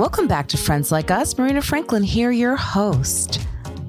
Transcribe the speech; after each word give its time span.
Welcome 0.00 0.28
back 0.28 0.48
to 0.48 0.56
Friends 0.56 0.90
Like 0.90 1.10
Us. 1.10 1.36
Marina 1.36 1.60
Franklin 1.60 2.02
here, 2.02 2.30
your 2.30 2.56
host. 2.56 3.46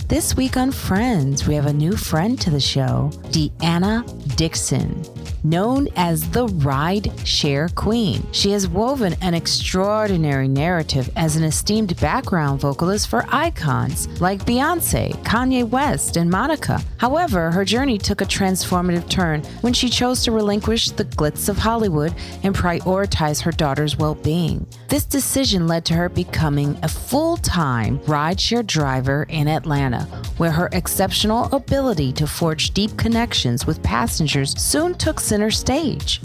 This 0.09 0.35
week 0.35 0.57
on 0.57 0.69
Friends, 0.69 1.47
we 1.47 1.55
have 1.55 1.67
a 1.67 1.71
new 1.71 1.95
friend 1.95 2.37
to 2.41 2.49
the 2.49 2.59
show, 2.59 3.11
Deanna 3.29 4.35
Dixon 4.35 5.05
known 5.43 5.87
as 5.95 6.29
the 6.29 6.47
Ride 6.47 7.11
Share 7.27 7.69
Queen. 7.69 8.25
She 8.31 8.51
has 8.51 8.67
woven 8.67 9.15
an 9.21 9.33
extraordinary 9.33 10.47
narrative 10.47 11.09
as 11.15 11.35
an 11.35 11.43
esteemed 11.43 11.99
background 11.99 12.59
vocalist 12.59 13.07
for 13.09 13.25
icons 13.29 14.07
like 14.21 14.45
Beyonce, 14.45 15.13
Kanye 15.23 15.67
West, 15.67 16.17
and 16.17 16.29
Monica. 16.29 16.81
However, 16.97 17.51
her 17.51 17.65
journey 17.65 17.97
took 17.97 18.21
a 18.21 18.25
transformative 18.25 19.09
turn 19.09 19.41
when 19.61 19.73
she 19.73 19.89
chose 19.89 20.23
to 20.23 20.31
relinquish 20.31 20.91
the 20.91 21.05
glitz 21.05 21.49
of 21.49 21.57
Hollywood 21.57 22.13
and 22.43 22.55
prioritize 22.55 23.41
her 23.41 23.51
daughter's 23.51 23.97
well 23.97 24.15
being. 24.15 24.65
This 24.87 25.05
decision 25.05 25.67
led 25.67 25.85
to 25.85 25.93
her 25.93 26.09
becoming 26.09 26.77
a 26.83 26.87
full 26.87 27.37
time 27.37 27.99
rideshare 27.99 28.65
driver 28.65 29.25
in 29.29 29.47
Atlanta, 29.47 30.03
where 30.37 30.51
her 30.51 30.69
exceptional 30.73 31.45
ability 31.53 32.11
to 32.13 32.27
forge 32.27 32.71
deep 32.71 32.95
connections 32.97 33.65
with 33.65 33.81
passengers 33.83 34.59
soon 34.59 34.93
took 34.95 35.19
center 35.31 35.49
stage. 35.49 36.19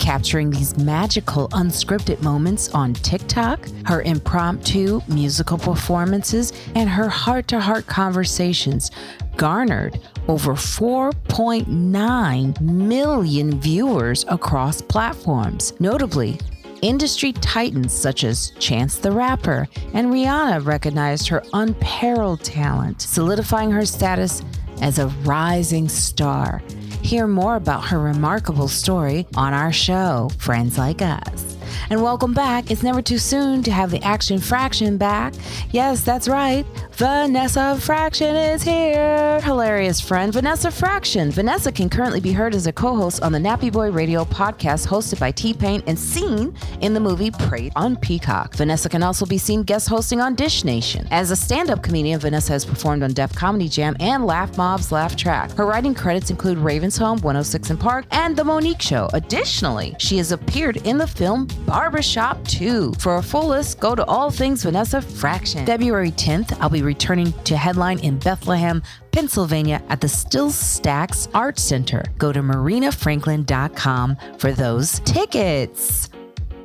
Capturing 0.00 0.50
these 0.50 0.76
magical, 0.76 1.48
unscripted 1.50 2.20
moments 2.22 2.74
on 2.74 2.92
TikTok, 2.92 3.68
her 3.84 4.02
impromptu 4.02 5.00
musical 5.06 5.56
performances, 5.56 6.52
and 6.74 6.90
her 6.90 7.08
heart 7.08 7.46
to 7.46 7.60
heart 7.60 7.86
conversations 7.86 8.90
garnered 9.36 10.00
over 10.26 10.54
4.9 10.54 12.60
million 12.60 13.60
viewers 13.60 14.24
across 14.26 14.82
platforms. 14.82 15.74
Notably, 15.78 16.40
industry 16.80 17.32
titans 17.34 17.92
such 17.92 18.24
as 18.24 18.50
Chance 18.58 18.98
the 18.98 19.12
Rapper 19.12 19.68
and 19.94 20.08
Rihanna 20.08 20.66
recognized 20.66 21.28
her 21.28 21.44
unparalleled 21.52 22.42
talent, 22.42 23.02
solidifying 23.02 23.70
her 23.70 23.86
status 23.86 24.42
as 24.80 24.98
a 24.98 25.06
rising 25.22 25.88
star. 25.88 26.60
Hear 27.02 27.26
more 27.26 27.56
about 27.56 27.84
her 27.88 27.98
remarkable 27.98 28.68
story 28.68 29.26
on 29.36 29.52
our 29.52 29.72
show, 29.72 30.30
Friends 30.38 30.78
Like 30.78 31.02
Us. 31.02 31.51
And 31.90 32.02
welcome 32.02 32.32
back. 32.34 32.70
It's 32.70 32.82
never 32.82 33.02
too 33.02 33.18
soon 33.18 33.62
to 33.64 33.70
have 33.70 33.90
the 33.90 34.02
Action 34.02 34.38
Fraction 34.38 34.96
back. 34.96 35.34
Yes, 35.70 36.02
that's 36.02 36.28
right. 36.28 36.64
Vanessa 36.92 37.78
Fraction 37.80 38.34
is 38.36 38.62
here. 38.62 39.40
Hilarious 39.42 40.00
friend, 40.00 40.32
Vanessa 40.32 40.70
Fraction. 40.70 41.30
Vanessa 41.30 41.72
can 41.72 41.88
currently 41.88 42.20
be 42.20 42.32
heard 42.32 42.54
as 42.54 42.66
a 42.66 42.72
co 42.72 42.94
host 42.94 43.22
on 43.22 43.32
the 43.32 43.38
Nappy 43.38 43.72
Boy 43.72 43.90
Radio 43.90 44.24
podcast 44.24 44.86
hosted 44.86 45.18
by 45.18 45.30
T 45.30 45.52
Pain 45.54 45.82
and 45.86 45.98
seen 45.98 46.54
in 46.80 46.94
the 46.94 47.00
movie 47.00 47.30
Prey 47.30 47.70
on 47.76 47.96
Peacock. 47.96 48.54
Vanessa 48.54 48.88
can 48.88 49.02
also 49.02 49.26
be 49.26 49.38
seen 49.38 49.62
guest 49.62 49.88
hosting 49.88 50.20
on 50.20 50.34
Dish 50.34 50.64
Nation. 50.64 51.08
As 51.10 51.30
a 51.30 51.36
stand 51.36 51.70
up 51.70 51.82
comedian, 51.82 52.20
Vanessa 52.20 52.52
has 52.52 52.64
performed 52.64 53.02
on 53.02 53.12
Def 53.12 53.34
Comedy 53.34 53.68
Jam 53.68 53.96
and 54.00 54.26
Laugh 54.26 54.56
Mob's 54.56 54.92
Laugh 54.92 55.16
Track. 55.16 55.50
Her 55.52 55.66
writing 55.66 55.94
credits 55.94 56.30
include 56.30 56.58
Raven's 56.58 56.96
Home, 56.96 57.18
106 57.18 57.70
and 57.70 57.80
Park, 57.80 58.04
and 58.10 58.36
The 58.36 58.44
Monique 58.44 58.82
Show. 58.82 59.08
Additionally, 59.12 59.94
she 59.98 60.18
has 60.18 60.32
appeared 60.32 60.76
in 60.78 60.98
the 60.98 61.06
film 61.06 61.48
Barbershop 61.66 62.44
2. 62.46 62.94
For 62.98 63.16
a 63.16 63.22
full 63.22 63.48
list, 63.48 63.80
go 63.80 63.94
to 63.94 64.04
All 64.06 64.30
Things 64.30 64.62
Vanessa 64.62 65.00
Fraction. 65.00 65.64
February 65.66 66.10
10th, 66.12 66.56
I'll 66.60 66.68
be 66.68 66.82
returning 66.82 67.32
to 67.44 67.56
headline 67.56 67.98
in 68.00 68.18
Bethlehem, 68.18 68.82
Pennsylvania 69.12 69.82
at 69.88 70.00
the 70.00 70.06
SteelStacks 70.06 71.28
Art 71.34 71.58
Center. 71.58 72.04
Go 72.18 72.32
to 72.32 72.40
marinafranklin.com 72.40 74.16
for 74.38 74.52
those 74.52 75.00
tickets. 75.00 76.08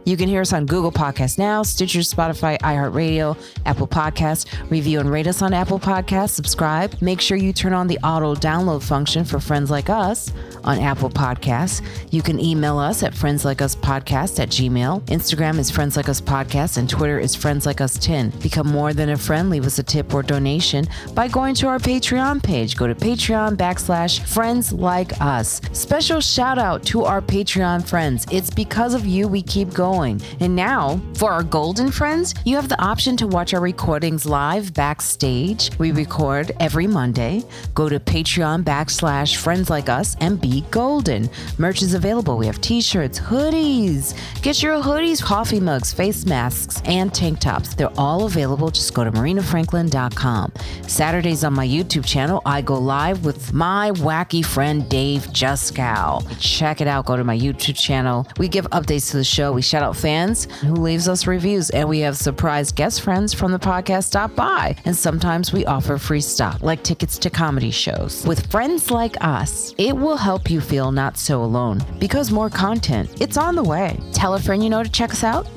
You 0.07 0.15
can 0.15 0.29
hear 0.29 0.39
us 0.39 0.53
on 0.53 0.65
Google 0.65 0.93
Podcasts 0.93 1.37
now, 1.37 1.63
Stitcher, 1.63 1.99
Spotify, 1.99 2.57
iHeartRadio, 2.59 3.37
Apple 3.65 3.89
Podcasts. 3.89 4.45
Review 4.71 5.01
and 5.01 5.11
rate 5.11 5.27
us 5.27 5.41
on 5.41 5.53
Apple 5.53 5.79
Podcasts. 5.79 6.29
Subscribe. 6.29 6.95
Make 7.01 7.19
sure 7.19 7.35
you 7.35 7.51
turn 7.51 7.73
on 7.73 7.87
the 7.87 7.99
auto 8.01 8.33
download 8.33 8.81
function 8.83 9.25
for 9.25 9.41
friends 9.41 9.69
like 9.69 9.89
us 9.89 10.31
on 10.63 10.79
Apple 10.79 11.09
Podcasts. 11.09 11.85
You 12.09 12.21
can 12.21 12.39
email 12.39 12.77
us 12.77 13.03
at 13.03 13.11
friendslikeUspodcast 13.11 14.39
at 14.39 14.47
gmail. 14.47 15.01
Instagram 15.07 15.59
is 15.59 15.69
Friends 15.69 15.97
Like 15.97 16.07
Us 16.07 16.21
Podcast 16.21 16.77
and 16.77 16.89
Twitter 16.89 17.19
is 17.19 17.35
Friends 17.35 17.65
Like 17.65 17.81
Us 17.81 17.97
10. 17.97 18.29
Become 18.41 18.67
more 18.67 18.93
than 18.93 19.09
a 19.09 19.17
friend. 19.17 19.49
Leave 19.49 19.65
us 19.65 19.77
a 19.77 19.83
tip 19.83 20.13
or 20.13 20.23
donation 20.23 20.87
by 21.15 21.27
going 21.27 21.53
to 21.55 21.67
our 21.67 21.79
Patreon 21.79 22.41
page. 22.41 22.77
Go 22.77 22.87
to 22.87 22.95
Patreon 22.95 23.57
backslash 23.57 24.21
Friends 24.21 24.71
Like 24.71 25.19
Us. 25.19 25.59
Special 25.73 26.21
shout 26.21 26.57
out 26.57 26.81
to 26.83 27.03
our 27.03 27.21
Patreon 27.21 27.85
friends. 27.85 28.25
It's 28.31 28.49
because 28.49 28.93
of 28.93 29.05
you 29.05 29.27
we 29.27 29.41
keep 29.41 29.73
going. 29.73 29.96
And 29.97 30.55
now, 30.55 31.01
for 31.15 31.31
our 31.31 31.43
golden 31.43 31.91
friends, 31.91 32.35
you 32.45 32.55
have 32.55 32.69
the 32.69 32.79
option 32.81 33.17
to 33.17 33.27
watch 33.27 33.53
our 33.53 33.59
recordings 33.59 34.25
live 34.25 34.73
backstage. 34.73 35.71
We 35.79 35.91
record 35.91 36.51
every 36.59 36.85
Monday. 36.85 37.43
Go 37.73 37.89
to 37.89 37.99
Patreon 37.99 38.63
backslash 38.63 39.37
Friends 39.37 39.69
Like 39.69 39.89
Us 39.89 40.15
and 40.19 40.39
be 40.39 40.61
golden. 40.69 41.29
Merch 41.57 41.81
is 41.81 41.93
available. 41.95 42.37
We 42.37 42.45
have 42.45 42.61
t-shirts, 42.61 43.19
hoodies. 43.19 44.13
Get 44.41 44.61
your 44.61 44.81
hoodies, 44.81 45.21
coffee 45.21 45.59
mugs, 45.59 45.91
face 45.93 46.25
masks, 46.25 46.81
and 46.85 47.13
tank 47.13 47.39
tops. 47.39 47.73
They're 47.73 47.97
all 47.97 48.25
available. 48.25 48.69
Just 48.69 48.93
go 48.93 49.03
to 49.03 49.11
marinafranklin.com. 49.11 50.53
Saturdays 50.83 51.43
on 51.43 51.53
my 51.53 51.67
YouTube 51.67 52.05
channel, 52.05 52.41
I 52.45 52.61
go 52.61 52.77
live 52.77 53.25
with 53.25 53.51
my 53.53 53.91
wacky 53.91 54.45
friend 54.45 54.87
Dave 54.89 55.23
Juskow. 55.27 56.23
Check 56.39 56.81
it 56.81 56.87
out. 56.87 57.05
Go 57.05 57.15
to 57.15 57.23
my 57.23 57.37
YouTube 57.37 57.77
channel. 57.77 58.27
We 58.37 58.47
give 58.47 58.65
updates 58.69 59.11
to 59.11 59.17
the 59.17 59.23
show. 59.23 59.51
We 59.51 59.61
shout 59.61 59.83
out 59.83 59.86
fans 59.93 60.45
who 60.61 60.73
leaves 60.73 61.07
us 61.07 61.27
reviews, 61.27 61.69
and 61.69 61.87
we 61.87 61.99
have 61.99 62.17
surprise 62.17 62.71
guest 62.71 63.01
friends 63.01 63.33
from 63.33 63.51
the 63.51 63.59
podcast 63.59 64.05
stop 64.05 64.35
by. 64.35 64.75
And 64.85 64.95
sometimes 64.95 65.53
we 65.53 65.65
offer 65.65 65.97
free 65.97 66.21
stuff, 66.21 66.61
like 66.61 66.83
tickets 66.83 67.17
to 67.19 67.29
comedy 67.29 67.71
shows. 67.71 68.25
With 68.25 68.51
friends 68.51 68.91
like 68.91 69.15
us, 69.21 69.73
it 69.77 69.95
will 69.95 70.17
help 70.17 70.49
you 70.49 70.61
feel 70.61 70.91
not 70.91 71.17
so 71.17 71.43
alone 71.43 71.83
because 71.99 72.31
more 72.31 72.49
content, 72.49 73.21
it's 73.21 73.37
on 73.37 73.55
the 73.55 73.63
way. 73.63 73.99
Tell 74.13 74.35
a 74.35 74.39
friend 74.39 74.63
you 74.63 74.69
know 74.69 74.83
to 74.83 74.89
check 74.89 75.11
us 75.11 75.23
out. 75.23 75.47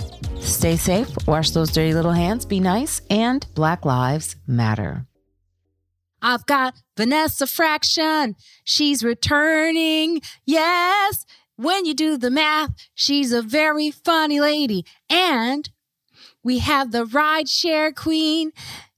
Stay 0.41 0.77
safe, 0.77 1.09
wash 1.27 1.51
those 1.51 1.71
dirty 1.71 1.95
little 1.95 2.13
hands, 2.13 2.45
be 2.45 2.61
nice, 2.61 3.03
and 3.11 3.47
Black 3.55 3.85
Lives 3.85 4.37
Matter. 4.47 5.07
I've 6.23 6.47
got 6.47 6.75
Vanessa 6.97 7.47
Fraction. 7.47 8.37
She's 8.65 9.03
returning. 9.03 10.21
Yes. 10.45 11.25
When 11.61 11.85
you 11.85 11.93
do 11.93 12.17
the 12.17 12.31
math, 12.31 12.71
she's 12.95 13.33
a 13.33 13.43
very 13.43 13.91
funny 13.91 14.41
lady. 14.41 14.87
And 15.11 15.69
we 16.43 16.61
have 16.61 16.91
the 16.91 17.05
rideshare 17.05 17.95
queen, 17.95 18.53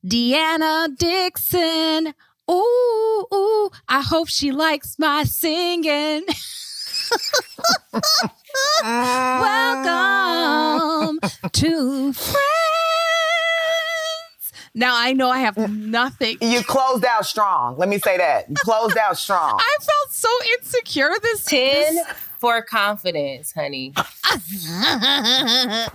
Deanna 0.06 0.96
Dixon. 0.96 2.14
Ooh, 2.48 3.26
ooh, 3.34 3.70
I 3.88 4.02
hope 4.02 4.28
she 4.28 4.52
likes 4.52 4.96
my 4.96 5.24
singing. 5.24 6.24
Welcome 8.84 11.18
to 11.50 12.12
Friends. 12.12 12.71
Now 14.74 14.94
I 14.96 15.12
know 15.12 15.28
I 15.28 15.40
have 15.40 15.56
nothing. 15.70 16.38
You 16.40 16.62
closed 16.64 17.04
out 17.04 17.26
strong. 17.26 17.76
Let 17.76 17.88
me 17.90 17.98
say 17.98 18.16
that. 18.16 18.48
You 18.48 18.54
closed 18.56 18.96
out 18.96 19.18
strong. 19.18 19.58
I 19.60 19.76
felt 19.80 20.12
so 20.12 20.28
insecure 20.58 21.10
this 21.22 21.44
10 21.44 21.94
this- 21.94 22.06
for 22.38 22.62
confidence, 22.62 23.52
honey. 23.52 23.92
I 25.54 25.88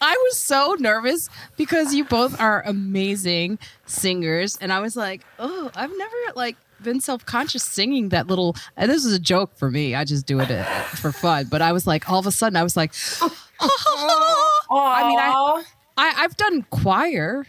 was 0.00 0.38
so 0.38 0.76
nervous 0.80 1.28
because 1.56 1.94
you 1.94 2.04
both 2.04 2.40
are 2.40 2.62
amazing 2.66 3.58
singers, 3.86 4.58
and 4.60 4.72
I 4.72 4.80
was 4.80 4.96
like, 4.96 5.22
"Oh, 5.38 5.70
I've 5.76 5.96
never 5.96 6.16
like 6.34 6.56
been 6.82 7.00
self-conscious 7.00 7.62
singing 7.62 8.08
that 8.08 8.26
little." 8.26 8.56
And 8.76 8.90
this 8.90 9.04
is 9.04 9.12
a 9.12 9.18
joke 9.20 9.54
for 9.56 9.70
me. 9.70 9.94
I 9.94 10.04
just 10.04 10.26
do 10.26 10.40
it 10.40 10.50
uh, 10.50 10.64
for 10.64 11.12
fun. 11.12 11.46
But 11.50 11.62
I 11.62 11.70
was 11.72 11.86
like, 11.86 12.10
all 12.10 12.18
of 12.18 12.26
a 12.26 12.32
sudden, 12.32 12.56
I 12.56 12.64
was 12.64 12.76
like, 12.76 12.92
I 13.20 15.06
mean, 15.08 15.18
I, 15.20 15.62
I 15.96 16.14
I've 16.18 16.36
done 16.36 16.62
choir. 16.70 17.46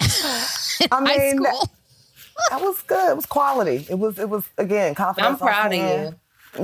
I 0.00 1.00
mean, 1.00 1.42
that, 1.42 1.54
school. 1.54 1.70
that 2.50 2.60
was 2.60 2.82
good. 2.82 3.10
It 3.12 3.16
was 3.16 3.26
quality. 3.26 3.86
It 3.88 3.98
was. 3.98 4.18
It 4.18 4.28
was 4.28 4.44
again 4.58 4.94
confidence. 4.94 5.40
I'm 5.40 5.46
proud 5.46 5.72
of 5.72 5.78
you. 5.78 6.14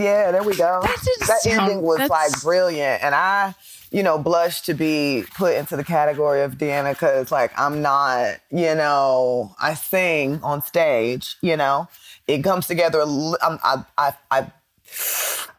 Yeah, 0.00 0.30
there 0.30 0.42
we 0.44 0.54
go. 0.56 0.80
That 0.82 1.04
that 1.26 1.40
sound- 1.40 1.60
ending 1.62 1.82
was 1.82 1.98
that's- 1.98 2.10
like 2.10 2.42
brilliant, 2.42 3.02
and 3.02 3.14
I, 3.14 3.54
you 3.90 4.02
know, 4.04 4.18
blush 4.18 4.62
to 4.62 4.74
be 4.74 5.24
put 5.36 5.54
into 5.56 5.76
the 5.76 5.82
category 5.84 6.42
of 6.42 6.54
Deanna 6.58 6.92
because 6.92 7.32
like 7.32 7.52
I'm 7.58 7.82
not, 7.82 8.36
you 8.50 8.74
know, 8.74 9.54
I 9.60 9.74
sing 9.74 10.40
on 10.42 10.62
stage. 10.62 11.36
You 11.42 11.56
know, 11.56 11.88
it 12.28 12.42
comes 12.44 12.66
together. 12.68 13.00
I'm- 13.00 13.58
I, 13.64 13.84
I, 13.98 14.12
I, 14.30 14.52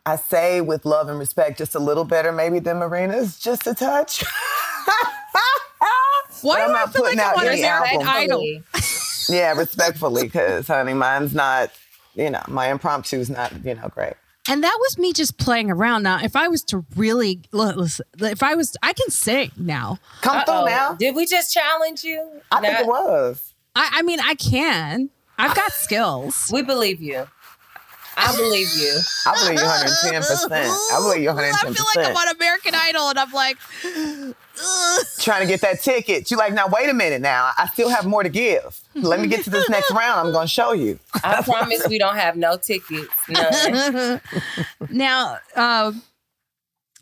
I 0.06 0.16
say 0.16 0.62
with 0.62 0.86
love 0.86 1.10
and 1.10 1.20
respect, 1.20 1.58
just 1.58 1.76
a 1.76 1.80
little 1.80 2.06
better 2.06 2.32
maybe 2.32 2.60
than 2.60 2.78
Marina's, 2.78 3.38
just 3.40 3.68
a 3.68 3.74
touch. 3.74 4.24
Why 6.42 6.56
But 6.56 6.62
I'm 6.62 6.68
do 6.70 6.74
I 6.76 6.80
not 6.80 6.94
feel 6.94 7.04
like 7.04 7.12
putting 7.12 7.20
I 7.20 7.24
out 7.24 7.36
want 7.36 7.46
to 7.46 7.52
any 7.52 7.64
an 7.64 7.70
album. 7.70 8.08
idol? 8.08 8.62
yeah, 9.30 9.54
respectfully, 9.54 10.24
because 10.24 10.68
honey, 10.68 10.94
mine's 10.94 11.34
not. 11.34 11.72
You 12.16 12.30
know, 12.30 12.42
my 12.48 12.70
impromptu 12.70 13.18
is 13.18 13.30
not. 13.30 13.54
You 13.64 13.76
know, 13.76 13.90
great. 13.90 14.14
And 14.50 14.64
that 14.64 14.76
was 14.82 14.98
me 14.98 15.14
just 15.14 15.38
playing 15.38 15.70
around. 15.70 16.04
Now, 16.04 16.20
if 16.24 16.36
I 16.36 16.48
was 16.48 16.64
to 16.66 16.84
really 16.96 17.42
listen, 17.52 18.06
if 18.20 18.42
I 18.42 18.56
was, 18.56 18.76
I 18.82 18.94
can 18.94 19.10
sing 19.12 19.52
now. 19.56 20.00
Come 20.22 20.38
Uh-oh. 20.38 20.62
through 20.64 20.72
now. 20.72 20.94
Did 20.94 21.16
we 21.16 21.26
just 21.28 21.54
challenge 21.54 22.04
you? 22.04 22.42
I 22.52 22.60
think 22.60 22.80
it 22.80 22.88
was. 22.88 23.54
I, 23.76 23.90
I 23.94 24.02
mean, 24.02 24.20
I 24.20 24.34
can. 24.36 25.10
I've 25.38 25.56
got 25.56 25.72
skills. 25.74 26.50
We 26.52 26.64
believe 26.64 27.02
you. 27.02 27.28
I 28.18 28.36
believe 28.36 28.68
you. 28.78 29.00
I 29.26 29.34
believe 29.36 29.60
you 29.60 29.66
110. 29.66 30.22
percent 30.22 30.54
I 30.54 31.00
believe 31.00 31.22
you 31.22 31.28
110. 31.28 31.72
I 31.72 31.74
feel 31.74 31.86
like 31.96 32.10
I'm 32.10 32.16
on 32.16 32.36
American 32.36 32.74
Idol, 32.76 33.10
and 33.10 33.20
I'm 33.20 33.32
like. 33.32 33.58
Trying 35.20 35.42
to 35.42 35.48
get 35.48 35.62
that 35.62 35.82
ticket. 35.82 36.30
You 36.30 36.38
like 36.38 36.54
now? 36.54 36.68
Wait 36.68 36.90
a 36.90 36.94
minute. 36.94 37.22
Now 37.22 37.52
I 37.58 37.68
still 37.68 37.90
have 37.90 38.06
more 38.06 38.22
to 38.22 38.30
give. 38.30 38.80
Let 38.94 39.20
me 39.20 39.28
get 39.28 39.44
to 39.46 39.50
this 39.50 39.70
next 39.70 39.90
round. 39.92 40.28
I'm 40.28 40.34
gonna 40.34 40.48
show 40.48 40.74
you. 40.74 41.00
I 41.24 41.42
promise 41.42 41.88
we 41.88 41.98
don't 41.98 42.18
have 42.18 42.36
no 42.36 42.58
tickets. 42.58 43.10
Now, 44.90 45.38
uh, 45.56 45.94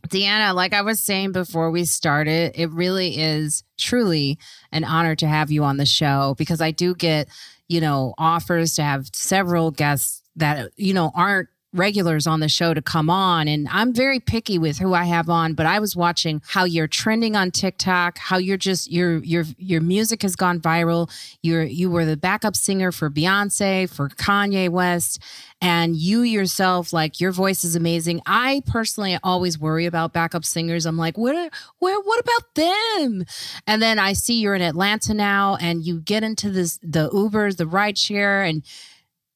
Deanna, 0.08 0.54
like 0.56 0.74
I 0.74 0.82
was 0.82 1.00
saying 1.00 1.34
before 1.34 1.70
we 1.72 1.86
started, 1.86 2.54
it 2.56 2.70
really 2.72 3.18
is 3.20 3.64
truly 3.78 4.38
an 4.72 4.84
honor 4.84 5.16
to 5.16 5.28
have 5.28 5.52
you 5.52 5.64
on 5.64 5.78
the 5.78 5.86
show 5.86 6.36
because 6.38 6.62
I 6.62 6.72
do 6.72 6.96
get, 6.96 7.28
you 7.68 7.82
know, 7.82 8.14
offers 8.18 8.76
to 8.76 8.84
have 8.84 9.08
several 9.14 9.72
guests 9.72 10.24
that, 10.40 10.72
you 10.76 10.94
know, 10.94 11.12
aren't 11.16 11.50
regulars 11.74 12.26
on 12.26 12.40
the 12.40 12.50
show 12.50 12.74
to 12.74 12.82
come 12.82 13.10
on. 13.10 13.48
And 13.48 13.68
I'm 13.70 13.94
very 13.94 14.20
picky 14.20 14.58
with 14.58 14.80
who 14.80 14.94
I 14.94 15.04
have 15.04 15.30
on 15.30 15.54
but 15.54 15.68
I 15.68 15.80
was 15.80 15.96
watching 15.96 16.42
how 16.48 16.64
you're 16.64 16.88
trending 16.88 17.36
on 17.36 17.52
TikTok 17.52 18.18
how 18.18 18.38
you're 18.38 18.58
just 18.58 18.92
your 18.92 19.24
your 19.24 19.46
your 19.58 19.82
music 19.82 20.24
has 20.24 20.36
gone 20.36 20.60
viral. 20.60 21.12
You're 21.44 21.64
you 21.64 21.92
were 21.92 22.06
the 22.06 22.18
backup 22.18 22.56
singer 22.56 22.92
for 22.92 23.10
Beyonce 23.10 23.88
for 23.88 24.10
Kanye 24.10 24.70
West 24.70 25.22
and 25.62 25.96
you 25.96 26.22
yourself 26.22 26.92
like 26.92 27.20
your 27.20 27.32
voice 27.32 27.64
is 27.64 27.76
amazing. 27.76 28.22
I 28.26 28.64
personally 28.66 29.20
always 29.22 29.60
worry 29.60 29.86
about 29.86 30.12
backup 30.12 30.46
singers. 30.46 30.88
I'm 30.88 30.98
like 30.98 31.20
where 31.20 31.52
where 31.78 32.00
what 32.00 32.20
about 32.20 32.56
them? 32.56 33.26
And 33.68 33.80
then 33.80 34.00
I 34.00 34.14
see 34.14 34.40
you're 34.40 34.56
in 34.56 34.64
Atlanta 34.64 35.14
now 35.14 35.56
and 35.62 35.86
you 35.86 36.02
get 36.02 36.24
into 36.24 36.50
this 36.50 36.80
the 36.82 37.12
Ubers 37.12 37.58
the 37.58 37.66
rideshare 37.66 38.50
and 38.50 38.64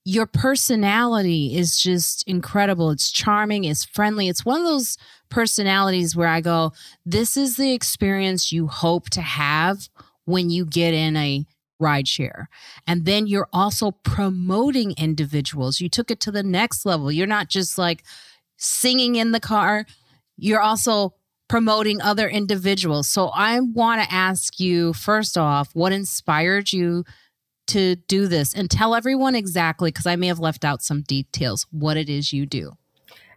your 0.06 0.26
personality 0.26 1.56
is 1.56 1.82
just 1.82 2.28
incredible. 2.28 2.92
It's 2.92 3.12
charming, 3.12 3.64
it's 3.64 3.86
friendly. 3.86 4.28
It's 4.28 4.46
one 4.46 4.60
of 4.60 4.68
those 4.68 4.98
personalities 5.30 6.16
where 6.16 6.28
I 6.28 6.42
go, 6.42 6.74
this 7.06 7.38
is 7.38 7.56
the 7.56 7.74
experience 7.74 8.52
you 8.52 8.68
hope 8.68 9.10
to 9.12 9.22
have 9.22 9.90
when 10.26 10.50
you 10.50 10.66
get 10.66 10.94
in 10.94 11.16
a 11.16 11.46
ride 11.80 12.08
share. 12.08 12.50
And 12.86 13.06
then 13.06 13.28
you're 13.28 13.48
also 13.54 13.92
promoting 13.92 14.94
individuals. 14.98 15.82
You 15.82 15.90
took 15.90 16.12
it 16.12 16.20
to 16.22 16.32
the 16.32 16.44
next 16.44 16.86
level. 16.86 17.12
You're 17.12 17.28
not 17.28 17.50
just 17.50 17.78
like 17.78 18.04
singing 18.58 19.16
in 19.16 19.32
the 19.32 19.40
car, 19.40 19.86
you're 20.38 20.62
also 20.62 21.14
promoting 21.50 22.02
other 22.02 22.28
individuals. 22.28 23.08
So 23.08 23.28
I 23.28 23.60
want 23.60 24.02
to 24.02 24.14
ask 24.14 24.60
you 24.60 24.94
first 24.94 25.38
off, 25.38 25.70
what 25.74 25.92
inspired 25.92 26.72
you 26.72 27.04
to 27.68 27.96
do 27.96 28.28
this 28.28 28.54
and 28.54 28.70
tell 28.70 28.96
everyone 28.96 29.36
exactly 29.36 29.90
because 29.90 30.06
I 30.06 30.16
may 30.16 30.28
have 30.28 30.40
left 30.40 30.66
out 30.66 30.82
some 30.82 31.02
details 31.02 31.66
what 31.72 31.98
it 31.98 32.10
is 32.10 32.34
you 32.34 32.46
do. 32.46 32.74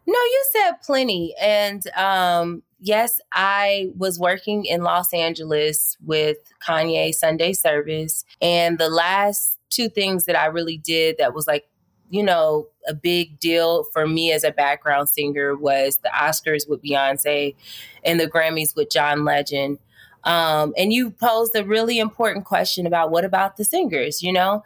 No, 0.07 0.19
you 0.19 0.45
said 0.53 0.73
plenty. 0.85 1.35
And 1.41 1.85
um, 1.97 2.63
yes, 2.79 3.21
I 3.33 3.91
was 3.97 4.19
working 4.19 4.65
in 4.65 4.83
Los 4.83 5.13
Angeles 5.13 5.97
with 6.05 6.39
Kanye 6.67 7.13
Sunday 7.13 7.53
service. 7.53 8.25
And 8.41 8.79
the 8.79 8.89
last 8.89 9.59
two 9.69 9.89
things 9.89 10.25
that 10.25 10.39
I 10.39 10.47
really 10.47 10.77
did 10.77 11.17
that 11.19 11.35
was 11.35 11.47
like, 11.47 11.69
you 12.09 12.23
know, 12.23 12.69
a 12.89 12.95
big 12.95 13.41
deal 13.41 13.85
for 13.93 14.07
me 14.07 14.31
as 14.33 14.45
a 14.45 14.53
background 14.53 15.09
singer 15.09 15.57
was 15.57 15.99
the 16.05 16.11
Oscars 16.11 16.69
with 16.69 16.83
Beyonce 16.83 17.57
and 18.05 18.21
the 18.21 18.31
Grammys 18.31 18.77
with 18.77 18.91
John 18.91 19.25
Legend. 19.25 19.79
Um, 20.27 20.75
and 20.77 20.93
you 20.93 21.11
posed 21.13 21.55
a 21.57 21.65
really 21.65 21.99
important 21.99 22.45
question 22.45 22.85
about 22.85 23.11
what 23.11 23.25
about 23.25 23.57
the 23.57 23.65
singers, 23.65 24.23
you 24.23 24.33
know? 24.33 24.65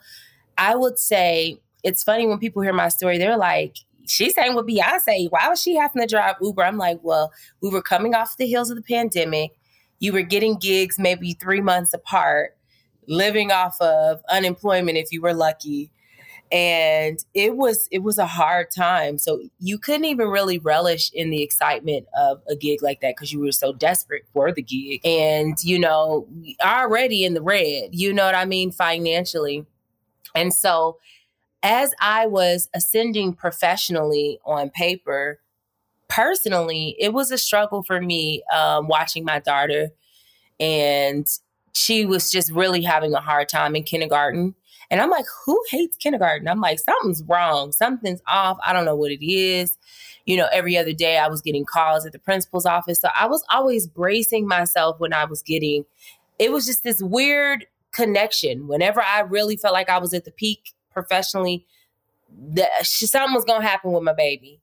I 0.59 0.75
would 0.75 0.99
say 0.99 1.61
it's 1.85 2.03
funny 2.03 2.27
when 2.27 2.39
people 2.39 2.62
hear 2.62 2.73
my 2.73 2.89
story, 2.89 3.19
they're 3.19 3.37
like, 3.37 3.77
she 4.07 4.31
sang 4.31 4.55
with 4.55 4.67
Beyonce. 4.67 5.31
Why 5.31 5.49
was 5.49 5.62
she 5.62 5.77
having 5.77 6.03
to 6.03 6.09
drive 6.09 6.37
Uber? 6.41 6.65
I'm 6.65 6.79
like, 6.79 6.99
well, 7.03 7.33
we 7.61 7.69
were 7.71 7.83
coming 7.83 8.15
off 8.15 8.37
the 8.37 8.47
heels 8.47 8.71
of 8.71 8.77
the 8.77 8.83
pandemic. 8.83 9.53
You 10.01 10.12
were 10.12 10.23
getting 10.23 10.59
gigs 10.59 10.99
maybe 10.99 11.35
three 11.35 11.61
months 11.61 11.95
apart, 11.95 12.56
living 13.06 13.53
off 13.53 13.81
of 13.81 14.23
unemployment 14.31 14.99
if 14.99 15.13
you 15.13 15.21
were 15.21 15.35
lucky. 15.35 15.93
And 16.52 17.23
it 17.32 17.56
was 17.56 17.87
it 17.93 18.00
was 18.00 18.19
a 18.19 18.26
hard 18.26 18.73
time. 18.73 19.19
So 19.19 19.41
you 19.61 19.79
couldn't 19.79 20.06
even 20.06 20.29
really 20.29 20.58
relish 20.58 21.12
in 21.12 21.31
the 21.31 21.43
excitement 21.43 22.06
of 22.19 22.43
a 22.49 22.56
gig 22.56 22.82
like 22.82 23.00
that 23.02 23.14
because 23.17 23.32
you 23.32 23.41
were 23.41 23.52
so 23.52 23.73
desperate 23.73 24.25
for 24.32 24.50
the 24.50 24.62
gig. 24.62 25.00
And, 25.06 25.56
you 25.62 25.79
know, 25.79 26.26
already 26.62 27.25
in 27.25 27.35
the 27.35 27.43
red, 27.43 27.91
you 27.94 28.12
know 28.12 28.25
what 28.25 28.35
I 28.35 28.47
mean, 28.47 28.73
financially. 28.73 29.64
And 30.35 30.52
so 30.52 30.99
as 31.62 31.94
I 32.00 32.26
was 32.26 32.69
ascending 32.75 33.35
professionally 33.35 34.41
on 34.44 34.70
paper, 34.70 35.41
personally, 36.08 36.96
it 36.99 37.12
was 37.12 37.31
a 37.31 37.38
struggle 37.38 37.82
for 37.82 38.00
me 38.00 38.43
um, 38.53 38.88
watching 38.88 39.25
my 39.25 39.38
daughter. 39.38 39.91
And 40.58 41.26
she 41.73 42.05
was 42.05 42.31
just 42.31 42.50
really 42.50 42.82
having 42.82 43.14
a 43.14 43.20
hard 43.20 43.49
time 43.49 43.76
in 43.76 43.85
kindergarten. 43.85 44.55
And 44.91 45.01
I'm 45.01 45.11
like, 45.11 45.27
who 45.45 45.63
hates 45.71 45.97
kindergarten? 45.97 46.49
I'm 46.49 46.61
like, 46.61 46.81
something's 46.81 47.23
wrong. 47.23 47.73
Something's 47.73 48.21
off. 48.27 48.59
I 48.65 48.73
don't 48.73 48.85
know 48.85 48.97
what 48.97 49.13
it 49.13 49.25
is. 49.25 49.77
You 50.27 50.37
know, 50.37 50.49
every 50.53 50.77
other 50.77 50.93
day 50.93 51.19
I 51.19 51.29
was 51.29 51.41
getting 51.41 51.65
calls 51.65 52.05
at 52.05 52.13
the 52.13 52.19
principal's 52.19 52.67
office. 52.67 53.01
So 53.01 53.09
I 53.15 53.27
was 53.27 53.45
always 53.51 53.87
bracing 53.87 54.49
myself 54.49 54.99
when 54.99 55.13
I 55.13 55.25
was 55.25 55.43
getting, 55.43 55.85
it 56.39 56.51
was 56.51 56.67
just 56.67 56.83
this 56.83 57.01
weird 57.01 57.67
connection. 57.93 58.67
Whenever 58.67 59.01
I 59.01 59.21
really 59.21 59.57
felt 59.57 59.75
like 59.75 59.89
I 59.89 59.99
was 59.99 60.13
at 60.13 60.25
the 60.25 60.33
peak 60.33 60.73
professionally, 60.93 61.65
that 62.55 62.71
something 62.83 63.35
was 63.35 63.45
going 63.45 63.61
to 63.61 63.67
happen 63.67 63.93
with 63.93 64.03
my 64.03 64.13
baby. 64.13 64.61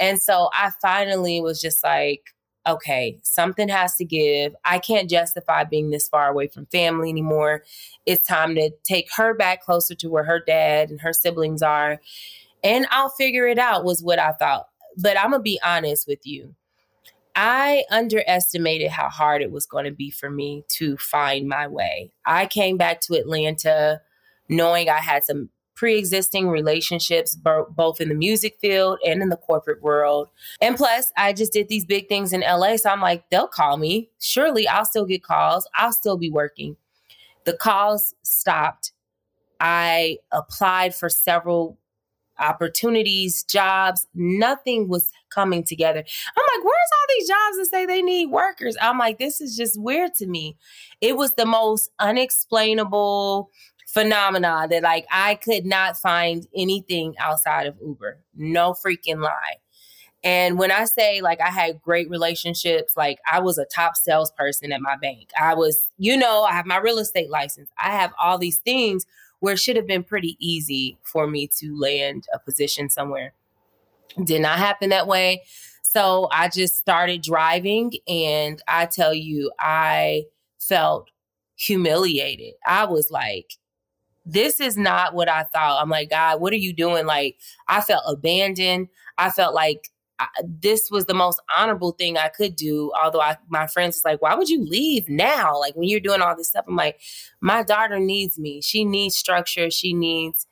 And 0.00 0.20
so 0.20 0.50
I 0.52 0.70
finally 0.82 1.40
was 1.40 1.60
just 1.60 1.82
like, 1.82 2.34
okay, 2.66 3.18
something 3.22 3.68
has 3.68 3.94
to 3.96 4.04
give. 4.04 4.54
I 4.64 4.78
can't 4.78 5.08
justify 5.08 5.64
being 5.64 5.90
this 5.90 6.08
far 6.08 6.28
away 6.28 6.48
from 6.48 6.66
family 6.66 7.10
anymore. 7.10 7.62
It's 8.06 8.26
time 8.26 8.54
to 8.56 8.70
take 8.84 9.08
her 9.16 9.34
back 9.34 9.62
closer 9.62 9.94
to 9.94 10.08
where 10.08 10.24
her 10.24 10.40
dad 10.40 10.90
and 10.90 11.00
her 11.00 11.12
siblings 11.12 11.62
are. 11.62 12.00
And 12.64 12.86
I'll 12.90 13.10
figure 13.10 13.46
it 13.46 13.58
out, 13.58 13.84
was 13.84 14.02
what 14.02 14.18
I 14.18 14.32
thought. 14.32 14.68
But 14.98 15.18
I'm 15.18 15.30
going 15.30 15.40
to 15.40 15.44
be 15.44 15.60
honest 15.64 16.06
with 16.08 16.20
you. 16.24 16.54
I 17.36 17.84
underestimated 17.90 18.90
how 18.90 19.10
hard 19.10 19.42
it 19.42 19.52
was 19.52 19.66
going 19.66 19.84
to 19.84 19.90
be 19.90 20.10
for 20.10 20.30
me 20.30 20.64
to 20.70 20.96
find 20.96 21.46
my 21.46 21.66
way. 21.66 22.10
I 22.24 22.46
came 22.46 22.78
back 22.78 23.02
to 23.02 23.14
Atlanta 23.14 24.00
knowing 24.48 24.88
I 24.88 24.98
had 24.98 25.22
some 25.22 25.50
pre 25.76 25.98
existing 25.98 26.48
relationships, 26.48 27.36
bo- 27.36 27.68
both 27.70 28.00
in 28.00 28.08
the 28.08 28.14
music 28.14 28.56
field 28.60 28.98
and 29.06 29.22
in 29.22 29.28
the 29.28 29.36
corporate 29.36 29.82
world. 29.82 30.28
And 30.60 30.76
plus, 30.76 31.12
I 31.16 31.32
just 31.32 31.52
did 31.52 31.68
these 31.68 31.84
big 31.84 32.08
things 32.08 32.32
in 32.32 32.40
LA. 32.40 32.76
So 32.78 32.90
I'm 32.90 33.02
like, 33.02 33.28
they'll 33.30 33.46
call 33.46 33.76
me. 33.76 34.10
Surely 34.18 34.66
I'll 34.66 34.86
still 34.86 35.04
get 35.04 35.22
calls. 35.22 35.68
I'll 35.76 35.92
still 35.92 36.16
be 36.16 36.30
working. 36.30 36.76
The 37.44 37.56
calls 37.56 38.14
stopped. 38.22 38.92
I 39.60 40.18
applied 40.32 40.94
for 40.94 41.08
several 41.08 41.78
opportunities, 42.38 43.44
jobs. 43.44 44.06
Nothing 44.14 44.88
was 44.88 45.10
coming 45.30 45.62
together. 45.62 46.00
I'm 46.00 46.44
like, 46.56 46.64
where's 46.64 46.90
all 46.92 47.16
these 47.16 47.28
jobs 47.28 47.56
that 47.58 47.68
say 47.70 47.86
they 47.86 48.02
need 48.02 48.26
workers? 48.26 48.76
I'm 48.80 48.98
like, 48.98 49.18
this 49.18 49.40
is 49.40 49.56
just 49.56 49.80
weird 49.80 50.14
to 50.14 50.26
me. 50.26 50.56
It 51.00 51.16
was 51.16 51.34
the 51.34 51.46
most 51.46 51.90
unexplainable 51.98 53.50
phenomena 53.86 54.66
that 54.68 54.82
like 54.82 55.06
I 55.10 55.36
could 55.36 55.64
not 55.64 55.96
find 55.96 56.46
anything 56.54 57.14
outside 57.18 57.66
of 57.66 57.78
Uber. 57.80 58.18
No 58.34 58.74
freaking 58.74 59.22
lie. 59.22 59.56
And 60.24 60.58
when 60.58 60.72
I 60.72 60.84
say 60.84 61.20
like 61.20 61.40
I 61.40 61.50
had 61.50 61.80
great 61.80 62.10
relationships, 62.10 62.96
like 62.96 63.18
I 63.30 63.40
was 63.40 63.58
a 63.58 63.64
top 63.64 63.96
salesperson 63.96 64.72
at 64.72 64.80
my 64.80 64.96
bank. 64.96 65.30
I 65.40 65.54
was, 65.54 65.88
you 65.98 66.16
know, 66.16 66.42
I 66.42 66.52
have 66.52 66.66
my 66.66 66.78
real 66.78 66.98
estate 66.98 67.30
license. 67.30 67.70
I 67.78 67.90
have 67.90 68.12
all 68.20 68.36
these 68.38 68.58
things 68.58 69.06
where 69.38 69.54
it 69.54 69.58
should 69.58 69.76
have 69.76 69.86
been 69.86 70.02
pretty 70.02 70.36
easy 70.40 70.98
for 71.02 71.26
me 71.26 71.46
to 71.58 71.78
land 71.78 72.26
a 72.34 72.38
position 72.38 72.90
somewhere. 72.90 73.34
Did 74.24 74.42
not 74.42 74.58
happen 74.58 74.90
that 74.90 75.06
way. 75.06 75.42
So 75.82 76.28
I 76.32 76.48
just 76.48 76.76
started 76.76 77.22
driving 77.22 77.92
and 78.08 78.60
I 78.66 78.86
tell 78.86 79.14
you, 79.14 79.52
I 79.60 80.24
felt 80.58 81.10
humiliated. 81.54 82.54
I 82.66 82.86
was 82.86 83.10
like, 83.10 83.52
this 84.26 84.60
is 84.60 84.76
not 84.76 85.14
what 85.14 85.28
I 85.28 85.44
thought. 85.44 85.80
I'm 85.80 85.88
like, 85.88 86.10
God, 86.10 86.40
what 86.40 86.52
are 86.52 86.56
you 86.56 86.72
doing? 86.72 87.06
Like, 87.06 87.36
I 87.68 87.80
felt 87.80 88.02
abandoned. 88.06 88.88
I 89.16 89.30
felt 89.30 89.54
like 89.54 89.88
I, 90.18 90.26
this 90.44 90.90
was 90.90 91.06
the 91.06 91.14
most 91.14 91.40
honorable 91.56 91.92
thing 91.92 92.18
I 92.18 92.28
could 92.28 92.56
do. 92.56 92.92
Although 93.02 93.20
I, 93.20 93.36
my 93.48 93.66
friends 93.66 93.96
was 93.96 94.04
like, 94.04 94.20
why 94.20 94.34
would 94.34 94.48
you 94.48 94.64
leave 94.64 95.08
now? 95.08 95.58
Like 95.58 95.76
when 95.76 95.88
you're 95.88 96.00
doing 96.00 96.20
all 96.20 96.36
this 96.36 96.48
stuff, 96.48 96.64
I'm 96.66 96.76
like, 96.76 97.00
my 97.40 97.62
daughter 97.62 97.98
needs 97.98 98.38
me. 98.38 98.60
She 98.62 98.84
needs 98.84 99.16
structure. 99.16 99.70
She 99.70 99.92
needs 99.92 100.46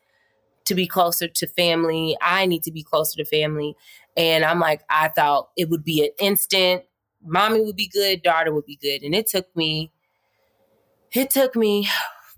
to 0.66 0.75
be 0.75 0.87
closer 0.87 1.28
to 1.28 1.47
family. 1.47 2.16
I 2.21 2.47
need 2.47 2.62
to 2.64 2.73
be 2.73 2.83
closer 2.83 3.16
to 3.16 3.25
family. 3.25 3.76
And 4.16 4.45
I'm 4.45 4.61
like, 4.61 4.83
I 4.88 5.09
thought 5.09 5.50
it 5.57 5.69
would 5.69 5.85
be 5.85 6.04
an 6.04 6.11
instant. 6.19 6.85
Mommy 7.26 7.61
would 7.62 7.76
be 7.76 7.88
good, 7.88 8.23
daughter 8.23 8.52
would 8.52 8.66
be 8.66 8.76
good. 8.76 9.02
And 9.02 9.14
it 9.14 9.26
took 9.26 9.54
me, 9.57 9.93
it 11.12 11.31
took 11.31 11.57
me 11.57 11.88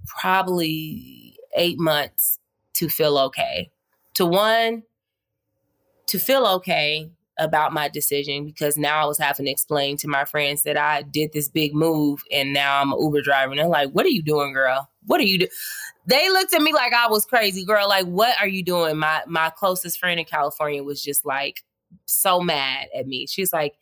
probably 0.06 1.25
eight 1.56 1.78
months 1.78 2.38
to 2.74 2.88
feel 2.88 3.18
okay. 3.18 3.70
To 4.14 4.26
one, 4.26 4.84
to 6.06 6.18
feel 6.18 6.46
okay 6.46 7.10
about 7.38 7.72
my 7.72 7.88
decision 7.88 8.46
because 8.46 8.78
now 8.78 9.02
I 9.02 9.06
was 9.06 9.18
having 9.18 9.44
to 9.46 9.52
explain 9.52 9.96
to 9.98 10.08
my 10.08 10.24
friends 10.24 10.62
that 10.62 10.78
I 10.78 11.02
did 11.02 11.32
this 11.32 11.48
big 11.48 11.74
move 11.74 12.22
and 12.32 12.52
now 12.52 12.80
I'm 12.80 12.92
an 12.92 12.98
Uber 13.00 13.20
driver. 13.22 13.52
And 13.52 13.60
they're 13.60 13.68
like, 13.68 13.90
What 13.90 14.06
are 14.06 14.10
you 14.10 14.22
doing, 14.22 14.52
girl? 14.52 14.88
What 15.06 15.20
are 15.20 15.24
you 15.24 15.40
doing? 15.40 15.50
They 16.06 16.30
looked 16.30 16.54
at 16.54 16.62
me 16.62 16.72
like 16.72 16.92
I 16.92 17.08
was 17.08 17.26
crazy, 17.26 17.64
girl. 17.64 17.88
Like, 17.88 18.06
what 18.06 18.36
are 18.40 18.48
you 18.48 18.62
doing? 18.62 18.96
My 18.96 19.22
my 19.26 19.50
closest 19.50 19.98
friend 19.98 20.18
in 20.18 20.26
California 20.26 20.82
was 20.82 21.02
just 21.02 21.26
like 21.26 21.62
so 22.06 22.40
mad 22.40 22.86
at 22.96 23.06
me. 23.06 23.26
She's 23.26 23.52
like, 23.52 23.74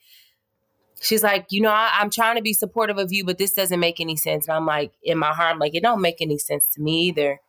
she's 1.01 1.23
like, 1.23 1.47
you 1.51 1.61
know, 1.61 1.71
I, 1.71 2.01
am 2.01 2.11
trying 2.11 2.37
to 2.37 2.43
be 2.43 2.53
supportive 2.53 2.99
of 2.99 3.13
you, 3.13 3.25
but 3.25 3.39
this 3.39 3.53
doesn't 3.53 3.81
make 3.81 4.01
any 4.01 4.17
sense. 4.17 4.49
And 4.49 4.57
I'm 4.57 4.67
like, 4.67 4.93
in 5.03 5.19
my 5.19 5.33
heart, 5.33 5.53
I'm 5.53 5.59
like, 5.59 5.75
it 5.75 5.83
don't 5.83 6.01
make 6.01 6.21
any 6.21 6.39
sense 6.39 6.69
to 6.75 6.81
me 6.81 7.09
either. 7.09 7.41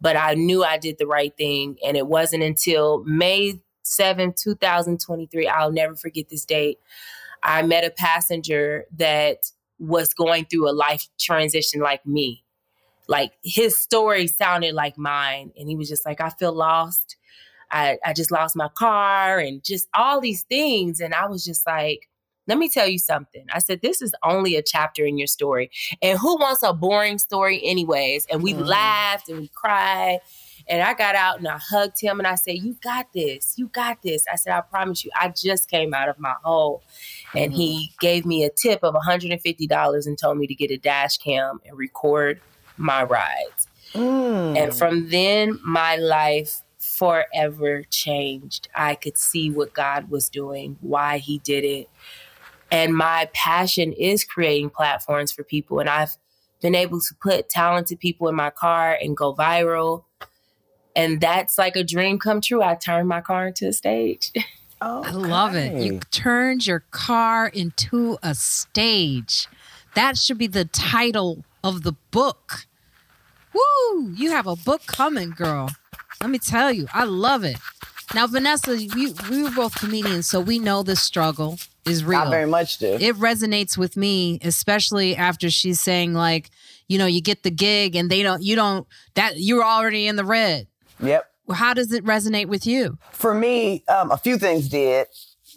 But 0.00 0.16
I 0.16 0.34
knew 0.34 0.64
I 0.64 0.78
did 0.78 0.98
the 0.98 1.06
right 1.06 1.36
thing. 1.36 1.78
And 1.84 1.96
it 1.96 2.06
wasn't 2.06 2.42
until 2.42 3.04
May 3.04 3.60
7, 3.82 4.34
2023, 4.36 5.48
I'll 5.48 5.72
never 5.72 5.96
forget 5.96 6.28
this 6.28 6.44
date. 6.44 6.78
I 7.42 7.62
met 7.62 7.84
a 7.84 7.90
passenger 7.90 8.86
that 8.98 9.50
was 9.78 10.12
going 10.12 10.44
through 10.44 10.68
a 10.68 10.72
life 10.72 11.08
transition 11.18 11.80
like 11.80 12.06
me. 12.06 12.44
Like 13.08 13.32
his 13.42 13.76
story 13.76 14.26
sounded 14.26 14.74
like 14.74 14.98
mine. 14.98 15.52
And 15.58 15.68
he 15.68 15.76
was 15.76 15.88
just 15.88 16.04
like, 16.04 16.20
I 16.20 16.30
feel 16.30 16.52
lost. 16.52 17.16
I, 17.70 17.98
I 18.04 18.12
just 18.12 18.30
lost 18.30 18.56
my 18.56 18.68
car 18.68 19.38
and 19.38 19.64
just 19.64 19.88
all 19.94 20.20
these 20.20 20.42
things. 20.42 21.00
And 21.00 21.14
I 21.14 21.26
was 21.26 21.44
just 21.44 21.66
like, 21.66 22.09
let 22.50 22.58
me 22.58 22.68
tell 22.68 22.88
you 22.88 22.98
something. 22.98 23.46
I 23.52 23.60
said, 23.60 23.80
this 23.80 24.02
is 24.02 24.12
only 24.24 24.56
a 24.56 24.62
chapter 24.62 25.06
in 25.06 25.16
your 25.16 25.28
story. 25.28 25.70
And 26.02 26.18
who 26.18 26.36
wants 26.36 26.64
a 26.64 26.72
boring 26.72 27.18
story, 27.18 27.60
anyways? 27.64 28.26
And 28.26 28.42
we 28.42 28.54
mm. 28.54 28.66
laughed 28.66 29.28
and 29.28 29.38
we 29.38 29.48
cried. 29.54 30.18
And 30.68 30.82
I 30.82 30.94
got 30.94 31.14
out 31.14 31.38
and 31.38 31.46
I 31.46 31.58
hugged 31.58 32.00
him 32.00 32.18
and 32.18 32.26
I 32.26 32.34
said, 32.34 32.56
You 32.56 32.76
got 32.82 33.06
this. 33.14 33.54
You 33.56 33.68
got 33.68 34.02
this. 34.02 34.24
I 34.30 34.34
said, 34.34 34.52
I 34.52 34.62
promise 34.62 35.04
you, 35.04 35.12
I 35.18 35.28
just 35.28 35.70
came 35.70 35.94
out 35.94 36.08
of 36.08 36.18
my 36.18 36.34
hole. 36.42 36.82
Mm. 37.32 37.44
And 37.44 37.54
he 37.54 37.70
mm-hmm. 37.92 38.06
gave 38.06 38.26
me 38.26 38.42
a 38.42 38.50
tip 38.50 38.80
of 38.82 38.94
$150 38.94 40.06
and 40.06 40.18
told 40.18 40.36
me 40.36 40.48
to 40.48 40.54
get 40.54 40.72
a 40.72 40.76
dash 40.76 41.18
cam 41.18 41.60
and 41.64 41.78
record 41.78 42.40
my 42.76 43.04
rides. 43.04 43.68
Mm. 43.94 44.58
And 44.58 44.74
from 44.76 45.10
then, 45.10 45.60
my 45.64 45.94
life 45.96 46.62
forever 46.80 47.84
changed. 47.90 48.68
I 48.74 48.96
could 48.96 49.16
see 49.16 49.50
what 49.50 49.72
God 49.72 50.10
was 50.10 50.28
doing, 50.28 50.78
why 50.80 51.18
He 51.18 51.38
did 51.38 51.64
it. 51.64 51.88
And 52.70 52.96
my 52.96 53.28
passion 53.32 53.92
is 53.92 54.24
creating 54.24 54.70
platforms 54.70 55.32
for 55.32 55.42
people. 55.42 55.80
And 55.80 55.88
I've 55.88 56.16
been 56.60 56.74
able 56.74 57.00
to 57.00 57.14
put 57.20 57.48
talented 57.48 57.98
people 57.98 58.28
in 58.28 58.34
my 58.34 58.50
car 58.50 58.96
and 59.00 59.16
go 59.16 59.34
viral. 59.34 60.04
And 60.94 61.20
that's 61.20 61.58
like 61.58 61.76
a 61.76 61.84
dream 61.84 62.18
come 62.18 62.40
true. 62.40 62.62
I 62.62 62.74
turned 62.74 63.08
my 63.08 63.20
car 63.20 63.48
into 63.48 63.68
a 63.68 63.72
stage. 63.72 64.32
Okay. 64.82 65.10
Oh, 65.10 65.24
I 65.24 65.28
love 65.28 65.54
it. 65.54 65.82
You 65.82 66.00
turned 66.10 66.66
your 66.66 66.84
car 66.90 67.48
into 67.48 68.16
a 68.22 68.34
stage. 68.34 69.46
That 69.94 70.16
should 70.16 70.38
be 70.38 70.46
the 70.46 70.64
title 70.64 71.44
of 71.62 71.82
the 71.82 71.92
book. 72.10 72.66
Woo! 73.52 74.14
You 74.16 74.30
have 74.30 74.46
a 74.46 74.56
book 74.56 74.86
coming, 74.86 75.32
girl. 75.32 75.68
Let 76.22 76.30
me 76.30 76.38
tell 76.38 76.72
you, 76.72 76.86
I 76.94 77.04
love 77.04 77.44
it. 77.44 77.58
Now, 78.14 78.26
Vanessa, 78.26 78.72
we, 78.94 79.12
we 79.28 79.42
were 79.42 79.50
both 79.50 79.74
comedians, 79.74 80.26
so 80.26 80.40
we 80.40 80.58
know 80.58 80.82
the 80.82 80.96
struggle 80.96 81.58
is 81.86 82.04
real. 82.04 82.20
I 82.20 82.30
very 82.30 82.46
much 82.46 82.78
do. 82.78 82.98
It 83.00 83.16
resonates 83.16 83.76
with 83.76 83.96
me, 83.96 84.38
especially 84.42 85.16
after 85.16 85.50
she's 85.50 85.80
saying 85.80 86.14
like, 86.14 86.50
you 86.88 86.98
know, 86.98 87.06
you 87.06 87.20
get 87.20 87.42
the 87.42 87.50
gig 87.50 87.96
and 87.96 88.10
they 88.10 88.22
don't, 88.22 88.42
you 88.42 88.56
don't, 88.56 88.86
that 89.14 89.34
you're 89.36 89.64
already 89.64 90.06
in 90.06 90.16
the 90.16 90.24
red. 90.24 90.66
Yep. 91.02 91.26
How 91.52 91.74
does 91.74 91.92
it 91.92 92.04
resonate 92.04 92.46
with 92.46 92.66
you? 92.66 92.98
For 93.12 93.34
me, 93.34 93.82
um, 93.88 94.10
a 94.10 94.16
few 94.16 94.38
things 94.38 94.68
did. 94.68 95.08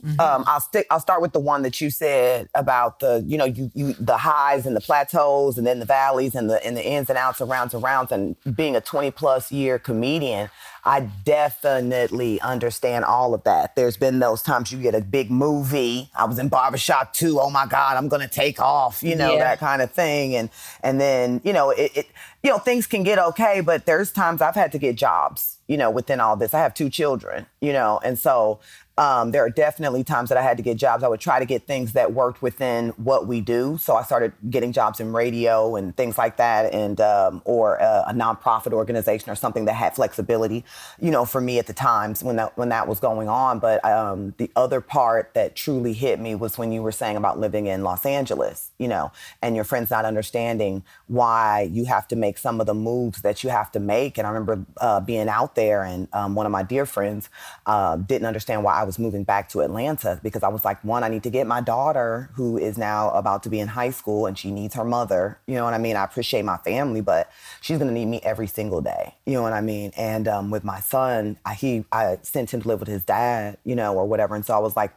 Mm-hmm. 0.04 0.20
Um, 0.20 0.44
I'll 0.48 0.60
stick. 0.60 0.86
I'll 0.90 1.00
start 1.00 1.22
with 1.22 1.32
the 1.32 1.40
one 1.40 1.62
that 1.62 1.80
you 1.80 1.90
said 1.90 2.50
about 2.54 3.00
the, 3.00 3.24
you 3.26 3.38
know, 3.38 3.46
you, 3.46 3.72
you 3.74 3.94
the 3.94 4.18
highs 4.18 4.66
and 4.66 4.76
the 4.76 4.82
plateaus, 4.82 5.58
and 5.58 5.66
then 5.66 5.80
the 5.80 5.86
valleys 5.86 6.36
and 6.36 6.50
the 6.50 6.64
and 6.66 6.76
the 6.76 6.86
ins 6.86 7.10
and 7.10 7.18
outs, 7.18 7.40
and 7.40 7.50
rounds 7.50 7.74
and 7.74 7.82
rounds. 7.82 8.12
And 8.12 8.36
being 8.56 8.76
a 8.76 8.82
twenty 8.82 9.12
plus 9.12 9.50
year 9.50 9.80
comedian, 9.80 10.50
I 10.84 11.10
definitely 11.24 12.42
understand 12.42 13.06
all 13.06 13.34
of 13.34 13.44
that. 13.46 13.78
There's 13.78 13.96
been 13.96 14.20
those 14.20 14.42
times 14.42 14.74
you 14.74 14.80
get 14.80 14.94
a 14.94 15.00
big 15.00 15.32
movie. 15.32 16.10
I 16.14 16.26
was 16.26 16.38
in 16.38 16.50
Barbershop 16.50 17.14
too. 17.14 17.40
Oh 17.40 17.50
my 17.50 17.66
God, 17.66 17.96
I'm 17.96 18.10
gonna 18.10 18.28
take 18.28 18.60
off. 18.60 19.02
You 19.02 19.16
know 19.16 19.34
yeah. 19.34 19.40
that 19.40 19.60
kind 19.60 19.82
of 19.82 19.92
thing. 19.92 20.36
And 20.36 20.50
and 20.82 21.00
then 21.00 21.40
you 21.46 21.54
know 21.54 21.70
it, 21.70 21.96
it 21.96 22.08
you 22.44 22.50
know 22.50 22.58
things 22.58 22.88
can 22.88 23.04
get 23.04 23.18
okay, 23.20 23.62
but 23.62 23.86
there's 23.86 24.12
times 24.12 24.42
I've 24.42 24.56
had 24.56 24.74
to 24.74 24.78
get 24.78 24.98
jobs. 24.98 25.60
You 25.70 25.78
know 25.78 25.90
within 25.90 26.20
all 26.20 26.36
this, 26.36 26.54
I 26.54 26.60
have 26.60 26.74
two 26.74 26.90
children. 26.90 27.46
You 27.62 27.72
know, 27.72 28.02
and 28.04 28.20
so 28.20 28.60
um, 28.98 29.32
there 29.32 29.44
are 29.44 29.50
definitely 29.50 30.04
times 30.04 30.30
that 30.30 30.38
I 30.38 30.44
had 30.44 30.58
to 30.58 30.64
get 30.64 30.78
jobs. 30.78 31.04
I 31.04 31.08
would 31.08 31.20
try 31.20 31.40
to 31.40 31.46
get 31.46 31.66
things 31.66 31.94
that 31.94 32.14
worked 32.14 32.44
within 32.44 32.90
what 32.90 33.26
we 33.26 33.42
do. 33.42 33.78
So 33.80 33.96
I 33.96 34.04
started 34.04 34.34
getting 34.50 34.72
jobs 34.72 35.00
in 35.00 35.14
radio 35.14 35.76
and 35.76 35.98
things 35.98 36.18
like 36.18 36.38
that, 36.38 36.72
and 36.74 37.02
um, 37.02 37.42
or 37.44 37.78
a, 37.78 38.06
a, 38.10 38.14
nonprofit 38.14 38.72
organization 38.72 39.32
or 39.32 39.36
something 39.36 39.66
that 39.66 39.74
had 39.74 39.96
flexibility. 39.96 40.64
You 41.02 41.10
know, 41.10 41.26
for 41.26 41.42
me 41.42 41.58
at 41.58 41.66
the 41.66 41.74
times 41.74 42.24
when 42.24 42.36
that 42.36 42.56
when 42.56 42.70
that 42.70 42.88
was 42.88 43.00
going 43.00 43.28
on. 43.28 43.58
But 43.58 43.84
um, 43.84 44.36
the 44.38 44.52
other 44.56 44.80
part 44.80 45.34
that 45.34 45.56
truly 45.56 45.94
hit 45.94 46.20
me 46.20 46.36
was 46.36 46.60
when 46.60 46.72
you 46.72 46.84
were 46.84 46.92
saying 46.92 47.18
about 47.18 47.40
living 47.40 47.66
in 47.66 47.84
Los 47.84 48.06
Angeles. 48.06 48.72
You 48.78 48.90
know, 48.90 49.12
and 49.42 49.56
your 49.56 49.66
friends 49.66 49.90
not 49.90 50.06
understanding 50.06 50.84
why 51.08 51.68
you 51.72 51.86
have 51.86 52.08
to 52.10 52.16
make 52.16 52.38
some 52.38 52.62
of 52.62 52.68
the 52.68 52.76
moves 52.76 53.24
that 53.24 53.44
you 53.44 53.50
have 53.50 53.72
to 53.72 53.80
make. 53.80 54.20
And 54.20 54.28
I 54.28 54.30
remember 54.30 54.66
uh, 54.78 55.00
being 55.00 55.30
out 55.30 55.56
there, 55.56 55.84
and 55.84 56.08
um, 56.14 56.36
one 56.36 56.46
of 56.46 56.52
my 56.52 56.62
dear 56.62 56.86
friends 56.86 57.30
uh, 57.66 57.96
didn't 57.96 58.28
understand 58.28 58.64
why 58.64 58.83
I 58.83 58.83
was 58.84 59.00
moving 59.00 59.24
back 59.24 59.50
to 59.50 59.62
Atlanta 59.62 60.20
because 60.24 60.44
I 60.44 60.48
was 60.48 60.66
like, 60.66 60.84
one, 60.84 61.04
I 61.04 61.10
need 61.10 61.24
to 61.24 61.30
get 61.30 61.48
my 61.48 61.62
daughter, 61.62 62.30
who 62.36 62.58
is 62.58 62.78
now 62.78 63.10
about 63.12 63.44
to 63.44 63.50
be 63.50 63.60
in 63.60 63.68
high 63.68 63.92
school 63.92 64.26
and 64.26 64.38
she 64.38 64.52
needs 64.52 64.76
her 64.76 64.84
mother. 64.84 65.40
You 65.48 65.56
know 65.56 65.64
what 65.64 65.74
I 65.74 65.78
mean? 65.78 65.96
I 65.96 66.04
appreciate 66.04 66.46
my 66.46 66.58
family, 66.58 67.02
but 67.02 67.32
she's 67.62 67.78
gonna 67.78 67.92
need 67.92 68.06
me 68.06 68.20
every 68.24 68.48
single 68.48 68.82
day. 68.82 69.16
You 69.26 69.34
know 69.34 69.42
what 69.42 69.54
I 69.54 69.62
mean? 69.62 69.92
And 69.98 70.28
um, 70.28 70.50
with 70.50 70.64
my 70.64 70.80
son, 70.80 71.38
I, 71.46 71.54
he 71.54 71.86
I 71.92 72.18
sent 72.22 72.54
him 72.54 72.62
to 72.62 72.68
live 72.68 72.80
with 72.80 72.90
his 72.90 73.04
dad, 73.04 73.58
you 73.64 73.76
know, 73.76 73.94
or 73.96 74.06
whatever. 74.06 74.36
And 74.36 74.46
so 74.46 74.54
I 74.54 74.60
was 74.60 74.76
like, 74.76 74.94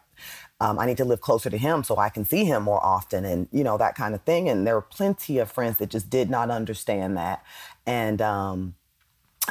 um, 0.61 0.79
I 0.79 0.87
need 0.87 0.97
to 0.97 1.05
live 1.05 1.21
closer 1.21 1.51
to 1.51 1.59
him 1.59 1.85
so 1.85 1.99
I 1.99 2.09
can 2.09 2.25
see 2.25 2.45
him 2.45 2.63
more 2.63 2.85
often 2.85 3.25
and, 3.25 3.49
you 3.53 3.63
know, 3.63 3.77
that 3.77 3.95
kind 3.95 4.15
of 4.15 4.23
thing. 4.23 4.49
And 4.49 4.67
there 4.67 4.75
were 4.75 4.83
plenty 4.83 5.39
of 5.39 5.51
friends 5.51 5.77
that 5.77 5.91
just 5.91 6.09
did 6.09 6.31
not 6.31 6.51
understand 6.51 7.17
that. 7.19 7.45
And, 7.85 8.23
um, 8.23 8.75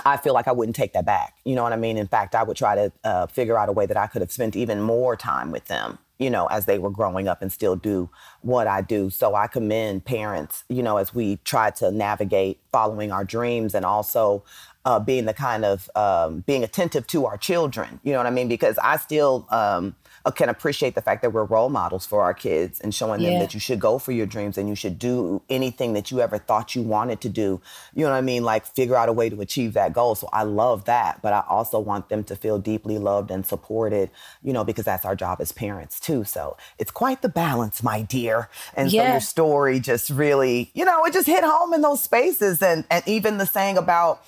I 0.03 0.17
feel 0.17 0.33
like 0.33 0.47
I 0.47 0.51
wouldn't 0.51 0.75
take 0.75 0.93
that 0.93 1.05
back. 1.05 1.35
You 1.45 1.55
know 1.55 1.63
what 1.63 1.73
I 1.73 1.77
mean? 1.77 1.97
In 1.97 2.07
fact, 2.07 2.35
I 2.35 2.43
would 2.43 2.57
try 2.57 2.75
to 2.75 2.91
uh, 3.03 3.27
figure 3.27 3.57
out 3.57 3.69
a 3.69 3.71
way 3.71 3.85
that 3.85 3.97
I 3.97 4.07
could 4.07 4.21
have 4.21 4.31
spent 4.31 4.55
even 4.55 4.81
more 4.81 5.15
time 5.15 5.51
with 5.51 5.65
them, 5.65 5.99
you 6.19 6.29
know, 6.29 6.47
as 6.47 6.65
they 6.65 6.77
were 6.77 6.89
growing 6.89 7.27
up 7.27 7.41
and 7.41 7.51
still 7.51 7.75
do 7.75 8.09
what 8.41 8.67
I 8.67 8.81
do. 8.81 9.09
So 9.09 9.35
I 9.35 9.47
commend 9.47 10.05
parents, 10.05 10.63
you 10.69 10.83
know, 10.83 10.97
as 10.97 11.13
we 11.13 11.37
try 11.43 11.71
to 11.71 11.91
navigate 11.91 12.59
following 12.71 13.11
our 13.11 13.23
dreams 13.23 13.73
and 13.75 13.85
also 13.85 14.43
uh, 14.85 14.99
being 14.99 15.25
the 15.25 15.33
kind 15.33 15.65
of 15.65 15.89
um, 15.95 16.41
being 16.41 16.63
attentive 16.63 17.07
to 17.07 17.25
our 17.25 17.37
children. 17.37 17.99
You 18.03 18.11
know 18.11 18.19
what 18.19 18.27
I 18.27 18.31
mean? 18.31 18.47
Because 18.47 18.77
I 18.77 18.97
still, 18.97 19.47
um, 19.49 19.95
Uh, 20.25 20.31
can 20.31 20.49
appreciate 20.49 20.95
the 20.95 21.01
fact 21.01 21.21
that 21.21 21.31
we're 21.31 21.43
role 21.43 21.69
models 21.69 22.05
for 22.05 22.21
our 22.21 22.33
kids 22.33 22.79
and 22.79 22.93
showing 22.93 23.21
them 23.21 23.33
yeah. 23.33 23.39
that 23.39 23.53
you 23.53 23.59
should 23.59 23.79
go 23.79 23.99
for 23.99 24.11
your 24.11 24.25
dreams 24.25 24.57
and 24.57 24.67
you 24.67 24.75
should 24.75 24.97
do 24.97 25.41
anything 25.49 25.93
that 25.93 26.09
you 26.09 26.19
ever 26.19 26.37
thought 26.37 26.75
you 26.75 26.81
wanted 26.81 27.21
to 27.21 27.29
do. 27.29 27.61
You 27.93 28.05
know 28.05 28.11
what 28.11 28.17
I 28.17 28.21
mean? 28.21 28.43
Like 28.43 28.65
figure 28.65 28.95
out 28.95 29.07
a 29.07 29.13
way 29.13 29.29
to 29.29 29.39
achieve 29.39 29.73
that 29.73 29.93
goal. 29.93 30.15
So 30.15 30.27
I 30.33 30.43
love 30.43 30.85
that, 30.85 31.21
but 31.21 31.31
I 31.31 31.43
also 31.47 31.79
want 31.79 32.09
them 32.09 32.23
to 32.25 32.35
feel 32.35 32.57
deeply 32.57 32.97
loved 32.97 33.29
and 33.29 33.45
supported, 33.45 34.09
you 34.41 34.51
know, 34.51 34.63
because 34.63 34.85
that's 34.85 35.05
our 35.05 35.15
job 35.15 35.39
as 35.41 35.51
parents 35.51 35.99
too. 35.99 36.23
So 36.23 36.57
it's 36.79 36.91
quite 36.91 37.21
the 37.21 37.29
balance, 37.29 37.83
my 37.83 38.01
dear. 38.01 38.49
And 38.73 38.91
yeah. 38.91 39.05
so 39.05 39.11
your 39.11 39.21
story 39.21 39.79
just 39.79 40.09
really, 40.09 40.71
you 40.73 40.85
know, 40.85 41.05
it 41.05 41.13
just 41.13 41.27
hit 41.27 41.43
home 41.43 41.73
in 41.73 41.81
those 41.81 42.01
spaces 42.01 42.61
and 42.61 42.83
and 42.89 43.07
even 43.07 43.37
the 43.37 43.45
saying 43.45 43.77
about 43.77 44.23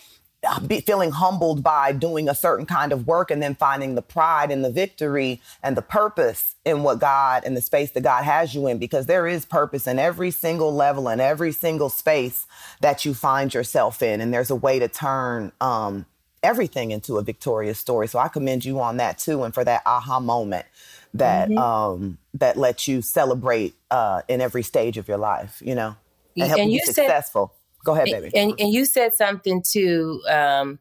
feeling 0.85 1.11
humbled 1.11 1.63
by 1.63 1.91
doing 1.91 2.29
a 2.29 2.35
certain 2.35 2.65
kind 2.65 2.91
of 2.91 3.07
work 3.07 3.31
and 3.31 3.41
then 3.41 3.55
finding 3.55 3.95
the 3.95 4.01
pride 4.01 4.51
and 4.51 4.63
the 4.63 4.71
victory 4.71 5.41
and 5.63 5.77
the 5.77 5.81
purpose 5.81 6.55
in 6.65 6.83
what 6.83 6.99
God 6.99 7.43
and 7.45 7.55
the 7.55 7.61
space 7.61 7.91
that 7.91 8.01
God 8.01 8.23
has 8.23 8.53
you 8.53 8.67
in 8.67 8.77
because 8.77 9.05
there 9.05 9.27
is 9.27 9.45
purpose 9.45 9.87
in 9.87 9.99
every 9.99 10.31
single 10.31 10.73
level 10.73 11.07
and 11.07 11.21
every 11.21 11.51
single 11.51 11.89
space 11.89 12.45
that 12.81 13.05
you 13.05 13.13
find 13.13 13.53
yourself 13.53 14.01
in. 14.01 14.21
And 14.21 14.33
there's 14.33 14.49
a 14.49 14.55
way 14.55 14.79
to 14.79 14.87
turn 14.87 15.51
um, 15.61 16.05
everything 16.43 16.91
into 16.91 17.17
a 17.17 17.23
victorious 17.23 17.79
story. 17.79 18.07
So 18.07 18.19
I 18.19 18.27
commend 18.27 18.65
you 18.65 18.79
on 18.79 18.97
that 18.97 19.17
too 19.17 19.43
and 19.43 19.53
for 19.53 19.63
that 19.63 19.81
aha 19.85 20.19
moment 20.19 20.65
that 21.13 21.49
mm-hmm. 21.49 21.57
um, 21.57 22.17
that 22.33 22.57
lets 22.57 22.87
you 22.87 23.01
celebrate 23.01 23.75
uh, 23.91 24.21
in 24.27 24.41
every 24.41 24.63
stage 24.63 24.97
of 24.97 25.07
your 25.07 25.17
life 25.17 25.61
you 25.63 25.75
know 25.75 25.95
and 26.35 26.47
help 26.47 26.59
and 26.59 26.71
you 26.71 26.79
be 26.79 26.85
successful 26.85 27.53
Go 27.83 27.93
ahead, 27.93 28.05
baby. 28.05 28.31
And, 28.35 28.53
and 28.59 28.71
you 28.71 28.85
said 28.85 29.15
something 29.15 29.61
too 29.61 30.21
um, 30.29 30.79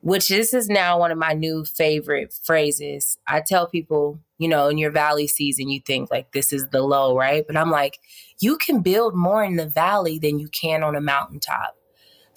which 0.00 0.28
this 0.28 0.54
is 0.54 0.68
now 0.68 0.98
one 0.98 1.10
of 1.10 1.18
my 1.18 1.32
new 1.32 1.64
favorite 1.64 2.32
phrases. 2.32 3.16
I 3.26 3.40
tell 3.40 3.66
people, 3.66 4.18
you 4.38 4.48
know, 4.48 4.68
in 4.68 4.78
your 4.78 4.90
valley 4.90 5.26
season, 5.26 5.68
you 5.68 5.80
think 5.80 6.10
like 6.10 6.32
this 6.32 6.52
is 6.52 6.68
the 6.68 6.82
low, 6.82 7.16
right? 7.16 7.46
But 7.46 7.56
I'm 7.56 7.70
like, 7.70 7.98
you 8.40 8.56
can 8.58 8.80
build 8.80 9.14
more 9.14 9.42
in 9.42 9.56
the 9.56 9.66
valley 9.66 10.18
than 10.18 10.38
you 10.38 10.48
can 10.48 10.82
on 10.82 10.96
a 10.96 11.00
mountaintop. 11.00 11.76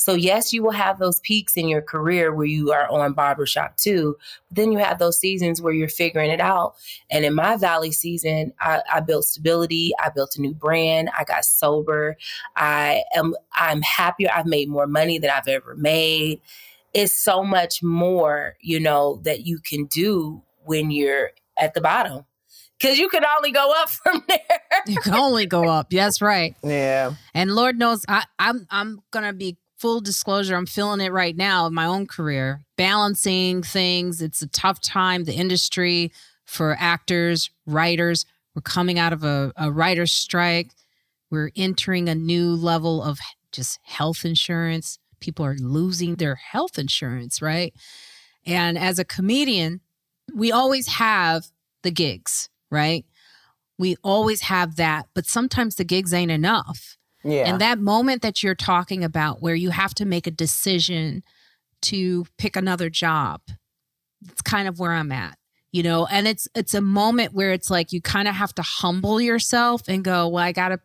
So, 0.02 0.14
yes, 0.14 0.52
you 0.52 0.64
will 0.64 0.72
have 0.72 1.00
those 1.00 1.20
peaks 1.20 1.56
in 1.56 1.68
your 1.68 1.82
career 1.82 2.34
where 2.34 2.46
you 2.46 2.72
are 2.72 2.90
on 2.90 3.14
Barbershop 3.14 3.78
2. 3.78 4.16
But 4.50 4.56
then 4.56 4.72
you 4.72 4.80
have 4.80 5.00
those 5.00 5.20
seasons 5.20 5.62
where 5.62 5.74
you're 5.74 5.90
figuring 5.90 6.32
it 6.32 6.42
out. 6.42 6.76
And 7.10 7.24
in 7.24 7.36
my 7.36 7.56
Valley 7.56 7.92
season, 7.92 8.54
I, 8.60 8.82
I 8.92 9.00
built 9.02 9.26
stability. 9.26 9.92
I 10.04 10.10
built 10.10 10.36
a 10.36 10.42
new 10.42 10.54
brand. 10.54 11.10
I 11.18 11.24
got 11.24 11.46
sober. 11.46 12.18
I 12.56 13.04
am 13.16 13.36
I'm 13.54 13.82
happier. 13.82 14.30
I've 14.34 14.46
made 14.46 14.70
more 14.70 14.88
money 14.88 15.20
than 15.20 15.30
I've 15.30 15.48
ever 15.48 15.76
made. 15.76 16.42
It's 16.94 17.14
so 17.14 17.44
much 17.44 17.82
more, 17.84 18.58
you 18.60 18.80
know, 18.80 19.22
that 19.24 19.46
you 19.46 19.60
can 19.60 19.86
do 19.86 20.42
when 20.66 20.92
you're 20.92 21.32
at 21.58 21.74
the 21.74 21.82
bottom 21.82 22.26
because 22.82 22.98
you 22.98 23.10
can 23.10 23.24
only 23.38 23.52
go 23.52 23.72
up 23.78 23.90
from 24.04 24.24
there. 24.28 24.84
you 24.88 24.98
can 24.98 25.14
only 25.14 25.46
go 25.46 25.66
up. 25.66 25.94
Yes, 25.94 26.22
right. 26.22 26.56
Yeah. 26.64 27.14
And 27.34 27.54
Lord 27.54 27.78
knows, 27.78 28.04
I, 28.08 28.26
I'm 28.40 28.68
I'm 28.70 29.02
gonna 29.12 29.34
be 29.34 29.58
full 29.82 30.00
disclosure, 30.00 30.56
I'm 30.56 30.68
feeling 30.68 31.02
it 31.02 31.12
right 31.12 31.36
now 31.36 31.66
in 31.66 31.74
my 31.74 31.88
own 31.88 32.06
career, 32.06 32.62
balancing 32.78 33.64
things. 33.64 34.22
It's 34.22 34.44
a 34.44 34.48
tough 34.48 34.80
time, 34.80 35.24
the 35.24 35.34
industry 35.34 36.12
for 36.46 36.78
actors, 36.80 37.50
writers. 37.66 38.28
We're 38.54 38.62
coming 38.62 39.00
out 39.00 39.12
of 39.12 39.24
a, 39.24 39.52
a 39.58 39.72
writer's 39.72 40.12
strike. 40.12 40.70
We're 41.32 41.50
entering 41.56 42.08
a 42.08 42.16
new 42.16 42.54
level 42.54 43.02
of 43.02 43.18
just 43.52 43.80
health 43.84 44.24
insurance. 44.24 45.00
People 45.20 45.46
are 45.46 45.56
losing 45.56 46.16
their 46.16 46.36
health 46.36 46.78
insurance, 46.78 47.42
right? 47.42 47.74
And 48.46 48.78
as 48.78 49.00
a 49.00 49.06
comedian, 49.06 49.82
we 50.36 50.52
always 50.52 50.88
have 50.88 51.46
the 51.82 51.92
gigs, 51.92 52.50
right? 52.70 53.04
We 53.80 53.96
always 54.04 54.42
have 54.42 54.76
that, 54.76 55.08
but 55.16 55.26
sometimes 55.26 55.76
the 55.76 55.84
gigs 55.84 56.14
ain't 56.14 56.30
enough. 56.30 56.98
Yeah. 57.24 57.44
And 57.44 57.62
that 57.62 57.80
moment 57.80 58.22
that 58.22 58.42
you're 58.44 58.56
talking 58.56 59.04
about 59.04 59.42
where 59.42 59.56
you 59.56 59.70
have 59.70 59.94
to 59.96 60.06
make 60.06 60.28
a 60.28 60.32
decision 60.32 61.24
to 61.84 62.26
pick 62.38 62.56
another 62.56 62.90
job, 62.90 63.42
it's 64.30 64.42
kind 64.42 64.68
of 64.68 64.80
where 64.80 64.94
I'm 64.94 65.12
at. 65.12 65.38
You 65.72 65.84
know, 65.84 66.06
and 66.06 66.28
it's 66.28 66.50
it's 66.54 66.74
a 66.74 66.82
moment 66.82 67.34
where 67.34 67.54
it's 67.54 67.70
like 67.70 67.94
you 67.94 68.02
kind 68.02 68.28
of 68.28 68.36
have 68.36 68.54
to 68.56 68.62
humble 68.62 69.22
yourself 69.22 69.84
and 69.88 70.04
go, 70.04 70.28
well, 70.28 70.44
I 70.44 70.52
gotta 70.52 70.82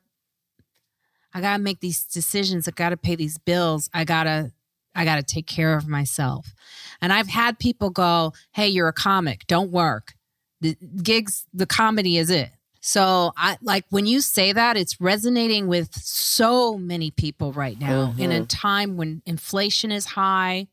I 1.34 1.40
gotta 1.40 1.62
make 1.62 1.80
these 1.80 2.04
decisions. 2.04 2.68
I 2.68 2.70
gotta 2.70 2.96
pay 2.96 3.16
these 3.16 3.36
bills. 3.36 3.90
I 3.92 4.04
gotta 4.04 4.52
I 4.94 5.04
gotta 5.04 5.22
take 5.22 5.46
care 5.46 5.76
of 5.76 5.88
myself. 5.88 6.54
And 7.02 7.12
I've 7.12 7.28
had 7.28 7.58
people 7.58 7.90
go, 7.90 8.32
Hey, 8.52 8.68
you're 8.68 8.88
a 8.88 8.92
comic, 8.92 9.46
don't 9.46 9.70
work. 9.70 10.14
The 10.60 10.76
gigs, 11.02 11.44
the 11.52 11.66
comedy 11.66 12.16
is 12.16 12.30
it. 12.30 12.50
So 12.86 13.32
I 13.36 13.58
like 13.62 13.84
when 13.90 14.06
you 14.06 14.20
say 14.20 14.52
that, 14.52 14.76
it's 14.76 15.00
resonating 15.00 15.66
with 15.66 15.92
so 15.92 16.78
many 16.78 17.10
people 17.10 17.52
right 17.52 17.76
now 17.80 18.12
mm-hmm. 18.12 18.20
in 18.20 18.30
a 18.30 18.46
time 18.46 18.96
when 18.96 19.22
inflation 19.26 19.90
is 19.90 20.06
high. 20.06 20.68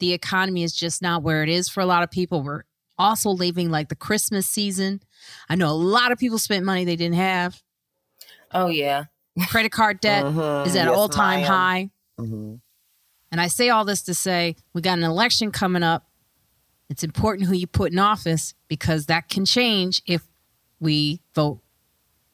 The 0.00 0.14
economy 0.14 0.64
is 0.64 0.72
just 0.72 1.00
not 1.00 1.22
where 1.22 1.44
it 1.44 1.48
is 1.48 1.68
for 1.68 1.80
a 1.80 1.86
lot 1.86 2.02
of 2.02 2.10
people. 2.10 2.42
We're 2.42 2.64
also 2.98 3.30
leaving 3.30 3.70
like 3.70 3.88
the 3.88 3.94
Christmas 3.94 4.48
season. 4.48 5.00
I 5.48 5.54
know 5.54 5.68
a 5.68 5.70
lot 5.70 6.10
of 6.10 6.18
people 6.18 6.38
spent 6.38 6.64
money 6.64 6.84
they 6.84 6.96
didn't 6.96 7.14
have. 7.14 7.62
Oh 8.50 8.66
yeah. 8.66 9.04
Credit 9.46 9.70
card 9.70 10.00
debt 10.00 10.24
mm-hmm. 10.24 10.68
is 10.68 10.74
at 10.74 10.88
yes, 10.88 10.96
all-time 10.96 11.44
high. 11.44 11.90
Mm-hmm. 12.18 12.56
And 13.30 13.40
I 13.40 13.46
say 13.46 13.68
all 13.68 13.84
this 13.84 14.02
to 14.02 14.14
say 14.14 14.56
we 14.74 14.82
got 14.82 14.98
an 14.98 15.04
election 15.04 15.52
coming 15.52 15.84
up. 15.84 16.04
It's 16.90 17.04
important 17.04 17.46
who 17.46 17.54
you 17.54 17.68
put 17.68 17.92
in 17.92 18.00
office 18.00 18.54
because 18.66 19.06
that 19.06 19.28
can 19.28 19.44
change 19.44 20.02
if 20.04 20.22
we 20.82 21.20
vote 21.34 21.60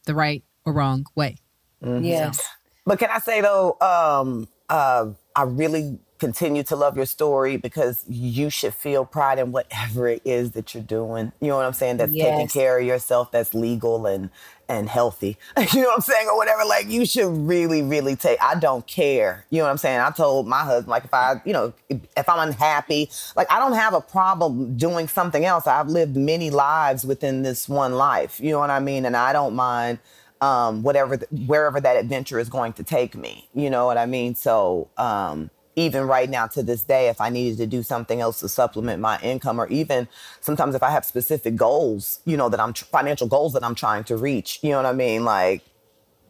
the 0.06 0.14
right 0.14 0.42
or 0.64 0.72
wrong 0.72 1.04
way. 1.14 1.36
Mm-hmm. 1.84 2.04
Yes. 2.04 2.40
But 2.86 2.98
can 2.98 3.10
I 3.10 3.18
say 3.18 3.42
though, 3.42 3.76
um, 3.80 4.48
uh, 4.70 5.10
I 5.36 5.42
really 5.42 5.98
continue 6.18 6.62
to 6.64 6.76
love 6.76 6.96
your 6.96 7.06
story 7.06 7.56
because 7.56 8.04
you 8.08 8.50
should 8.50 8.74
feel 8.74 9.04
pride 9.04 9.38
in 9.38 9.52
whatever 9.52 10.08
it 10.08 10.22
is 10.24 10.52
that 10.52 10.74
you're 10.74 10.82
doing. 10.82 11.32
You 11.40 11.48
know 11.48 11.56
what 11.56 11.64
I'm 11.64 11.72
saying? 11.72 11.98
That's 11.98 12.12
yes. 12.12 12.28
taking 12.28 12.48
care 12.48 12.78
of 12.78 12.86
yourself, 12.86 13.30
that's 13.30 13.54
legal 13.54 14.06
and 14.06 14.30
and 14.68 14.88
healthy. 14.88 15.38
you 15.72 15.80
know 15.80 15.88
what 15.88 15.96
I'm 15.96 16.00
saying? 16.02 16.28
Or 16.28 16.36
whatever. 16.36 16.64
Like 16.64 16.88
you 16.88 17.06
should 17.06 17.28
really, 17.28 17.82
really 17.82 18.16
take 18.16 18.42
I 18.42 18.58
don't 18.58 18.86
care. 18.86 19.46
You 19.50 19.58
know 19.58 19.64
what 19.64 19.70
I'm 19.70 19.78
saying? 19.78 20.00
I 20.00 20.10
told 20.10 20.46
my 20.46 20.60
husband, 20.60 20.88
like 20.88 21.04
if 21.04 21.14
I, 21.14 21.40
you 21.44 21.52
know, 21.52 21.72
if, 21.88 22.28
I'm 22.28 22.48
unhappy, 22.48 23.10
like 23.36 23.50
I 23.50 23.58
don't 23.58 23.72
have 23.72 23.94
a 23.94 24.00
problem 24.00 24.76
doing 24.76 25.08
something 25.08 25.44
else. 25.44 25.66
I've 25.66 25.88
lived 25.88 26.16
many 26.16 26.50
lives 26.50 27.04
within 27.04 27.42
this 27.42 27.68
one 27.68 27.94
life. 27.94 28.40
You 28.40 28.50
know 28.50 28.58
what 28.58 28.70
I 28.70 28.80
mean? 28.80 29.06
And 29.06 29.16
I 29.16 29.32
don't 29.32 29.54
mind 29.54 29.98
um, 30.40 30.82
whatever, 30.82 31.16
wherever 31.46 31.80
that 31.80 31.96
adventure 31.96 32.38
is 32.38 32.48
going 32.48 32.74
to 32.74 32.82
take 32.82 33.16
me. 33.16 33.48
You 33.54 33.70
know 33.70 33.86
what 33.86 33.98
I 33.98 34.06
mean? 34.06 34.34
So, 34.34 34.88
um, 34.96 35.50
even 35.78 36.08
right 36.08 36.28
now 36.28 36.46
to 36.48 36.62
this 36.62 36.82
day, 36.82 37.08
if 37.08 37.20
I 37.20 37.30
needed 37.30 37.58
to 37.58 37.66
do 37.66 37.82
something 37.84 38.20
else 38.20 38.40
to 38.40 38.48
supplement 38.48 39.00
my 39.00 39.18
income, 39.20 39.60
or 39.60 39.68
even 39.68 40.08
sometimes 40.40 40.74
if 40.74 40.82
I 40.82 40.90
have 40.90 41.04
specific 41.04 41.54
goals, 41.54 42.20
you 42.24 42.36
know, 42.36 42.48
that 42.48 42.58
I'm 42.58 42.74
financial 42.74 43.28
goals 43.28 43.52
that 43.52 43.62
I'm 43.62 43.76
trying 43.76 44.04
to 44.04 44.16
reach, 44.16 44.58
you 44.62 44.70
know 44.70 44.78
what 44.78 44.86
I 44.86 44.92
mean? 44.92 45.24
Like, 45.24 45.62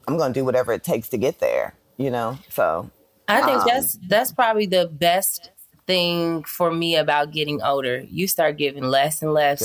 I'm 0.06 0.18
going 0.18 0.34
to 0.34 0.38
do 0.40 0.44
whatever 0.44 0.72
it 0.72 0.84
takes 0.84 1.08
to 1.10 1.18
get 1.18 1.40
there, 1.40 1.74
you 1.96 2.10
know? 2.10 2.38
So 2.50 2.90
I 3.26 3.42
think 3.42 3.58
um, 3.60 3.66
that's, 3.66 3.98
that's 4.06 4.32
probably 4.32 4.66
the 4.66 4.86
best 4.86 5.50
thing 5.86 6.44
for 6.44 6.70
me 6.70 6.96
about 6.96 7.32
getting 7.32 7.62
older. 7.62 8.04
You 8.08 8.28
start 8.28 8.58
giving 8.58 8.84
less 8.84 9.22
and 9.22 9.32
less 9.32 9.62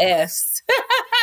F's 0.00 0.62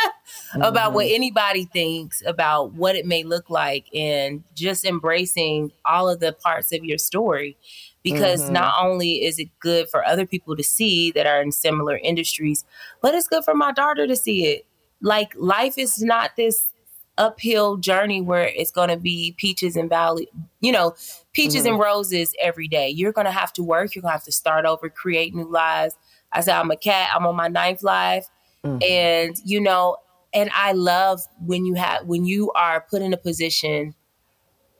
about 0.54 0.92
what 0.92 1.06
mm-hmm. 1.06 1.14
anybody 1.14 1.64
thinks 1.64 2.22
about 2.26 2.72
what 2.72 2.96
it 2.96 3.06
may 3.06 3.24
look 3.24 3.50
like 3.50 3.86
and 3.94 4.42
just 4.54 4.84
embracing 4.84 5.72
all 5.84 6.08
of 6.08 6.20
the 6.20 6.32
parts 6.32 6.72
of 6.72 6.84
your 6.84 6.98
story 6.98 7.56
because 8.02 8.44
mm-hmm. 8.44 8.54
not 8.54 8.74
only 8.80 9.24
is 9.24 9.38
it 9.38 9.48
good 9.60 9.88
for 9.88 10.06
other 10.06 10.26
people 10.26 10.56
to 10.56 10.62
see 10.62 11.10
that 11.10 11.26
are 11.26 11.42
in 11.42 11.52
similar 11.52 11.98
industries 11.98 12.64
but 13.02 13.14
it's 13.14 13.28
good 13.28 13.44
for 13.44 13.54
my 13.54 13.72
daughter 13.72 14.06
to 14.06 14.16
see 14.16 14.46
it 14.46 14.66
like 15.00 15.32
life 15.36 15.76
is 15.76 16.02
not 16.02 16.36
this 16.36 16.72
uphill 17.18 17.76
journey 17.76 18.20
where 18.20 18.46
it's 18.48 18.70
going 18.70 18.90
to 18.90 18.96
be 18.96 19.34
peaches 19.38 19.74
and 19.74 19.88
valley 19.88 20.28
you 20.60 20.70
know 20.70 20.94
peaches 21.32 21.62
mm-hmm. 21.62 21.72
and 21.72 21.80
roses 21.80 22.34
every 22.40 22.68
day 22.68 22.88
you're 22.88 23.12
going 23.12 23.24
to 23.24 23.30
have 23.30 23.52
to 23.52 23.62
work 23.62 23.94
you're 23.94 24.02
going 24.02 24.10
to 24.10 24.16
have 24.16 24.24
to 24.24 24.32
start 24.32 24.64
over 24.66 24.88
create 24.90 25.34
new 25.34 25.50
lives 25.50 25.96
i 26.32 26.40
said 26.40 26.56
i'm 26.56 26.70
a 26.70 26.76
cat 26.76 27.10
i'm 27.14 27.26
on 27.26 27.34
my 27.34 27.48
ninth 27.48 27.82
life 27.82 28.28
mm-hmm. 28.66 28.82
and 28.82 29.36
you 29.44 29.60
know 29.60 29.96
and 30.34 30.50
I 30.52 30.72
love 30.72 31.22
when 31.40 31.64
you 31.64 31.74
have 31.74 32.06
when 32.06 32.24
you 32.24 32.52
are 32.52 32.84
put 32.88 33.02
in 33.02 33.12
a 33.12 33.16
position 33.16 33.94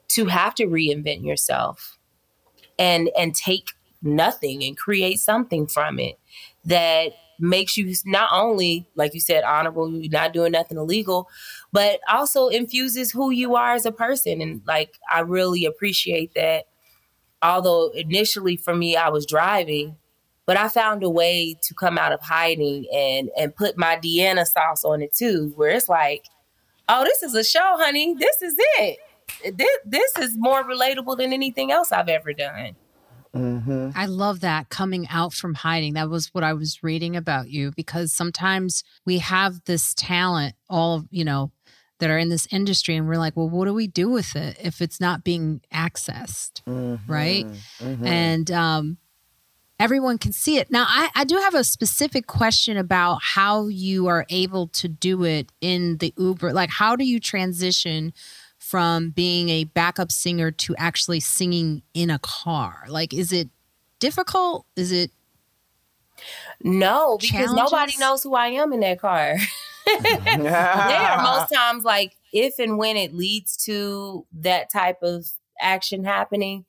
to 0.09 0.27
have 0.27 0.55
to 0.57 0.67
reinvent 0.67 1.25
yourself 1.25 1.99
and 2.79 3.11
and 3.19 3.35
take 3.35 3.69
nothing 4.03 4.63
and 4.63 4.77
create 4.77 5.19
something 5.19 5.67
from 5.67 5.99
it 5.99 6.19
that 6.65 7.13
makes 7.39 7.77
you 7.77 7.95
not 8.05 8.31
only 8.33 8.87
like 8.95 9.15
you 9.15 9.21
said 9.21 9.45
honorable 9.45 9.91
you're 9.91 10.11
not 10.11 10.33
doing 10.33 10.53
nothing 10.53 10.79
illegal 10.79 11.29
but 11.73 12.01
also 12.09 12.49
infuses 12.49 13.11
who 13.11 13.31
you 13.31 13.55
are 13.55 13.75
as 13.75 13.85
a 13.85 13.93
person 13.93 14.41
and 14.41 14.63
like 14.67 14.99
i 15.13 15.21
really 15.21 15.67
appreciate 15.67 16.33
that 16.35 16.65
although 17.43 17.91
initially 17.91 18.57
for 18.57 18.75
me 18.75 18.97
i 18.97 19.09
was 19.09 19.27
driving 19.27 19.97
but 20.47 20.57
I 20.57 20.69
found 20.69 21.03
a 21.03 21.11
way 21.11 21.57
to 21.63 21.75
come 21.75 21.99
out 21.99 22.13
of 22.13 22.21
hiding 22.21 22.87
and 22.95 23.29
and 23.37 23.55
put 23.55 23.77
my 23.77 23.97
Deanna 23.97 24.47
sauce 24.47 24.85
on 24.85 25.03
it 25.03 25.13
too, 25.13 25.53
where 25.57 25.71
it's 25.71 25.89
like, 25.89 26.25
oh, 26.89 27.05
this 27.05 27.23
is 27.23 27.35
a 27.35 27.45
show, 27.45 27.77
honey. 27.77 28.15
This 28.19 28.41
is 28.43 28.55
it. 28.57 28.99
This, 29.57 29.79
this 29.85 30.17
is 30.19 30.35
more 30.37 30.63
relatable 30.63 31.19
than 31.19 31.33
anything 31.33 31.73
else 31.73 31.91
I've 31.91 32.09
ever 32.09 32.33
done. 32.33 32.77
Mm-hmm. 33.35 33.91
I 33.95 34.07
love 34.07 34.41
that 34.41 34.71
coming 34.71 35.07
out 35.09 35.35
from 35.35 35.55
hiding. 35.55 35.95
That 35.95 36.09
was 36.09 36.29
what 36.33 36.45
I 36.45 36.55
was 36.55 36.83
reading 36.83 37.17
about 37.17 37.51
you 37.51 37.73
because 37.77 38.13
sometimes 38.13 38.83
we 39.05 39.19
have 39.19 39.65
this 39.65 39.95
talent, 39.95 40.55
all 40.71 41.05
you 41.11 41.25
know, 41.25 41.51
that 41.99 42.09
are 42.09 42.19
in 42.19 42.29
this 42.29 42.47
industry, 42.51 42.95
and 42.95 43.09
we're 43.09 43.19
like, 43.19 43.37
well, 43.37 43.49
what 43.49 43.67
do 43.67 43.75
we 43.75 43.89
do 43.89 44.09
with 44.09 44.37
it 44.37 44.57
if 44.63 44.81
it's 44.81 45.01
not 45.01 45.25
being 45.25 45.61
accessed, 45.73 46.63
mm-hmm. 46.67 47.13
right? 47.13 47.47
Mm-hmm. 47.81 48.07
And 48.07 48.51
um, 48.53 48.99
everyone 49.79 50.19
can 50.19 50.33
see 50.33 50.59
it. 50.59 50.71
Now, 50.71 50.87
I, 50.89 51.11
I 51.15 51.25
do 51.25 51.37
have 51.37 51.55
a 51.55 51.65
specific 51.65 52.27
question 52.27 52.77
about 52.77 53.21
how 53.23 53.69
you 53.69 54.07
are 54.07 54.27
able 54.31 54.69
to 54.69 54.89
do 54.89 55.25
it 55.25 55.51
in 55.61 55.99
the 55.99 56.15
Uber. 56.17 56.53
Like, 56.53 56.71
how 56.71 56.97
do 56.97 57.05
you 57.05 57.21
transition 57.21 58.13
from 58.59 59.11
being 59.11 59.49
a 59.49 59.65
backup 59.65 60.11
singer 60.11 60.51
to 60.51 60.75
actually 60.77 61.21
singing 61.21 61.83
in 61.95 62.11
a 62.11 62.19
car? 62.19 62.85
Like, 62.89 63.13
is 63.13 63.33
it 63.33 63.49
difficult? 63.99 64.67
Is 64.77 64.93
it 64.93 65.11
no, 66.63 67.19
because 67.19 67.47
challenges? 67.47 67.73
nobody 67.73 67.93
knows 67.99 68.23
who 68.23 68.35
I 68.35 68.49
am 68.49 68.73
in 68.73 68.81
that 68.81 69.01
car. 69.01 69.37
there, 70.03 71.17
most 71.23 71.53
times, 71.53 71.85
like 71.85 72.17
if 72.33 72.59
and 72.59 72.79
when 72.79 72.97
it 72.97 73.15
leads 73.15 73.57
to 73.65 74.27
that 74.33 74.71
type 74.71 75.03
of 75.03 75.27
action 75.61 76.05
happening, 76.05 76.65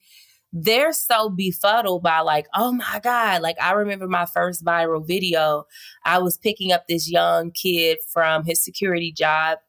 they're 0.54 0.94
so 0.94 1.30
befuddled 1.30 2.04
by 2.04 2.20
like, 2.22 2.48
oh 2.54 2.72
my 2.72 3.00
God. 3.04 3.42
Like 3.42 3.58
I 3.62 3.74
remember 3.74 4.08
my 4.08 4.26
first 4.26 4.64
viral 4.64 5.06
video. 5.06 5.66
I 6.06 6.20
was 6.20 6.38
picking 6.38 6.72
up 6.72 6.88
this 6.88 7.10
young 7.10 7.52
kid 7.52 8.00
from 8.08 8.46
his 8.46 8.64
security 8.64 9.12
job. 9.12 9.60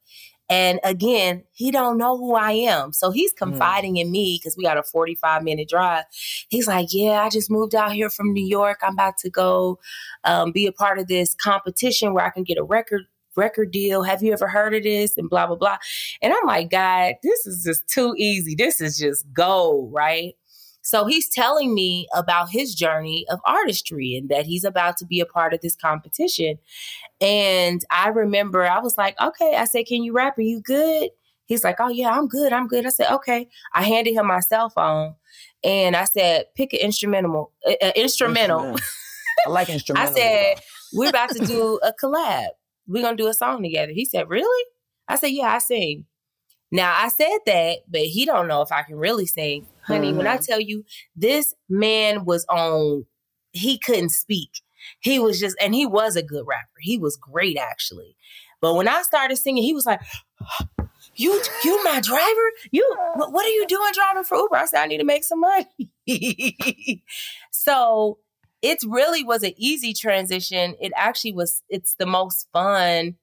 And 0.51 0.81
again, 0.83 1.45
he 1.53 1.71
don't 1.71 1.99
know 1.99 2.17
who 2.17 2.35
I 2.35 2.53
am. 2.53 2.93
So 2.93 3.11
he's 3.11 3.35
mm. 3.35 3.39
confiding 3.39 3.97
mm. 3.97 4.01
in 4.03 4.11
me 4.11 4.39
because 4.41 4.57
we 4.57 4.65
got 4.65 4.79
a 4.79 4.83
45 4.83 5.43
minute 5.43 5.69
drive. 5.69 6.05
He's 6.49 6.67
like, 6.67 6.89
yeah, 6.91 7.23
I 7.23 7.29
just 7.29 7.51
moved 7.51 7.75
out 7.75 7.93
here 7.93 8.09
from 8.09 8.33
New 8.33 8.47
York. 8.47 8.79
I'm 8.83 8.95
about 8.95 9.19
to 9.19 9.31
go 9.31 9.79
um, 10.25 10.53
be 10.53 10.67
a 10.67 10.73
part 10.73 10.99
of 10.99 11.09
this 11.09 11.35
competition 11.35 12.15
where 12.15 12.25
I 12.25 12.31
can 12.31 12.45
get 12.45 12.59
a 12.59 12.63
record 12.63 13.03
record 13.37 13.71
deal. 13.71 14.03
Have 14.03 14.23
you 14.23 14.33
ever 14.33 14.49
heard 14.49 14.75
of 14.75 14.83
this? 14.83 15.17
And 15.17 15.31
blah, 15.31 15.47
blah, 15.47 15.57
blah. 15.57 15.79
And 16.21 16.33
I'm 16.33 16.47
like, 16.47 16.71
God, 16.71 17.15
this 17.23 17.47
is 17.47 17.63
just 17.63 17.87
too 17.87 18.15
easy. 18.19 18.55
This 18.57 18.81
is 18.81 18.99
just 18.99 19.33
gold, 19.33 19.93
right? 19.93 20.35
So 20.89 21.05
he's 21.05 21.29
telling 21.29 21.75
me 21.75 22.09
about 22.15 22.49
his 22.49 22.75
journey 22.75 23.27
of 23.29 23.41
artistry 23.45 24.17
and 24.17 24.31
that 24.31 24.47
he's 24.47 24.65
about 24.65 24.97
to 24.97 25.05
be 25.05 25.21
a 25.21 25.27
part 25.27 25.53
of 25.53 25.61
this 25.61 25.77
competition. 25.77 26.59
And 27.21 27.85
I 27.91 28.09
remember 28.09 28.65
I 28.65 28.79
was 28.79 28.97
like, 28.97 29.15
okay, 29.21 29.55
I 29.55 29.67
said, 29.67 29.85
can 29.85 30.03
you 30.03 30.15
rap? 30.15 30.39
Are 30.39 30.41
you 30.41 30.63
good? 30.63 31.11
He's 31.45 31.63
like, 31.63 31.77
oh, 31.79 31.91
yeah, 31.91 32.09
I'm 32.09 32.27
good. 32.27 32.55
I'm 32.55 32.67
good. 32.67 32.87
I 32.87 32.89
said, 32.89 33.13
okay. 33.17 33.51
I 33.75 33.83
handed 33.83 34.15
him 34.15 34.29
my 34.29 34.41
cell 34.41 34.71
phone 34.71 35.15
and 35.63 35.95
I 35.95 36.05
said, 36.05 36.47
pick 36.57 36.73
an 36.73 36.81
instrumental. 36.81 37.53
Uh, 37.67 37.93
instrumental. 37.95 38.75
I 39.47 39.51
like 39.51 39.69
instrumental. 39.69 40.11
I 40.11 40.19
said, 40.19 40.61
we're 40.95 41.11
about 41.11 41.29
to 41.33 41.45
do 41.45 41.79
a 41.83 41.93
collab. 42.03 42.47
We're 42.87 43.03
going 43.03 43.19
to 43.19 43.23
do 43.23 43.29
a 43.29 43.35
song 43.35 43.63
together. 43.63 43.93
He 43.93 44.07
said, 44.07 44.31
really? 44.31 44.65
I 45.07 45.17
said, 45.17 45.33
yeah, 45.33 45.53
I 45.53 45.59
sing. 45.59 46.07
Now 46.71 46.95
I 46.97 47.09
said 47.09 47.39
that, 47.45 47.79
but 47.89 48.03
he 48.03 48.25
don't 48.25 48.49
know 48.49 48.63
if 48.63 48.73
I 48.73 48.83
can 48.83 48.97
really 48.97 49.27
sing. 49.27 49.67
Honey, 49.89 50.09
mm-hmm. 50.09 50.19
when 50.19 50.27
I 50.27 50.37
mm-hmm. 50.37 50.45
tell 50.45 50.61
you 50.61 50.85
this 51.17 51.55
man 51.69 52.25
was 52.25 52.45
on 52.49 53.07
he 53.53 53.79
couldn't 53.79 54.11
speak. 54.11 54.51
He 55.01 55.19
was 55.19 55.41
just 55.41 55.57
and 55.61 55.75
he 55.75 55.87
was 55.87 56.15
a 56.15 56.23
good 56.23 56.45
rapper. 56.47 56.79
He 56.81 56.99
was 56.99 57.17
great 57.17 57.59
actually. 57.59 58.17
But 58.61 58.75
when 58.75 58.89
I 58.89 59.03
started 59.03 59.37
singing, 59.37 59.63
he 59.63 59.73
was 59.73 59.87
like, 59.87 60.01
"You, 61.17 61.41
you, 61.65 61.85
my 61.85 62.01
driver. 62.01 62.53
You, 62.71 62.97
what 63.17 63.47
are 63.47 63.51
you 63.51 63.67
doing 63.67 63.91
driving 63.93 64.25
for 64.25 64.37
Uber?" 64.37 64.57
I 64.57 64.67
said, 64.67 64.83
"I 64.83 64.87
need 64.87 64.99
to 64.99 65.05
make 65.05 65.25
some 65.25 65.41
money." 65.41 67.03
so 67.51 68.19
it 68.63 68.79
really 68.87 69.25
was 69.25 69.43
an 69.43 69.53
easy 69.57 69.93
transition. 69.93 70.75
It 70.81 70.93
actually 70.97 71.33
was. 71.33 71.63
It's 71.69 71.95
the 71.99 72.07
most 72.07 72.49
fun 72.53 73.17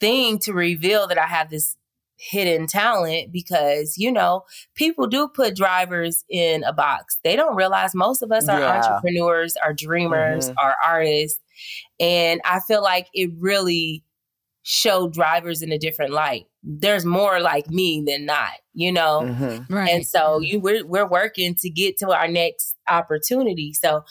thing 0.00 0.38
to 0.38 0.52
reveal 0.52 1.08
that 1.08 1.18
I 1.18 1.26
have 1.26 1.50
this 1.50 1.76
hidden 2.18 2.66
talent 2.66 3.30
because 3.30 3.96
you 3.96 4.10
know 4.10 4.42
people 4.74 5.06
do 5.06 5.28
put 5.28 5.54
drivers 5.54 6.24
in 6.28 6.64
a 6.64 6.72
box 6.72 7.20
they 7.22 7.36
don't 7.36 7.54
realize 7.54 7.94
most 7.94 8.22
of 8.22 8.32
us 8.32 8.48
are 8.48 8.58
yeah. 8.58 8.76
entrepreneurs 8.76 9.56
are 9.64 9.72
dreamers 9.72 10.50
mm-hmm. 10.50 10.58
are 10.58 10.74
artists 10.84 11.38
and 12.00 12.40
i 12.44 12.58
feel 12.58 12.82
like 12.82 13.06
it 13.14 13.30
really 13.38 14.02
showed 14.64 15.12
drivers 15.12 15.62
in 15.62 15.70
a 15.70 15.78
different 15.78 16.12
light 16.12 16.46
there's 16.64 17.04
more 17.04 17.40
like 17.40 17.70
me 17.70 18.02
than 18.04 18.26
not 18.26 18.50
you 18.74 18.90
know 18.90 19.20
mm-hmm. 19.22 19.72
right. 19.72 19.90
and 19.90 20.04
so 20.04 20.40
you 20.40 20.58
we're, 20.58 20.84
we're 20.84 21.08
working 21.08 21.54
to 21.54 21.70
get 21.70 21.96
to 21.96 22.10
our 22.10 22.26
next 22.26 22.74
opportunity 22.88 23.72
so 23.72 24.04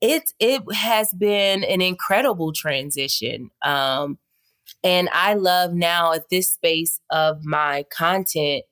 it 0.00 0.32
it 0.40 0.62
has 0.74 1.12
been 1.12 1.62
an 1.62 1.80
incredible 1.80 2.52
transition 2.52 3.50
um 3.64 4.18
and 4.84 5.08
I 5.12 5.34
love 5.34 5.72
now 5.72 6.12
at 6.12 6.28
this 6.28 6.48
space 6.48 7.00
of 7.10 7.44
my 7.44 7.84
content, 7.90 8.64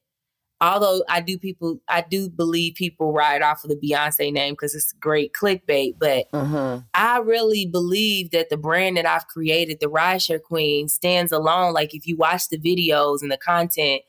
although 0.61 1.03
I 1.09 1.21
do 1.21 1.39
people, 1.39 1.81
I 1.89 2.03
do 2.03 2.29
believe 2.29 2.75
people 2.75 3.13
ride 3.13 3.43
off 3.43 3.65
of 3.65 3.71
the 3.71 3.77
Beyonce 3.77 4.33
name 4.33 4.55
because 4.55 4.75
it's 4.75 4.93
great 4.93 5.33
clickbait, 5.33 5.95
but 5.99 6.31
mm-hmm. 6.33 6.81
I 6.95 7.19
really 7.19 7.67
believe 7.67 8.31
that 8.33 8.51
the 8.51 8.57
brand 8.57 8.97
that 8.97 9.07
I've 9.07 9.29
created, 9.29 9.79
the 9.81 9.87
Rideshare 9.87 10.43
Queen, 10.43 10.89
stands 10.89 11.33
alone. 11.33 11.73
Like 11.73 11.95
if 11.95 12.07
you 12.07 12.17
watch 12.17 12.49
the 12.49 12.59
videos 12.59 13.23
and 13.23 13.31
the 13.31 13.39
content, 13.39 14.03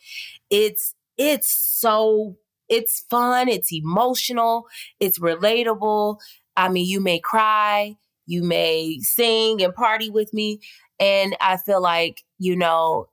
it's 0.50 0.94
it's 1.18 1.50
so 1.50 2.36
it's 2.68 3.02
fun, 3.10 3.48
it's 3.48 3.72
emotional, 3.74 4.66
it's 5.00 5.20
relatable. 5.20 6.18
I 6.58 6.70
mean, 6.70 6.88
you 6.88 7.00
may 7.00 7.20
cry, 7.20 7.96
you 8.26 8.44
may 8.44 8.98
sing 9.02 9.62
and 9.62 9.76
party 9.76 10.10
with 10.10 10.34
me, 10.34 10.60
and 11.02 11.36
I 11.42 11.58
feel 11.58 11.82
like, 11.82 12.24
you 12.38 12.56
know, 12.56 13.10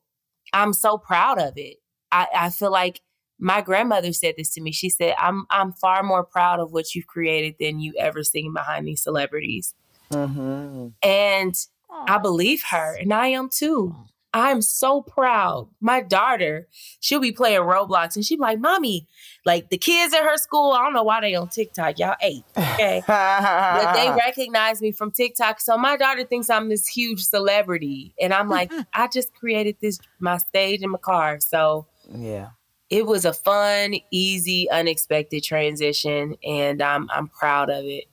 I'm 0.53 0.73
so 0.73 0.99
proud 0.99 1.41
of 1.41 1.55
it. 1.57 1.79
I, 2.13 2.27
I 2.35 2.51
feel 2.51 2.71
like 2.71 3.01
my 3.41 3.63
grandmother 3.63 4.13
said 4.13 4.35
this 4.37 4.53
to 4.55 4.61
me. 4.61 4.73
She 4.73 4.91
said, 4.91 5.15
I'm 5.19 5.47
I'm 5.51 5.73
far 5.73 6.03
more 6.03 6.25
proud 6.25 6.61
of 6.61 6.73
what 6.73 6.95
you've 6.95 7.07
created 7.07 7.57
than 7.59 7.81
you 7.81 7.95
ever 7.99 8.23
seen 8.23 8.53
behind 8.53 8.87
these 8.87 9.03
celebrities. 9.03 9.75
Mm-hmm. 10.13 10.89
And 11.03 11.53
Aww. 11.53 12.05
I 12.09 12.19
believe 12.19 12.65
her, 12.71 12.97
and 12.97 13.13
I 13.13 13.29
am 13.29 13.49
too. 13.49 13.95
I'm 14.39 14.63
so 14.63 15.03
proud. 15.03 15.69
My 15.81 16.01
daughter, 16.01 16.69
she'll 17.01 17.21
be 17.21 17.33
playing 17.33 17.61
Roblox 17.61 18.17
and 18.17 18.25
she'll 18.25 18.39
be 18.39 18.43
like, 18.43 18.61
Mommy, 18.61 19.07
like 19.45 19.71
the 19.71 19.79
kids 19.79 20.15
at 20.15 20.23
her 20.23 20.37
school, 20.37 20.73
I 20.73 20.83
don't 20.83 20.93
know 20.93 21.03
why 21.03 21.21
they 21.21 21.35
on 21.35 21.49
TikTok. 21.49 21.99
Y'all 21.99 22.17
eight. 22.23 22.45
Okay. 22.57 23.03
but 23.07 23.93
they 23.95 24.11
recognize 24.11 24.81
me 24.81 24.93
from 24.93 25.11
TikTok. 25.11 25.61
So 25.61 25.77
my 25.77 25.97
daughter 25.97 26.25
thinks 26.25 26.51
I'm 26.51 26.69
this 26.69 26.87
huge 26.87 27.23
celebrity. 27.23 28.15
And 28.21 28.33
I'm 28.33 28.49
like, 28.49 28.73
I 28.95 29.09
just 29.09 29.35
created 29.35 29.77
this 29.81 29.99
my 30.21 30.39
stage 30.39 30.83
in 30.83 30.91
my 30.91 30.99
car. 30.99 31.41
So 31.41 31.87
yeah. 32.11 32.51
It 32.91 33.05
was 33.05 33.27
a 33.27 33.35
fun, 33.35 33.97
easy, 34.11 34.71
unexpected 34.71 35.43
transition, 35.45 36.37
and 36.43 36.81
I'm 36.81 37.11
I'm 37.11 37.29
proud 37.29 37.69
of 37.69 37.85
it. 37.85 38.05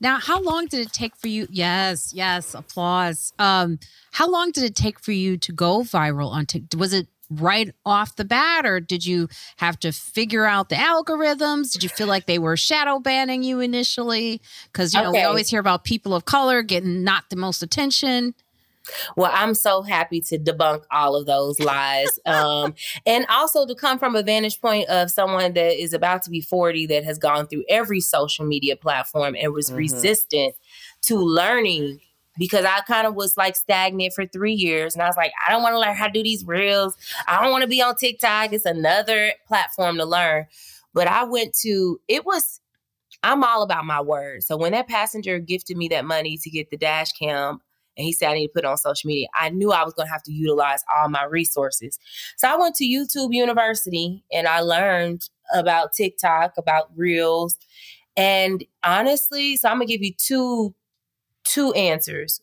Now, 0.00 0.18
how 0.18 0.40
long 0.40 0.66
did 0.66 0.80
it 0.80 0.92
take 0.92 1.16
for 1.16 1.28
you? 1.28 1.46
Yes, 1.50 2.12
yes, 2.14 2.54
applause. 2.54 3.32
Um, 3.38 3.78
how 4.12 4.30
long 4.30 4.52
did 4.52 4.64
it 4.64 4.74
take 4.74 5.00
for 5.00 5.12
you 5.12 5.36
to 5.38 5.52
go 5.52 5.80
viral 5.80 6.30
on 6.30 6.46
TikTok? 6.46 6.78
Was 6.78 6.92
it 6.92 7.08
right 7.30 7.74
off 7.84 8.16
the 8.16 8.24
bat, 8.24 8.64
or 8.64 8.80
did 8.80 9.04
you 9.04 9.28
have 9.56 9.78
to 9.80 9.92
figure 9.92 10.46
out 10.46 10.68
the 10.68 10.76
algorithms? 10.76 11.72
Did 11.72 11.82
you 11.82 11.88
feel 11.88 12.06
like 12.06 12.26
they 12.26 12.38
were 12.38 12.56
shadow 12.56 12.98
banning 12.98 13.42
you 13.42 13.60
initially? 13.60 14.40
Because 14.72 14.94
you 14.94 15.02
know 15.02 15.10
okay. 15.10 15.20
we 15.20 15.24
always 15.24 15.48
hear 15.50 15.60
about 15.60 15.84
people 15.84 16.14
of 16.14 16.24
color 16.24 16.62
getting 16.62 17.04
not 17.04 17.24
the 17.30 17.36
most 17.36 17.62
attention. 17.62 18.34
Well, 19.16 19.30
I'm 19.32 19.54
so 19.54 19.82
happy 19.82 20.20
to 20.22 20.38
debunk 20.38 20.84
all 20.90 21.16
of 21.16 21.26
those 21.26 21.58
lies. 21.60 22.18
um, 22.26 22.74
and 23.06 23.26
also 23.28 23.66
to 23.66 23.74
come 23.74 23.98
from 23.98 24.16
a 24.16 24.22
vantage 24.22 24.60
point 24.60 24.88
of 24.88 25.10
someone 25.10 25.52
that 25.54 25.80
is 25.80 25.92
about 25.92 26.22
to 26.22 26.30
be 26.30 26.40
40 26.40 26.86
that 26.86 27.04
has 27.04 27.18
gone 27.18 27.46
through 27.46 27.64
every 27.68 28.00
social 28.00 28.44
media 28.44 28.76
platform 28.76 29.36
and 29.38 29.52
was 29.52 29.68
mm-hmm. 29.68 29.76
resistant 29.76 30.54
to 31.02 31.16
learning 31.16 32.00
because 32.38 32.64
I 32.64 32.80
kind 32.82 33.06
of 33.06 33.14
was 33.14 33.36
like 33.36 33.56
stagnant 33.56 34.14
for 34.14 34.24
three 34.24 34.52
years. 34.52 34.94
And 34.94 35.02
I 35.02 35.06
was 35.06 35.16
like, 35.16 35.32
I 35.46 35.50
don't 35.50 35.62
want 35.62 35.74
to 35.74 35.80
learn 35.80 35.96
how 35.96 36.06
to 36.06 36.12
do 36.12 36.22
these 36.22 36.44
reels. 36.46 36.96
I 37.26 37.42
don't 37.42 37.50
want 37.50 37.62
to 37.62 37.68
be 37.68 37.82
on 37.82 37.96
TikTok. 37.96 38.52
It's 38.52 38.64
another 38.64 39.32
platform 39.46 39.96
to 39.96 40.04
learn. 40.04 40.46
But 40.94 41.08
I 41.08 41.24
went 41.24 41.54
to, 41.62 42.00
it 42.08 42.24
was, 42.24 42.60
I'm 43.22 43.42
all 43.42 43.62
about 43.62 43.84
my 43.84 44.00
word. 44.00 44.44
So 44.44 44.56
when 44.56 44.72
that 44.72 44.88
passenger 44.88 45.38
gifted 45.38 45.76
me 45.76 45.88
that 45.88 46.04
money 46.04 46.38
to 46.38 46.50
get 46.50 46.70
the 46.70 46.76
dash 46.76 47.12
cam, 47.12 47.60
and 47.98 48.04
he 48.04 48.12
said 48.12 48.30
I 48.30 48.34
need 48.34 48.46
to 48.46 48.52
put 48.52 48.64
it 48.64 48.68
on 48.68 48.78
social 48.78 49.08
media. 49.08 49.26
I 49.34 49.50
knew 49.50 49.72
I 49.72 49.84
was 49.84 49.92
going 49.92 50.06
to 50.06 50.12
have 50.12 50.22
to 50.22 50.32
utilize 50.32 50.84
all 50.96 51.08
my 51.08 51.24
resources. 51.24 51.98
So 52.36 52.48
I 52.48 52.56
went 52.56 52.76
to 52.76 52.84
YouTube 52.84 53.34
University 53.34 54.22
and 54.32 54.46
I 54.46 54.60
learned 54.60 55.28
about 55.52 55.92
TikTok, 55.92 56.54
about 56.56 56.90
Reels. 56.96 57.58
And 58.16 58.64
honestly, 58.84 59.56
so 59.56 59.68
I'm 59.68 59.78
going 59.78 59.88
to 59.88 59.92
give 59.92 60.02
you 60.02 60.14
two 60.16 60.74
two 61.44 61.72
answers. 61.72 62.40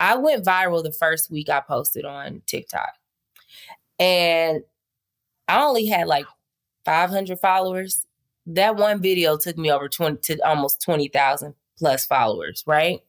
I 0.00 0.16
went 0.16 0.44
viral 0.44 0.82
the 0.82 0.92
first 0.92 1.30
week 1.30 1.48
I 1.50 1.60
posted 1.60 2.04
on 2.04 2.42
TikTok. 2.46 2.94
And 3.98 4.62
I 5.46 5.62
only 5.62 5.86
had 5.86 6.08
like 6.08 6.24
500 6.86 7.38
followers. 7.38 8.06
That 8.46 8.76
one 8.76 9.02
video 9.02 9.36
took 9.36 9.58
me 9.58 9.70
over 9.70 9.88
20 9.88 10.16
to 10.22 10.48
almost 10.48 10.80
20,000 10.82 11.54
plus 11.78 12.06
followers, 12.06 12.64
right? 12.66 13.00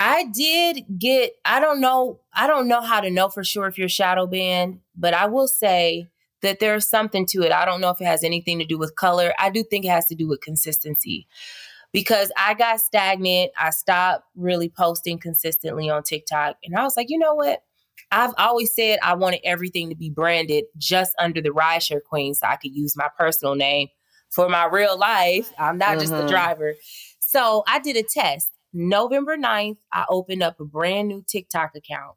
I 0.00 0.24
did 0.24 0.84
get, 0.98 1.32
I 1.44 1.60
don't 1.60 1.80
know, 1.80 2.20
I 2.32 2.46
don't 2.46 2.68
know 2.68 2.80
how 2.80 3.00
to 3.00 3.10
know 3.10 3.28
for 3.28 3.42
sure 3.42 3.66
if 3.66 3.78
you're 3.78 3.88
shadow 3.88 4.26
banned, 4.26 4.80
but 4.96 5.12
I 5.12 5.26
will 5.26 5.48
say 5.48 6.08
that 6.42 6.60
there's 6.60 6.86
something 6.86 7.26
to 7.26 7.42
it. 7.42 7.50
I 7.50 7.64
don't 7.64 7.80
know 7.80 7.90
if 7.90 8.00
it 8.00 8.06
has 8.06 8.22
anything 8.22 8.60
to 8.60 8.64
do 8.64 8.78
with 8.78 8.94
color. 8.94 9.32
I 9.38 9.50
do 9.50 9.64
think 9.64 9.84
it 9.84 9.90
has 9.90 10.06
to 10.06 10.14
do 10.14 10.28
with 10.28 10.40
consistency 10.40 11.26
because 11.92 12.30
I 12.36 12.54
got 12.54 12.80
stagnant. 12.80 13.50
I 13.58 13.70
stopped 13.70 14.24
really 14.36 14.68
posting 14.68 15.18
consistently 15.18 15.90
on 15.90 16.04
TikTok. 16.04 16.56
And 16.62 16.76
I 16.76 16.84
was 16.84 16.96
like, 16.96 17.10
you 17.10 17.18
know 17.18 17.34
what? 17.34 17.62
I've 18.12 18.34
always 18.38 18.72
said 18.74 19.00
I 19.02 19.14
wanted 19.14 19.40
everything 19.44 19.90
to 19.90 19.96
be 19.96 20.10
branded 20.10 20.64
just 20.76 21.14
under 21.18 21.40
the 21.40 21.50
rideshare 21.50 22.02
queen 22.02 22.34
so 22.34 22.46
I 22.46 22.56
could 22.56 22.74
use 22.74 22.96
my 22.96 23.08
personal 23.18 23.54
name 23.54 23.88
for 24.30 24.48
my 24.48 24.66
real 24.66 24.96
life. 24.96 25.52
I'm 25.58 25.78
not 25.78 25.90
mm-hmm. 25.90 26.00
just 26.00 26.12
the 26.12 26.26
driver. 26.26 26.74
So 27.18 27.64
I 27.66 27.80
did 27.80 27.96
a 27.96 28.02
test. 28.02 28.50
November 28.72 29.36
9th, 29.36 29.78
I 29.92 30.04
opened 30.08 30.42
up 30.42 30.60
a 30.60 30.64
brand 30.64 31.08
new 31.08 31.24
TikTok 31.26 31.72
account. 31.74 32.16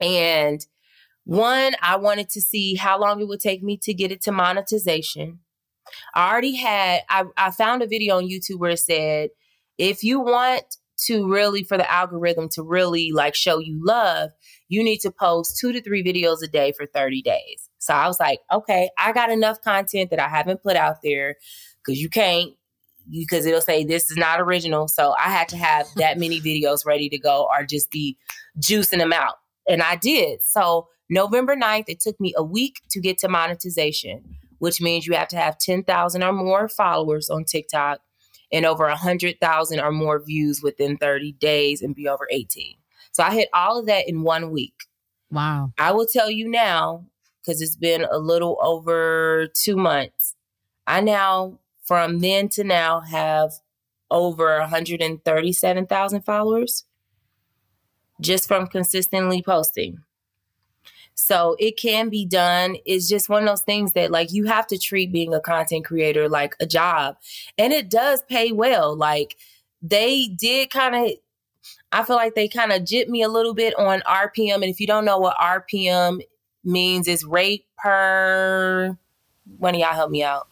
And 0.00 0.64
one, 1.24 1.74
I 1.82 1.96
wanted 1.96 2.30
to 2.30 2.40
see 2.40 2.74
how 2.74 2.98
long 2.98 3.20
it 3.20 3.28
would 3.28 3.40
take 3.40 3.62
me 3.62 3.76
to 3.82 3.94
get 3.94 4.10
it 4.10 4.22
to 4.22 4.32
monetization. 4.32 5.40
I 6.14 6.30
already 6.30 6.56
had, 6.56 7.02
I, 7.08 7.24
I 7.36 7.50
found 7.50 7.82
a 7.82 7.86
video 7.86 8.16
on 8.16 8.28
YouTube 8.28 8.58
where 8.58 8.70
it 8.70 8.78
said, 8.78 9.30
if 9.78 10.02
you 10.02 10.20
want 10.20 10.64
to 11.06 11.30
really, 11.30 11.64
for 11.64 11.78
the 11.78 11.90
algorithm 11.90 12.48
to 12.50 12.62
really 12.62 13.10
like 13.12 13.34
show 13.34 13.58
you 13.58 13.80
love, 13.82 14.30
you 14.68 14.84
need 14.84 14.98
to 14.98 15.10
post 15.10 15.58
two 15.58 15.72
to 15.72 15.82
three 15.82 16.04
videos 16.04 16.42
a 16.42 16.46
day 16.46 16.72
for 16.72 16.86
30 16.86 17.22
days. 17.22 17.68
So 17.78 17.94
I 17.94 18.06
was 18.06 18.20
like, 18.20 18.40
okay, 18.52 18.90
I 18.98 19.12
got 19.12 19.30
enough 19.30 19.60
content 19.62 20.10
that 20.10 20.20
I 20.20 20.28
haven't 20.28 20.62
put 20.62 20.76
out 20.76 20.96
there 21.02 21.36
because 21.84 22.00
you 22.00 22.10
can't, 22.10 22.52
because 23.10 23.46
it'll 23.46 23.60
say 23.60 23.84
this 23.84 24.10
is 24.10 24.16
not 24.16 24.40
original. 24.40 24.88
So 24.88 25.14
I 25.18 25.30
had 25.30 25.48
to 25.50 25.56
have 25.56 25.86
that 25.96 26.18
many 26.18 26.40
videos 26.40 26.84
ready 26.84 27.08
to 27.08 27.18
go 27.18 27.48
or 27.50 27.64
just 27.64 27.90
be 27.90 28.16
juicing 28.60 28.98
them 28.98 29.12
out. 29.12 29.36
And 29.68 29.82
I 29.82 29.96
did. 29.96 30.42
So 30.42 30.88
November 31.08 31.56
9th, 31.56 31.84
it 31.88 32.00
took 32.00 32.18
me 32.20 32.34
a 32.36 32.42
week 32.42 32.80
to 32.90 33.00
get 33.00 33.18
to 33.18 33.28
monetization, 33.28 34.22
which 34.58 34.80
means 34.80 35.06
you 35.06 35.14
have 35.14 35.28
to 35.28 35.36
have 35.36 35.58
10,000 35.58 36.22
or 36.22 36.32
more 36.32 36.68
followers 36.68 37.30
on 37.30 37.44
TikTok 37.44 38.00
and 38.52 38.66
over 38.66 38.86
100,000 38.86 39.80
or 39.80 39.92
more 39.92 40.22
views 40.22 40.60
within 40.62 40.96
30 40.96 41.32
days 41.32 41.82
and 41.82 41.94
be 41.94 42.08
over 42.08 42.26
18. 42.30 42.74
So 43.12 43.22
I 43.22 43.32
hit 43.32 43.48
all 43.52 43.78
of 43.78 43.86
that 43.86 44.08
in 44.08 44.22
one 44.22 44.50
week. 44.50 44.74
Wow. 45.30 45.72
I 45.78 45.92
will 45.92 46.06
tell 46.06 46.30
you 46.30 46.48
now, 46.48 47.06
because 47.40 47.60
it's 47.60 47.76
been 47.76 48.04
a 48.10 48.18
little 48.18 48.58
over 48.60 49.48
two 49.54 49.76
months, 49.76 50.34
I 50.86 51.00
now, 51.00 51.59
from 51.90 52.20
then 52.20 52.48
to 52.48 52.62
now, 52.62 53.00
have 53.00 53.54
over 54.12 54.60
137,000 54.60 56.20
followers 56.20 56.84
just 58.20 58.46
from 58.46 58.68
consistently 58.68 59.42
posting. 59.42 59.98
So 61.16 61.56
it 61.58 61.76
can 61.76 62.08
be 62.08 62.24
done. 62.24 62.76
It's 62.86 63.08
just 63.08 63.28
one 63.28 63.42
of 63.42 63.48
those 63.48 63.62
things 63.62 63.94
that 63.94 64.12
like 64.12 64.32
you 64.32 64.44
have 64.44 64.68
to 64.68 64.78
treat 64.78 65.10
being 65.10 65.34
a 65.34 65.40
content 65.40 65.84
creator 65.84 66.28
like 66.28 66.54
a 66.60 66.66
job. 66.66 67.16
And 67.58 67.72
it 67.72 67.90
does 67.90 68.22
pay 68.22 68.52
well. 68.52 68.94
Like 68.94 69.36
they 69.82 70.28
did 70.28 70.70
kind 70.70 70.94
of 70.94 71.10
I 71.90 72.04
feel 72.04 72.14
like 72.14 72.36
they 72.36 72.46
kind 72.46 72.70
of 72.70 72.82
jipped 72.82 73.08
me 73.08 73.22
a 73.22 73.28
little 73.28 73.52
bit 73.52 73.76
on 73.76 74.02
RPM. 74.02 74.54
And 74.54 74.64
if 74.66 74.78
you 74.78 74.86
don't 74.86 75.04
know 75.04 75.18
what 75.18 75.36
RPM 75.38 76.20
means, 76.62 77.08
it's 77.08 77.24
rate 77.24 77.66
per. 77.82 78.96
When 79.58 79.74
y'all 79.74 79.92
help 79.92 80.12
me 80.12 80.22
out? 80.22 80.49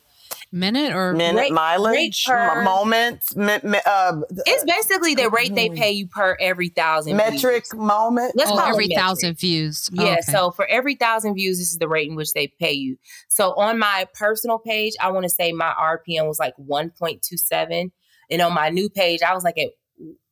Minute 0.51 0.95
or 0.95 1.13
minute 1.13 1.39
Rate- 1.41 1.53
mileage, 1.53 2.25
rate 2.27 2.33
per- 2.35 2.59
m- 2.61 2.65
moments, 2.65 3.37
mi- 3.37 3.59
mi- 3.63 3.81
uh, 3.85 4.21
It's 4.47 4.65
basically 4.65 5.15
the 5.15 5.29
rate 5.29 5.55
they 5.55 5.69
pay 5.69 5.91
you 5.93 6.07
per 6.07 6.39
every 6.41 6.71
thousand 6.71 7.19
metric 7.19 7.65
views. 7.71 7.75
moment. 7.79 8.33
Let's 8.35 8.51
oh, 8.51 8.57
call 8.57 8.67
every 8.71 8.89
metric. 8.89 8.99
thousand 9.05 9.39
views. 9.39 9.91
Yeah, 9.93 10.13
Okay. 10.13 10.21
so 10.33 10.51
for 10.51 10.65
every 10.67 10.95
thousand 10.95 11.35
views, 11.35 11.59
this 11.59 11.71
is 11.71 11.77
the 11.79 11.87
rate 11.89 12.09
in 12.09 12.17
which 12.17 12.33
they 12.33 12.47
pay 12.59 12.73
you. 12.73 12.97
So 13.29 13.53
on 13.57 13.79
my 13.79 14.07
personal 14.15 14.59
page, 14.59 14.95
I 15.01 15.11
want 15.11 15.25
to 15.25 15.29
say 15.31 15.53
my 15.53 15.75
RPM 15.79 16.27
was 16.27 16.39
like 16.39 16.55
1.27. 16.57 17.91
And 18.31 18.41
on 18.43 18.55
my 18.55 18.71
new 18.71 18.89
page, 18.89 19.21
I 19.21 19.35
was 19.35 19.45
like 19.45 19.59
at 19.59 19.73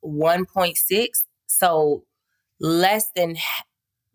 1.6. 0.03 1.25
So 1.47 2.05
less 2.59 3.07
than 3.15 3.33
h- 3.33 3.43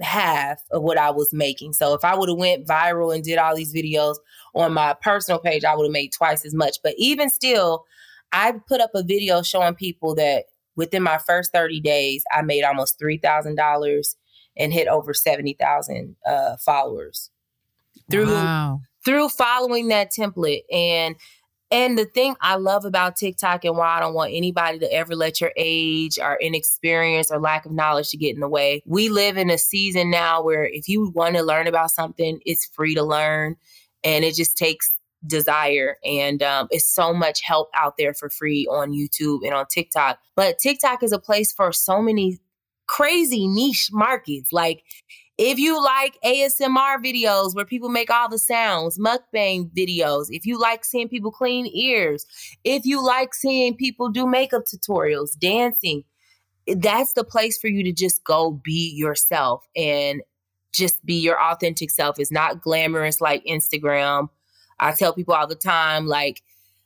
half 0.01 0.63
of 0.71 0.81
what 0.81 0.97
I 0.97 1.11
was 1.11 1.33
making. 1.33 1.73
So 1.73 1.93
if 1.93 2.03
I 2.03 2.15
would 2.15 2.29
have 2.29 2.37
went 2.37 2.67
viral 2.67 3.13
and 3.13 3.23
did 3.23 3.37
all 3.37 3.55
these 3.55 3.73
videos 3.73 4.15
on 4.55 4.73
my 4.73 4.95
personal 5.01 5.39
page, 5.39 5.63
I 5.63 5.75
would 5.75 5.85
have 5.85 5.93
made 5.93 6.11
twice 6.11 6.45
as 6.45 6.53
much. 6.53 6.77
But 6.83 6.95
even 6.97 7.29
still, 7.29 7.85
I 8.31 8.53
put 8.67 8.81
up 8.81 8.91
a 8.93 9.03
video 9.03 9.41
showing 9.41 9.75
people 9.75 10.15
that 10.15 10.45
within 10.75 11.03
my 11.03 11.17
first 11.17 11.51
30 11.51 11.81
days, 11.81 12.23
I 12.33 12.41
made 12.41 12.63
almost 12.63 12.99
$3,000 12.99 14.15
and 14.57 14.73
hit 14.73 14.87
over 14.87 15.13
70,000 15.13 16.15
uh, 16.25 16.57
followers 16.57 17.29
through 18.09 18.27
wow. 18.27 18.81
through 19.05 19.29
following 19.29 19.87
that 19.87 20.11
template 20.11 20.63
and 20.71 21.15
and 21.71 21.97
the 21.97 22.05
thing 22.05 22.35
I 22.41 22.55
love 22.55 22.83
about 22.83 23.15
TikTok 23.15 23.63
and 23.63 23.77
why 23.77 23.97
I 23.97 23.99
don't 24.01 24.13
want 24.13 24.33
anybody 24.33 24.77
to 24.79 24.93
ever 24.93 25.15
let 25.15 25.39
your 25.39 25.53
age 25.55 26.19
or 26.19 26.37
inexperience 26.41 27.31
or 27.31 27.39
lack 27.39 27.65
of 27.65 27.71
knowledge 27.71 28.09
to 28.09 28.17
get 28.17 28.35
in 28.35 28.41
the 28.41 28.49
way. 28.49 28.83
We 28.85 29.07
live 29.07 29.37
in 29.37 29.49
a 29.49 29.57
season 29.57 30.11
now 30.11 30.43
where 30.43 30.65
if 30.65 30.89
you 30.89 31.09
want 31.09 31.37
to 31.37 31.43
learn 31.43 31.67
about 31.67 31.91
something, 31.91 32.41
it's 32.45 32.65
free 32.65 32.93
to 32.95 33.03
learn 33.03 33.55
and 34.03 34.25
it 34.25 34.35
just 34.35 34.57
takes 34.57 34.91
desire 35.25 35.97
and 36.03 36.43
um, 36.43 36.67
it's 36.71 36.89
so 36.89 37.13
much 37.13 37.41
help 37.43 37.69
out 37.75 37.95
there 37.97 38.13
for 38.13 38.29
free 38.29 38.67
on 38.67 38.91
YouTube 38.91 39.45
and 39.45 39.53
on 39.53 39.65
TikTok. 39.67 40.19
But 40.35 40.59
TikTok 40.59 41.03
is 41.03 41.13
a 41.13 41.19
place 41.19 41.53
for 41.53 41.71
so 41.71 42.01
many 42.01 42.39
crazy 42.87 43.47
niche 43.47 43.89
markets. 43.93 44.51
Like 44.51 44.83
if 45.43 45.57
you 45.57 45.83
like 45.83 46.19
ASMR 46.23 47.03
videos 47.03 47.55
where 47.55 47.65
people 47.65 47.89
make 47.89 48.11
all 48.11 48.29
the 48.29 48.37
sounds, 48.37 48.99
mukbang 48.99 49.71
videos, 49.75 50.27
if 50.29 50.45
you 50.45 50.59
like 50.59 50.85
seeing 50.85 51.09
people 51.09 51.31
clean 51.31 51.65
ears, 51.73 52.27
if 52.63 52.85
you 52.85 53.03
like 53.03 53.33
seeing 53.33 53.75
people 53.75 54.09
do 54.09 54.27
makeup 54.27 54.65
tutorials, 54.65 55.35
dancing, 55.39 56.03
that's 56.75 57.13
the 57.13 57.23
place 57.23 57.57
for 57.57 57.69
you 57.69 57.83
to 57.83 57.91
just 57.91 58.23
go 58.23 58.51
be 58.51 58.93
yourself 58.95 59.65
and 59.75 60.21
just 60.73 61.03
be 61.07 61.15
your 61.15 61.41
authentic 61.41 61.89
self. 61.89 62.19
It's 62.19 62.31
not 62.31 62.61
glamorous 62.61 63.19
like 63.19 63.43
Instagram. 63.45 64.29
I 64.79 64.91
tell 64.91 65.11
people 65.11 65.33
all 65.33 65.47
the 65.47 65.55
time, 65.55 66.05
like, 66.05 66.43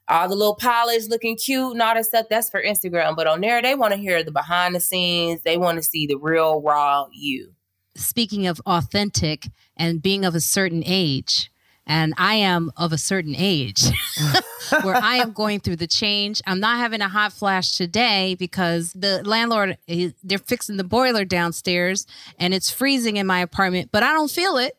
all 0.08 0.30
the 0.30 0.36
little 0.36 0.56
polish 0.56 1.08
looking 1.08 1.36
cute 1.36 1.74
and 1.74 1.82
all 1.82 1.94
that 1.94 2.06
stuff, 2.06 2.28
that's 2.30 2.50
for 2.50 2.64
Instagram. 2.64 3.18
But 3.18 3.28
on 3.28 3.42
there, 3.42 3.62
they 3.62 3.76
want 3.76 3.94
to 3.94 4.00
hear 4.00 4.24
the 4.24 4.32
behind 4.32 4.76
the 4.76 4.80
scenes. 4.80 5.42
They 5.42 5.58
want 5.58 5.78
to 5.78 5.84
see 5.84 6.08
the 6.08 6.16
real, 6.16 6.62
raw 6.62 7.08
you. 7.12 7.54
Speaking 7.96 8.48
of 8.48 8.62
authentic 8.66 9.48
and 9.78 10.02
being 10.02 10.26
of 10.26 10.36
a 10.36 10.42
certain 10.42 10.84
age, 10.86 11.50
and 11.88 12.14
I 12.18 12.36
am 12.36 12.72
of 12.78 12.92
a 12.92 12.98
certain 12.98 13.36
age 13.38 13.84
where 14.82 14.96
I 14.96 15.18
am 15.18 15.34
going 15.34 15.60
through 15.60 15.76
the 15.76 15.88
change. 15.88 16.42
I'm 16.48 16.60
not 16.60 16.80
having 16.80 17.02
a 17.02 17.08
hot 17.08 17.32
flash 17.32 17.74
today 17.74 18.36
because 18.40 18.92
the 18.94 19.24
landlord, 19.24 19.78
they're 20.24 20.40
fixing 20.40 20.78
the 20.78 20.84
boiler 20.84 21.26
downstairs 21.26 22.08
and 22.40 22.54
it's 22.54 22.72
freezing 22.72 23.18
in 23.18 23.28
my 23.28 23.40
apartment, 23.40 23.90
but 23.92 24.04
I 24.04 24.14
don't 24.14 24.32
feel 24.32 24.58
it 24.58 24.78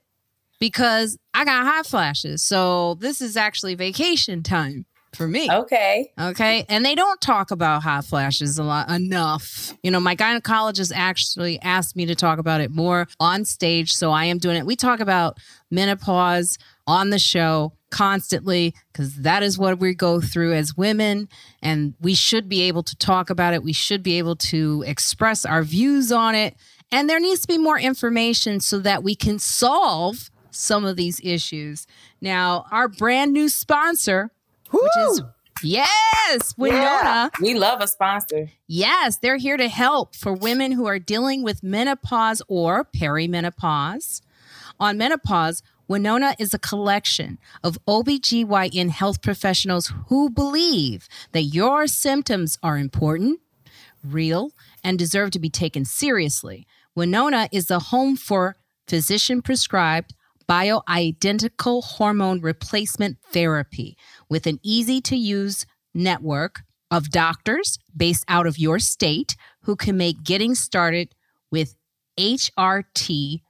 because 0.58 1.16
I 1.32 1.44
got 1.44 1.64
hot 1.64 1.86
flashes. 1.86 2.42
So 2.42 2.94
this 2.94 3.20
is 3.20 3.36
actually 3.36 3.74
vacation 3.76 4.42
time 4.42 4.86
for 5.16 5.26
me. 5.26 5.50
Okay. 5.50 6.12
Okay. 6.20 6.64
And 6.68 6.84
they 6.84 6.94
don't 6.94 7.20
talk 7.20 7.50
about 7.50 7.82
hot 7.82 8.04
flashes 8.04 8.58
a 8.58 8.62
lot 8.62 8.90
enough. 8.90 9.72
You 9.82 9.90
know, 9.90 10.00
my 10.00 10.14
gynecologist 10.14 10.92
actually 10.94 11.60
asked 11.60 11.96
me 11.96 12.06
to 12.06 12.14
talk 12.14 12.38
about 12.38 12.60
it 12.60 12.70
more 12.70 13.08
on 13.18 13.44
stage. 13.44 13.92
So 13.92 14.12
I 14.12 14.26
am 14.26 14.38
doing 14.38 14.56
it. 14.56 14.66
We 14.66 14.76
talk 14.76 15.00
about 15.00 15.38
menopause 15.70 16.58
on 16.86 17.10
the 17.10 17.18
show 17.18 17.72
constantly 17.90 18.74
because 18.92 19.16
that 19.16 19.42
is 19.42 19.58
what 19.58 19.78
we 19.78 19.94
go 19.94 20.20
through 20.20 20.52
as 20.52 20.76
women. 20.76 21.28
And 21.62 21.94
we 22.00 22.14
should 22.14 22.48
be 22.48 22.62
able 22.62 22.82
to 22.84 22.96
talk 22.96 23.30
about 23.30 23.54
it. 23.54 23.62
We 23.62 23.72
should 23.72 24.02
be 24.02 24.18
able 24.18 24.36
to 24.36 24.84
express 24.86 25.44
our 25.44 25.62
views 25.62 26.12
on 26.12 26.34
it. 26.34 26.54
And 26.92 27.08
there 27.10 27.18
needs 27.18 27.40
to 27.40 27.48
be 27.48 27.58
more 27.58 27.78
information 27.78 28.60
so 28.60 28.78
that 28.80 29.02
we 29.02 29.14
can 29.14 29.38
solve 29.38 30.30
some 30.50 30.84
of 30.84 30.96
these 30.96 31.20
issues. 31.22 31.86
Now, 32.20 32.66
our 32.70 32.88
brand 32.88 33.32
new 33.32 33.48
sponsor, 33.48 34.30
which 34.70 34.90
is 35.10 35.22
yes, 35.62 36.54
Winona. 36.56 36.80
Yeah. 36.82 37.28
We 37.40 37.54
love 37.54 37.80
a 37.80 37.88
sponsor. 37.88 38.50
Yes, 38.66 39.18
they're 39.18 39.36
here 39.36 39.56
to 39.56 39.68
help 39.68 40.14
for 40.14 40.32
women 40.32 40.72
who 40.72 40.86
are 40.86 40.98
dealing 40.98 41.42
with 41.42 41.62
menopause 41.62 42.42
or 42.48 42.84
perimenopause. 42.84 44.22
On 44.78 44.98
menopause, 44.98 45.62
Winona 45.88 46.34
is 46.38 46.52
a 46.52 46.58
collection 46.58 47.38
of 47.62 47.78
OBGYN 47.86 48.90
health 48.90 49.22
professionals 49.22 49.92
who 50.08 50.28
believe 50.28 51.08
that 51.32 51.42
your 51.42 51.86
symptoms 51.86 52.58
are 52.62 52.76
important, 52.76 53.40
real, 54.02 54.50
and 54.82 54.98
deserve 54.98 55.30
to 55.30 55.38
be 55.38 55.48
taken 55.48 55.84
seriously. 55.84 56.66
Winona 56.94 57.48
is 57.52 57.66
the 57.66 57.78
home 57.78 58.16
for 58.16 58.56
physician 58.88 59.42
prescribed 59.42 60.14
bioidentical 60.48 61.82
hormone 61.82 62.40
replacement 62.40 63.18
therapy 63.32 63.96
with 64.28 64.46
an 64.46 64.60
easy 64.62 65.00
to 65.02 65.16
use 65.16 65.66
network 65.94 66.62
of 66.90 67.10
doctors 67.10 67.78
based 67.96 68.24
out 68.28 68.46
of 68.46 68.58
your 68.58 68.78
state 68.78 69.36
who 69.62 69.74
can 69.76 69.96
make 69.96 70.22
getting 70.22 70.54
started 70.54 71.14
with 71.50 71.74
HRT 72.18 73.40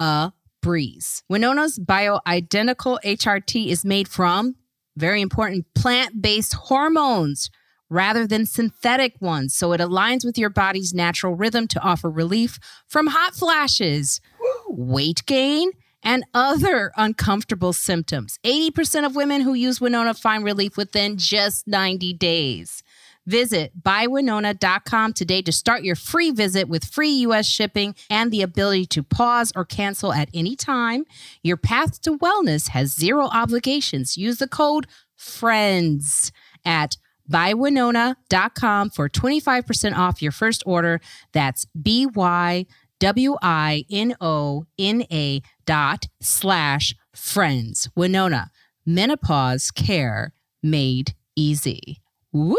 a 0.00 0.32
breeze. 0.62 1.22
Winona's 1.30 1.78
bioidentical 1.78 2.98
HRT 3.04 3.68
is 3.68 3.84
made 3.84 4.08
from 4.08 4.56
very 4.96 5.20
important 5.20 5.66
plant 5.74 6.20
based 6.22 6.54
hormones 6.54 7.50
rather 7.90 8.26
than 8.26 8.46
synthetic 8.46 9.14
ones. 9.20 9.54
So 9.54 9.72
it 9.72 9.80
aligns 9.80 10.24
with 10.24 10.38
your 10.38 10.50
body's 10.50 10.94
natural 10.94 11.34
rhythm 11.34 11.68
to 11.68 11.80
offer 11.80 12.10
relief 12.10 12.58
from 12.88 13.08
hot 13.08 13.34
flashes, 13.34 14.20
weight 14.68 15.22
gain, 15.26 15.70
and 16.04 16.24
other 16.34 16.92
uncomfortable 16.96 17.72
symptoms. 17.72 18.38
80% 18.44 19.06
of 19.06 19.16
women 19.16 19.40
who 19.40 19.54
use 19.54 19.80
Winona 19.80 20.14
find 20.14 20.44
relief 20.44 20.76
within 20.76 21.16
just 21.16 21.66
90 21.66 22.12
days. 22.12 22.82
Visit 23.26 23.72
bywinona.com 23.82 25.14
today 25.14 25.40
to 25.42 25.52
start 25.52 25.82
your 25.82 25.96
free 25.96 26.30
visit 26.30 26.68
with 26.68 26.84
free 26.84 27.10
US 27.26 27.46
shipping 27.46 27.94
and 28.10 28.30
the 28.30 28.42
ability 28.42 28.84
to 28.86 29.02
pause 29.02 29.50
or 29.56 29.64
cancel 29.64 30.12
at 30.12 30.28
any 30.34 30.54
time. 30.54 31.04
Your 31.42 31.56
path 31.56 32.02
to 32.02 32.18
wellness 32.18 32.68
has 32.68 32.94
zero 32.94 33.28
obligations. 33.32 34.18
Use 34.18 34.38
the 34.38 34.46
code 34.46 34.86
friends 35.16 36.32
at 36.66 36.98
bywinona.com 37.30 38.90
for 38.90 39.08
25% 39.08 39.96
off 39.96 40.20
your 40.20 40.32
first 40.32 40.62
order. 40.66 41.00
That's 41.32 41.66
B 41.80 42.06
Y 42.06 42.66
W 43.00 43.36
I 43.42 43.84
N 43.90 44.14
O 44.20 44.66
N 44.78 45.04
A 45.10 45.42
dot 45.64 46.06
slash 46.20 46.94
friends. 47.14 47.88
Winona, 47.96 48.50
menopause 48.86 49.70
care 49.70 50.32
made 50.62 51.14
easy. 51.36 52.00
Woo! 52.32 52.56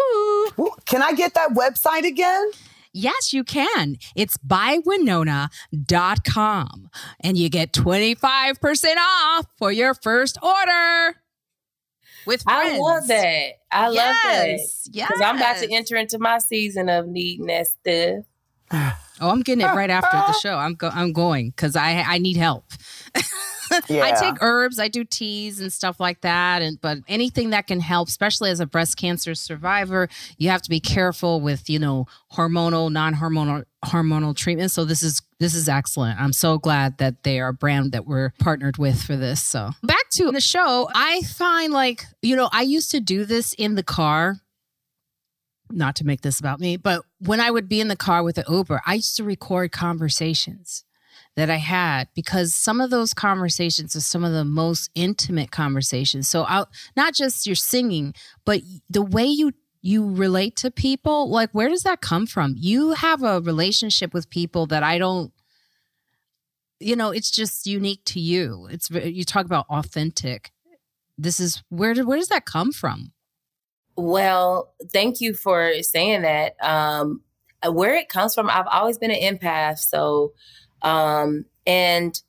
Can 0.85 1.01
I 1.01 1.13
get 1.13 1.33
that 1.33 1.49
website 1.51 2.05
again? 2.07 2.51
Yes, 2.93 3.33
you 3.33 3.43
can. 3.43 3.97
It's 4.15 4.37
bywinona.com 4.37 5.49
and 7.19 7.37
you 7.37 7.49
get 7.49 7.73
25% 7.73 8.95
off 8.97 9.45
for 9.57 9.71
your 9.71 9.93
first 9.93 10.37
order. 10.41 11.15
With 12.25 12.41
friends. 12.43 12.75
I 12.75 12.79
love 12.79 13.07
that. 13.07 13.47
I 13.71 13.87
love 13.89 13.95
that. 14.23 14.45
Yes. 14.47 14.89
Yes. 14.91 15.07
Because 15.09 15.21
I'm 15.21 15.35
about 15.35 15.57
to 15.57 15.71
enter 15.71 15.95
into 15.95 16.17
my 16.19 16.39
season 16.39 16.89
of 16.89 17.07
needing 17.07 17.45
that 17.47 17.67
stuff. 17.67 18.25
Oh, 19.21 19.29
I'm 19.29 19.41
getting 19.41 19.63
it 19.63 19.67
right 19.69 19.89
after 19.91 20.17
the 20.17 20.33
show. 20.41 20.57
I'm 20.57 20.73
go- 20.73 20.89
I'm 20.91 21.13
going 21.13 21.51
because 21.51 21.75
I 21.75 22.01
I 22.01 22.17
need 22.17 22.35
help. 22.37 22.65
I 23.89 24.15
take 24.19 24.41
herbs, 24.41 24.79
I 24.79 24.87
do 24.87 25.03
teas 25.03 25.59
and 25.59 25.71
stuff 25.71 25.99
like 25.99 26.21
that, 26.21 26.61
and 26.61 26.79
but 26.79 26.99
anything 27.07 27.49
that 27.51 27.67
can 27.67 27.79
help, 27.79 28.07
especially 28.07 28.51
as 28.51 28.59
a 28.59 28.65
breast 28.65 28.97
cancer 28.97 29.35
survivor, 29.35 30.07
you 30.37 30.49
have 30.49 30.61
to 30.63 30.69
be 30.69 30.79
careful 30.79 31.41
with 31.41 31.69
you 31.69 31.79
know 31.79 32.05
hormonal, 32.33 32.91
non-hormonal 32.91 33.63
hormonal 33.83 34.35
treatment. 34.35 34.71
So 34.71 34.85
this 34.85 35.03
is 35.03 35.21
this 35.39 35.55
is 35.55 35.67
excellent. 35.67 36.19
I'm 36.19 36.33
so 36.33 36.57
glad 36.57 36.97
that 36.99 37.23
they 37.23 37.39
are 37.39 37.49
a 37.49 37.53
brand 37.53 37.91
that 37.91 38.05
we're 38.05 38.31
partnered 38.39 38.77
with 38.77 39.01
for 39.01 39.15
this. 39.15 39.41
So 39.41 39.71
back 39.83 40.09
to 40.13 40.31
the 40.31 40.41
show, 40.41 40.89
I 40.93 41.21
find 41.21 41.73
like 41.73 42.05
you 42.21 42.35
know 42.35 42.49
I 42.51 42.61
used 42.61 42.91
to 42.91 42.99
do 42.99 43.25
this 43.25 43.53
in 43.53 43.75
the 43.75 43.83
car 43.83 44.37
not 45.71 45.95
to 45.95 46.05
make 46.05 46.21
this 46.21 46.39
about 46.39 46.59
me, 46.59 46.77
but 46.77 47.01
when 47.19 47.39
I 47.39 47.49
would 47.49 47.67
be 47.67 47.81
in 47.81 47.87
the 47.87 47.95
car 47.95 48.21
with 48.21 48.35
the 48.35 48.45
Uber, 48.47 48.83
I 48.85 48.95
used 48.95 49.17
to 49.17 49.23
record 49.23 49.71
conversations 49.71 50.84
that 51.35 51.49
I 51.49 51.57
had 51.57 52.07
because 52.15 52.53
some 52.53 52.79
of 52.79 52.89
those 52.89 53.13
conversations 53.13 53.95
are 53.95 54.01
some 54.01 54.23
of 54.23 54.31
the 54.31 54.45
most 54.45 54.89
intimate 54.95 55.51
conversations. 55.51 56.29
So 56.29 56.45
out 56.47 56.69
not 56.95 57.13
just 57.13 57.45
your 57.45 57.55
singing, 57.55 58.13
but 58.45 58.61
the 58.89 59.01
way 59.01 59.25
you 59.25 59.51
you 59.81 60.09
relate 60.09 60.55
to 60.55 60.71
people, 60.71 61.29
like 61.29 61.51
where 61.51 61.69
does 61.69 61.83
that 61.83 62.01
come 62.01 62.25
from? 62.25 62.55
You 62.57 62.91
have 62.91 63.21
a 63.21 63.41
relationship 63.41 64.13
with 64.13 64.29
people 64.29 64.65
that 64.67 64.81
I 64.81 64.97
don't 64.97 65.31
you 66.79 66.95
know, 66.95 67.11
it's 67.11 67.31
just 67.31 67.65
unique 67.65 68.01
to 68.05 68.19
you. 68.19 68.67
It's 68.69 68.89
you 68.89 69.23
talk 69.23 69.45
about 69.45 69.65
authentic. 69.69 70.51
This 71.17 71.39
is 71.39 71.63
where 71.69 71.93
did 71.93 72.05
where 72.05 72.17
does 72.17 72.27
that 72.29 72.45
come 72.45 72.71
from? 72.71 73.11
Well, 73.97 74.73
thank 74.91 75.21
you 75.21 75.33
for 75.33 75.71
saying 75.81 76.23
that. 76.23 76.55
Um, 76.61 77.21
where 77.65 77.95
it 77.95 78.09
comes 78.09 78.35
from, 78.35 78.49
I've 78.49 78.67
always 78.67 78.97
been 78.97 79.11
an 79.11 79.37
empath. 79.37 79.79
So, 79.79 80.33
um, 80.85 81.45
and 81.67 82.21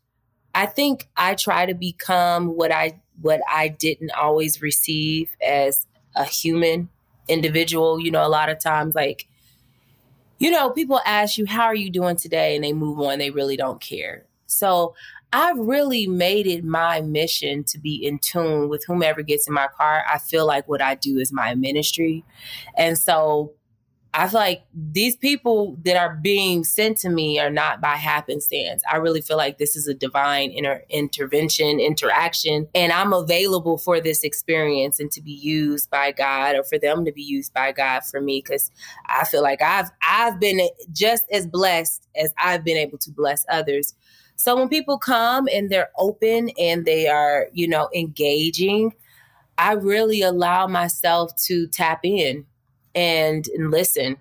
I 0.55 0.67
think 0.67 1.09
I 1.17 1.35
try 1.37 1.67
to 1.67 1.75
become 1.75 2.57
what 2.57 2.73
I 2.73 3.01
what 3.21 3.41
I 3.49 3.69
didn't 3.69 4.11
always 4.13 4.61
receive 4.61 5.29
as 5.47 5.87
a 6.17 6.25
human 6.25 6.89
individual. 7.29 8.01
You 8.01 8.11
know, 8.11 8.27
a 8.27 8.29
lot 8.29 8.49
of 8.49 8.59
times, 8.59 8.95
like, 8.95 9.29
you 10.39 10.51
know, 10.51 10.71
people 10.71 11.01
ask 11.07 11.39
you, 11.39 11.47
"How 11.47 11.65
are 11.67 11.75
you 11.75 11.91
doing 11.91 12.17
today?" 12.17 12.57
and 12.57 12.65
they 12.65 12.73
move 12.73 12.99
on. 13.01 13.19
They 13.21 13.31
really 13.31 13.57
don't 13.57 13.81
care. 13.81 14.27
So. 14.47 14.95
I've 15.33 15.59
really 15.59 16.07
made 16.07 16.47
it 16.47 16.65
my 16.65 17.01
mission 17.03 17.65
to 17.65 17.79
be 17.79 17.97
in 17.97 18.21
tune 18.21 18.69
with 18.69 18.85
whomever 18.87 19.23
gets 19.23 19.49
in 19.49 19.53
my 19.53 19.67
car. 19.77 20.05
I 20.09 20.19
feel 20.19 20.47
like 20.47 20.69
what 20.69 20.81
I 20.81 20.95
do 20.95 21.19
is 21.19 21.33
my 21.33 21.55
ministry. 21.57 22.25
And 22.77 22.97
so 22.97 23.53
I 24.19 24.29
feel 24.29 24.41
like 24.41 24.63
these 24.73 25.15
people 25.15 25.77
that 25.85 25.95
are 25.95 26.15
being 26.15 26.65
sent 26.65 26.97
to 26.99 27.11
me 27.11 27.39
are 27.39 27.51
not 27.51 27.83
by 27.83 27.97
happenstance. 27.97 28.83
I 28.91 28.97
really 28.97 29.21
feel 29.21 29.37
like 29.37 29.59
this 29.59 29.77
is 29.77 29.87
a 29.89 29.93
divine 29.93 30.53
inter- 30.53 30.83
intervention, 30.89 31.79
interaction, 31.81 32.67
and 32.75 32.93
I'm 32.93 33.13
available 33.13 33.77
for 33.77 34.01
this 34.01 34.25
experience 34.25 34.99
and 34.99 35.13
to 35.13 35.21
be 35.21 35.33
used 35.33 35.91
by 35.91 36.13
God 36.13 36.57
or 36.57 36.65
for 36.65 36.79
them 36.79 37.05
to 37.05 37.13
be 37.13 37.23
used 37.23 37.53
by 37.53 37.73
God 37.73 38.05
for 38.05 38.23
me 38.23 38.41
cuz 38.41 38.71
I 39.05 39.27
feel 39.27 39.43
like 39.43 39.61
I've 39.61 39.91
I've 40.01 40.41
been 40.41 40.67
just 40.93 41.27
as 41.31 41.47
blessed 41.47 42.09
as 42.17 42.33
I've 42.43 42.65
been 42.65 42.79
able 42.79 42.97
to 42.99 43.11
bless 43.11 43.45
others. 43.51 43.93
So 44.37 44.57
when 44.57 44.71
people 44.71 44.97
come 44.97 45.47
and 45.53 45.69
they're 45.69 45.91
open 45.99 46.51
and 46.59 46.87
they 46.87 47.07
are, 47.07 47.49
you 47.53 47.69
know, 47.69 47.91
engaging, 47.95 48.95
I 49.59 49.73
really 49.73 50.23
allow 50.23 50.67
myself 50.67 51.37
to 51.45 51.67
tap 51.67 52.01
in 52.03 52.47
and, 52.97 53.47
and 53.55 53.71
listen. 53.71 54.17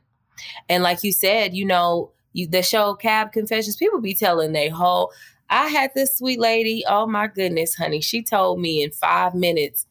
And 0.69 0.83
like 0.83 1.03
you 1.03 1.11
said, 1.11 1.55
you 1.55 1.65
know, 1.65 2.11
you, 2.33 2.47
the 2.47 2.61
show 2.61 2.93
Cab 2.93 3.31
Confessions, 3.31 3.77
people 3.77 4.01
be 4.01 4.13
telling 4.13 4.51
they 4.51 4.69
whole. 4.69 5.11
I 5.49 5.67
had 5.67 5.91
this 5.95 6.17
sweet 6.17 6.39
lady. 6.39 6.83
Oh 6.87 7.07
my 7.07 7.27
goodness, 7.27 7.75
honey. 7.75 8.01
She 8.01 8.21
told 8.21 8.59
me 8.59 8.83
in 8.83 8.91
five 8.91 9.33
minutes 9.33 9.85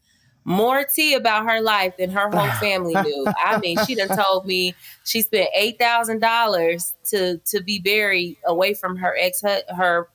more 0.45 0.85
tea 0.85 1.15
about 1.15 1.49
her 1.49 1.61
life 1.61 1.97
than 1.97 2.11
her 2.11 2.31
whole 2.31 2.51
family 2.61 2.95
knew. 2.95 3.27
I 3.43 3.59
mean, 3.59 3.79
she 3.87 3.95
done 3.95 4.17
told 4.17 4.47
me 4.47 4.75
she 5.05 5.23
spent 5.23 5.49
eight 5.55 5.79
thousand 5.79 6.21
dollars 6.21 6.95
to 7.07 7.39
to 7.47 7.63
be 7.63 7.79
buried 7.79 8.37
away 8.47 8.75
from 8.75 8.97
her 8.97 9.17
ex 9.19 9.43
her 9.43 10.09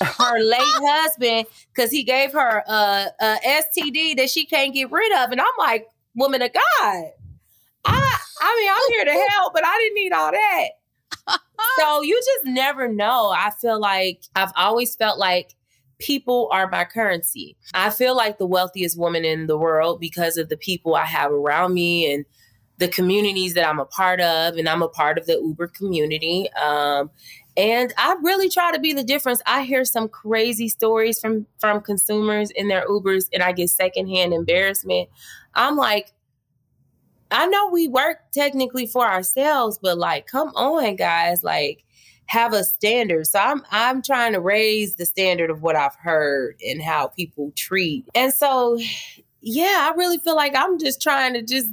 her 0.00 0.38
late 0.40 0.60
husband 0.60 1.46
because 1.74 1.90
he 1.90 2.02
gave 2.02 2.32
her 2.32 2.62
a, 2.66 3.06
a 3.20 3.36
STD 3.46 4.16
that 4.16 4.30
she 4.30 4.44
can't 4.46 4.74
get 4.74 4.90
rid 4.90 5.12
of, 5.18 5.32
and 5.32 5.40
I'm 5.40 5.46
like, 5.58 5.88
woman 6.14 6.42
of 6.42 6.50
God, 6.52 7.04
I 8.42 8.56
mean, 8.58 8.70
I'm 8.70 9.06
here 9.06 9.14
to 9.14 9.30
help, 9.30 9.54
but 9.54 9.64
I 9.64 9.78
didn't 9.78 9.94
need 9.94 10.12
all 10.12 10.32
that. 10.32 10.68
so 11.78 12.02
you 12.02 12.16
just 12.16 12.46
never 12.46 12.88
know. 12.88 13.30
I 13.30 13.50
feel 13.60 13.80
like 13.80 14.22
I've 14.34 14.52
always 14.56 14.96
felt 14.96 15.18
like 15.18 15.54
people 15.98 16.48
are 16.50 16.68
my 16.68 16.84
currency. 16.84 17.56
I 17.74 17.90
feel 17.90 18.16
like 18.16 18.38
the 18.38 18.46
wealthiest 18.46 18.98
woman 18.98 19.24
in 19.24 19.46
the 19.46 19.56
world 19.56 20.00
because 20.00 20.36
of 20.36 20.48
the 20.48 20.56
people 20.56 20.96
I 20.96 21.04
have 21.04 21.30
around 21.30 21.74
me 21.74 22.12
and 22.12 22.24
the 22.78 22.88
communities 22.88 23.54
that 23.54 23.68
I'm 23.68 23.78
a 23.78 23.84
part 23.84 24.20
of, 24.20 24.56
and 24.56 24.68
I'm 24.68 24.82
a 24.82 24.88
part 24.88 25.16
of 25.16 25.26
the 25.26 25.34
Uber 25.34 25.68
community. 25.68 26.50
Um, 26.54 27.10
and 27.56 27.94
I 27.96 28.16
really 28.22 28.48
try 28.48 28.72
to 28.72 28.80
be 28.80 28.92
the 28.92 29.04
difference. 29.04 29.40
I 29.46 29.62
hear 29.62 29.84
some 29.84 30.08
crazy 30.08 30.68
stories 30.68 31.20
from 31.20 31.46
from 31.60 31.80
consumers 31.80 32.50
in 32.50 32.66
their 32.66 32.86
Ubers, 32.88 33.28
and 33.32 33.42
I 33.42 33.52
get 33.52 33.70
secondhand 33.70 34.32
embarrassment. 34.32 35.10
I'm 35.54 35.76
like, 35.76 36.12
I 37.32 37.46
know 37.46 37.68
we 37.70 37.88
work 37.88 38.18
technically 38.32 38.86
for 38.86 39.06
ourselves, 39.06 39.78
but 39.80 39.98
like, 39.98 40.26
come 40.26 40.48
on, 40.54 40.96
guys, 40.96 41.42
like 41.42 41.84
have 42.26 42.52
a 42.52 42.64
standard. 42.64 43.26
So 43.26 43.38
I'm 43.38 43.62
I'm 43.70 44.02
trying 44.02 44.32
to 44.32 44.40
raise 44.40 44.94
the 44.94 45.06
standard 45.06 45.50
of 45.50 45.62
what 45.62 45.76
I've 45.76 45.94
heard 45.96 46.56
and 46.66 46.82
how 46.82 47.08
people 47.08 47.52
treat. 47.56 48.04
And 48.14 48.32
so 48.32 48.78
yeah, 49.44 49.90
I 49.90 49.96
really 49.96 50.18
feel 50.18 50.36
like 50.36 50.54
I'm 50.54 50.78
just 50.78 51.02
trying 51.02 51.34
to 51.34 51.42
just 51.42 51.68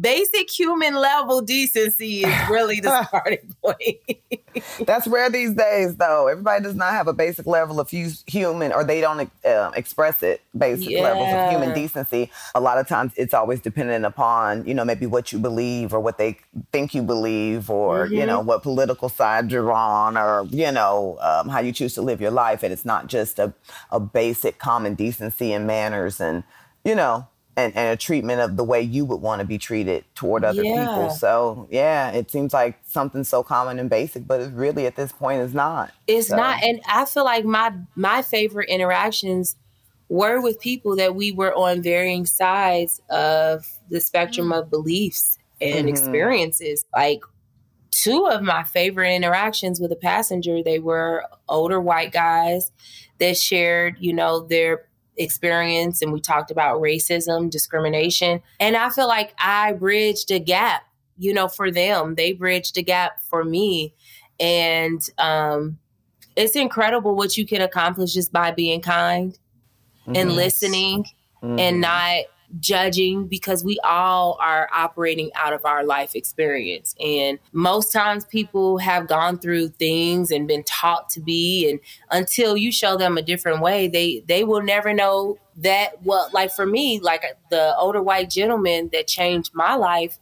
basic 0.00 0.50
human 0.50 0.96
level 0.96 1.40
decency 1.40 2.24
is 2.24 2.48
really 2.50 2.80
the 2.80 3.04
starting 3.08 3.54
point. 3.62 4.64
That's 4.80 5.06
rare 5.06 5.30
these 5.30 5.54
days, 5.54 5.94
though. 5.96 6.26
Everybody 6.26 6.64
does 6.64 6.74
not 6.74 6.92
have 6.92 7.06
a 7.06 7.12
basic 7.12 7.46
level 7.46 7.78
of 7.78 7.88
human, 7.88 8.72
or 8.72 8.82
they 8.82 9.00
don't 9.00 9.30
uh, 9.44 9.70
express 9.76 10.24
it. 10.24 10.40
Basic 10.56 10.90
levels 11.00 11.32
of 11.32 11.50
human 11.50 11.72
decency. 11.72 12.32
A 12.56 12.60
lot 12.60 12.78
of 12.78 12.88
times, 12.88 13.12
it's 13.16 13.32
always 13.32 13.60
dependent 13.60 14.04
upon 14.04 14.66
you 14.66 14.74
know 14.74 14.84
maybe 14.84 15.06
what 15.06 15.32
you 15.32 15.38
believe 15.38 15.94
or 15.94 16.00
what 16.00 16.18
they 16.18 16.38
think 16.72 16.94
you 16.94 17.02
believe, 17.02 17.70
or 17.70 18.06
you 18.06 18.26
know 18.26 18.40
what 18.40 18.64
political 18.64 19.08
side 19.08 19.52
you're 19.52 19.72
on, 19.72 20.16
or 20.16 20.46
you 20.50 20.72
know 20.72 21.16
um, 21.20 21.48
how 21.48 21.60
you 21.60 21.70
choose 21.70 21.94
to 21.94 22.02
live 22.02 22.20
your 22.20 22.32
life. 22.32 22.64
And 22.64 22.72
it's 22.72 22.84
not 22.84 23.06
just 23.06 23.38
a 23.38 23.54
a 23.92 24.00
basic 24.00 24.58
common 24.58 24.94
decency 24.96 25.52
and 25.52 25.64
manners, 25.64 26.20
and 26.20 26.42
you 26.84 26.94
know. 26.94 27.26
And, 27.56 27.76
and 27.76 27.92
a 27.92 27.96
treatment 27.96 28.40
of 28.40 28.56
the 28.56 28.62
way 28.62 28.80
you 28.80 29.04
would 29.04 29.20
want 29.20 29.40
to 29.40 29.44
be 29.44 29.58
treated 29.58 30.04
toward 30.14 30.44
other 30.44 30.62
Yeah. 30.62 30.86
people. 30.86 31.10
So 31.10 31.66
yeah, 31.72 32.12
it 32.12 32.30
seems 32.30 32.52
like 32.52 32.78
something 32.86 33.24
so 33.24 33.42
common 33.42 33.80
and 33.80 33.90
basic, 33.90 34.28
but 34.28 34.40
it 34.40 34.52
really 34.54 34.86
at 34.86 34.94
this 34.94 35.10
point 35.10 35.40
is 35.40 35.54
not. 35.54 35.90
It's 36.06 36.28
So- 36.28 36.36
not, 36.36 36.62
and 36.62 36.80
I 36.88 37.04
feel 37.04 37.24
like 37.24 37.44
my 37.44 37.72
my 37.96 38.22
favorite 38.22 38.68
interactions 38.68 39.56
were 40.08 40.40
with 40.40 40.60
people 40.60 40.94
that 40.98 41.16
we 41.16 41.32
were 41.32 41.52
on 41.52 41.82
varying 41.82 42.26
sides 42.26 43.00
of 43.10 43.66
the 43.90 44.00
spectrum 44.00 44.52
of 44.52 44.70
beliefs 44.70 45.36
and 45.60 45.86
Mhm. 45.86 45.90
experiences. 45.90 46.84
Like 46.94 47.22
two 47.90 48.28
of 48.28 48.40
my 48.40 48.62
favorite 48.62 49.12
interactions 49.12 49.80
with 49.80 49.90
a 49.90 49.96
passenger, 49.96 50.62
they 50.62 50.78
were 50.78 51.24
older 51.48 51.80
white 51.80 52.12
guys 52.12 52.70
that 53.18 53.36
shared, 53.36 53.96
you 53.98 54.12
know, 54.12 54.38
their 54.46 54.84
experience 55.18 56.00
and 56.00 56.12
we 56.12 56.20
talked 56.20 56.50
about 56.50 56.80
racism, 56.80 57.50
discrimination. 57.50 58.40
And 58.60 58.76
I 58.76 58.90
feel 58.90 59.08
like 59.08 59.34
I 59.38 59.72
bridged 59.72 60.30
a 60.30 60.38
gap, 60.38 60.82
you 61.18 61.34
know, 61.34 61.48
for 61.48 61.70
them. 61.70 62.14
They 62.14 62.32
bridged 62.32 62.76
a 62.78 62.82
gap 62.82 63.20
for 63.22 63.44
me. 63.44 63.94
And 64.40 65.00
um 65.18 65.78
it's 66.36 66.54
incredible 66.54 67.16
what 67.16 67.36
you 67.36 67.44
can 67.44 67.60
accomplish 67.60 68.14
just 68.14 68.32
by 68.32 68.52
being 68.52 68.80
kind 68.80 69.36
and 70.06 70.30
Mhm. 70.30 70.36
listening 70.36 71.04
Mhm. 71.42 71.60
and 71.60 71.80
not 71.80 72.24
judging 72.60 73.26
because 73.26 73.62
we 73.62 73.78
all 73.84 74.38
are 74.40 74.68
operating 74.72 75.30
out 75.34 75.52
of 75.52 75.64
our 75.64 75.84
life 75.84 76.14
experience. 76.14 76.94
And 77.00 77.38
most 77.52 77.92
times 77.92 78.24
people 78.24 78.78
have 78.78 79.06
gone 79.06 79.38
through 79.38 79.68
things 79.68 80.30
and 80.30 80.48
been 80.48 80.64
taught 80.64 81.08
to 81.10 81.20
be 81.20 81.68
and 81.68 81.80
until 82.10 82.56
you 82.56 82.72
show 82.72 82.96
them 82.96 83.18
a 83.18 83.22
different 83.22 83.60
way, 83.60 83.88
they 83.88 84.24
they 84.26 84.44
will 84.44 84.62
never 84.62 84.92
know 84.92 85.38
that 85.56 86.02
well 86.04 86.30
like 86.32 86.52
for 86.52 86.66
me, 86.66 87.00
like 87.00 87.24
the 87.50 87.76
older 87.76 88.02
white 88.02 88.30
gentleman 88.30 88.90
that 88.92 89.06
changed 89.06 89.50
my 89.54 89.74
life, 89.74 90.18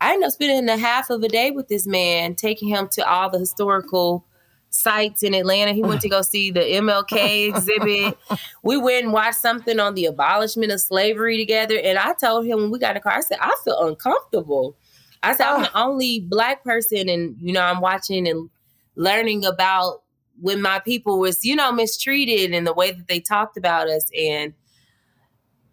I 0.00 0.12
ended 0.12 0.26
up 0.26 0.32
spending 0.32 0.68
a 0.68 0.78
half 0.78 1.10
of 1.10 1.22
a 1.22 1.28
day 1.28 1.50
with 1.50 1.68
this 1.68 1.86
man, 1.86 2.34
taking 2.34 2.68
him 2.68 2.88
to 2.92 3.08
all 3.08 3.30
the 3.30 3.38
historical 3.38 4.24
sites 4.70 5.22
in 5.22 5.34
Atlanta. 5.34 5.72
He 5.72 5.82
went 5.82 6.00
to 6.02 6.08
go 6.08 6.22
see 6.22 6.50
the 6.50 6.60
MLK 6.60 7.48
exhibit. 7.54 8.18
We 8.62 8.76
went 8.76 9.04
and 9.04 9.12
watched 9.12 9.38
something 9.38 9.80
on 9.80 9.94
the 9.94 10.06
abolishment 10.06 10.72
of 10.72 10.80
slavery 10.80 11.36
together. 11.36 11.78
And 11.82 11.98
I 11.98 12.14
told 12.14 12.46
him 12.46 12.58
when 12.58 12.70
we 12.70 12.78
got 12.78 12.90
in 12.90 12.94
the 12.94 13.00
car, 13.00 13.14
I 13.14 13.20
said, 13.20 13.38
I 13.40 13.54
feel 13.64 13.78
uncomfortable. 13.86 14.76
I 15.22 15.34
said, 15.34 15.46
I'm 15.46 15.62
the 15.62 15.70
ah. 15.74 15.86
only 15.86 16.20
black 16.20 16.62
person, 16.62 17.08
and 17.08 17.36
you 17.40 17.52
know, 17.52 17.62
I'm 17.62 17.80
watching 17.80 18.28
and 18.28 18.48
learning 18.94 19.44
about 19.44 20.02
when 20.40 20.60
my 20.60 20.78
people 20.80 21.18
was, 21.18 21.44
you 21.44 21.56
know, 21.56 21.72
mistreated 21.72 22.52
and 22.52 22.66
the 22.66 22.74
way 22.74 22.92
that 22.92 23.08
they 23.08 23.20
talked 23.20 23.56
about 23.56 23.88
us. 23.88 24.08
And 24.16 24.52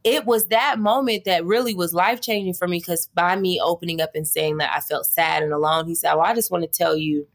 it 0.03 0.25
was 0.25 0.47
that 0.47 0.79
moment 0.79 1.25
that 1.25 1.45
really 1.45 1.73
was 1.73 1.93
life 1.93 2.21
changing 2.21 2.53
for 2.53 2.67
me 2.67 2.79
because 2.79 3.07
by 3.13 3.35
me 3.35 3.59
opening 3.61 4.01
up 4.01 4.11
and 4.15 4.27
saying 4.27 4.57
that 4.57 4.73
I 4.75 4.79
felt 4.79 5.05
sad 5.05 5.43
and 5.43 5.53
alone, 5.53 5.87
he 5.87 5.95
said, 5.95 6.13
Well, 6.13 6.25
I 6.25 6.33
just 6.33 6.51
want 6.51 6.63
to 6.63 6.67
tell 6.67 6.97
you 6.97 7.27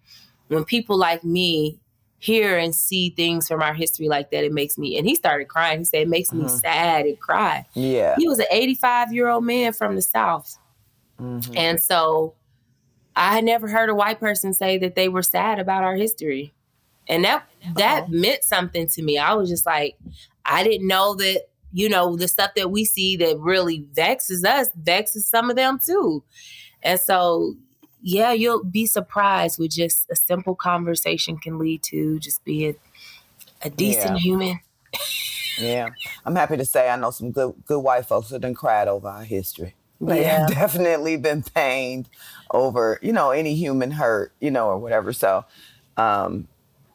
when 0.49 0.65
people 0.65 0.97
like 0.97 1.25
me 1.25 1.79
hear 2.19 2.59
and 2.59 2.75
see 2.75 3.11
things 3.11 3.47
from 3.47 3.63
our 3.63 3.75
history 3.75 4.09
like 4.09 4.31
that, 4.31 4.45
it 4.45 4.53
makes 4.53 4.77
me, 4.77 4.99
and 4.99 5.07
he 5.07 5.15
started 5.15 5.47
crying. 5.47 5.79
He 5.79 5.85
said, 5.85 6.03
it 6.03 6.09
makes 6.09 6.31
mm-hmm. 6.31 6.43
me 6.43 6.49
sad 6.49 7.07
and 7.07 7.19
cry. 7.21 7.65
Yeah. 7.75 8.17
He 8.19 8.27
was 8.27 8.39
an 8.39 8.47
85 8.51 9.13
year 9.13 9.29
old 9.29 9.45
man 9.45 9.73
from 9.73 9.95
the 9.95 10.03
South. 10.03 10.59
Mm-hmm. 11.21 11.53
And 11.57 11.81
so 11.81 12.35
I 13.15 13.35
had 13.35 13.45
never 13.45 13.69
heard 13.69 13.89
a 13.89 13.95
white 13.95 14.21
person 14.21 14.53
say 14.55 14.79
that 14.79 14.95
they 14.95 15.09
were 15.09 15.23
sad 15.23 15.59
about 15.59 15.85
our 15.85 15.97
history. 15.97 16.53
And 17.09 17.25
that 17.25 17.49
that 17.75 18.05
oh. 18.07 18.11
meant 18.11 18.45
something 18.45 18.87
to 18.89 19.03
me. 19.03 19.19
I 19.19 19.33
was 19.33 19.49
just 19.49 19.65
like, 19.65 19.97
I 20.45 20.63
didn't 20.63 20.87
know 20.87 21.15
that, 21.15 21.49
you 21.73 21.89
know, 21.89 22.17
the 22.17 22.29
stuff 22.29 22.53
that 22.55 22.71
we 22.71 22.85
see 22.85 23.17
that 23.17 23.39
really 23.39 23.87
vexes 23.93 24.45
us, 24.45 24.69
vexes 24.77 25.27
some 25.27 25.49
of 25.51 25.57
them 25.57 25.79
too. 25.79 26.23
And 26.83 27.01
so 27.01 27.55
yeah, 28.03 28.33
you'll 28.33 28.65
be 28.65 28.87
surprised 28.87 29.59
with 29.59 29.73
just 29.73 30.09
a 30.11 30.17
simple 30.17 30.55
conversation 30.55 31.37
can 31.37 31.59
lead 31.59 31.83
to 31.85 32.19
just 32.19 32.45
being 32.45 32.77
a 33.63 33.71
decent 33.71 34.17
yeah. 34.17 34.23
human. 34.23 34.61
yeah, 35.59 35.89
I'm 36.25 36.37
happy 36.37 36.57
to 36.57 36.65
say 36.65 36.89
I 36.89 36.97
know 36.97 37.11
some 37.11 37.33
good 37.33 37.55
good 37.67 37.81
white 37.81 38.07
folks 38.07 38.29
that 38.29 38.41
done 38.41 38.55
cried 38.55 38.89
over 38.89 39.09
our 39.09 39.25
history. 39.25 39.75
They 40.01 40.23
yeah. 40.23 40.41
have 40.41 40.49
definitely 40.55 41.17
been 41.17 41.43
pained 41.43 42.09
over, 42.51 42.99
you 43.03 43.13
know, 43.13 43.31
any 43.31 43.55
human 43.55 43.91
hurt, 43.91 44.33
you 44.41 44.51
know, 44.51 44.69
or 44.69 44.79
whatever. 44.79 45.13
So, 45.13 45.45
um, 45.97 46.47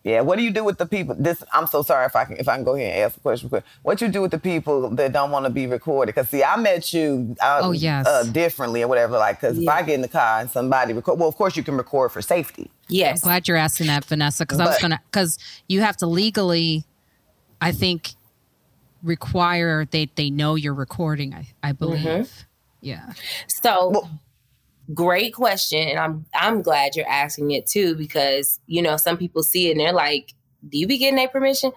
yeah, 0.04 0.20
what 0.20 0.38
do 0.38 0.44
you 0.44 0.52
do 0.52 0.66
with 0.66 0.78
the 0.78 0.86
people? 0.86 1.16
This 1.18 1.42
I'm 1.54 1.66
so 1.66 1.82
sorry 1.82 2.06
if 2.06 2.16
I 2.16 2.26
can 2.26 2.36
if 2.36 2.50
I 2.50 2.56
can 2.56 2.66
go 2.66 2.76
ahead 2.76 2.94
and 2.94 3.04
ask 3.04 3.16
a 3.16 3.20
question 3.22 3.48
quick. 3.48 3.64
What 3.84 4.02
you 4.02 4.10
do 4.10 4.22
with 4.22 4.32
the 4.32 4.38
people 4.38 4.90
that 4.90 5.14
don't 5.14 5.32
want 5.32 5.46
to 5.46 5.50
be 5.50 5.66
recorded? 5.66 6.14
Because 6.14 6.28
see, 6.28 6.44
I 6.44 6.58
met 6.58 6.94
you 6.94 7.38
uh, 7.40 7.62
oh, 7.64 7.72
yes. 7.72 8.06
Uh, 8.06 8.24
differently 8.24 8.84
or 8.84 8.90
whatever. 8.90 9.18
Like, 9.18 9.40
because 9.40 9.58
yeah. 9.58 9.72
if 9.72 9.78
I 9.78 9.82
get 9.84 9.96
in 9.96 10.02
the 10.02 10.10
car 10.10 10.42
and 10.42 10.52
somebody 10.52 10.92
record, 10.92 11.20
well, 11.20 11.30
of 11.30 11.38
course 11.38 11.56
you 11.56 11.64
can 11.64 11.78
record 11.78 12.12
for 12.12 12.22
safety. 12.22 12.70
Yes, 12.90 13.24
I'm 13.24 13.30
glad 13.30 13.48
you're 13.48 13.56
asking 13.56 13.88
that, 13.88 14.04
Vanessa. 14.04 14.44
Because 14.44 14.60
I 14.60 14.66
was 14.66 14.78
gonna 14.78 15.00
because 15.10 15.40
you 15.70 15.80
have 15.80 15.96
to 15.98 16.06
legally, 16.06 16.84
I 17.62 17.72
think, 17.72 18.12
require 19.04 19.86
they 19.86 20.10
they 20.16 20.30
know 20.30 20.56
you're 20.56 20.74
recording. 20.74 21.34
I 21.34 21.48
I 21.64 21.72
believe. 21.72 22.02
Mm-hmm. 22.02 22.44
Yeah. 22.82 23.14
So. 23.48 23.90
Well, 23.90 24.20
great 24.94 25.34
question 25.34 25.88
and 25.88 26.00
i'm 26.00 26.26
i'm 26.34 26.62
glad 26.62 26.96
you're 26.96 27.08
asking 27.08 27.52
it 27.52 27.66
too 27.66 27.96
because 27.96 28.60
you 28.66 28.82
know 28.82 28.98
some 28.98 29.18
people 29.18 29.42
see 29.42 29.68
it 29.68 29.72
and 29.72 29.80
they're 29.80 29.94
like 29.94 30.34
do 30.70 30.78
you 30.78 30.88
be 30.88 30.98
getting 30.98 31.20
a 31.20 31.28
permission? 31.28 31.72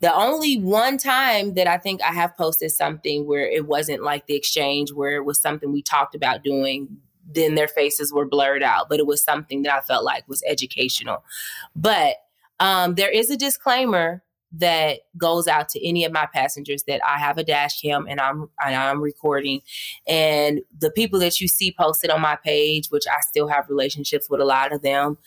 The 0.00 0.14
only 0.14 0.58
one 0.60 0.96
time 0.96 1.54
that 1.54 1.66
i 1.66 1.76
think 1.76 2.00
i 2.02 2.12
have 2.12 2.36
posted 2.36 2.70
something 2.70 3.26
where 3.26 3.48
it 3.48 3.66
wasn't 3.66 4.02
like 4.02 4.26
the 4.26 4.36
exchange 4.36 4.92
where 4.92 5.16
it 5.16 5.24
was 5.24 5.40
something 5.40 5.72
we 5.72 5.82
talked 5.82 6.14
about 6.14 6.44
doing 6.44 6.98
then 7.30 7.56
their 7.56 7.68
faces 7.68 8.12
were 8.12 8.24
blurred 8.24 8.62
out 8.62 8.88
but 8.88 9.00
it 9.00 9.06
was 9.06 9.22
something 9.22 9.62
that 9.62 9.74
i 9.74 9.80
felt 9.80 10.04
like 10.04 10.28
was 10.28 10.42
educational. 10.46 11.24
But 11.74 12.14
um, 12.60 12.94
there 12.94 13.10
is 13.10 13.30
a 13.30 13.36
disclaimer 13.36 14.22
that 14.52 15.00
goes 15.16 15.46
out 15.46 15.68
to 15.68 15.86
any 15.86 16.04
of 16.04 16.12
my 16.12 16.26
passengers 16.32 16.82
that 16.84 17.00
I 17.04 17.18
have 17.18 17.36
a 17.38 17.44
dash 17.44 17.80
cam 17.80 18.06
and 18.08 18.20
I'm 18.20 18.48
and 18.64 18.74
I'm 18.74 19.00
recording. 19.00 19.60
And 20.06 20.60
the 20.78 20.90
people 20.90 21.18
that 21.20 21.40
you 21.40 21.48
see 21.48 21.74
posted 21.78 22.10
on 22.10 22.20
my 22.20 22.36
page, 22.36 22.90
which 22.90 23.06
I 23.06 23.20
still 23.20 23.48
have 23.48 23.68
relationships 23.68 24.28
with 24.30 24.40
a 24.40 24.46
lot 24.46 24.72
of 24.72 24.82
them, 24.82 25.18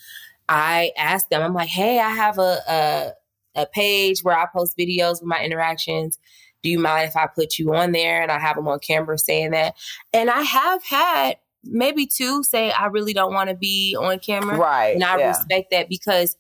I 0.49 0.91
ask 0.97 1.29
them, 1.29 1.41
I'm 1.41 1.53
like, 1.53 1.69
hey, 1.69 1.99
I 1.99 2.09
have 2.09 2.39
a 2.39 2.57
a, 2.67 3.61
a 3.61 3.65
page 3.67 4.21
where 4.23 4.37
I 4.37 4.47
post 4.47 4.77
videos 4.77 5.21
with 5.21 5.25
my 5.27 5.43
interactions. 5.43 6.17
Do 6.63 6.69
you 6.69 6.79
mind 6.79 7.07
if 7.07 7.15
I 7.15 7.27
put 7.27 7.57
you 7.57 7.73
on 7.75 7.91
there? 7.91 8.21
And 8.21 8.31
I 8.31 8.39
have 8.39 8.55
them 8.55 8.67
on 8.67 8.79
camera 8.79 9.17
saying 9.17 9.51
that. 9.51 9.75
And 10.13 10.29
I 10.29 10.41
have 10.41 10.83
had 10.83 11.37
maybe 11.63 12.05
two 12.05 12.43
say 12.43 12.71
I 12.71 12.87
really 12.87 13.13
don't 13.13 13.33
want 13.33 13.49
to 13.49 13.55
be 13.55 13.95
on 13.95 14.19
camera. 14.19 14.57
Right. 14.57 14.95
And 14.95 15.03
I 15.03 15.17
yeah. 15.17 15.27
respect 15.29 15.71
that 15.71 15.89
because 15.89 16.37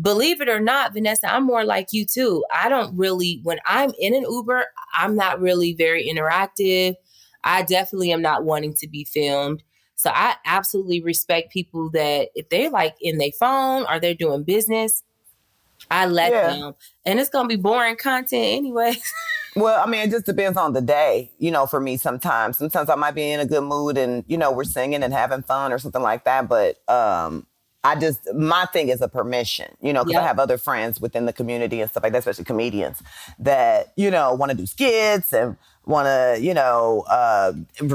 believe 0.00 0.40
it 0.40 0.48
or 0.48 0.60
not, 0.60 0.92
Vanessa, 0.92 1.32
I'm 1.32 1.44
more 1.44 1.64
like 1.64 1.92
you 1.92 2.04
too. 2.04 2.44
I 2.52 2.68
don't 2.68 2.96
really, 2.96 3.40
when 3.42 3.58
I'm 3.66 3.92
in 3.98 4.14
an 4.14 4.24
Uber, 4.28 4.66
I'm 4.94 5.14
not 5.14 5.40
really 5.40 5.74
very 5.74 6.06
interactive. 6.08 6.96
I 7.44 7.62
definitely 7.62 8.12
am 8.12 8.22
not 8.22 8.44
wanting 8.44 8.74
to 8.74 8.88
be 8.88 9.04
filmed. 9.04 9.62
So 9.94 10.10
I 10.12 10.36
absolutely 10.44 11.00
respect 11.00 11.52
people 11.52 11.90
that 11.90 12.28
if 12.34 12.48
they're 12.48 12.70
like 12.70 12.96
in 13.00 13.18
their 13.18 13.30
phone 13.38 13.86
or 13.88 13.98
they're 13.98 14.14
doing 14.14 14.42
business, 14.42 15.02
I 15.90 16.06
let 16.06 16.32
yeah. 16.32 16.48
them. 16.48 16.74
And 17.04 17.20
it's 17.20 17.30
gonna 17.30 17.48
be 17.48 17.56
boring 17.56 17.96
content 17.96 18.44
anyway. 18.44 18.94
well, 19.56 19.82
I 19.82 19.88
mean, 19.88 20.00
it 20.00 20.10
just 20.10 20.26
depends 20.26 20.58
on 20.58 20.72
the 20.72 20.82
day, 20.82 21.30
you 21.38 21.50
know, 21.50 21.66
for 21.66 21.80
me 21.80 21.96
sometimes. 21.96 22.58
Sometimes 22.58 22.90
I 22.90 22.96
might 22.96 23.14
be 23.14 23.30
in 23.30 23.40
a 23.40 23.46
good 23.46 23.62
mood 23.62 23.96
and, 23.96 24.24
you 24.26 24.36
know, 24.36 24.50
we're 24.50 24.64
singing 24.64 25.02
and 25.02 25.14
having 25.14 25.42
fun 25.42 25.72
or 25.72 25.78
something 25.78 26.02
like 26.02 26.24
that. 26.24 26.48
But 26.48 26.76
um 26.88 27.45
I 27.86 27.94
just 27.94 28.34
my 28.34 28.66
thing 28.66 28.88
is 28.88 29.00
a 29.00 29.06
permission, 29.06 29.76
you 29.80 29.92
know, 29.92 30.02
because 30.02 30.14
yep. 30.14 30.22
I 30.24 30.26
have 30.26 30.40
other 30.40 30.58
friends 30.58 31.00
within 31.00 31.24
the 31.24 31.32
community 31.32 31.80
and 31.80 31.88
stuff 31.88 32.02
like 32.02 32.12
that, 32.12 32.18
especially 32.18 32.44
comedians 32.44 33.00
that 33.38 33.92
you 33.96 34.10
know 34.10 34.34
want 34.34 34.50
to 34.50 34.56
do 34.56 34.66
skits 34.66 35.32
and 35.32 35.56
want 35.84 36.06
to 36.06 36.42
you 36.42 36.52
know 36.52 37.04
uh, 37.08 37.52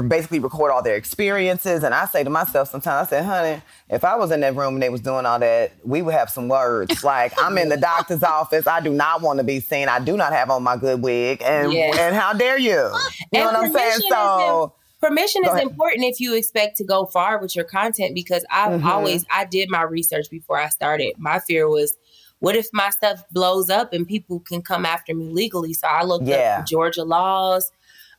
basically 0.08 0.38
record 0.38 0.72
all 0.72 0.82
their 0.82 0.96
experiences. 0.96 1.82
And 1.82 1.92
I 1.94 2.06
say 2.06 2.24
to 2.24 2.30
myself 2.30 2.70
sometimes, 2.70 3.08
I 3.08 3.10
say, 3.10 3.22
honey, 3.22 3.62
if 3.90 4.02
I 4.02 4.16
was 4.16 4.30
in 4.30 4.40
that 4.40 4.56
room 4.56 4.74
and 4.74 4.82
they 4.82 4.88
was 4.88 5.02
doing 5.02 5.26
all 5.26 5.38
that, 5.38 5.72
we 5.84 6.00
would 6.00 6.14
have 6.14 6.30
some 6.30 6.48
words. 6.48 7.04
like 7.04 7.34
I'm 7.36 7.58
in 7.58 7.68
the 7.68 7.76
doctor's 7.92 8.22
office, 8.22 8.66
I 8.66 8.80
do 8.80 8.94
not 8.94 9.20
want 9.20 9.40
to 9.40 9.44
be 9.44 9.60
seen. 9.60 9.90
I 9.90 9.98
do 9.98 10.16
not 10.16 10.32
have 10.32 10.48
on 10.48 10.62
my 10.62 10.78
good 10.78 11.02
wig, 11.02 11.42
and 11.44 11.70
yes. 11.70 11.98
and 11.98 12.16
how 12.16 12.32
dare 12.32 12.58
you? 12.58 12.70
You 12.70 12.90
and 13.34 13.44
know 13.44 13.46
what 13.46 13.56
I'm 13.56 13.72
saying? 13.72 14.00
So 14.08 14.72
permission 15.02 15.44
is 15.44 15.60
important 15.60 16.04
if 16.04 16.20
you 16.20 16.34
expect 16.34 16.76
to 16.76 16.84
go 16.84 17.06
far 17.06 17.38
with 17.38 17.56
your 17.56 17.64
content 17.64 18.14
because 18.14 18.44
I've 18.50 18.80
mm-hmm. 18.80 18.86
always 18.86 19.26
I 19.30 19.44
did 19.44 19.68
my 19.68 19.82
research 19.82 20.30
before 20.30 20.58
I 20.58 20.68
started. 20.68 21.14
My 21.18 21.40
fear 21.40 21.68
was 21.68 21.96
what 22.38 22.56
if 22.56 22.68
my 22.72 22.90
stuff 22.90 23.22
blows 23.30 23.68
up 23.68 23.92
and 23.92 24.06
people 24.06 24.40
can 24.40 24.62
come 24.62 24.86
after 24.86 25.14
me 25.14 25.28
legally? 25.28 25.74
So 25.74 25.88
I 25.88 26.04
looked 26.04 26.26
yeah. 26.26 26.58
up 26.60 26.66
Georgia 26.66 27.04
laws 27.04 27.70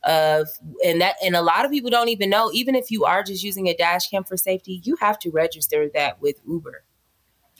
of 0.04 0.48
and 0.84 1.00
that 1.00 1.16
and 1.24 1.34
a 1.34 1.40
lot 1.40 1.64
of 1.64 1.70
people 1.70 1.88
don't 1.88 2.10
even 2.10 2.28
know 2.28 2.50
even 2.52 2.74
if 2.74 2.90
you 2.90 3.06
are 3.06 3.22
just 3.22 3.42
using 3.42 3.66
a 3.68 3.74
dash 3.74 4.08
cam 4.08 4.22
for 4.22 4.36
safety, 4.36 4.82
you 4.84 4.96
have 4.96 5.18
to 5.20 5.30
register 5.30 5.88
that 5.94 6.20
with 6.20 6.36
Uber. 6.46 6.84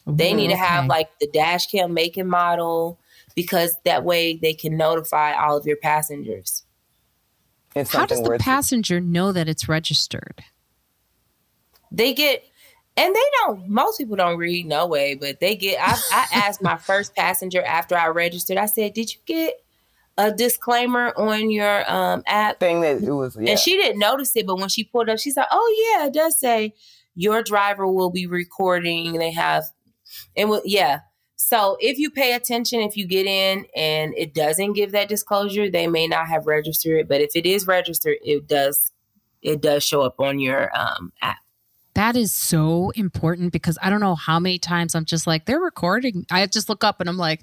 They 0.06 0.34
need 0.34 0.50
to 0.50 0.56
have 0.56 0.84
like 0.84 1.08
the 1.18 1.28
dash 1.28 1.66
cam 1.68 1.94
make 1.94 2.18
and 2.18 2.28
model 2.28 3.00
because 3.34 3.78
that 3.86 4.04
way 4.04 4.36
they 4.36 4.52
can 4.52 4.76
notify 4.76 5.32
all 5.32 5.56
of 5.56 5.64
your 5.66 5.78
passengers. 5.78 6.63
How 7.74 8.06
does 8.06 8.22
the 8.22 8.38
passenger 8.38 9.00
know 9.00 9.32
that 9.32 9.48
it's 9.48 9.68
registered? 9.68 10.44
They 11.90 12.14
get, 12.14 12.44
and 12.96 13.14
they 13.14 13.24
don't. 13.40 13.68
Most 13.68 13.98
people 13.98 14.16
don't 14.16 14.38
read 14.38 14.66
no 14.66 14.86
way, 14.86 15.14
but 15.14 15.40
they 15.40 15.56
get. 15.56 15.78
I, 15.80 15.98
I 16.12 16.26
asked 16.46 16.62
my 16.62 16.76
first 16.76 17.14
passenger 17.14 17.62
after 17.62 17.96
I 17.96 18.08
registered. 18.08 18.58
I 18.58 18.66
said, 18.66 18.94
"Did 18.94 19.12
you 19.12 19.20
get 19.26 19.54
a 20.16 20.32
disclaimer 20.32 21.12
on 21.16 21.50
your 21.50 21.90
um, 21.90 22.22
app?" 22.26 22.60
Thing 22.60 22.80
that 22.82 23.02
it 23.02 23.12
was, 23.12 23.36
yeah. 23.40 23.50
and 23.50 23.58
she 23.58 23.72
didn't 23.76 23.98
notice 23.98 24.34
it. 24.36 24.46
But 24.46 24.58
when 24.58 24.68
she 24.68 24.84
pulled 24.84 25.08
up, 25.08 25.18
she 25.18 25.30
said, 25.30 25.46
"Oh 25.50 25.96
yeah, 25.98 26.06
it 26.06 26.14
does 26.14 26.38
say 26.38 26.74
your 27.14 27.42
driver 27.42 27.86
will 27.86 28.10
be 28.10 28.26
recording." 28.26 29.14
They 29.14 29.32
have, 29.32 29.64
and 30.36 30.60
yeah. 30.64 31.00
So 31.46 31.76
if 31.78 31.98
you 31.98 32.08
pay 32.10 32.32
attention, 32.32 32.80
if 32.80 32.96
you 32.96 33.06
get 33.06 33.26
in 33.26 33.66
and 33.76 34.14
it 34.16 34.32
doesn't 34.32 34.72
give 34.72 34.92
that 34.92 35.10
disclosure, 35.10 35.68
they 35.68 35.86
may 35.86 36.06
not 36.08 36.26
have 36.26 36.46
registered 36.46 37.00
it. 37.00 37.06
But 37.06 37.20
if 37.20 37.32
it 37.36 37.44
is 37.44 37.66
registered, 37.66 38.16
it 38.24 38.48
does 38.48 38.90
it 39.42 39.60
does 39.60 39.84
show 39.84 40.00
up 40.00 40.18
on 40.20 40.38
your 40.40 40.70
um, 40.74 41.12
app. 41.20 41.36
That 41.92 42.16
is 42.16 42.32
so 42.32 42.92
important 42.94 43.52
because 43.52 43.76
I 43.82 43.90
don't 43.90 44.00
know 44.00 44.14
how 44.14 44.40
many 44.40 44.58
times 44.58 44.94
I'm 44.94 45.04
just 45.04 45.26
like, 45.26 45.44
they're 45.44 45.60
recording. 45.60 46.24
I 46.30 46.46
just 46.46 46.70
look 46.70 46.82
up 46.82 46.98
and 47.00 47.10
I'm 47.10 47.18
like, 47.18 47.42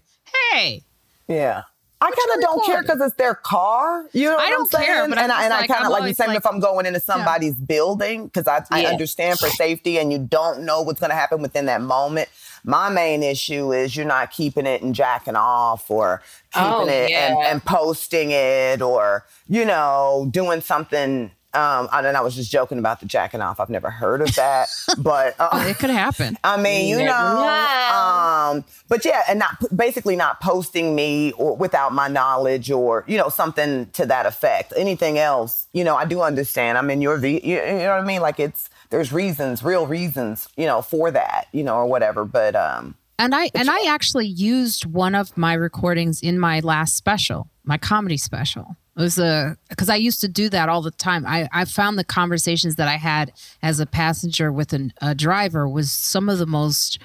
hey. 0.51 0.81
Yeah. 1.27 1.61
I 2.01 2.05
kind 2.09 2.37
of 2.37 2.41
don't 2.41 2.65
care 2.65 2.81
because 2.81 2.99
it's 3.01 3.15
their 3.17 3.35
car. 3.35 4.07
You 4.13 4.31
know, 4.31 4.37
I 4.37 4.49
don't 4.49 4.71
care, 4.71 5.07
but 5.07 5.19
and 5.19 5.31
I'm 5.31 5.39
I, 5.39 5.43
and 5.45 5.53
I 5.53 5.59
like, 5.59 5.67
kind 5.69 5.81
I'm 5.81 5.85
of 5.85 5.91
like 5.91 6.05
the 6.05 6.15
same 6.15 6.29
like- 6.29 6.37
if 6.37 6.47
I'm 6.47 6.59
going 6.59 6.87
into 6.87 6.99
somebody's 6.99 7.53
building, 7.53 8.25
because 8.25 8.47
I, 8.47 8.65
I 8.71 8.81
Yeah. 8.81 8.89
understand 8.89 9.37
for 9.37 9.49
safety, 9.49 9.99
and 9.99 10.11
you 10.11 10.17
don't 10.17 10.63
know 10.63 10.81
what's 10.81 10.99
going 10.99 11.11
to 11.11 11.15
happen 11.15 11.43
within 11.43 11.67
that 11.67 11.81
moment. 11.81 12.27
My 12.63 12.89
main 12.89 13.23
issue 13.23 13.73
is 13.73 13.95
you're 13.95 14.05
not 14.05 14.31
keeping 14.31 14.65
it 14.65 14.81
and 14.81 14.93
jacking 14.95 15.35
off, 15.35 15.89
or 15.89 16.21
keeping 16.53 16.67
Oh, 16.67 16.87
it 16.87 17.11
and, 17.11 17.37
yeah. 17.39 17.51
and 17.51 17.63
posting 17.63 18.31
it, 18.31 18.81
or 18.81 19.25
you 19.47 19.65
know, 19.65 20.27
doing 20.31 20.61
something. 20.61 21.31
Um, 21.53 21.89
and 21.91 22.05
then 22.05 22.15
I 22.15 22.21
was 22.21 22.35
just 22.37 22.49
joking 22.49 22.77
about 22.79 23.01
the 23.01 23.05
jacking 23.05 23.41
off. 23.41 23.59
I've 23.59 23.69
never 23.69 23.89
heard 23.89 24.21
of 24.21 24.33
that, 24.35 24.69
but 24.99 25.35
uh, 25.37 25.65
It 25.67 25.79
could 25.79 25.89
happen. 25.89 26.37
I 26.45 26.55
mean, 26.55 26.87
you 26.87 26.99
know, 26.99 27.11
know. 27.11 27.91
um, 27.93 28.65
but 28.87 29.03
yeah, 29.03 29.23
and 29.27 29.39
not 29.39 29.57
basically 29.75 30.15
not 30.15 30.39
posting 30.39 30.95
me 30.95 31.33
or 31.33 31.55
without 31.57 31.93
my 31.93 32.07
knowledge 32.07 32.71
or 32.71 33.03
you 33.05 33.17
know 33.17 33.27
something 33.27 33.87
to 33.91 34.05
that 34.05 34.25
effect. 34.25 34.71
Anything 34.77 35.17
else, 35.19 35.67
you 35.73 35.83
know, 35.83 35.97
I 35.97 36.05
do 36.05 36.21
understand. 36.21 36.77
I'm 36.77 36.89
in 36.89 37.01
your, 37.01 37.17
v- 37.17 37.41
you, 37.43 37.57
you 37.57 37.61
know 37.79 37.89
what 37.95 37.99
I 37.99 38.05
mean? 38.05 38.21
Like 38.21 38.39
it's 38.39 38.69
there's 38.91 39.11
reasons, 39.11 39.63
real 39.63 39.87
reasons, 39.87 40.47
you 40.55 40.65
know, 40.65 40.81
for 40.81 41.09
that, 41.09 41.47
you 41.51 41.63
know, 41.63 41.75
or 41.75 41.87
whatever. 41.87 42.23
But 42.23 42.55
um, 42.55 42.95
And 43.17 43.33
I 43.33 43.49
and 43.55 43.69
I 43.69 43.85
actually 43.87 44.27
used 44.27 44.85
one 44.85 45.15
of 45.15 45.35
my 45.35 45.53
recordings 45.53 46.21
in 46.21 46.37
my 46.37 46.59
last 46.59 46.95
special, 46.95 47.49
my 47.63 47.77
comedy 47.77 48.17
special. 48.17 48.75
It 48.97 49.01
was 49.01 49.17
a 49.17 49.57
because 49.69 49.89
I 49.89 49.95
used 49.95 50.21
to 50.21 50.27
do 50.27 50.49
that 50.49 50.69
all 50.69 50.81
the 50.81 50.91
time. 50.91 51.25
I, 51.25 51.47
I 51.51 51.65
found 51.65 51.97
the 51.97 52.03
conversations 52.03 52.75
that 52.75 52.87
I 52.87 52.97
had 52.97 53.31
as 53.63 53.79
a 53.79 53.85
passenger 53.85 54.51
with 54.51 54.73
an, 54.73 54.93
a 55.01 55.15
driver 55.15 55.67
was 55.67 55.91
some 55.91 56.29
of 56.29 56.37
the 56.37 56.45
most 56.45 56.99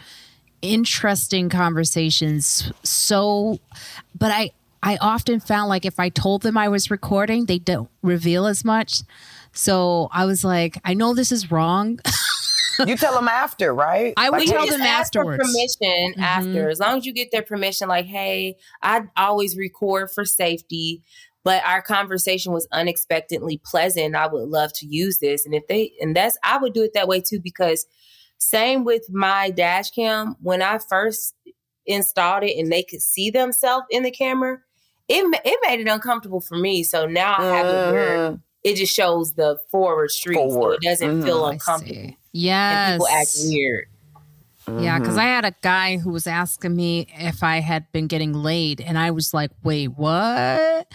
interesting 0.62 1.48
conversations. 1.48 2.72
So, 2.82 3.60
but 4.18 4.32
I 4.32 4.50
I 4.82 4.96
often 5.00 5.40
found 5.40 5.68
like 5.68 5.84
if 5.84 6.00
I 6.00 6.08
told 6.08 6.42
them 6.42 6.56
I 6.56 6.68
was 6.68 6.90
recording, 6.90 7.46
they 7.46 7.58
don't 7.58 7.90
reveal 8.02 8.46
as 8.46 8.64
much. 8.64 9.02
So 9.56 10.08
I 10.12 10.24
was 10.26 10.44
like, 10.44 10.78
I 10.84 10.94
know 10.94 11.14
this 11.14 11.32
is 11.32 11.50
wrong. 11.50 11.98
you 12.86 12.96
tell 12.96 13.14
them 13.14 13.28
after, 13.28 13.74
right? 13.74 14.12
I 14.16 14.28
would 14.30 14.40
Like, 14.40 14.48
tell 14.48 14.64
hey, 14.64 14.70
them 14.70 14.82
ask 14.82 15.12
for 15.14 15.20
afterwards. 15.20 15.42
permission 15.44 16.14
Mhm. 16.14 16.22
after. 16.22 16.68
As 16.70 16.78
long 16.78 16.98
as 16.98 17.06
you 17.06 17.12
get 17.12 17.30
their 17.32 17.42
permission, 17.42 17.88
like, 17.88 18.06
hey, 18.06 18.56
I 18.82 19.04
always 19.16 19.56
record 19.56 20.10
for 20.10 20.24
safety, 20.24 21.02
but 21.42 21.64
our 21.64 21.80
conversation 21.80 22.52
was 22.52 22.68
unexpectedly 22.72 23.60
pleasant. 23.64 24.14
I 24.14 24.26
would 24.26 24.48
love 24.48 24.72
to 24.74 24.86
use 24.86 25.18
this. 25.18 25.46
And 25.46 25.54
if 25.54 25.66
they 25.68 25.92
and 26.00 26.14
that's 26.14 26.36
I 26.42 26.58
would 26.58 26.74
do 26.74 26.82
it 26.82 26.92
that 26.94 27.08
way 27.08 27.20
too, 27.20 27.40
because 27.40 27.86
same 28.38 28.84
with 28.84 29.10
my 29.10 29.50
dash 29.50 29.90
cam, 29.90 30.36
when 30.42 30.60
I 30.60 30.76
first 30.78 31.34
installed 31.86 32.42
it 32.42 32.58
and 32.58 32.70
they 32.70 32.82
could 32.82 33.00
see 33.00 33.30
themselves 33.30 33.86
in 33.90 34.02
the 34.02 34.10
camera, 34.10 34.58
it 35.08 35.24
it 35.44 35.58
made 35.66 35.80
it 35.80 35.88
uncomfortable 35.88 36.40
for 36.42 36.58
me. 36.58 36.82
So 36.82 37.06
now 37.06 37.36
I 37.38 37.44
have 37.56 37.66
it 37.68 37.82
where 37.86 38.18
Mhm. 38.18 38.40
It 38.66 38.76
just 38.76 38.92
shows 38.94 39.32
the 39.34 39.58
forward 39.70 40.10
street, 40.10 40.34
so 40.36 40.70
it 40.72 40.80
doesn't 40.80 41.20
Mhm. 41.20 41.24
feel 41.24 41.46
uncomfortable. 41.46 41.94
see. 41.94 42.00
And 42.08 42.16
Yes. 42.32 42.92
people 42.94 43.08
act 43.08 43.28
weird. 43.44 43.86
Yeah, 44.82 44.98
because. 44.98 45.16
I 45.16 45.22
had 45.24 45.44
a 45.44 45.54
guy 45.62 45.96
who 45.98 46.10
was 46.10 46.26
asking 46.26 46.74
me 46.74 47.06
if 47.16 47.44
I 47.44 47.60
had 47.60 47.86
been 47.92 48.08
getting 48.08 48.32
laid, 48.32 48.80
and 48.80 48.98
I 48.98 49.12
was 49.12 49.32
like, 49.32 49.52
"Wait, 49.62 49.88
what?" 49.96 50.86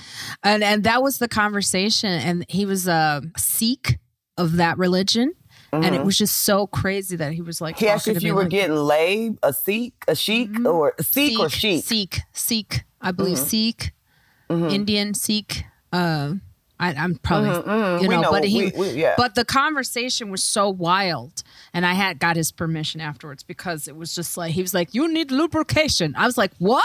And 0.43 0.61
and 0.61 0.83
that 0.83 1.01
was 1.01 1.19
the 1.19 1.29
conversation. 1.29 2.11
And 2.11 2.45
he 2.49 2.65
was 2.65 2.85
a 2.87 3.21
Sikh 3.37 3.97
of 4.37 4.57
that 4.57 4.77
religion, 4.77 5.33
and 5.71 5.85
it 5.95 6.01
Mhm. 6.01 6.05
was 6.05 6.17
just 6.17 6.41
so 6.43 6.67
crazy 6.67 7.15
that 7.15 7.31
he 7.31 7.41
was 7.41 7.61
like, 7.61 7.79
He 7.79 7.87
asked 7.87 8.09
if 8.09 8.19
to 8.19 8.25
you 8.25 8.35
were 8.35 8.41
like, 8.41 8.51
getting 8.51 8.75
laid, 8.75 9.37
a 9.41 9.53
Sikh, 9.53 9.93
a 10.05 10.15
Sheik, 10.15 10.51
Mhm. 10.51 10.65
or 10.73 10.93
a 10.99 11.03
Sikh 11.03 11.39
or 11.39 11.49
Sheik. 11.49 11.85
Sikh, 11.85 12.19
Sikh, 12.33 12.83
I 12.99 13.11
believe 13.13 13.37
Mhm. 13.37 13.47
Sikh. 13.47 13.93
Indian 14.49 15.13
Sikh. 15.13 15.63
Uh, 15.93 16.33
I, 16.81 16.93
I'm 16.95 17.15
probably 17.19 17.49
Mhm, 17.51 17.63
mhm. 17.65 18.01
you 18.01 18.07
We 18.09 18.17
know, 18.17 18.31
but 18.31 18.43
he- 18.43 18.71
we- 18.71 18.71
we- 18.75 18.89
yeah. 18.93 19.13
But 19.15 19.35
the 19.35 19.45
conversation 19.45 20.31
was 20.31 20.43
so 20.43 20.67
wild, 20.69 21.43
and 21.73 21.85
I 21.85 21.93
had 21.93 22.17
got 22.19 22.35
his 22.35 22.51
permission 22.51 22.99
afterwards 22.99 23.43
because 23.43 23.87
it 23.87 23.95
was 23.95 24.15
just 24.15 24.35
like 24.35 24.51
he 24.53 24.61
was 24.63 24.73
like, 24.73 24.93
"You 24.95 25.07
need 25.07 25.31
lubrication." 25.31 26.15
I 26.17 26.25
was 26.25 26.37
like, 26.37 26.51
"What? 26.57 26.83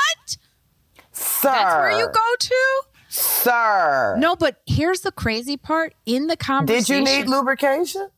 sir, 1.12 1.49
That's 1.51 1.74
where 1.76 1.99
you 1.99 2.07
go 2.12 2.34
to?" 2.38 2.82
sir. 3.09 4.16
No, 4.18 4.36
but 4.36 4.61
here's 4.66 5.01
the 5.01 5.12
crazy 5.12 5.57
part: 5.57 5.94
in 6.05 6.26
the 6.26 6.36
conversation. 6.36 7.05
Did 7.05 7.11
you 7.11 7.18
need 7.22 7.28
lubrication? 7.30 8.09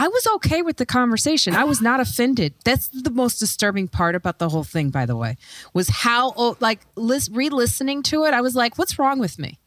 I 0.00 0.06
was 0.06 0.24
okay 0.36 0.62
with 0.62 0.76
the 0.76 0.86
conversation. 0.86 1.56
I 1.56 1.64
was 1.64 1.80
not 1.82 1.98
offended. 1.98 2.54
That's 2.64 2.86
the 2.86 3.10
most 3.10 3.38
disturbing 3.40 3.88
part 3.88 4.14
about 4.14 4.38
the 4.38 4.48
whole 4.48 4.62
thing, 4.62 4.90
by 4.90 5.06
the 5.06 5.16
way, 5.16 5.36
was 5.74 5.88
how 5.88 6.32
oh, 6.36 6.56
like 6.60 6.82
lis- 6.94 7.28
re-listening 7.28 8.04
to 8.04 8.24
it. 8.24 8.32
I 8.34 8.40
was 8.40 8.54
like, 8.54 8.78
"What's 8.78 8.96
wrong 9.00 9.18
with 9.18 9.40
me?" 9.40 9.58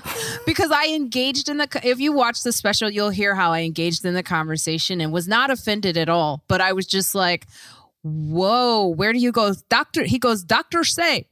because 0.46 0.70
I 0.70 0.88
engaged 0.88 1.48
in 1.48 1.58
the. 1.58 1.80
If 1.82 2.00
you 2.00 2.12
watch 2.12 2.42
the 2.42 2.52
special, 2.52 2.90
you'll 2.90 3.10
hear 3.10 3.34
how 3.34 3.52
I 3.52 3.60
engaged 3.60 4.04
in 4.04 4.14
the 4.14 4.22
conversation 4.22 5.00
and 5.00 5.12
was 5.12 5.28
not 5.28 5.50
offended 5.50 5.96
at 5.96 6.08
all. 6.08 6.44
But 6.48 6.60
I 6.60 6.72
was 6.72 6.86
just 6.86 7.14
like, 7.14 7.46
"Whoa, 8.02 8.86
where 8.88 9.12
do 9.12 9.18
you 9.18 9.32
go, 9.32 9.54
doctor?" 9.68 10.04
He 10.04 10.18
goes, 10.18 10.42
"Doctor, 10.42 10.84
say." 10.84 11.26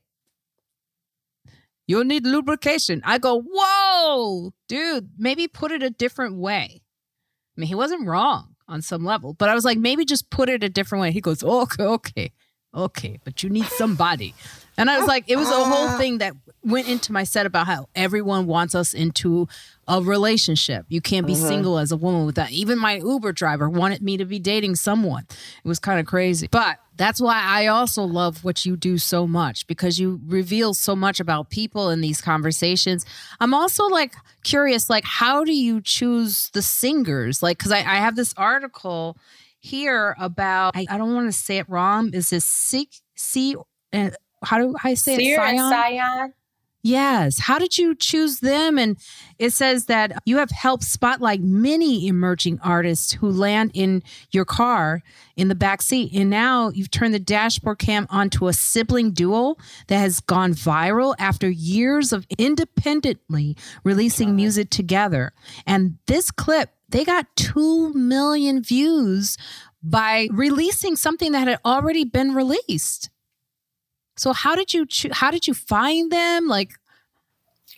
You'll 1.90 2.04
need 2.04 2.24
lubrication. 2.24 3.02
I 3.04 3.18
go, 3.18 3.42
whoa, 3.44 4.52
dude, 4.68 5.11
maybe 5.18 5.48
put 5.48 5.72
it 5.72 5.82
a 5.82 5.90
different 5.90 6.36
way. 6.36 6.82
I 7.56 7.61
mean, 7.61 7.66
he 7.66 7.74
wasn't 7.74 8.06
wrong 8.06 8.54
on 8.68 8.80
some 8.80 9.04
level, 9.04 9.34
but 9.34 9.48
I 9.48 9.56
was 9.56 9.64
like, 9.64 9.76
maybe 9.76 10.04
just 10.04 10.30
put 10.30 10.48
it 10.48 10.62
a 10.62 10.68
different 10.68 11.02
way. 11.02 11.11
He 11.11 11.20
goes, 11.20 11.42
okay, 11.42 11.82
okay, 11.82 12.32
okay, 12.72 13.18
but 13.24 13.42
you 13.42 13.50
need 13.50 13.64
somebody. 13.64 14.36
And 14.76 14.90
I 14.90 14.98
was 14.98 15.06
like, 15.06 15.24
it 15.28 15.36
was 15.36 15.48
a 15.48 15.64
whole 15.64 15.88
ah. 15.88 15.98
thing 15.98 16.18
that 16.18 16.34
went 16.62 16.88
into 16.88 17.12
my 17.12 17.24
set 17.24 17.46
about 17.46 17.66
how 17.66 17.88
everyone 17.94 18.46
wants 18.46 18.74
us 18.74 18.94
into 18.94 19.48
a 19.88 20.00
relationship. 20.02 20.86
You 20.88 21.00
can't 21.00 21.26
be 21.26 21.34
mm-hmm. 21.34 21.46
single 21.46 21.78
as 21.78 21.90
a 21.90 21.96
woman 21.96 22.26
without. 22.26 22.50
Even 22.50 22.78
my 22.78 22.96
Uber 22.96 23.32
driver 23.32 23.68
wanted 23.68 24.02
me 24.02 24.16
to 24.16 24.24
be 24.24 24.38
dating 24.38 24.76
someone. 24.76 25.26
It 25.30 25.68
was 25.68 25.78
kind 25.78 25.98
of 25.98 26.06
crazy. 26.06 26.48
But 26.50 26.78
that's 26.96 27.20
why 27.20 27.42
I 27.42 27.66
also 27.68 28.02
love 28.04 28.44
what 28.44 28.66
you 28.66 28.76
do 28.76 28.98
so 28.98 29.26
much 29.26 29.66
because 29.66 29.98
you 29.98 30.20
reveal 30.26 30.74
so 30.74 30.94
much 30.94 31.18
about 31.18 31.50
people 31.50 31.88
in 31.90 32.02
these 32.02 32.20
conversations. 32.20 33.06
I'm 33.40 33.54
also 33.54 33.86
like 33.86 34.14
curious, 34.44 34.90
like, 34.90 35.04
how 35.04 35.44
do 35.44 35.52
you 35.52 35.80
choose 35.80 36.50
the 36.52 36.62
singers? 36.62 37.42
Like, 37.42 37.58
because 37.58 37.72
I, 37.72 37.78
I 37.78 37.96
have 37.96 38.16
this 38.16 38.34
article 38.36 39.16
here 39.60 40.14
about, 40.18 40.76
I, 40.76 40.86
I 40.90 40.98
don't 40.98 41.14
want 41.14 41.26
to 41.28 41.38
say 41.38 41.58
it 41.58 41.68
wrong. 41.68 42.12
Is 42.12 42.30
this 42.30 42.44
C, 42.44 42.88
C, 43.14 43.56
how 44.43 44.59
do 44.59 44.74
I 44.82 44.95
say 44.95 45.14
it? 45.14 45.20
Seer 45.20 45.41
and 45.41 45.59
Sion? 45.59 45.70
Scion. 45.70 46.34
Yes. 46.82 47.38
How 47.38 47.59
did 47.59 47.76
you 47.76 47.95
choose 47.95 48.41
them? 48.41 48.78
And 48.78 48.97
it 49.38 49.51
says 49.51 49.84
that 49.86 50.12
you 50.24 50.38
have 50.38 50.51
helped 50.51 50.84
spotlight 50.84 51.43
many 51.43 52.07
emerging 52.09 52.59
artists 52.62 53.12
who 53.12 53.30
land 53.30 53.72
in 53.74 54.03
your 54.30 54.47
car 54.47 55.03
in 55.36 55.49
the 55.49 55.55
back 55.55 55.82
seat. 55.82 56.12
And 56.14 56.30
now 56.30 56.70
you've 56.70 56.91
turned 56.91 57.12
the 57.12 57.18
dashboard 57.18 57.80
cam 57.80 58.07
onto 58.09 58.49
a 58.49 58.55
sibling 58.55 59.12
duo 59.12 59.57
that 59.88 59.99
has 59.99 60.20
gone 60.20 60.55
viral 60.55 61.14
after 61.18 61.51
years 61.51 62.14
of 62.14 62.26
independently 62.38 63.57
releasing 63.84 64.34
music 64.34 64.70
together. 64.70 65.34
And 65.66 65.99
this 66.07 66.30
clip, 66.30 66.70
they 66.88 67.05
got 67.05 67.26
2 67.36 67.93
million 67.93 68.62
views 68.62 69.36
by 69.82 70.28
releasing 70.32 70.97
something 70.97 71.32
that 71.32 71.47
had 71.47 71.59
already 71.62 72.05
been 72.05 72.34
released. 72.34 73.11
So 74.20 74.34
how 74.34 74.54
did 74.54 74.74
you 74.74 74.84
choo- 74.84 75.08
how 75.12 75.30
did 75.30 75.46
you 75.46 75.54
find 75.54 76.12
them? 76.12 76.46
Like 76.46 76.72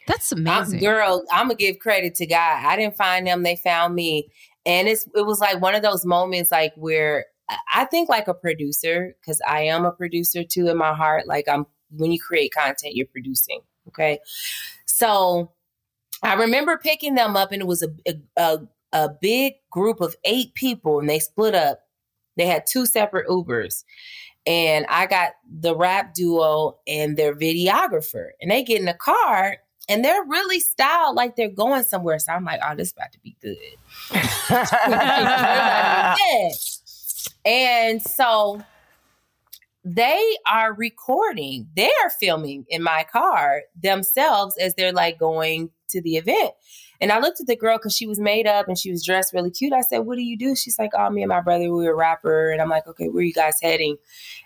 that's 0.08 0.32
I'm, 0.32 0.38
amazing. 0.40 0.80
girl, 0.80 1.24
I'm 1.30 1.46
gonna 1.46 1.54
give 1.54 1.78
credit 1.78 2.16
to 2.16 2.26
God. 2.26 2.64
I 2.66 2.74
didn't 2.74 2.96
find 2.96 3.28
them; 3.28 3.44
they 3.44 3.54
found 3.54 3.94
me, 3.94 4.28
and 4.66 4.88
it's 4.88 5.06
it 5.14 5.24
was 5.24 5.38
like 5.38 5.60
one 5.62 5.76
of 5.76 5.82
those 5.82 6.04
moments, 6.04 6.50
like 6.50 6.72
where 6.74 7.26
I- 7.48 7.58
I 7.76 7.84
think 7.84 8.08
like 8.08 8.26
a 8.26 8.34
producer, 8.34 9.14
because 9.20 9.40
I 9.46 9.60
am 9.60 9.84
a 9.84 9.92
producer 9.92 10.42
too 10.42 10.66
in 10.66 10.76
my 10.76 10.94
heart. 10.94 11.28
Like 11.28 11.46
I'm 11.48 11.64
when 11.96 12.10
you 12.10 12.18
create 12.18 12.52
content, 12.52 12.96
you're 12.96 13.06
producing. 13.06 13.60
Okay, 13.86 14.18
so 14.84 15.52
I 16.24 16.34
remember 16.34 16.76
picking 16.76 17.14
them 17.14 17.36
up, 17.36 17.52
and 17.52 17.62
it 17.62 17.68
was 17.68 17.84
a 17.84 17.94
a, 18.04 18.14
a, 18.36 18.58
a 18.92 19.08
big 19.20 19.54
group 19.70 20.00
of 20.00 20.16
eight 20.24 20.54
people, 20.54 20.98
and 20.98 21.08
they 21.08 21.20
split 21.20 21.54
up. 21.54 21.82
They 22.36 22.46
had 22.46 22.66
two 22.66 22.84
separate 22.84 23.28
Ubers. 23.28 23.84
And 24.46 24.86
I 24.88 25.06
got 25.06 25.32
the 25.48 25.76
rap 25.76 26.14
duo 26.14 26.78
and 26.86 27.16
their 27.16 27.34
videographer, 27.34 28.30
and 28.40 28.50
they 28.50 28.64
get 28.64 28.80
in 28.80 28.86
the 28.86 28.94
car 28.94 29.58
and 29.88 30.04
they're 30.04 30.24
really 30.24 30.60
styled 30.60 31.16
like 31.16 31.36
they're 31.36 31.50
going 31.50 31.82
somewhere. 31.82 32.18
So 32.18 32.32
I'm 32.32 32.44
like, 32.44 32.60
oh, 32.64 32.74
this 32.76 32.88
is 32.88 32.94
about 32.94 33.12
to 33.12 33.20
be 33.20 33.36
good. 33.40 33.56
And 37.44 38.00
so 38.02 38.62
they 39.84 40.36
are 40.50 40.74
recording, 40.74 41.68
they 41.74 41.90
are 42.04 42.10
filming 42.10 42.66
in 42.68 42.82
my 42.82 43.04
car 43.10 43.62
themselves 43.80 44.56
as 44.58 44.74
they're 44.74 44.92
like 44.92 45.18
going 45.18 45.70
to 45.88 46.00
the 46.00 46.16
event. 46.16 46.52
And 47.02 47.10
I 47.10 47.18
looked 47.18 47.40
at 47.40 47.48
the 47.48 47.56
girl 47.56 47.78
because 47.78 47.94
she 47.96 48.06
was 48.06 48.20
made 48.20 48.46
up 48.46 48.68
and 48.68 48.78
she 48.78 48.92
was 48.92 49.04
dressed 49.04 49.34
really 49.34 49.50
cute. 49.50 49.72
I 49.72 49.80
said, 49.80 49.98
What 49.98 50.14
do 50.14 50.22
you 50.22 50.38
do? 50.38 50.54
She's 50.54 50.78
like, 50.78 50.92
Oh, 50.96 51.10
me 51.10 51.22
and 51.22 51.28
my 51.28 51.40
brother, 51.40 51.64
we 51.64 51.84
were 51.84 51.90
a 51.90 51.96
rapper. 51.96 52.50
And 52.50 52.62
I'm 52.62 52.70
like, 52.70 52.86
Okay, 52.86 53.08
where 53.08 53.20
are 53.20 53.24
you 53.24 53.32
guys 53.32 53.58
heading? 53.60 53.96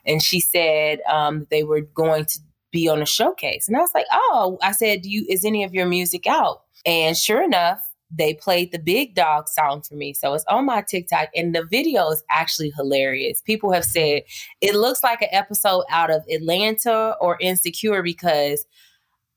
And 0.06 0.22
she 0.22 0.40
said 0.40 1.00
um, 1.08 1.46
they 1.50 1.62
were 1.62 1.82
going 1.82 2.24
to 2.24 2.40
be 2.72 2.88
on 2.88 3.02
a 3.02 3.06
showcase. 3.06 3.68
And 3.68 3.76
I 3.76 3.80
was 3.80 3.94
like, 3.94 4.06
oh, 4.10 4.58
I 4.62 4.72
said, 4.72 5.02
Do 5.02 5.10
you 5.10 5.26
is 5.28 5.44
any 5.44 5.64
of 5.64 5.74
your 5.74 5.86
music 5.86 6.26
out? 6.26 6.62
And 6.86 7.14
sure 7.16 7.44
enough, 7.44 7.86
they 8.10 8.34
played 8.34 8.72
the 8.72 8.78
Big 8.78 9.14
Dog 9.14 9.48
song 9.48 9.82
for 9.82 9.94
me. 9.94 10.14
So 10.14 10.32
it's 10.34 10.44
on 10.48 10.64
my 10.66 10.80
TikTok, 10.80 11.28
and 11.34 11.54
the 11.54 11.64
video 11.64 12.08
is 12.10 12.22
actually 12.30 12.72
hilarious. 12.76 13.42
People 13.42 13.72
have 13.72 13.84
said 13.84 14.22
it 14.60 14.74
looks 14.74 15.02
like 15.02 15.22
an 15.22 15.28
episode 15.32 15.84
out 15.90 16.10
of 16.10 16.24
Atlanta 16.30 17.16
or 17.20 17.36
Insecure 17.40 18.02
because 18.02 18.64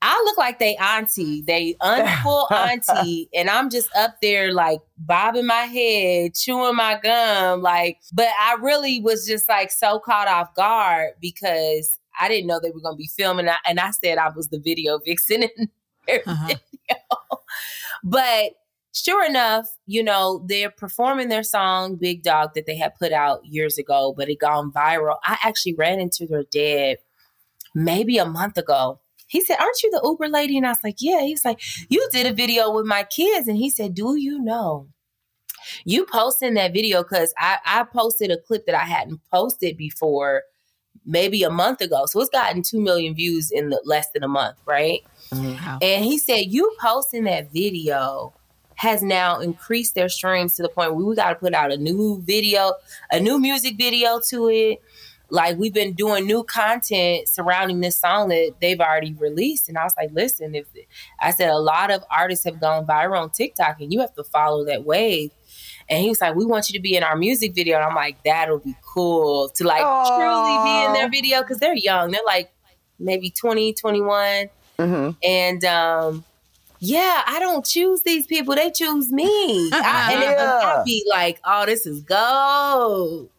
I 0.02 0.22
look 0.26 0.38
like 0.38 0.60
they 0.60 0.76
auntie, 0.78 1.42
they 1.42 1.76
unfull 1.82 2.50
auntie, 2.52 3.30
and 3.34 3.50
I'm 3.50 3.70
just 3.70 3.90
up 3.96 4.22
there 4.22 4.54
like 4.54 4.80
bobbing 4.98 5.46
my 5.46 5.64
head, 5.64 6.36
chewing 6.36 6.76
my 6.76 7.00
gum, 7.02 7.62
like. 7.62 8.00
But 8.14 8.30
I 8.40 8.56
really 8.62 9.02
was 9.02 9.28
just 9.28 9.50
like 9.50 9.72
so 9.72 10.00
caught 10.00 10.28
off 10.28 10.56
guard 10.56 11.12
because 11.20 12.00
I 12.20 12.30
didn't 12.30 12.48
know 12.48 12.60
they 12.60 12.72
were 12.72 12.80
going 12.80 12.96
to 12.96 12.98
be 12.98 13.10
filming, 13.18 13.50
and 13.66 13.80
I 13.80 13.92
said 13.92 14.18
I 14.18 14.30
was 14.30 14.48
the 14.48 14.60
video 14.60 15.00
vixen 15.00 15.44
in 15.58 15.70
their 16.08 16.22
uh-huh. 16.26 16.48
video. 16.48 17.04
But 18.02 18.54
sure 18.94 19.26
enough, 19.26 19.68
you 19.86 20.02
know, 20.02 20.44
they're 20.46 20.72
performing 20.72 21.28
their 21.28 21.44
song 21.44 21.96
Big 21.96 22.24
Dog 22.24 22.54
that 22.54 22.66
they 22.66 22.78
had 22.78 22.96
put 22.96 23.12
out 23.12 23.46
years 23.46 23.78
ago, 23.78 24.14
but 24.16 24.30
it 24.30 24.40
gone 24.40 24.72
viral. 24.72 25.18
I 25.24 25.38
actually 25.44 25.74
ran 25.74 26.00
into 26.00 26.26
their 26.26 26.44
dad 26.44 27.00
maybe 27.76 28.18
a 28.18 28.26
month 28.26 28.58
ago 28.58 29.00
he 29.30 29.42
said, 29.42 29.58
Aren't 29.60 29.82
you 29.82 29.92
the 29.92 30.02
Uber 30.04 30.28
lady? 30.28 30.58
And 30.58 30.66
I 30.66 30.72
was 30.72 30.80
like, 30.84 30.98
Yeah. 31.00 31.22
He's 31.22 31.46
like, 31.46 31.62
You 31.88 32.06
did 32.12 32.28
a 32.28 32.34
video 32.34 32.70
with 32.72 32.86
my 32.86 33.04
kids. 33.04 33.48
And 33.48 33.58
he 33.58 33.70
said, 33.70 33.94
Do 33.94 34.18
you 34.18 34.40
know? 34.40 34.90
You 35.86 36.06
posting 36.06 36.56
that 36.56 36.74
video 36.74 37.04
because 37.04 37.34
I, 37.38 37.58
I 37.66 37.84
posted 37.84 38.32
a 38.32 38.38
clip 38.38 38.66
that 38.66 38.76
I 38.76 38.86
hadn't 38.86 39.22
posted 39.32 39.78
before 39.78 40.44
maybe 41.06 41.44
a 41.44 41.50
month 41.50 41.82
ago. 41.82 42.06
So 42.08 42.20
it's 42.22 42.30
gotten 42.30 42.64
2 42.64 42.82
million 42.82 43.14
views 43.14 43.52
in 43.52 43.70
the, 43.70 43.82
less 43.86 44.08
than 44.14 44.24
a 44.24 44.28
month, 44.28 44.58
right? 44.66 45.02
Mm-hmm. 45.32 45.78
And 45.82 46.04
he 46.04 46.18
said, 46.18 46.46
You 46.48 46.76
posting 46.82 47.26
that 47.26 47.54
video 47.54 48.34
has 48.76 49.04
now 49.04 49.40
increased 49.42 49.94
their 49.94 50.10
streams 50.10 50.56
to 50.56 50.64
the 50.64 50.70
point 50.70 50.96
where 50.96 51.06
we 51.06 51.16
got 51.16 51.30
to 51.30 51.36
put 51.36 51.54
out 51.54 51.72
a 51.72 51.78
new 51.78 52.22
video, 52.26 52.74
a 53.12 53.20
new 53.20 53.38
music 53.38 53.78
video 53.78 54.22
to 54.30 54.50
it 54.50 54.82
like 55.32 55.58
we've 55.58 55.74
been 55.74 55.94
doing 55.94 56.26
new 56.26 56.44
content 56.44 57.28
surrounding 57.28 57.80
this 57.80 57.98
song 57.98 58.30
that 58.30 58.54
they've 58.62 58.80
already 58.80 59.14
released 59.14 59.70
and 59.70 59.78
i 59.78 59.84
was 59.84 59.94
like 59.98 60.10
listen 60.12 60.56
if 60.56 60.66
i 61.20 61.32
said 61.32 61.50
a 61.50 61.58
lot 61.58 61.92
of 61.92 62.04
artists 62.12 62.46
have 62.46 62.60
gone 62.60 62.86
viral 62.86 63.22
on 63.22 63.30
tiktok 63.30 63.80
and 63.80 63.94
you 63.94 64.00
have 64.00 64.14
to 64.14 64.24
follow 64.24 64.66
that 64.66 64.84
wave 64.84 65.32
and 65.90 66.02
he 66.02 66.10
was 66.10 66.22
like 66.22 66.36
we 66.36 66.46
want 66.46 66.70
you 66.70 66.74
to 66.74 66.82
be 66.82 66.96
in 66.96 67.04
our 67.04 67.16
music 67.16 67.54
video 67.54 67.76
and 67.78 67.86
i'm 67.86 67.96
like 67.96 68.22
that'll 68.24 68.60
be 68.60 68.76
cool 68.94 69.50
to 69.50 69.66
like 69.66 69.82
Aww. 69.82 70.08
truly 70.08 70.64
be 70.64 70.86
in 70.86 70.94
their 70.94 71.10
video 71.10 71.42
because 71.42 71.60
they're 71.60 71.76
young 71.76 72.12
they're 72.12 72.22
like 72.26 72.52
maybe 73.00 73.30
20 73.30 73.74
21 73.74 74.50
mm-hmm. 74.78 75.12
and 75.24 75.66
um 75.66 76.24
yeah, 76.82 77.24
I 77.28 77.40
don't 77.40 77.66
choose 77.66 78.04
these 78.04 78.26
people; 78.26 78.56
they 78.56 78.72
choose 78.72 79.12
me. 79.12 79.70
I, 79.74 80.12
and 80.14 80.22
yeah. 80.24 80.76
I'd 80.78 80.86
be 80.86 81.06
like, 81.10 81.42
"Oh, 81.44 81.66
this 81.66 81.86
is 81.86 82.02
gold." 82.04 83.30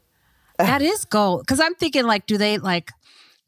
That 0.65 0.83
is 0.83 1.05
gold. 1.05 1.43
Because 1.43 1.61
I'm 1.61 1.75
thinking, 1.75 2.05
like, 2.05 2.27
do 2.27 2.39
they 2.39 2.59
like? 2.59 2.91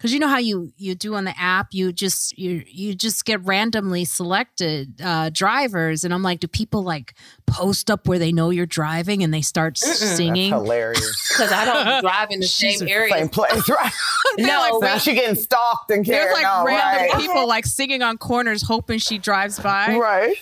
Because 0.03 0.13
you 0.13 0.19
know 0.19 0.27
how 0.27 0.39
you 0.39 0.73
you 0.77 0.97
do 0.97 1.15
on 1.15 1.23
the 1.25 1.39
app, 1.39 1.69
you 1.71 1.93
just 1.93 2.37
you 2.37 2.65
you 2.67 2.93
just 2.93 3.25
get 3.25 3.41
randomly 3.45 4.05
selected 4.05 5.01
uh, 5.01 5.31
drivers, 5.33 6.03
and 6.03 6.13
I'm 6.13 6.25
like, 6.25 6.41
do 6.41 6.49
people 6.49 6.83
like 6.83 7.15
post 7.47 7.89
up 7.89 8.09
where 8.09 8.19
they 8.19 8.33
know 8.33 8.51
you're 8.51 8.67
driving 8.67 9.23
and 9.23 9.33
they 9.33 9.43
start 9.43 9.77
Mm-mm. 9.77 9.95
singing? 9.95 10.51
That's 10.51 10.63
hilarious. 10.63 11.29
Because 11.33 11.53
I 11.53 11.65
don't 11.65 12.03
drive 12.03 12.31
in 12.31 12.41
the 12.41 12.47
same 12.47 12.87
area, 12.89 13.13
same 13.13 13.29
place, 13.29 13.69
right? 13.69 13.93
no, 14.39 14.69
like, 14.73 14.83
now 14.83 14.99
she 14.99 15.15
getting 15.15 15.37
stalked 15.37 15.91
and 15.91 16.05
There's 16.05 16.33
like 16.33 16.43
no, 16.43 16.65
random 16.65 17.11
right. 17.11 17.21
people 17.21 17.47
like 17.47 17.65
singing 17.65 18.03
on 18.03 18.19
corners, 18.19 18.61
hoping 18.63 18.99
she 18.99 19.19
drives 19.19 19.61
by. 19.61 19.97
Right. 19.97 20.37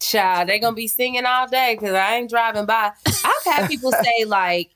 Child, 0.00 0.48
they 0.48 0.58
gonna 0.58 0.74
be 0.74 0.88
singing 0.88 1.26
all 1.26 1.46
day 1.46 1.76
because 1.78 1.94
I 1.94 2.16
ain't 2.16 2.30
driving 2.30 2.64
by. 2.64 2.90
I've 3.06 3.44
had 3.44 3.68
people 3.68 3.92
say 3.92 4.24
like 4.24 4.70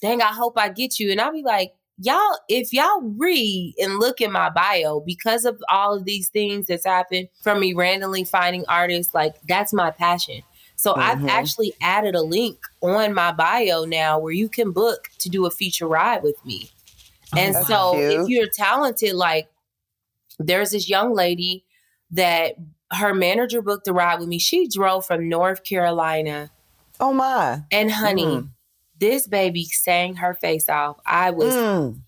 dang, 0.00 0.22
I 0.22 0.32
hope 0.32 0.58
I 0.58 0.68
get 0.68 0.98
you. 0.98 1.10
And 1.10 1.20
I'll 1.20 1.32
be 1.32 1.42
like, 1.42 1.72
y'all, 1.98 2.38
if 2.48 2.72
y'all 2.72 3.00
read 3.16 3.74
and 3.78 3.98
look 3.98 4.20
at 4.20 4.30
my 4.30 4.50
bio, 4.50 5.00
because 5.00 5.44
of 5.44 5.60
all 5.68 5.94
of 5.94 6.04
these 6.04 6.28
things 6.28 6.66
that's 6.66 6.86
happened 6.86 7.28
from 7.42 7.60
me 7.60 7.74
randomly 7.74 8.24
finding 8.24 8.64
artists, 8.68 9.14
like 9.14 9.34
that's 9.48 9.72
my 9.72 9.90
passion. 9.90 10.42
So 10.76 10.92
mm-hmm. 10.92 11.02
I've 11.02 11.26
actually 11.26 11.74
added 11.80 12.14
a 12.14 12.22
link 12.22 12.58
on 12.80 13.14
my 13.14 13.32
bio 13.32 13.84
now 13.84 14.18
where 14.18 14.32
you 14.32 14.48
can 14.48 14.70
book 14.70 15.08
to 15.18 15.28
do 15.28 15.46
a 15.46 15.50
feature 15.50 15.88
ride 15.88 16.22
with 16.22 16.36
me. 16.44 16.70
Oh, 17.34 17.38
and 17.38 17.56
so 17.66 17.92
cute. 17.94 18.12
if 18.12 18.28
you're 18.28 18.48
talented, 18.48 19.14
like 19.14 19.48
there's 20.38 20.70
this 20.70 20.88
young 20.88 21.14
lady 21.14 21.64
that 22.12 22.54
her 22.92 23.12
manager 23.12 23.60
booked 23.60 23.88
a 23.88 23.92
ride 23.92 24.20
with 24.20 24.28
me. 24.28 24.38
She 24.38 24.68
drove 24.68 25.04
from 25.04 25.28
North 25.28 25.64
Carolina. 25.64 26.50
Oh 27.00 27.12
my. 27.12 27.62
And 27.70 27.90
honey, 27.90 28.24
mm 28.24 28.48
this 28.98 29.26
baby 29.26 29.64
sang 29.64 30.16
her 30.16 30.34
face 30.34 30.68
off. 30.68 30.98
I 31.06 31.30
was 31.30 31.54
mm. 31.54 32.00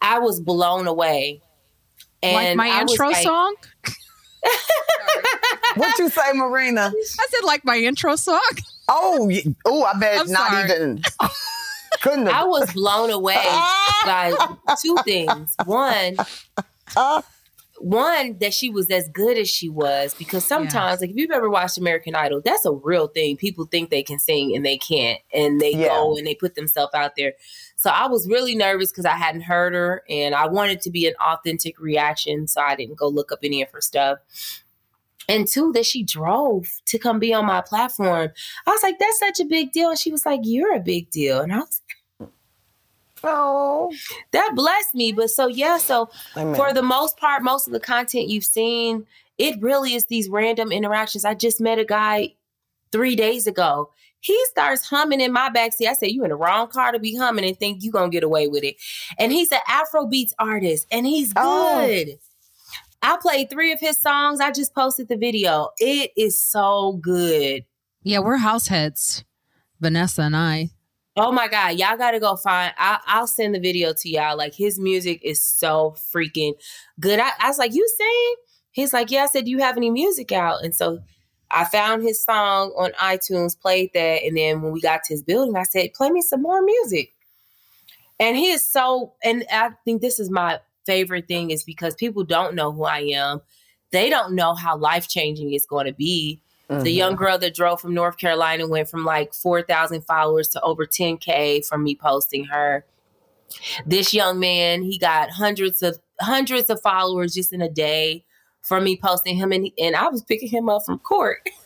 I 0.00 0.18
was 0.18 0.40
blown 0.40 0.86
away. 0.86 1.42
And 2.22 2.34
like 2.34 2.56
my 2.56 2.68
I 2.68 2.80
intro 2.80 3.08
like, 3.08 3.22
song? 3.22 3.54
what 5.76 5.98
you 5.98 6.08
say, 6.08 6.32
Marina? 6.34 6.92
I 6.94 7.26
said 7.30 7.44
like 7.44 7.64
my 7.64 7.76
intro 7.76 8.16
song. 8.16 8.40
Oh, 8.88 9.30
oh, 9.64 9.84
I 9.84 9.98
bet 9.98 10.20
I'm 10.20 10.30
not 10.30 10.50
sorry. 10.50 10.64
even. 10.64 11.02
Couldn't 12.02 12.26
have. 12.26 12.34
I 12.34 12.44
was 12.44 12.72
blown 12.72 13.10
away 13.10 13.42
by 14.04 14.34
two 14.80 14.96
things. 15.04 15.54
One, 15.64 16.16
uh, 16.96 17.22
one 17.78 18.38
that 18.38 18.54
she 18.54 18.70
was 18.70 18.90
as 18.90 19.08
good 19.08 19.36
as 19.36 19.48
she 19.48 19.68
was 19.68 20.14
because 20.14 20.44
sometimes 20.44 21.00
like 21.00 21.10
if 21.10 21.16
you've 21.16 21.30
ever 21.30 21.50
watched 21.50 21.78
american 21.78 22.14
idol 22.14 22.40
that's 22.40 22.64
a 22.64 22.72
real 22.72 23.08
thing. 23.08 23.36
People 23.36 23.66
think 23.66 23.90
they 23.90 24.02
can 24.02 24.18
sing 24.18 24.54
and 24.54 24.64
they 24.64 24.78
can't 24.78 25.20
and 25.32 25.60
they 25.60 25.72
yeah. 25.72 25.88
go 25.88 26.16
and 26.16 26.26
they 26.26 26.34
put 26.34 26.54
themselves 26.54 26.94
out 26.94 27.16
there. 27.16 27.34
So 27.76 27.90
i 27.90 28.06
was 28.06 28.26
really 28.28 28.54
nervous 28.54 28.90
because 28.90 29.04
i 29.04 29.16
hadn't 29.16 29.42
heard 29.42 29.74
her 29.74 30.02
and 30.08 30.34
i 30.34 30.46
wanted 30.46 30.80
to 30.82 30.90
be 30.90 31.06
an 31.06 31.14
authentic 31.24 31.78
reaction 31.78 32.46
so 32.46 32.60
i 32.60 32.74
didn't 32.76 32.96
go 32.96 33.08
look 33.08 33.32
up 33.32 33.40
any 33.42 33.62
of 33.62 33.70
her 33.70 33.80
stuff. 33.80 34.18
And 35.28 35.48
two 35.48 35.72
that 35.72 35.84
she 35.84 36.04
drove 36.04 36.68
to 36.84 36.98
come 37.00 37.18
be 37.18 37.34
on 37.34 37.46
my 37.46 37.60
platform. 37.60 38.30
I 38.64 38.70
was 38.70 38.82
like 38.82 38.98
that's 38.98 39.18
such 39.18 39.40
a 39.40 39.44
big 39.44 39.72
deal. 39.72 39.90
And 39.90 39.98
she 39.98 40.12
was 40.12 40.24
like 40.24 40.40
you're 40.44 40.74
a 40.74 40.80
big 40.80 41.10
deal. 41.10 41.40
And 41.40 41.52
i 41.52 41.58
was 41.58 41.80
Oh, 43.26 43.92
that 44.30 44.52
blessed 44.54 44.94
me. 44.94 45.12
But 45.12 45.30
so 45.30 45.48
yeah, 45.48 45.78
so 45.78 46.08
Amen. 46.36 46.54
for 46.54 46.72
the 46.72 46.82
most 46.82 47.16
part, 47.16 47.42
most 47.42 47.66
of 47.66 47.72
the 47.72 47.80
content 47.80 48.28
you've 48.28 48.44
seen, 48.44 49.06
it 49.36 49.60
really 49.60 49.94
is 49.94 50.06
these 50.06 50.28
random 50.28 50.70
interactions. 50.70 51.24
I 51.24 51.34
just 51.34 51.60
met 51.60 51.78
a 51.78 51.84
guy 51.84 52.34
three 52.92 53.16
days 53.16 53.46
ago. 53.46 53.90
He 54.20 54.38
starts 54.46 54.88
humming 54.88 55.20
in 55.20 55.32
my 55.32 55.50
backseat. 55.50 55.88
I 55.88 55.92
said, 55.92 56.10
"You 56.10 56.24
in 56.24 56.30
the 56.30 56.36
wrong 56.36 56.68
car 56.68 56.92
to 56.92 56.98
be 56.98 57.16
humming 57.16 57.44
and 57.44 57.58
think 57.58 57.82
you 57.82 57.90
gonna 57.90 58.10
get 58.10 58.24
away 58.24 58.48
with 58.48 58.64
it." 58.64 58.76
And 59.18 59.32
he's 59.32 59.52
an 59.52 59.58
Afro 59.68 60.06
beats 60.06 60.34
artist, 60.38 60.86
and 60.90 61.06
he's 61.06 61.32
oh. 61.36 61.86
good. 61.86 62.10
Oh. 62.12 62.18
I 63.02 63.18
played 63.18 63.50
three 63.50 63.72
of 63.72 63.80
his 63.80 64.00
songs. 64.00 64.40
I 64.40 64.50
just 64.50 64.74
posted 64.74 65.08
the 65.08 65.16
video. 65.16 65.70
It 65.78 66.12
is 66.16 66.42
so 66.42 66.94
good. 66.94 67.64
Yeah, 68.02 68.20
we're 68.20 68.38
house 68.38 68.68
heads, 68.68 69.24
Vanessa 69.80 70.22
and 70.22 70.36
I. 70.36 70.70
Oh 71.18 71.32
my 71.32 71.48
God, 71.48 71.78
y'all 71.78 71.96
gotta 71.96 72.20
go 72.20 72.36
find. 72.36 72.74
I, 72.76 73.00
will 73.20 73.26
send 73.26 73.54
the 73.54 73.60
video 73.60 73.94
to 73.94 74.08
y'all. 74.08 74.36
Like 74.36 74.54
his 74.54 74.78
music 74.78 75.20
is 75.22 75.40
so 75.40 75.96
freaking 76.14 76.52
good. 77.00 77.18
I, 77.18 77.30
I 77.40 77.48
was 77.48 77.58
like, 77.58 77.74
"You 77.74 77.88
sing?" 77.96 78.34
He's 78.72 78.92
like, 78.92 79.10
"Yeah." 79.10 79.22
I 79.22 79.26
said, 79.26 79.46
"Do 79.46 79.50
you 79.50 79.60
have 79.60 79.78
any 79.78 79.88
music 79.90 80.30
out?" 80.30 80.62
And 80.62 80.74
so 80.74 80.98
I 81.50 81.64
found 81.64 82.02
his 82.02 82.22
song 82.22 82.72
on 82.76 82.92
iTunes, 82.92 83.58
played 83.58 83.92
that, 83.94 84.24
and 84.24 84.36
then 84.36 84.60
when 84.60 84.72
we 84.72 84.80
got 84.82 85.04
to 85.04 85.14
his 85.14 85.22
building, 85.22 85.56
I 85.56 85.62
said, 85.62 85.94
"Play 85.94 86.10
me 86.10 86.20
some 86.20 86.42
more 86.42 86.60
music." 86.60 87.14
And 88.20 88.36
he 88.36 88.50
is 88.50 88.62
so. 88.62 89.14
And 89.24 89.46
I 89.50 89.70
think 89.86 90.02
this 90.02 90.20
is 90.20 90.28
my 90.30 90.60
favorite 90.84 91.28
thing 91.28 91.50
is 91.50 91.64
because 91.64 91.94
people 91.94 92.24
don't 92.24 92.54
know 92.54 92.72
who 92.72 92.84
I 92.84 93.00
am. 93.14 93.40
They 93.90 94.10
don't 94.10 94.34
know 94.34 94.54
how 94.54 94.76
life 94.76 95.08
changing 95.08 95.54
it's 95.54 95.64
going 95.64 95.86
to 95.86 95.94
be 95.94 96.42
Mm-hmm. 96.68 96.82
The 96.82 96.90
young 96.90 97.14
girl 97.14 97.38
that 97.38 97.54
drove 97.54 97.80
from 97.80 97.94
North 97.94 98.18
Carolina 98.18 98.66
went 98.66 98.88
from 98.88 99.04
like 99.04 99.32
4,000 99.34 100.02
followers 100.02 100.48
to 100.48 100.60
over 100.62 100.84
10K 100.84 101.64
from 101.64 101.84
me 101.84 101.94
posting 101.94 102.44
her. 102.46 102.84
This 103.86 104.12
young 104.12 104.40
man, 104.40 104.82
he 104.82 104.98
got 104.98 105.30
hundreds 105.30 105.82
of 105.82 105.98
hundreds 106.20 106.68
of 106.68 106.80
followers 106.80 107.34
just 107.34 107.52
in 107.52 107.60
a 107.60 107.68
day 107.68 108.24
from 108.62 108.82
me 108.82 108.98
posting 109.00 109.36
him 109.36 109.52
and, 109.52 109.70
and 109.78 109.94
I 109.94 110.08
was 110.08 110.22
picking 110.22 110.48
him 110.48 110.68
up 110.68 110.82
from 110.84 110.98
court. 110.98 111.38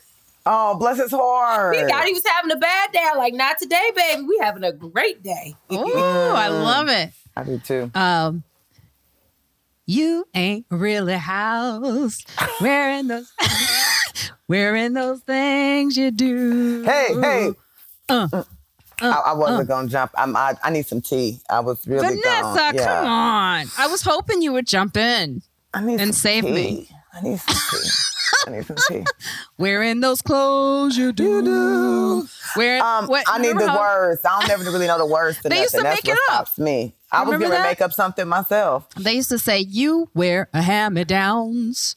Oh, 0.47 0.75
bless 0.79 0.97
his 0.97 1.11
heart. 1.11 1.77
He 1.77 1.83
thought 1.83 2.07
he 2.07 2.15
was 2.15 2.23
having 2.27 2.51
a 2.51 2.57
bad 2.57 2.93
day. 2.93 3.05
I'm 3.05 3.19
like, 3.19 3.35
not 3.35 3.59
today, 3.59 3.93
baby. 3.95 4.23
We 4.23 4.39
having 4.41 4.65
a 4.65 4.73
great 4.73 5.23
day. 5.23 5.55
Oh, 5.69 6.35
I 6.35 6.49
love 6.49 6.89
it. 6.89 7.11
I 7.37 7.45
do 7.45 7.59
too. 7.59 7.91
Um, 7.95 8.43
you 9.85 10.25
ain't 10.35 10.67
really 10.71 11.15
house 11.15 12.25
wearing 12.61 13.09
those 13.09 13.31
wearing 14.51 14.93
those 14.95 15.21
things 15.21 15.97
you 15.97 16.11
do. 16.11 16.83
Hey, 16.83 17.07
hey. 17.21 17.51
Uh, 18.09 18.29
uh, 18.33 18.43
I, 19.01 19.23
I 19.27 19.33
wasn't 19.33 19.61
uh. 19.61 19.63
gonna 19.75 19.89
jump. 19.89 20.11
I'm, 20.17 20.37
I, 20.37 20.55
I 20.63 20.71
need 20.71 20.87
some 20.87 21.01
tea. 21.01 21.41
I 21.49 21.61
was 21.61 21.87
really 21.87 22.07
Vanessa, 22.17 22.23
gone. 22.25 22.75
Yeah. 22.75 22.85
come 22.87 23.07
on. 23.07 23.67
I 23.79 23.87
was 23.87 24.03
hoping 24.03 24.43
you 24.43 24.53
would 24.53 24.67
jump 24.67 24.97
in. 24.97 25.43
I 25.73 25.81
need 25.83 26.01
and 26.01 26.13
some 26.15 26.21
save 26.21 26.45
tea. 26.45 26.53
me. 26.53 26.89
I 27.15 27.21
need 27.23 27.39
some 27.39 27.55
tea. 27.81 27.89
I 28.47 28.51
need 28.51 28.67
some 28.67 28.77
tea. 28.89 29.05
Wearing 29.59 30.01
those 30.01 30.21
clothes 30.21 30.97
you 30.99 31.13
do. 31.13 31.23
You 31.37 31.43
do. 31.43 32.29
Wearing, 32.57 32.83
Um, 32.83 33.07
what- 33.07 33.25
I 33.29 33.39
need 33.39 33.51
the 33.51 33.55
remember 33.55 33.73
how- 33.73 33.79
words. 33.81 34.25
I 34.25 34.41
don't 34.41 34.49
never 34.49 34.65
really 34.65 34.87
know 34.89 34.99
the 34.99 35.07
words 35.07 35.37
to 35.43 35.43
They 35.49 35.51
nothing. 35.51 35.63
used 35.63 35.75
to 35.77 35.83
That's 35.83 36.05
make 36.05 36.13
what 36.13 36.19
it 36.19 36.33
up. 36.33 36.49
stops 36.49 36.59
me. 36.59 36.95
I 37.13 37.23
was 37.25 37.33
gonna 37.39 37.49
that? 37.51 37.63
make 37.69 37.81
up 37.81 37.93
something 37.93 38.27
myself. 38.29 38.89
They 38.97 39.15
used 39.15 39.31
to 39.31 39.39
say, 39.39 39.59
"You 39.61 40.09
wear 40.15 40.49
a 40.53 40.63
hand-me-downs." 40.63 41.97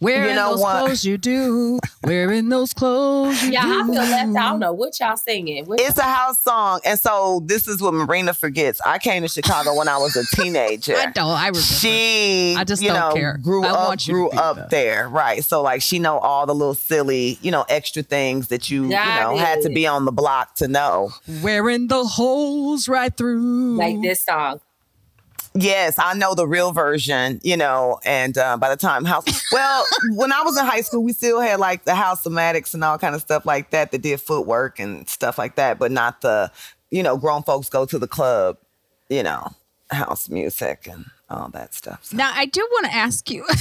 Wearing 0.00 0.30
You 0.30 0.34
know 0.34 0.50
those 0.52 0.60
what? 0.60 0.84
clothes 0.84 1.04
you 1.04 1.18
do. 1.18 1.78
Wearing 2.04 2.48
those 2.48 2.72
clothes 2.72 3.42
you 3.42 3.52
Yeah, 3.52 3.62
I 3.64 3.82
do. 3.86 3.92
feel 3.92 4.02
left. 4.02 4.36
I 4.36 4.48
don't 4.50 4.58
know 4.60 4.72
what 4.72 4.98
y'all 5.00 5.16
singing. 5.16 5.64
What- 5.66 5.80
It's 5.80 5.98
a 5.98 6.02
house 6.02 6.42
song, 6.42 6.80
and 6.84 6.98
so 6.98 7.42
this 7.46 7.68
is 7.68 7.80
what 7.82 7.94
Marina 7.94 8.32
forgets. 8.34 8.80
I 8.84 8.98
came 8.98 9.22
to 9.22 9.28
Chicago 9.28 9.74
when 9.74 9.88
I 9.88 9.98
was 9.98 10.16
a 10.16 10.24
teenager. 10.36 10.96
I 10.96 11.06
don't. 11.06 11.30
I 11.30 11.48
remember. 11.48 11.60
She, 11.60 12.54
I 12.56 12.64
just 12.64 12.82
you 12.82 12.88
don't 12.88 13.10
know, 13.10 13.14
care. 13.14 13.38
grew 13.38 13.64
I 13.64 13.70
up, 13.70 13.88
want 13.88 14.06
you 14.06 14.14
grew 14.14 14.30
up 14.30 14.56
there. 14.56 14.68
there, 14.70 15.08
right? 15.08 15.44
So 15.44 15.62
like, 15.62 15.82
she 15.82 15.98
know 15.98 16.18
all 16.18 16.46
the 16.46 16.54
little 16.54 16.74
silly, 16.74 17.38
you 17.42 17.50
know, 17.50 17.64
extra 17.68 18.02
things 18.02 18.48
that 18.48 18.70
you, 18.70 18.90
Got 18.90 19.30
you 19.30 19.36
know, 19.36 19.44
had 19.44 19.62
to 19.62 19.68
be 19.70 19.86
on 19.86 20.04
the 20.04 20.12
block 20.12 20.54
to 20.56 20.68
know. 20.68 21.10
Wearing 21.42 21.88
the 21.88 22.04
holes 22.04 22.88
right 22.88 23.14
through. 23.16 23.76
like 23.76 24.00
this 24.02 24.24
song. 24.24 24.60
Yes, 25.54 25.98
I 25.98 26.14
know 26.14 26.34
the 26.34 26.46
real 26.46 26.70
version, 26.70 27.40
you 27.42 27.56
know, 27.56 27.98
and 28.04 28.38
uh, 28.38 28.56
by 28.56 28.68
the 28.68 28.76
time 28.76 29.04
house, 29.04 29.24
well, 29.52 29.84
when 30.10 30.32
I 30.32 30.42
was 30.42 30.56
in 30.56 30.64
high 30.64 30.82
school, 30.82 31.02
we 31.02 31.12
still 31.12 31.40
had 31.40 31.58
like 31.58 31.84
the 31.84 31.94
House-O-Matics 31.94 32.72
and 32.72 32.84
all 32.84 32.98
kind 32.98 33.16
of 33.16 33.20
stuff 33.20 33.44
like 33.44 33.70
that 33.70 33.90
that 33.90 34.02
did 34.02 34.20
footwork 34.20 34.78
and 34.78 35.08
stuff 35.08 35.38
like 35.38 35.56
that, 35.56 35.78
but 35.78 35.90
not 35.90 36.20
the, 36.20 36.52
you 36.90 37.02
know, 37.02 37.16
grown 37.16 37.42
folks 37.42 37.68
go 37.68 37.84
to 37.84 37.98
the 37.98 38.06
club, 38.06 38.58
you 39.08 39.24
know, 39.24 39.48
house 39.90 40.28
music 40.28 40.86
and 40.88 41.06
all 41.30 41.48
that 41.50 41.72
stuff. 41.74 42.04
So- 42.06 42.16
Now, 42.16 42.30
I 42.34 42.46
do 42.46 42.60
want 42.72 42.86
to 42.86 42.94
ask 42.94 43.30
you. 43.30 43.46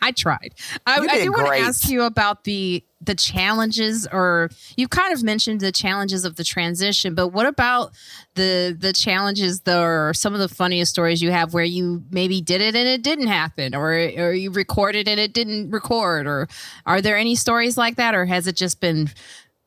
I 0.00 0.12
tried. 0.12 0.54
I, 0.86 1.00
You 1.00 1.08
I 1.10 1.24
do 1.24 1.32
want 1.32 1.46
to 1.46 1.58
ask 1.58 1.88
you 1.88 2.02
about 2.02 2.44
the 2.44 2.82
the 3.04 3.14
challenges, 3.16 4.06
or 4.12 4.48
you 4.76 4.86
kind 4.86 5.12
of 5.12 5.22
mentioned 5.24 5.60
the 5.60 5.72
challenges 5.72 6.24
of 6.24 6.36
the 6.36 6.44
transition. 6.44 7.14
But 7.14 7.28
what 7.28 7.46
about 7.46 7.92
the 8.34 8.76
the 8.78 8.92
challenges, 8.92 9.60
the, 9.60 9.80
or 9.80 10.14
some 10.14 10.34
of 10.34 10.40
the 10.40 10.48
funniest 10.48 10.90
stories 10.92 11.20
you 11.20 11.30
have 11.32 11.52
where 11.54 11.64
you 11.64 12.04
maybe 12.10 12.40
did 12.40 12.60
it 12.60 12.74
and 12.76 12.86
it 12.88 13.02
didn't 13.02 13.26
happen, 13.28 13.74
or 13.74 13.92
or 13.92 14.32
you 14.32 14.50
recorded 14.50 15.08
and 15.08 15.18
it 15.20 15.32
didn't 15.32 15.70
record, 15.70 16.26
or 16.26 16.48
are 16.86 17.00
there 17.00 17.16
any 17.16 17.34
stories 17.34 17.76
like 17.76 17.96
that, 17.96 18.14
or 18.14 18.24
has 18.26 18.46
it 18.46 18.56
just 18.56 18.80
been 18.80 19.10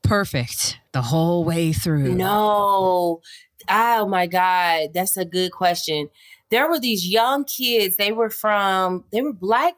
perfect 0.02 0.78
the 0.91 1.02
whole 1.02 1.43
way 1.43 1.74
through? 1.74 2.16
No. 2.16 3.22
Oh 3.70 4.08
my 4.08 4.28
God. 4.28 4.89
That's 4.93 5.18
a 5.18 5.26
good 5.26 5.52
question. 5.52 6.10
There 6.50 6.70
were 6.70 6.80
these 6.80 7.08
young 7.08 7.43
kids. 7.46 7.96
They 7.96 8.12
were 8.12 8.30
from, 8.30 9.04
they 9.12 9.22
were 9.22 9.34
black 9.34 9.74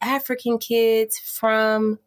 African 0.00 0.58
kids 0.58 1.18
from 1.18 1.98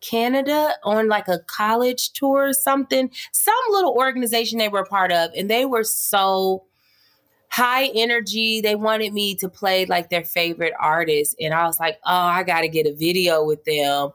Canada 0.00 0.74
on 0.84 1.08
like 1.08 1.28
a 1.28 1.40
college 1.40 2.12
tour 2.12 2.48
or 2.48 2.52
something, 2.52 3.10
some 3.32 3.54
little 3.70 3.92
organization 3.92 4.58
they 4.58 4.68
were 4.68 4.80
a 4.80 4.86
part 4.86 5.10
of. 5.10 5.30
And 5.36 5.50
they 5.50 5.64
were 5.64 5.84
so 5.84 6.64
high 7.50 7.86
energy. 7.94 8.60
They 8.60 8.74
wanted 8.74 9.12
me 9.12 9.34
to 9.36 9.48
play 9.48 9.86
like 9.86 10.10
their 10.10 10.24
favorite 10.24 10.74
artist. 10.78 11.34
And 11.40 11.54
I 11.54 11.66
was 11.66 11.80
like, 11.80 11.98
oh, 12.04 12.12
I 12.12 12.42
got 12.44 12.60
to 12.60 12.68
get 12.68 12.86
a 12.86 12.94
video 12.94 13.44
with 13.44 13.64
them. 13.64 14.10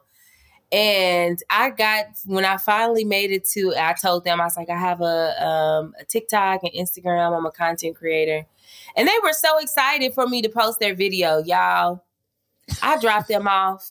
And 0.72 1.40
I 1.50 1.70
got 1.70 2.06
when 2.26 2.44
I 2.44 2.56
finally 2.56 3.04
made 3.04 3.30
it 3.30 3.46
to, 3.50 3.74
I 3.76 3.94
told 4.00 4.24
them 4.24 4.40
I 4.40 4.44
was 4.44 4.56
like, 4.56 4.70
I 4.70 4.78
have 4.78 5.00
a 5.02 5.46
um, 5.46 5.94
a 6.00 6.04
TikTok 6.04 6.62
and 6.64 6.72
Instagram. 6.72 7.36
I'm 7.36 7.46
a 7.46 7.52
content 7.52 7.96
creator, 7.96 8.44
and 8.96 9.08
they 9.08 9.16
were 9.22 9.32
so 9.32 9.58
excited 9.58 10.14
for 10.14 10.26
me 10.26 10.42
to 10.42 10.48
post 10.48 10.80
their 10.80 10.94
video, 10.94 11.42
y'all. 11.44 12.04
I 12.82 12.98
dropped 12.98 13.28
them 13.28 13.46
off. 13.46 13.90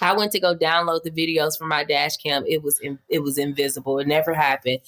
I 0.00 0.14
went 0.14 0.32
to 0.32 0.40
go 0.40 0.56
download 0.56 1.04
the 1.04 1.10
videos 1.10 1.56
from 1.56 1.68
my 1.68 1.84
dash 1.84 2.16
cam. 2.16 2.44
It 2.46 2.62
was 2.62 2.78
in, 2.80 2.98
it 3.08 3.20
was 3.20 3.38
invisible. 3.38 3.98
It 3.98 4.08
never 4.08 4.34
happened. 4.34 4.80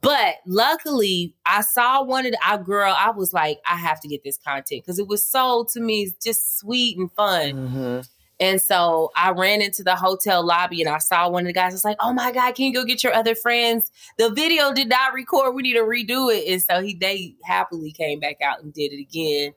But 0.00 0.36
luckily, 0.46 1.34
I 1.44 1.60
saw 1.60 2.02
one 2.02 2.26
of 2.26 2.32
the 2.32 2.56
girl. 2.64 2.94
I 2.96 3.10
was 3.10 3.32
like, 3.32 3.60
I 3.64 3.76
have 3.76 4.00
to 4.00 4.08
get 4.08 4.24
this 4.24 4.36
content 4.38 4.82
because 4.84 4.98
it 4.98 5.06
was 5.06 5.22
so 5.22 5.66
to 5.72 5.80
me 5.80 6.10
just 6.22 6.58
sweet 6.58 6.98
and 6.98 7.12
fun. 7.12 7.52
Mhm. 7.52 8.08
And 8.38 8.60
so 8.60 9.10
I 9.16 9.30
ran 9.30 9.62
into 9.62 9.82
the 9.82 9.96
hotel 9.96 10.44
lobby 10.44 10.82
and 10.82 10.90
I 10.90 10.98
saw 10.98 11.28
one 11.28 11.44
of 11.44 11.46
the 11.46 11.52
guys. 11.54 11.72
I 11.72 11.74
was 11.74 11.84
like, 11.84 11.96
"Oh 12.00 12.12
my 12.12 12.32
god, 12.32 12.54
can 12.54 12.66
you 12.66 12.74
go 12.74 12.84
get 12.84 13.02
your 13.02 13.14
other 13.14 13.34
friends? 13.34 13.90
The 14.18 14.30
video 14.30 14.72
did 14.72 14.88
not 14.88 15.14
record. 15.14 15.54
We 15.54 15.62
need 15.62 15.74
to 15.74 15.80
redo 15.80 16.34
it." 16.34 16.46
And 16.50 16.62
so 16.62 16.82
he 16.82 16.94
they 16.94 17.34
happily 17.44 17.92
came 17.92 18.20
back 18.20 18.40
out 18.42 18.62
and 18.62 18.72
did 18.74 18.92
it 18.92 19.00
again. 19.00 19.54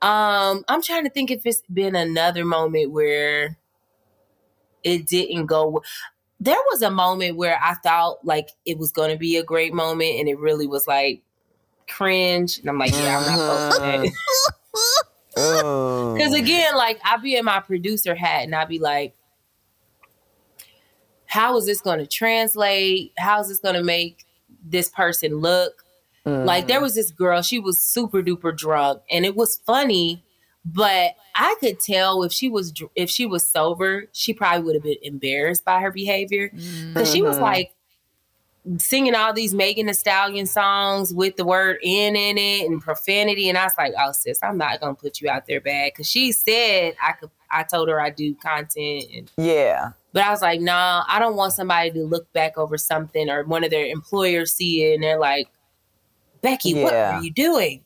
Um, 0.00 0.64
I'm 0.68 0.82
trying 0.82 1.04
to 1.04 1.10
think 1.10 1.30
if 1.30 1.44
it's 1.44 1.62
been 1.72 1.96
another 1.96 2.44
moment 2.44 2.92
where 2.92 3.58
it 4.84 5.06
didn't 5.06 5.46
go. 5.46 5.82
There 6.40 6.58
was 6.70 6.82
a 6.82 6.90
moment 6.90 7.36
where 7.36 7.58
I 7.60 7.74
thought 7.74 8.24
like 8.24 8.50
it 8.64 8.78
was 8.78 8.92
going 8.92 9.10
to 9.10 9.16
be 9.16 9.36
a 9.38 9.42
great 9.42 9.72
moment, 9.72 10.18
and 10.18 10.28
it 10.28 10.38
really 10.38 10.66
was 10.66 10.86
like 10.86 11.22
cringe. 11.88 12.58
And 12.58 12.68
I'm 12.68 12.78
like, 12.78 12.92
yeah, 12.92 13.18
I'm 13.18 13.36
not 13.36 13.72
posting. 13.72 14.12
Oh. 15.40 16.14
Because 16.14 16.34
again, 16.34 16.74
like 16.76 17.00
I 17.04 17.16
be 17.16 17.36
in 17.36 17.44
my 17.44 17.60
producer 17.60 18.14
hat 18.14 18.44
and 18.44 18.54
I 18.54 18.64
be 18.64 18.78
like, 18.78 19.14
how 21.26 21.56
is 21.56 21.66
this 21.66 21.80
going 21.80 21.98
to 21.98 22.06
translate? 22.06 23.12
How 23.18 23.40
is 23.40 23.48
this 23.48 23.58
going 23.58 23.74
to 23.74 23.82
make 23.82 24.24
this 24.64 24.88
person 24.88 25.36
look? 25.36 25.84
Like 26.24 26.68
there 26.68 26.82
was 26.82 26.94
this 26.94 27.10
girl, 27.10 27.40
she 27.40 27.58
was 27.58 27.82
super 27.82 28.22
duper 28.22 28.54
drunk, 28.54 29.00
and 29.10 29.24
it 29.24 29.34
was 29.34 29.62
funny, 29.64 30.22
but 30.62 31.14
I 31.34 31.56
could 31.58 31.80
tell 31.80 32.22
if 32.22 32.32
she 32.34 32.50
was 32.50 32.74
if 32.94 33.08
she 33.08 33.24
was 33.24 33.46
sober, 33.46 34.08
she 34.12 34.34
probably 34.34 34.62
would 34.62 34.74
have 34.74 34.82
been 34.82 34.98
embarrassed 35.02 35.64
by 35.64 35.80
her 35.80 35.90
behavior 35.90 36.50
because 36.52 37.10
she 37.10 37.22
was 37.22 37.38
Mhm. 37.38 37.40
like 37.40 37.72
singing 38.76 39.14
all 39.14 39.32
these 39.32 39.54
Megan 39.54 39.86
Thee 39.86 39.92
Stallion 39.92 40.46
songs 40.46 41.14
with 41.14 41.36
the 41.36 41.44
word 41.44 41.78
"in" 41.82 42.16
in 42.16 42.36
it 42.36 42.66
and 42.66 42.80
profanity, 42.80 43.48
and 43.48 43.56
I 43.56 43.64
was 43.64 43.72
like, 43.78 43.94
"Oh, 43.98 44.12
sis, 44.12 44.38
I'm 44.42 44.58
not 44.58 44.80
gonna 44.80 44.94
put 44.94 45.20
you 45.20 45.30
out 45.30 45.46
there 45.46 45.60
bad." 45.60 45.92
Because 45.92 46.08
she 46.08 46.32
said 46.32 46.94
I 47.02 47.12
could. 47.12 47.30
I 47.50 47.62
told 47.62 47.88
her 47.88 48.00
I 48.00 48.10
do 48.10 48.34
content, 48.34 49.06
and 49.14 49.32
yeah. 49.38 49.92
but 50.12 50.22
I 50.22 50.30
was 50.30 50.42
like, 50.42 50.60
"Nah, 50.60 51.04
I 51.08 51.18
don't 51.18 51.36
want 51.36 51.54
somebody 51.54 51.90
to 51.92 52.04
look 52.04 52.30
back 52.32 52.58
over 52.58 52.76
something 52.76 53.30
or 53.30 53.44
one 53.44 53.64
of 53.64 53.70
their 53.70 53.86
employers 53.86 54.52
see 54.52 54.84
it 54.84 54.94
and 54.94 55.02
they're 55.02 55.18
like." 55.18 55.48
Becky, 56.40 56.82
what 56.84 56.94
are 56.94 57.20
you 57.20 57.32
doing? 57.32 57.84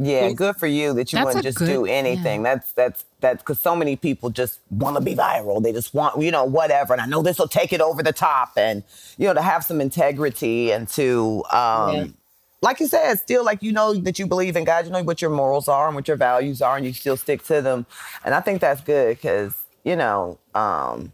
Yeah, 0.00 0.30
good 0.30 0.54
for 0.56 0.68
you 0.68 0.94
that 0.94 1.12
you 1.12 1.18
wouldn't 1.24 1.42
just 1.42 1.58
good- 1.58 1.66
do 1.66 1.84
anything. 1.84 2.44
That's 2.44 2.70
that's 2.72 3.04
that's 3.20 3.42
because 3.42 3.58
so 3.58 3.74
many 3.74 3.96
people 3.96 4.30
just 4.30 4.60
want 4.70 4.96
to 4.96 5.02
be 5.02 5.16
viral. 5.16 5.60
They 5.60 5.72
just 5.72 5.92
want 5.92 6.22
you 6.22 6.30
know 6.30 6.44
whatever, 6.44 6.92
and 6.92 7.02
I 7.02 7.06
know 7.06 7.20
this 7.20 7.38
will 7.38 7.48
take 7.48 7.72
it 7.72 7.80
over 7.80 8.00
the 8.02 8.12
top, 8.12 8.52
and 8.56 8.84
you 9.16 9.26
know 9.26 9.34
to 9.34 9.42
have 9.42 9.64
some 9.64 9.80
integrity 9.80 10.70
and 10.70 10.88
to 10.90 11.42
um, 11.50 11.94
Yeah. 11.96 12.06
like 12.62 12.78
you 12.78 12.86
said, 12.86 13.16
still 13.16 13.44
like 13.44 13.60
you 13.60 13.72
know 13.72 13.92
that 13.92 14.20
you 14.20 14.26
believe 14.28 14.54
in 14.56 14.62
God. 14.62 14.84
You 14.86 14.92
know 14.92 15.02
what 15.02 15.20
your 15.20 15.32
morals 15.32 15.66
are 15.66 15.86
and 15.88 15.96
what 15.96 16.06
your 16.06 16.16
values 16.16 16.62
are, 16.62 16.76
and 16.76 16.86
you 16.86 16.92
still 16.92 17.16
stick 17.16 17.42
to 17.46 17.60
them. 17.60 17.84
And 18.24 18.34
I 18.36 18.40
think 18.40 18.60
that's 18.60 18.80
good 18.80 19.16
because 19.16 19.54
you 19.82 19.96
know 19.96 20.38
um, 20.54 21.12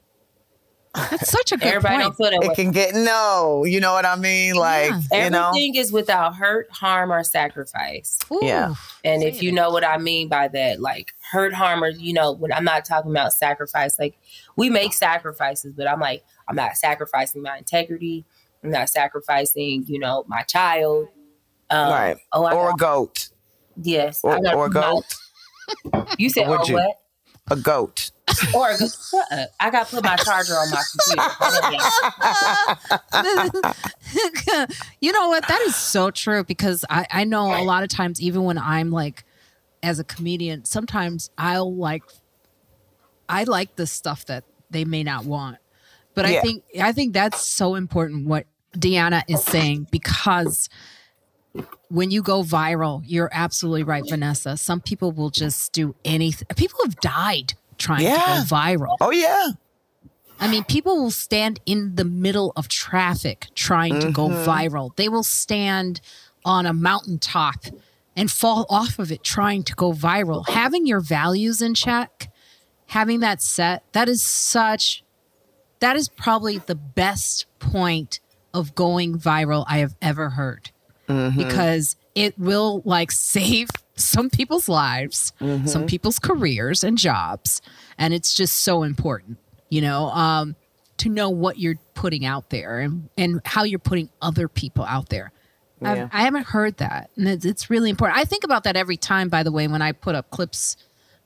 That's 0.94 1.30
such 1.30 1.50
a 1.52 1.56
good 1.56 1.66
Everybody 1.74 2.04
point. 2.04 2.16
don't 2.18 2.42
feel 2.42 2.50
it 2.50 2.54
can 2.54 2.70
get 2.70 2.94
no. 2.94 3.64
You 3.64 3.80
know 3.80 3.92
what 3.92 4.06
I 4.06 4.14
mean? 4.16 4.54
Like 4.54 4.92
you 5.10 5.30
know. 5.30 5.48
Everything 5.48 5.74
is 5.74 5.90
without 5.90 6.36
hurt, 6.36 6.70
harm, 6.70 7.10
or 7.12 7.24
sacrifice. 7.24 8.18
Ooh. 8.32 8.38
Yeah. 8.42 8.74
And 9.04 9.22
Say 9.22 9.28
if 9.28 9.42
you 9.42 9.50
it. 9.50 9.54
know 9.54 9.70
what 9.70 9.84
I 9.84 9.98
mean 9.98 10.28
by 10.28 10.46
that, 10.48 10.80
like 10.80 11.12
hurt, 11.32 11.52
harm, 11.52 11.82
or 11.82 11.88
you 11.88 12.12
know, 12.12 12.32
when 12.32 12.52
I'm 12.52 12.64
not 12.64 12.84
talking 12.84 13.10
about 13.10 13.32
sacrifice, 13.32 13.98
like 13.98 14.16
we 14.56 14.70
make 14.70 14.92
sacrifices, 14.92 15.74
but 15.74 15.88
I'm 15.88 15.98
like, 16.00 16.24
I'm 16.48 16.54
not 16.56 16.76
sacrificing 16.76 17.42
my 17.42 17.58
integrity. 17.58 18.24
I'm 18.62 18.70
not 18.70 18.88
sacrificing, 18.88 19.84
you 19.86 19.98
know, 19.98 20.24
my 20.28 20.42
child. 20.42 21.08
Um, 21.70 21.90
Right. 21.90 22.16
Oh, 22.32 22.44
I 22.44 22.54
or 22.54 22.70
a 22.70 22.74
goat. 22.74 23.28
yes. 23.82 24.20
Or, 24.22 24.36
or 24.54 24.66
a 24.66 24.70
my- 24.70 24.80
goat. 24.80 25.04
You 26.18 26.30
said, 26.30 26.48
Would 26.48 26.60
or 26.60 26.66
you? 26.66 26.74
what? 26.74 26.96
A 27.50 27.56
goat. 27.56 28.10
Or 28.54 28.70
a 28.70 28.78
goat. 28.78 28.92
I 29.60 29.70
got 29.70 29.88
to 29.88 29.96
put 29.96 30.04
my 30.04 30.16
charger 30.16 30.54
on 30.54 30.70
my 30.70 30.82
computer. 30.90 31.28
Y'all. 35.00 35.12
know 35.12 35.28
what? 35.28 35.46
That 35.48 35.60
is 35.62 35.76
so 35.76 36.10
true 36.10 36.44
because 36.44 36.84
I, 36.88 37.06
I 37.10 37.24
know 37.24 37.54
a 37.54 37.62
lot 37.64 37.82
of 37.82 37.90
times, 37.90 38.20
even 38.20 38.44
when 38.44 38.58
I'm 38.58 38.90
like, 38.90 39.24
as 39.82 39.98
a 39.98 40.04
comedian, 40.04 40.64
sometimes 40.64 41.30
I'll 41.36 41.74
like, 41.74 42.02
I 43.28 43.44
like 43.44 43.76
the 43.76 43.86
stuff 43.86 44.24
that 44.26 44.44
they 44.70 44.84
may 44.84 45.02
not 45.02 45.24
want. 45.26 45.58
But 46.14 46.26
I 46.26 46.40
think 46.40 46.62
I 46.80 46.92
think 46.92 47.12
that's 47.12 47.44
so 47.44 47.74
important 47.74 48.26
what 48.26 48.46
Deanna 48.76 49.22
is 49.28 49.42
saying 49.42 49.88
because 49.90 50.68
when 51.88 52.10
you 52.10 52.22
go 52.22 52.42
viral, 52.42 53.02
you're 53.04 53.30
absolutely 53.32 53.84
right, 53.84 54.02
Vanessa. 54.08 54.56
Some 54.56 54.80
people 54.80 55.12
will 55.12 55.30
just 55.30 55.72
do 55.72 55.94
anything. 56.04 56.46
People 56.56 56.80
have 56.84 56.96
died 56.96 57.54
trying 57.78 58.02
Yeah. 58.02 58.16
to 58.16 58.20
go 58.48 58.54
viral. 58.56 58.96
Oh 59.00 59.10
yeah. 59.10 59.48
I 60.40 60.48
mean, 60.48 60.64
people 60.64 60.96
will 61.00 61.10
stand 61.12 61.60
in 61.64 61.94
the 61.94 62.04
middle 62.04 62.52
of 62.56 62.66
traffic 62.68 63.46
trying 63.54 64.00
to 64.00 64.10
go 64.10 64.28
Mm-hmm. 64.28 64.48
viral. 64.50 64.96
They 64.96 65.08
will 65.08 65.22
stand 65.22 66.00
on 66.44 66.66
a 66.66 66.72
mountaintop 66.74 67.66
and 68.16 68.30
fall 68.30 68.66
off 68.68 68.98
of 68.98 69.10
it 69.12 69.22
trying 69.22 69.62
to 69.64 69.74
go 69.74 69.92
viral. 69.92 70.48
Having 70.48 70.86
your 70.86 71.00
values 71.00 71.62
in 71.62 71.74
check, 71.74 72.30
having 72.86 73.20
that 73.20 73.40
set, 73.42 73.84
that 73.92 74.08
is 74.08 74.22
such, 74.24 75.04
that 75.80 75.96
is 75.96 76.08
probably 76.08 76.58
the 76.58 76.74
best 76.74 77.46
point 77.60 78.18
of 78.52 78.74
going 78.74 79.18
viral 79.18 79.64
I 79.68 79.78
have 79.78 79.94
ever 80.02 80.30
heard 80.30 80.70
because 81.06 81.96
it 82.14 82.38
will 82.38 82.82
like 82.84 83.10
save 83.12 83.68
some 83.96 84.30
people's 84.30 84.68
lives, 84.68 85.32
some 85.66 85.86
people's 85.86 86.18
careers 86.18 86.82
and 86.84 86.98
jobs. 86.98 87.60
And 87.98 88.12
it's 88.14 88.34
just 88.34 88.58
so 88.58 88.82
important, 88.82 89.38
you 89.68 89.80
know, 89.80 90.06
um, 90.08 90.56
to 90.98 91.08
know 91.08 91.30
what 91.30 91.58
you're 91.58 91.78
putting 91.94 92.24
out 92.24 92.50
there 92.50 92.80
and, 92.80 93.08
and 93.16 93.40
how 93.44 93.64
you're 93.64 93.78
putting 93.78 94.10
other 94.22 94.48
people 94.48 94.84
out 94.84 95.08
there. 95.08 95.32
Yeah. 95.80 96.08
I 96.12 96.22
haven't 96.22 96.46
heard 96.46 96.78
that. 96.78 97.10
And 97.16 97.28
it's, 97.28 97.44
it's 97.44 97.68
really 97.68 97.90
important. 97.90 98.18
I 98.18 98.24
think 98.24 98.42
about 98.44 98.64
that 98.64 98.74
every 98.76 98.96
time, 98.96 99.28
by 99.28 99.42
the 99.42 99.52
way, 99.52 99.68
when 99.68 99.82
I 99.82 99.92
put 99.92 100.14
up 100.14 100.30
clips 100.30 100.76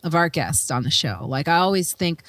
of 0.03 0.15
our 0.15 0.29
guests 0.29 0.71
on 0.71 0.83
the 0.83 0.91
show. 0.91 1.25
Like, 1.27 1.49
I 1.49 1.57
always 1.59 1.93
think, 1.93 2.23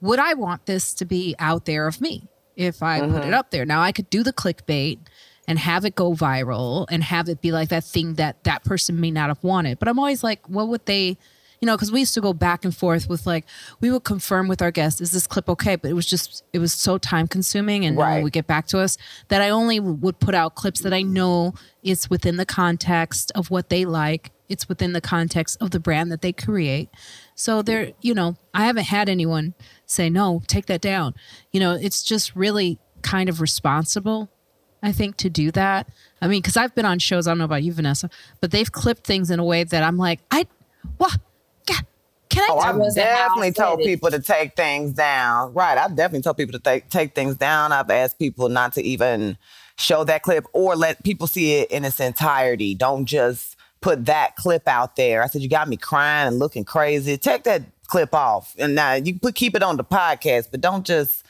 would 0.00 0.18
I 0.18 0.34
want 0.34 0.66
this 0.66 0.94
to 0.94 1.04
be 1.04 1.34
out 1.38 1.64
there 1.64 1.86
of 1.86 2.00
me 2.00 2.28
if 2.56 2.82
I 2.82 3.00
put 3.00 3.08
Mm-hmm. 3.10 3.28
it 3.28 3.34
up 3.34 3.50
there? 3.50 3.64
Now 3.64 3.82
I 3.82 3.92
could 3.92 4.10
do 4.10 4.22
the 4.22 4.32
clickbait 4.32 4.98
and 5.48 5.58
have 5.58 5.84
it 5.84 5.96
go 5.96 6.12
viral 6.12 6.86
and 6.90 7.02
have 7.02 7.28
it 7.28 7.40
be 7.40 7.50
like 7.50 7.70
that 7.70 7.82
thing 7.82 8.14
that 8.14 8.44
that 8.44 8.62
person 8.62 9.00
may 9.00 9.10
not 9.10 9.28
have 9.28 9.42
wanted. 9.42 9.80
But 9.80 9.88
I'm 9.88 9.98
always 9.98 10.22
like, 10.22 10.46
what 10.48 10.68
would 10.68 10.84
they, 10.86 11.16
you 11.60 11.66
know, 11.66 11.74
because 11.74 11.90
we 11.90 12.00
used 12.00 12.14
to 12.14 12.20
go 12.20 12.32
back 12.32 12.64
and 12.64 12.76
forth 12.76 13.08
with 13.08 13.26
like, 13.26 13.46
we 13.80 13.90
would 13.90 14.04
confirm 14.04 14.46
with 14.46 14.60
our 14.62 14.70
guests, 14.70 15.00
is 15.00 15.10
this 15.10 15.26
clip 15.26 15.48
okay? 15.48 15.74
But 15.74 15.90
it 15.90 15.94
was 15.94 16.06
just, 16.06 16.44
it 16.52 16.58
was 16.58 16.72
so 16.74 16.98
time 16.98 17.26
consuming 17.26 17.84
and 17.84 17.96
no 17.96 18.02
Right. 18.02 18.22
would 18.22 18.32
get 18.32 18.46
back 18.46 18.66
to 18.68 18.78
us 18.78 18.98
that 19.28 19.40
I 19.40 19.48
only 19.48 19.80
would 19.80 20.20
put 20.20 20.34
out 20.34 20.54
clips 20.54 20.80
that 20.82 20.92
I 20.92 21.02
know 21.02 21.54
it's 21.82 22.10
within 22.10 22.36
the 22.36 22.46
context 22.46 23.32
of 23.34 23.50
what 23.50 23.70
they 23.70 23.86
like. 23.86 24.30
It's 24.48 24.68
within 24.68 24.92
the 24.92 25.00
context 25.00 25.56
of 25.60 25.72
the 25.72 25.80
brand 25.80 26.12
that 26.12 26.22
they 26.22 26.32
create. 26.32 26.90
So 27.34 27.62
there, 27.62 27.92
you 28.00 28.14
know, 28.14 28.36
I 28.54 28.66
haven't 28.66 28.84
had 28.84 29.08
anyone 29.08 29.54
say, 29.86 30.08
no, 30.10 30.42
take 30.46 30.66
that 30.66 30.80
down. 30.80 31.14
You 31.52 31.60
know, 31.60 31.72
it's 31.72 32.02
just 32.02 32.36
really 32.36 32.78
kind 33.02 33.28
of 33.28 33.40
responsible, 33.40 34.30
I 34.82 34.92
think, 34.92 35.16
to 35.18 35.30
do 35.30 35.50
that. 35.52 35.88
I 36.20 36.28
mean, 36.28 36.40
because 36.40 36.56
I've 36.56 36.74
been 36.74 36.84
on 36.84 36.98
shows, 36.98 37.26
I 37.26 37.30
don't 37.32 37.38
know 37.38 37.44
about 37.44 37.62
you, 37.62 37.72
Vanessa, 37.72 38.10
but 38.40 38.50
they've 38.50 38.70
clipped 38.70 39.06
things 39.06 39.30
in 39.30 39.38
a 39.38 39.44
way 39.44 39.64
that 39.64 39.82
I'm 39.82 39.96
like, 39.96 40.20
I, 40.30 40.46
what? 40.98 41.18
Ca- 41.68 41.82
Can 42.28 42.44
I? 42.44 42.48
Oh, 42.50 42.60
That 42.60 42.68
I've 42.68 42.76
wasn't 42.76 43.06
how 43.06 43.12
I 43.12 43.16
definitely 43.28 43.52
told 43.52 43.80
people 43.80 44.10
to 44.10 44.20
take 44.20 44.54
things 44.56 44.92
down. 44.92 45.52
Right. 45.54 45.76
I've 45.78 45.96
definitely 45.96 46.22
told 46.22 46.36
people 46.36 46.52
to 46.52 46.58
take 46.60 46.88
take 46.90 47.14
things 47.14 47.36
down. 47.36 47.72
I've 47.72 47.90
asked 47.90 48.18
people 48.18 48.48
not 48.48 48.72
to 48.74 48.82
even 48.82 49.36
show 49.76 50.04
that 50.04 50.22
clip 50.22 50.44
or 50.52 50.74
let 50.76 51.02
people 51.04 51.26
see 51.26 51.54
it 51.54 51.70
in 51.70 51.84
its 51.84 52.00
entirety. 52.00 52.74
Don't 52.74 53.04
just 53.04 53.56
put 53.80 54.06
that 54.06 54.34
clip 54.36 54.66
out 54.66 54.96
there. 54.96 55.22
I 55.22 55.28
said, 55.28 55.40
you 55.42 55.48
got 55.48 55.68
me 55.68 55.76
crying 55.76 56.26
and 56.26 56.38
looking 56.38 56.64
crazy. 56.64 57.16
Take 57.16 57.44
that 57.44 57.62
clip 57.86 58.12
off. 58.12 58.54
And 58.58 58.74
now 58.74 58.94
you 58.94 59.18
put 59.18 59.34
keep 59.34 59.54
it 59.54 59.62
on 59.62 59.76
the 59.76 59.84
podcast, 59.84 60.48
but 60.50 60.60
don't 60.60 60.84
just 60.84 61.24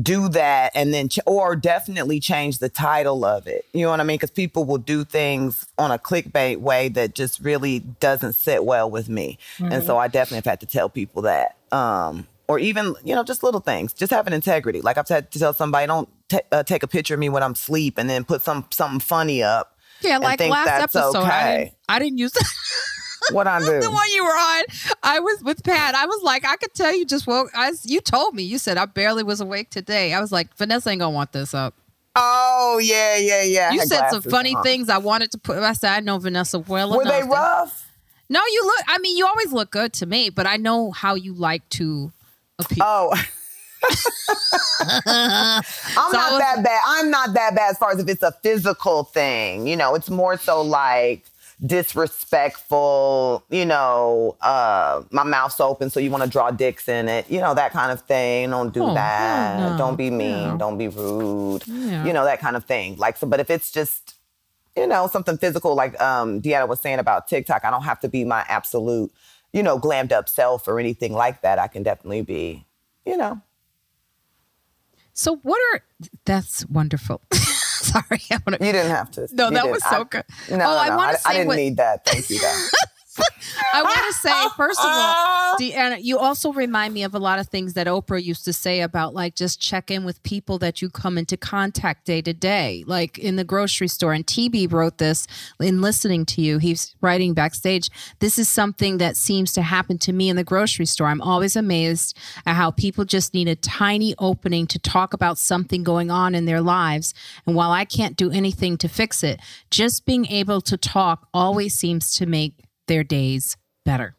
do 0.00 0.28
that 0.28 0.72
and 0.74 0.92
then 0.92 1.08
ch- 1.08 1.18
or 1.26 1.56
definitely 1.56 2.20
change 2.20 2.58
the 2.58 2.68
title 2.68 3.24
of 3.24 3.46
it. 3.46 3.64
You 3.72 3.82
know 3.82 3.90
what 3.90 4.00
i 4.00 4.04
mean? 4.04 4.16
Because 4.16 4.30
people 4.30 4.64
will 4.64 4.78
do 4.78 5.04
things 5.04 5.66
on 5.78 5.90
a 5.90 5.98
clickbait 5.98 6.58
way 6.58 6.88
that 6.90 7.14
just 7.14 7.40
really 7.40 7.80
doesn't 7.80 8.34
sit 8.34 8.64
well 8.64 8.90
with 8.90 9.08
me. 9.08 9.38
And 9.58 9.84
so 9.84 9.98
i 9.98 10.08
definitely 10.08 10.36
have 10.36 10.44
had 10.44 10.60
to 10.60 10.66
tell 10.66 10.88
people 10.88 11.22
that 11.22 11.56
um 11.72 12.26
or 12.48 12.58
even 12.58 12.94
you 13.04 13.14
know 13.14 13.24
just 13.24 13.42
little 13.42 13.60
things. 13.60 13.92
Just 13.92 14.12
having 14.12 14.32
integrity. 14.32 14.80
Like 14.80 14.98
i've 14.98 15.08
had 15.08 15.30
to 15.32 15.38
tell 15.38 15.52
somebody 15.52 15.86
don't 15.86 16.08
ta 16.28 16.38
uh, 16.52 16.62
take 16.62 16.82
a 16.82 16.88
picture 16.88 17.14
of 17.14 17.20
me 17.20 17.28
when 17.28 17.42
i'm 17.42 17.52
asleep 17.52 17.98
and 17.98 18.10
then 18.10 18.24
put 18.24 18.42
some 18.42 18.66
something 18.70 19.00
funny 19.00 19.42
up 19.42 19.76
yeah, 20.02 20.18
like 20.18 20.40
last 20.40 20.68
episode, 20.68 21.16
I, 21.16 21.56
didn't, 21.56 21.74
I 21.88 21.98
didn't 21.98 22.18
use 22.18 22.32
that. 22.32 22.44
what 23.32 23.46
i 23.46 23.58
do 23.60 23.80
the 23.80 23.90
one 23.90 24.06
you 24.14 24.24
were 24.24 24.30
on. 24.30 24.64
I 25.02 25.20
was 25.20 25.42
with 25.42 25.62
Pat. 25.64 25.94
I 25.94 26.06
was 26.06 26.22
like, 26.22 26.44
I 26.46 26.56
could 26.56 26.74
tell 26.74 26.94
you 26.94 27.04
just 27.04 27.26
woke. 27.26 27.50
I, 27.54 27.72
you 27.84 28.00
told 28.00 28.34
me. 28.34 28.42
You 28.42 28.58
said 28.58 28.76
I 28.76 28.86
barely 28.86 29.22
was 29.22 29.40
awake 29.40 29.70
today. 29.70 30.12
I 30.12 30.20
was 30.20 30.32
like, 30.32 30.54
Vanessa 30.56 30.90
ain't 30.90 31.00
gonna 31.00 31.14
want 31.14 31.32
this 31.32 31.54
up. 31.54 31.74
oh 32.14 32.78
yeah 32.82 33.16
yeah 33.16 33.42
yeah 33.42 33.72
You 33.72 33.80
said 33.82 34.08
some 34.10 34.22
funny 34.22 34.54
on. 34.54 34.62
things 34.62 34.88
I 34.88 34.98
wanted 34.98 35.30
to 35.32 35.38
put. 35.38 35.58
I 35.58 35.72
said 35.74 35.90
I 35.92 36.00
know 36.00 36.18
Vanessa 36.18 36.58
well 36.58 36.90
were 36.94 37.02
enough. 37.02 37.12
they 37.14 37.20
to- 37.22 37.26
rough 37.26 37.90
No, 38.28 38.40
you 38.50 38.62
look. 38.64 38.84
I 38.88 38.98
mean, 38.98 39.16
you 39.16 39.26
always 39.26 39.52
look 39.52 39.70
good 39.70 39.92
to 39.94 40.06
me, 40.06 40.30
but 40.30 40.46
I 40.46 40.56
know 40.56 40.90
how 40.90 41.14
you 41.14 41.32
like 41.34 41.68
to 41.70 42.12
appear. 42.58 42.78
Oh. 42.82 43.12
I'm 45.06 45.62
So 46.10 46.12
not 46.18 46.32
was- 46.32 46.40
that 46.40 46.62
bad. 46.64 46.80
I'm 46.86 47.10
not 47.10 47.34
that 47.34 47.54
bad 47.54 47.70
as 47.72 47.78
far 47.78 47.92
as 47.92 47.98
if 48.00 48.08
it's 48.08 48.22
a 48.22 48.32
physical 48.42 49.04
thing. 49.04 49.66
You 49.66 49.76
know, 49.76 49.94
it's 49.94 50.10
more 50.10 50.36
so 50.36 50.62
like 50.62 51.24
disrespectful, 51.64 53.44
you 53.50 53.64
know, 53.64 54.36
uh, 54.40 55.02
my 55.10 55.22
mouth's 55.24 55.60
open, 55.60 55.88
so 55.90 56.00
you 56.00 56.10
want 56.10 56.22
to 56.24 56.28
draw 56.28 56.50
dicks 56.50 56.88
in 56.88 57.08
it, 57.08 57.30
you 57.30 57.40
know, 57.40 57.54
that 57.54 57.72
kind 57.72 57.90
of 57.92 58.02
thing. 58.02 58.50
Don't 58.50 58.72
do 58.74 58.82
Oh, 58.84 58.94
that. 58.94 59.58
no. 59.72 59.78
Don't 59.78 59.96
be 59.96 60.10
mean. 60.10 60.48
Yeah. 60.48 60.56
Don't 60.58 60.78
be 60.78 60.88
rude. 60.88 61.66
Yeah. 61.66 62.04
You 62.04 62.12
know, 62.12 62.24
that 62.24 62.40
kind 62.40 62.56
of 62.56 62.64
thing. 62.64 62.96
Like, 62.96 63.16
so, 63.16 63.26
but 63.26 63.40
if 63.40 63.50
it's 63.50 63.70
just, 63.70 64.14
you 64.76 64.86
know, 64.86 65.06
something 65.06 65.38
physical, 65.38 65.74
like 65.74 65.98
um, 66.00 66.42
Deanna 66.42 66.68
was 66.68 66.80
saying 66.80 66.98
about 66.98 67.28
TikTok, 67.28 67.64
I 67.64 67.70
don't 67.70 67.84
have 67.84 68.00
to 68.00 68.08
be 68.08 68.24
my 68.24 68.44
absolute, 68.48 69.12
you 69.52 69.62
know, 69.62 69.78
glammed 69.78 70.12
up 70.12 70.28
self 70.28 70.68
or 70.68 70.78
anything 70.78 71.12
like 71.12 71.40
that. 71.42 71.58
I 71.58 71.66
can 71.68 71.82
definitely 71.82 72.22
be, 72.22 72.66
you 73.06 73.16
know, 73.16 73.40
So 75.14 75.36
what 75.36 75.58
are? 75.72 75.82
That's 76.26 76.66
wonderful. 76.66 77.22
Sorry, 77.96 78.20
want 78.46 78.60
You 78.60 78.72
didn't 78.72 78.90
have 78.90 79.10
to. 79.12 79.20
No, 79.32 79.46
You 79.48 79.50
that 79.54 79.62
didn't. 79.62 79.70
was 79.70 79.82
so 79.84 80.00
I- 80.00 80.04
good. 80.04 80.24
No, 80.50 80.54
Oh, 80.56 80.58
no, 80.58 80.66
I 80.66 80.96
wanna 80.96 81.18
I, 81.24 81.32
didn't 81.32 81.48
what- 81.48 81.56
need 81.56 81.76
that. 81.78 82.04
Thank 82.04 82.28
you, 82.30 82.38
though. 82.40 82.66
I 83.72 83.82
want 83.82 83.96
to 83.96 84.12
say, 84.14 84.48
first 84.56 84.80
of 84.80 84.86
all, 84.88 85.56
Deanna, 85.60 86.02
you 86.02 86.18
also 86.18 86.52
remind 86.52 86.94
me 86.94 87.02
of 87.02 87.14
a 87.14 87.18
lot 87.18 87.38
of 87.38 87.48
things 87.48 87.74
that 87.74 87.86
Oprah 87.86 88.22
used 88.22 88.44
to 88.44 88.52
say 88.52 88.80
about 88.80 89.14
like 89.14 89.34
just 89.34 89.60
check 89.60 89.90
in 89.90 90.04
with 90.04 90.22
people 90.22 90.58
that 90.58 90.82
you 90.82 90.90
come 90.90 91.18
into 91.18 91.36
contact 91.36 92.06
day 92.06 92.22
to 92.22 92.32
day, 92.32 92.84
like 92.86 93.18
in 93.18 93.36
the 93.36 93.44
grocery 93.44 93.88
store. 93.88 94.12
And 94.12 94.26
TB 94.26 94.72
wrote 94.72 94.98
this 94.98 95.26
in 95.60 95.80
listening 95.80 96.24
to 96.26 96.42
you. 96.42 96.58
He's 96.58 96.94
writing 97.00 97.34
backstage. 97.34 97.90
This 98.18 98.38
is 98.38 98.48
something 98.48 98.98
that 98.98 99.16
seems 99.16 99.52
to 99.54 99.62
happen 99.62 99.98
to 99.98 100.12
me 100.12 100.28
in 100.28 100.36
the 100.36 100.44
grocery 100.44 100.86
store. 100.86 101.08
I'm 101.08 101.22
always 101.22 101.56
amazed 101.56 102.16
at 102.46 102.54
how 102.54 102.70
people 102.70 103.04
just 103.04 103.34
need 103.34 103.48
a 103.48 103.56
tiny 103.56 104.14
opening 104.18 104.66
to 104.68 104.78
talk 104.78 105.12
about 105.12 105.38
something 105.38 105.82
going 105.82 106.10
on 106.10 106.34
in 106.34 106.46
their 106.46 106.60
lives. 106.60 107.14
And 107.46 107.54
while 107.54 107.70
I 107.70 107.84
can't 107.84 108.16
do 108.16 108.30
anything 108.30 108.76
to 108.78 108.88
fix 108.88 109.22
it, 109.22 109.40
just 109.70 110.06
being 110.06 110.26
able 110.26 110.60
to 110.62 110.76
talk 110.76 111.28
always 111.32 111.74
seems 111.74 112.14
to 112.14 112.26
make 112.26 112.65
their 112.86 113.04
days 113.04 113.56
better. 113.84 114.14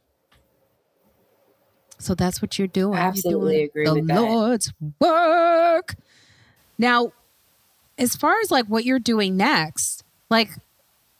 So 1.99 2.13
that's 2.15 2.41
what 2.41 2.59
you're 2.59 2.67
doing. 2.67 2.97
I 2.97 3.07
Absolutely 3.07 3.69
you're 3.73 3.85
doing 3.85 3.85
agree 3.85 3.85
the 3.85 3.93
with 3.95 4.07
that. 4.07 4.21
Lord's 4.21 4.73
work. 4.99 5.95
Now, 6.77 7.11
as 7.97 8.15
far 8.15 8.39
as 8.41 8.51
like 8.51 8.65
what 8.67 8.85
you're 8.85 8.99
doing 8.99 9.35
next, 9.35 10.03
like 10.29 10.49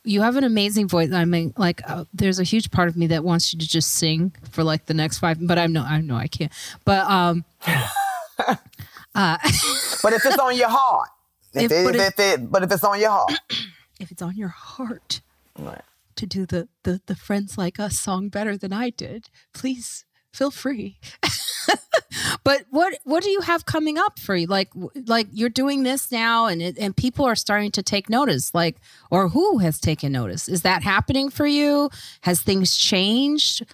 you 0.04 0.22
have 0.22 0.36
an 0.36 0.44
amazing 0.44 0.88
voice. 0.88 1.12
I 1.12 1.26
mean, 1.26 1.54
like 1.58 1.82
uh, 1.90 2.06
there's 2.14 2.40
a 2.40 2.44
huge 2.44 2.70
part 2.70 2.90
of 2.90 2.96
me 2.96 3.08
that 3.08 3.24
wants 3.24 3.52
you 3.54 3.60
to 3.60 3.68
just 3.68 3.94
sing 3.94 4.34
for 4.52 4.64
like 4.64 4.86
the 4.86 4.94
next 4.94 5.18
five. 5.20 5.38
But 5.42 5.58
I 5.58 5.66
know, 5.66 5.82
I 5.84 6.00
know, 6.00 6.16
I 6.16 6.28
can't. 6.28 6.52
But 6.86 7.06
um, 7.10 7.44
But 9.16 10.14
if 10.14 10.26
it's 10.26 10.38
on 10.38 10.56
your 10.56 10.70
heart, 10.70 11.10
if, 11.54 11.64
If- 11.64 11.72
it, 11.72 11.86
but 11.86 11.96
if, 11.96 12.20
it, 12.20 12.52
but 12.52 12.64
if 12.64 12.72
it's 12.72 12.84
on 12.84 13.00
your 13.00 13.10
heart, 13.10 13.34
if 14.00 14.12
it's 14.12 14.22
on 14.22 14.36
your 14.36 14.50
heart 14.50 15.22
Right. 15.58 15.82
To 16.18 16.26
do 16.26 16.46
the 16.46 16.68
the 16.84 17.02
the 17.06 17.16
friends 17.16 17.58
like 17.58 17.80
us 17.80 18.00
song 18.00 18.30
better 18.30 18.58
than 18.58 18.74
I 18.74 18.90
did, 18.90 19.30
please 19.54 20.06
feel 20.34 20.52
free. 20.52 21.00
but 22.44 22.66
what 22.70 22.98
what 23.04 23.24
do 23.24 23.30
you 23.30 23.42
have 23.42 23.66
coming 23.66 23.98
up 23.98 24.20
for 24.20 24.36
you? 24.36 24.48
Like 24.48 24.70
like 25.06 25.28
you're 25.32 25.50
doing 25.50 25.84
this 25.84 26.12
now, 26.12 26.46
and 26.46 26.62
it, 26.62 26.78
and 26.78 26.96
people 26.96 27.26
are 27.26 27.36
starting 27.36 27.72
to 27.72 27.84
take 27.84 28.10
notice. 28.10 28.54
Like, 28.54 28.78
or 29.12 29.30
who 29.30 29.60
has 29.60 29.80
taken 29.80 30.12
notice? 30.12 30.48
Is 30.48 30.62
that 30.62 30.84
happening 30.84 31.30
for 31.30 31.48
you? 31.48 31.90
Has 32.22 32.42
things 32.42 32.76
changed? 32.78 33.66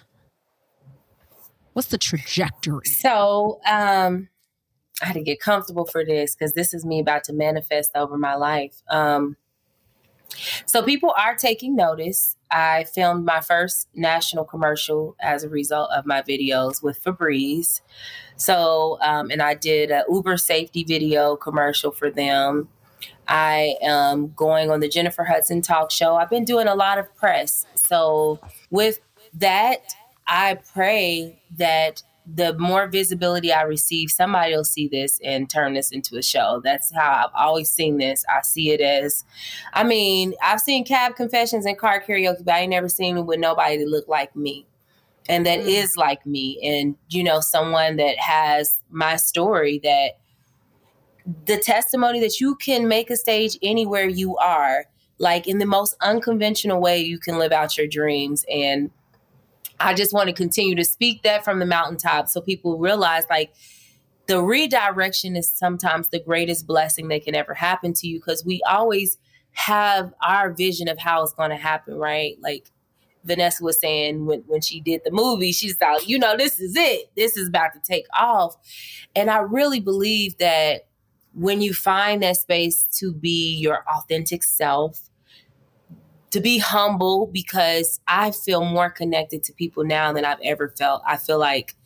What's 1.72 1.88
the 1.88 1.98
trajectory? 1.98 2.86
So, 2.86 3.60
um, 3.68 4.28
I 5.02 5.06
had 5.06 5.14
to 5.14 5.22
get 5.22 5.40
comfortable 5.40 5.84
for 5.84 6.04
this 6.04 6.36
because 6.36 6.52
this 6.52 6.72
is 6.72 6.84
me 6.84 7.00
about 7.00 7.24
to 7.24 7.32
manifest 7.32 7.90
over 7.96 8.16
my 8.16 8.36
life. 8.36 8.80
Um, 8.88 9.36
so 10.66 10.82
people 10.82 11.14
are 11.16 11.34
taking 11.34 11.76
notice. 11.76 12.36
I 12.50 12.84
filmed 12.84 13.24
my 13.24 13.40
first 13.40 13.88
national 13.94 14.44
commercial 14.44 15.16
as 15.20 15.42
a 15.42 15.48
result 15.48 15.90
of 15.90 16.06
my 16.06 16.22
videos 16.22 16.82
with 16.82 17.02
Febreze. 17.02 17.80
So, 18.36 18.98
um, 19.00 19.30
and 19.30 19.42
I 19.42 19.54
did 19.54 19.90
a 19.90 20.04
Uber 20.08 20.36
safety 20.36 20.84
video 20.84 21.36
commercial 21.36 21.90
for 21.90 22.10
them. 22.10 22.68
I 23.26 23.76
am 23.82 24.32
going 24.36 24.70
on 24.70 24.80
the 24.80 24.88
Jennifer 24.88 25.24
Hudson 25.24 25.62
talk 25.62 25.90
show. 25.90 26.16
I've 26.16 26.30
been 26.30 26.44
doing 26.44 26.68
a 26.68 26.74
lot 26.74 26.98
of 26.98 27.14
press. 27.16 27.66
So, 27.74 28.38
with 28.70 29.00
that, 29.34 29.94
I 30.26 30.58
pray 30.72 31.40
that 31.56 32.02
the 32.26 32.54
more 32.58 32.88
visibility 32.88 33.52
I 33.52 33.62
receive, 33.62 34.10
somebody 34.10 34.54
will 34.54 34.64
see 34.64 34.88
this 34.88 35.20
and 35.22 35.48
turn 35.48 35.74
this 35.74 35.90
into 35.90 36.16
a 36.16 36.22
show. 36.22 36.60
That's 36.64 36.92
how 36.92 37.24
I've 37.26 37.34
always 37.34 37.70
seen 37.70 37.98
this. 37.98 38.24
I 38.34 38.40
see 38.42 38.70
it 38.70 38.80
as, 38.80 39.24
I 39.74 39.84
mean, 39.84 40.34
I've 40.42 40.60
seen 40.60 40.84
cab 40.84 41.16
confessions 41.16 41.66
and 41.66 41.76
car 41.76 42.02
karaoke, 42.02 42.44
but 42.44 42.54
I 42.54 42.60
ain't 42.60 42.70
never 42.70 42.88
seen 42.88 43.18
it 43.18 43.22
with 43.22 43.40
nobody 43.40 43.76
that 43.76 43.88
looked 43.88 44.08
like 44.08 44.34
me 44.34 44.66
and 45.28 45.44
that 45.46 45.60
mm. 45.60 45.66
is 45.66 45.96
like 45.96 46.24
me. 46.24 46.58
And, 46.62 46.96
you 47.10 47.22
know, 47.22 47.40
someone 47.40 47.96
that 47.96 48.18
has 48.18 48.80
my 48.90 49.16
story 49.16 49.80
that 49.82 50.18
the 51.46 51.58
testimony 51.58 52.20
that 52.20 52.40
you 52.40 52.54
can 52.56 52.88
make 52.88 53.10
a 53.10 53.16
stage 53.16 53.58
anywhere 53.62 54.06
you 54.06 54.36
are, 54.38 54.86
like 55.18 55.46
in 55.46 55.58
the 55.58 55.66
most 55.66 55.94
unconventional 56.00 56.80
way, 56.80 57.00
you 57.00 57.18
can 57.18 57.38
live 57.38 57.52
out 57.52 57.78
your 57.78 57.86
dreams. 57.86 58.44
And 58.50 58.90
I 59.80 59.94
just 59.94 60.12
want 60.12 60.28
to 60.28 60.32
continue 60.32 60.74
to 60.76 60.84
speak 60.84 61.22
that 61.22 61.44
from 61.44 61.58
the 61.58 61.66
mountaintop 61.66 62.28
so 62.28 62.40
people 62.40 62.78
realize 62.78 63.24
like 63.28 63.54
the 64.26 64.42
redirection 64.42 65.36
is 65.36 65.50
sometimes 65.50 66.08
the 66.08 66.20
greatest 66.20 66.66
blessing 66.66 67.08
that 67.08 67.24
can 67.24 67.34
ever 67.34 67.54
happen 67.54 67.92
to 67.94 68.06
you 68.06 68.18
because 68.18 68.44
we 68.44 68.62
always 68.66 69.18
have 69.52 70.12
our 70.26 70.52
vision 70.52 70.88
of 70.88 70.98
how 70.98 71.22
it's 71.22 71.32
going 71.32 71.50
to 71.50 71.56
happen, 71.56 71.94
right? 71.94 72.36
Like 72.40 72.70
Vanessa 73.24 73.62
was 73.62 73.78
saying 73.80 74.26
when, 74.26 74.40
when 74.46 74.60
she 74.60 74.80
did 74.80 75.02
the 75.04 75.10
movie, 75.10 75.52
she 75.52 75.72
thought, 75.72 76.08
you 76.08 76.18
know, 76.18 76.36
this 76.36 76.60
is 76.60 76.74
it. 76.76 77.10
This 77.16 77.36
is 77.36 77.48
about 77.48 77.72
to 77.74 77.80
take 77.80 78.06
off. 78.18 78.56
And 79.14 79.30
I 79.30 79.38
really 79.38 79.80
believe 79.80 80.38
that 80.38 80.86
when 81.34 81.60
you 81.60 81.74
find 81.74 82.22
that 82.22 82.36
space 82.36 82.84
to 82.98 83.12
be 83.12 83.54
your 83.56 83.84
authentic 83.96 84.42
self, 84.42 85.10
to 86.34 86.40
be 86.40 86.58
humble 86.58 87.28
because 87.28 88.00
I 88.08 88.32
feel 88.32 88.64
more 88.64 88.90
connected 88.90 89.44
to 89.44 89.52
people 89.52 89.84
now 89.84 90.12
than 90.12 90.24
I've 90.24 90.40
ever 90.42 90.68
felt. 90.76 91.00
I 91.06 91.16
feel 91.16 91.38
like 91.38 91.76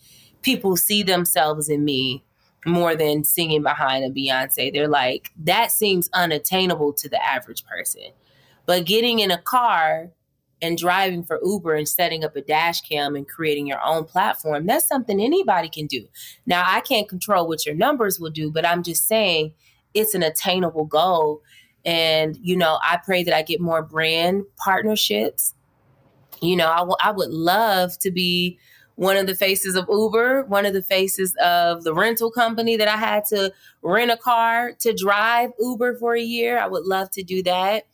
people 0.41 0.75
see 0.75 1.03
themselves 1.03 1.69
in 1.69 1.85
me 1.85 2.25
more 2.65 2.97
than 2.97 3.25
singing 3.25 3.63
behind 3.63 4.07
a 4.07 4.09
Beyonce. 4.09 4.73
They're 4.73 4.89
like, 4.89 5.33
that 5.37 5.71
seems 5.71 6.09
unattainable 6.15 6.95
to 6.95 7.11
the 7.11 7.23
average 7.23 7.63
person. 7.67 8.11
But 8.65 8.87
getting 8.87 9.19
in 9.19 9.31
a 9.31 9.37
car 9.37 10.13
and 10.63 10.79
driving 10.79 11.25
for 11.25 11.39
Uber 11.45 11.75
and 11.75 11.87
setting 11.87 12.25
up 12.25 12.35
a 12.35 12.41
dash 12.41 12.81
cam 12.81 13.17
and 13.17 13.29
creating 13.29 13.67
your 13.67 13.85
own 13.85 14.05
platform, 14.05 14.65
that's 14.65 14.89
something 14.89 15.21
anybody 15.21 15.69
can 15.69 15.87
do. 15.87 16.07
Now, 16.47 16.65
I 16.67 16.81
can't 16.81 17.07
control 17.07 17.47
what 17.47 17.67
your 17.67 17.75
numbers 17.75 18.19
will 18.19 18.31
do, 18.31 18.51
but 18.51 18.67
I'm 18.67 18.83
just 18.83 19.07
saying 19.07 19.53
it's 19.93 20.15
an 20.15 20.23
attainable 20.23 20.87
goal 20.87 21.43
and, 21.85 22.37
you 22.43 22.57
know, 22.57 22.79
I 22.83 22.99
pray 22.99 23.23
that 23.23 23.35
I 23.35 23.43
get 23.43 23.61
more 23.61 23.83
brand 23.83 24.45
partnerships. 24.57 25.55
You 26.41 26.57
know, 26.57 26.71
I, 26.71 26.79
w- 26.79 26.97
I 27.01 27.11
would 27.11 27.31
love 27.31 27.99
to 28.01 28.11
be 28.11 28.59
one 28.97 29.17
of 29.17 29.27
the 29.27 29.35
faces 29.35 29.77
of 29.77 29.87
Uber, 29.89 30.45
one 30.45 30.67
of 30.67 30.73
the 30.73 30.83
faces 30.83 31.35
of 31.43 31.85
the 31.85 31.95
rental 31.95 32.31
company 32.31 32.77
that 32.77 32.89
I 32.89 32.97
had 32.97 33.25
to 33.27 33.53
rent 33.83 34.11
a 34.11 34.17
car 34.17 34.73
to 34.81 34.93
drive 34.93 35.51
Uber 35.61 35.97
for 35.99 36.15
a 36.15 36.21
year. 36.21 36.59
I 36.59 36.67
would 36.67 36.85
love 36.85 37.11
to 37.13 37.23
do 37.23 37.43
that. 37.45 37.85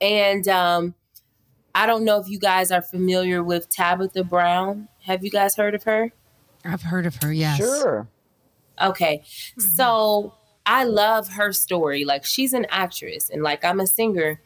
And 0.00 0.46
um, 0.46 0.94
I 1.74 1.86
don't 1.86 2.04
know 2.04 2.20
if 2.20 2.28
you 2.28 2.38
guys 2.38 2.70
are 2.70 2.82
familiar 2.82 3.42
with 3.42 3.68
Tabitha 3.68 4.24
Brown. 4.24 4.88
Have 5.02 5.24
you 5.24 5.30
guys 5.30 5.56
heard 5.56 5.74
of 5.74 5.82
her? 5.82 6.12
I've 6.64 6.82
heard 6.82 7.06
of 7.06 7.16
her, 7.22 7.32
yes. 7.32 7.58
Sure. 7.58 8.08
Okay. 8.80 9.22
Mm-hmm. 9.24 9.60
So 9.74 10.34
I 10.66 10.84
love 10.84 11.28
her 11.28 11.52
story. 11.52 12.04
Like 12.04 12.24
she's 12.24 12.52
an 12.52 12.66
actress 12.70 13.30
and 13.30 13.42
like 13.42 13.64
I'm 13.64 13.80
a 13.80 13.86
singer, 13.86 14.40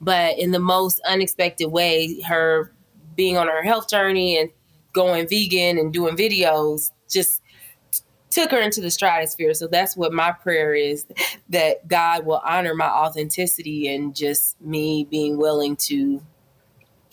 but 0.00 0.38
in 0.38 0.50
the 0.50 0.58
most 0.58 1.00
unexpected 1.06 1.68
way, 1.68 2.20
her 2.22 2.72
being 3.14 3.36
on 3.36 3.46
her 3.48 3.62
health 3.62 3.88
journey 3.88 4.38
and 4.38 4.50
going 4.92 5.28
vegan 5.28 5.78
and 5.78 5.92
doing 5.92 6.16
videos 6.16 6.90
just 7.08 7.42
took 8.30 8.50
her 8.50 8.60
into 8.60 8.80
the 8.80 8.90
stratosphere. 8.90 9.52
So 9.54 9.66
that's 9.66 9.96
what 9.96 10.12
my 10.12 10.32
prayer 10.32 10.74
is 10.74 11.06
that 11.50 11.86
God 11.86 12.24
will 12.24 12.40
honor 12.44 12.74
my 12.74 12.88
authenticity 12.88 13.94
and 13.94 14.14
just 14.14 14.60
me 14.60 15.06
being 15.10 15.36
willing 15.36 15.76
to 15.76 16.22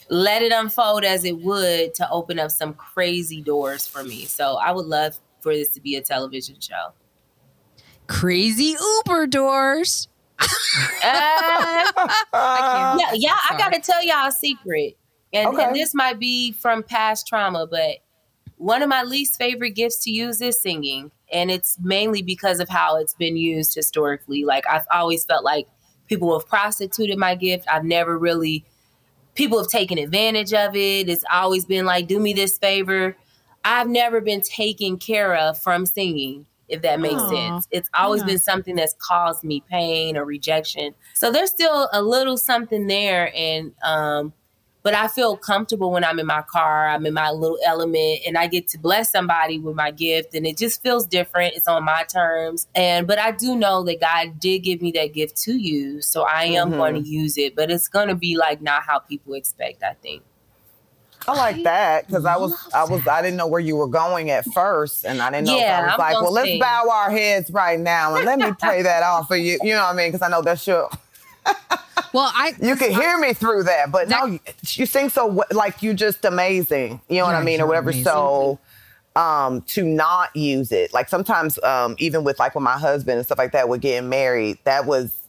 let 0.10 0.42
it 0.42 0.52
unfold 0.52 1.04
as 1.04 1.26
it 1.26 1.40
would 1.40 1.94
to 1.96 2.10
open 2.12 2.38
up 2.40 2.52
some 2.52 2.74
crazy 2.74 3.42
doors 3.42 3.88
for 3.88 4.04
me. 4.04 4.26
So 4.26 4.56
I 4.56 4.72
would 4.72 4.86
love 4.86 5.18
for 5.40 5.54
this 5.54 5.70
to 5.70 5.82
be 5.82 5.96
a 5.96 6.02
television 6.02 6.60
show 6.60 6.94
crazy 8.08 8.76
Uber 9.06 9.28
doors. 9.28 10.08
uh, 10.40 10.48
yeah, 12.34 13.12
yeah. 13.14 13.38
I 13.50 13.56
gotta 13.58 13.80
tell 13.80 14.04
y'all 14.04 14.28
a 14.28 14.32
secret, 14.32 14.98
and, 15.34 15.50
okay. 15.50 15.64
and 15.64 15.76
this 15.76 15.94
might 15.94 16.20
be 16.20 16.52
from 16.52 16.84
past 16.84 17.28
trauma, 17.28 17.68
but 17.68 17.98
one 18.58 18.82
of 18.82 18.90
my 18.90 19.04
least 19.04 19.38
favorite 19.38 19.72
gifts 19.72 20.04
to 20.04 20.12
use 20.12 20.42
is 20.42 20.62
singing, 20.62 21.12
and 21.32 21.50
it's 21.50 21.78
mainly 21.82 22.22
because 22.22 22.60
of 22.60 22.70
how 22.70 22.98
it's 22.98 23.14
been 23.14 23.38
used 23.38 23.76
historically. 23.76 24.44
Like 24.44 24.66
I've 24.70 24.86
always 24.92 25.24
felt 25.24 25.44
like 25.44 25.68
people 26.08 26.38
have 26.38 26.48
prostituted 26.48 27.18
my 27.18 27.36
gift. 27.36 27.66
I've 27.72 27.86
never 27.86 28.18
really 28.18 28.66
people 29.36 29.58
have 29.58 29.68
taken 29.68 29.98
advantage 29.98 30.54
of 30.54 30.76
it. 30.76 31.10
It's 31.10 31.26
always 31.32 31.66
been 31.66 31.86
like, 31.86 32.08
do 32.08 32.20
me 32.20 32.34
this 32.34 32.58
favor. 32.58 33.18
I've 33.64 33.90
never 33.90 34.22
been 34.22 34.42
taken 34.42 34.98
care 34.98 35.36
of 35.36 35.58
from 35.58 35.86
singing 35.86 36.46
if 36.68 36.82
that 36.82 37.00
makes 37.00 37.22
Aww. 37.22 37.30
sense. 37.30 37.68
It's 37.72 37.90
always 37.94 38.22
yeah. 38.22 38.28
been 38.28 38.40
something 38.40 38.76
that's 38.76 38.96
caused 39.00 39.44
me 39.44 39.64
pain 39.70 40.18
or 40.18 40.26
rejection. 40.26 40.96
So 41.14 41.32
there's 41.32 41.52
still 41.52 41.90
a 41.92 42.02
little 42.02 42.38
something 42.38 42.88
there 42.88 43.32
and 43.36 43.74
um 43.84 44.34
but 44.86 44.94
I 44.94 45.08
feel 45.08 45.36
comfortable 45.36 45.90
when 45.90 46.04
I'm 46.04 46.20
in 46.20 46.28
my 46.28 46.44
car, 46.44 46.88
I'm 46.88 47.08
in 47.08 47.16
my 47.16 47.32
little 47.32 47.58
element 47.66 48.20
and 48.28 48.38
I 48.38 48.46
get 48.46 48.68
to 48.68 48.78
bless 48.78 49.12
somebody 49.12 49.58
with 49.58 49.76
my 49.76 49.90
gift 49.90 50.36
and 50.36 50.46
it 50.46 50.60
just 50.60 50.84
feels 50.84 51.08
different. 51.08 51.56
It's 51.56 51.68
on 51.68 51.84
my 51.84 52.04
terms. 52.04 52.68
And 52.76 53.08
but 53.08 53.18
I 53.18 53.32
do 53.32 53.56
know 53.56 53.82
that 53.82 54.00
God 54.00 54.40
did 54.40 54.60
give 54.60 54.84
me 54.84 54.92
that 54.92 55.12
gift 55.12 55.38
to 55.38 55.58
use, 55.58 56.06
so 56.06 56.22
I 56.22 56.44
am 56.44 56.70
mm-hmm. 56.70 56.78
going 56.78 57.04
to 57.04 57.10
use 57.10 57.36
it, 57.36 57.56
but 57.56 57.72
it's 57.72 57.88
going 57.88 58.10
to 58.10 58.16
be 58.16 58.38
like 58.38 58.62
not 58.62 58.84
how 58.84 59.00
people 59.00 59.34
expect, 59.34 59.82
I 59.82 59.96
think. 60.04 60.22
I 61.28 61.34
like 61.34 61.64
that 61.64 62.08
because 62.08 62.26
I 62.26 62.38
was 62.38 62.54
I 62.74 62.84
was 62.84 63.08
I 63.08 63.22
didn't 63.22 63.38
know 63.38 63.48
where 63.48 63.60
you 63.60 63.76
were 63.76 63.88
going 63.88 64.30
at 64.30 64.46
first, 64.46 65.06
and 65.06 65.22
I 65.22 65.32
didn't 65.32 65.48
know 65.48 65.58
yeah, 65.58 65.80
if 65.80 65.84
I 65.84 65.86
was 65.86 65.94
I'm 65.94 66.00
like, 66.00 66.22
well, 66.22 66.32
let's 66.32 66.60
bow 66.60 66.90
our 66.92 67.12
heads 67.12 67.52
right 67.52 67.80
now 67.80 68.16
and 68.16 68.26
let 68.26 68.40
me 68.40 68.52
pray 68.60 68.82
that 68.82 69.04
off 69.04 69.28
for 69.28 69.36
you. 69.36 69.58
You 69.64 69.74
know 69.74 69.84
what 69.84 69.94
I 69.94 69.98
mean? 69.98 70.12
Because 70.12 70.22
I 70.22 70.30
know 70.30 70.42
that's 70.42 70.66
your. 70.68 70.90
well, 72.14 72.32
I 72.34 72.54
you 72.62 72.76
can 72.76 72.92
hear 72.92 73.18
me 73.18 73.34
through 73.34 73.64
that, 73.64 73.92
but 73.92 74.10
that, 74.10 74.20
no, 74.20 74.26
you, 74.26 74.40
you 74.62 74.86
sing 74.86 75.10
so 75.10 75.44
like 75.52 75.82
you're 75.82 75.94
just 75.94 76.26
amazing. 76.26 77.02
You 77.10 77.20
know 77.20 77.26
what 77.26 77.36
I 77.36 77.44
mean, 77.44 77.62
or 77.62 77.68
whatever. 77.68 77.90
Amazing. 77.90 78.06
So 78.06 78.60
um, 79.16 79.62
to 79.62 79.84
not 79.84 80.36
use 80.36 80.72
it. 80.72 80.94
Like 80.94 81.10
sometimes, 81.10 81.62
um, 81.64 81.96
even 82.00 82.24
with 82.24 82.40
like 82.40 82.56
when 82.56 82.64
my 82.64 82.78
husband 82.78 83.18
and 83.18 83.26
stuff 83.26 83.38
like 83.38 83.54
that, 83.54 83.70
were 83.70 83.78
getting 83.78 84.10
married, 84.10 84.60
that 84.66 84.86
was 84.86 85.25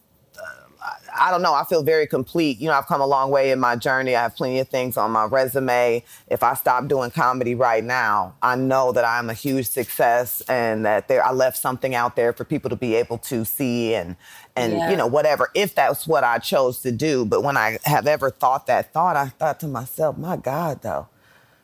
I 1.19 1.31
don't 1.31 1.41
know. 1.41 1.53
I 1.53 1.63
feel 1.63 1.83
very 1.83 2.07
complete. 2.07 2.59
You 2.59 2.67
know, 2.67 2.73
I've 2.73 2.87
come 2.87 3.01
a 3.01 3.05
long 3.05 3.31
way 3.31 3.51
in 3.51 3.59
my 3.59 3.75
journey. 3.75 4.15
I 4.15 4.23
have 4.23 4.35
plenty 4.35 4.59
of 4.59 4.69
things 4.69 4.97
on 4.97 5.11
my 5.11 5.25
resume. 5.25 6.03
If 6.27 6.43
I 6.43 6.53
stop 6.53 6.87
doing 6.87 7.11
comedy 7.11 7.55
right 7.55 7.83
now, 7.83 8.35
I 8.41 8.55
know 8.55 8.91
that 8.91 9.05
I'm 9.05 9.29
a 9.29 9.33
huge 9.33 9.67
success 9.67 10.41
and 10.47 10.85
that 10.85 11.07
there 11.07 11.25
I 11.25 11.31
left 11.31 11.57
something 11.57 11.95
out 11.95 12.15
there 12.15 12.33
for 12.33 12.43
people 12.43 12.69
to 12.69 12.75
be 12.75 12.95
able 12.95 13.17
to 13.19 13.45
see 13.45 13.95
and 13.95 14.15
and 14.55 14.73
yeah. 14.73 14.89
you 14.89 14.95
know 14.95 15.07
whatever 15.07 15.49
if 15.53 15.75
that's 15.75 16.07
what 16.07 16.23
I 16.23 16.39
chose 16.39 16.79
to 16.81 16.91
do. 16.91 17.25
But 17.25 17.43
when 17.43 17.57
I 17.57 17.79
have 17.83 18.07
ever 18.07 18.29
thought 18.29 18.67
that 18.67 18.93
thought, 18.93 19.15
I 19.15 19.27
thought 19.29 19.59
to 19.61 19.67
myself, 19.67 20.17
my 20.17 20.37
God, 20.37 20.81
though, 20.81 21.07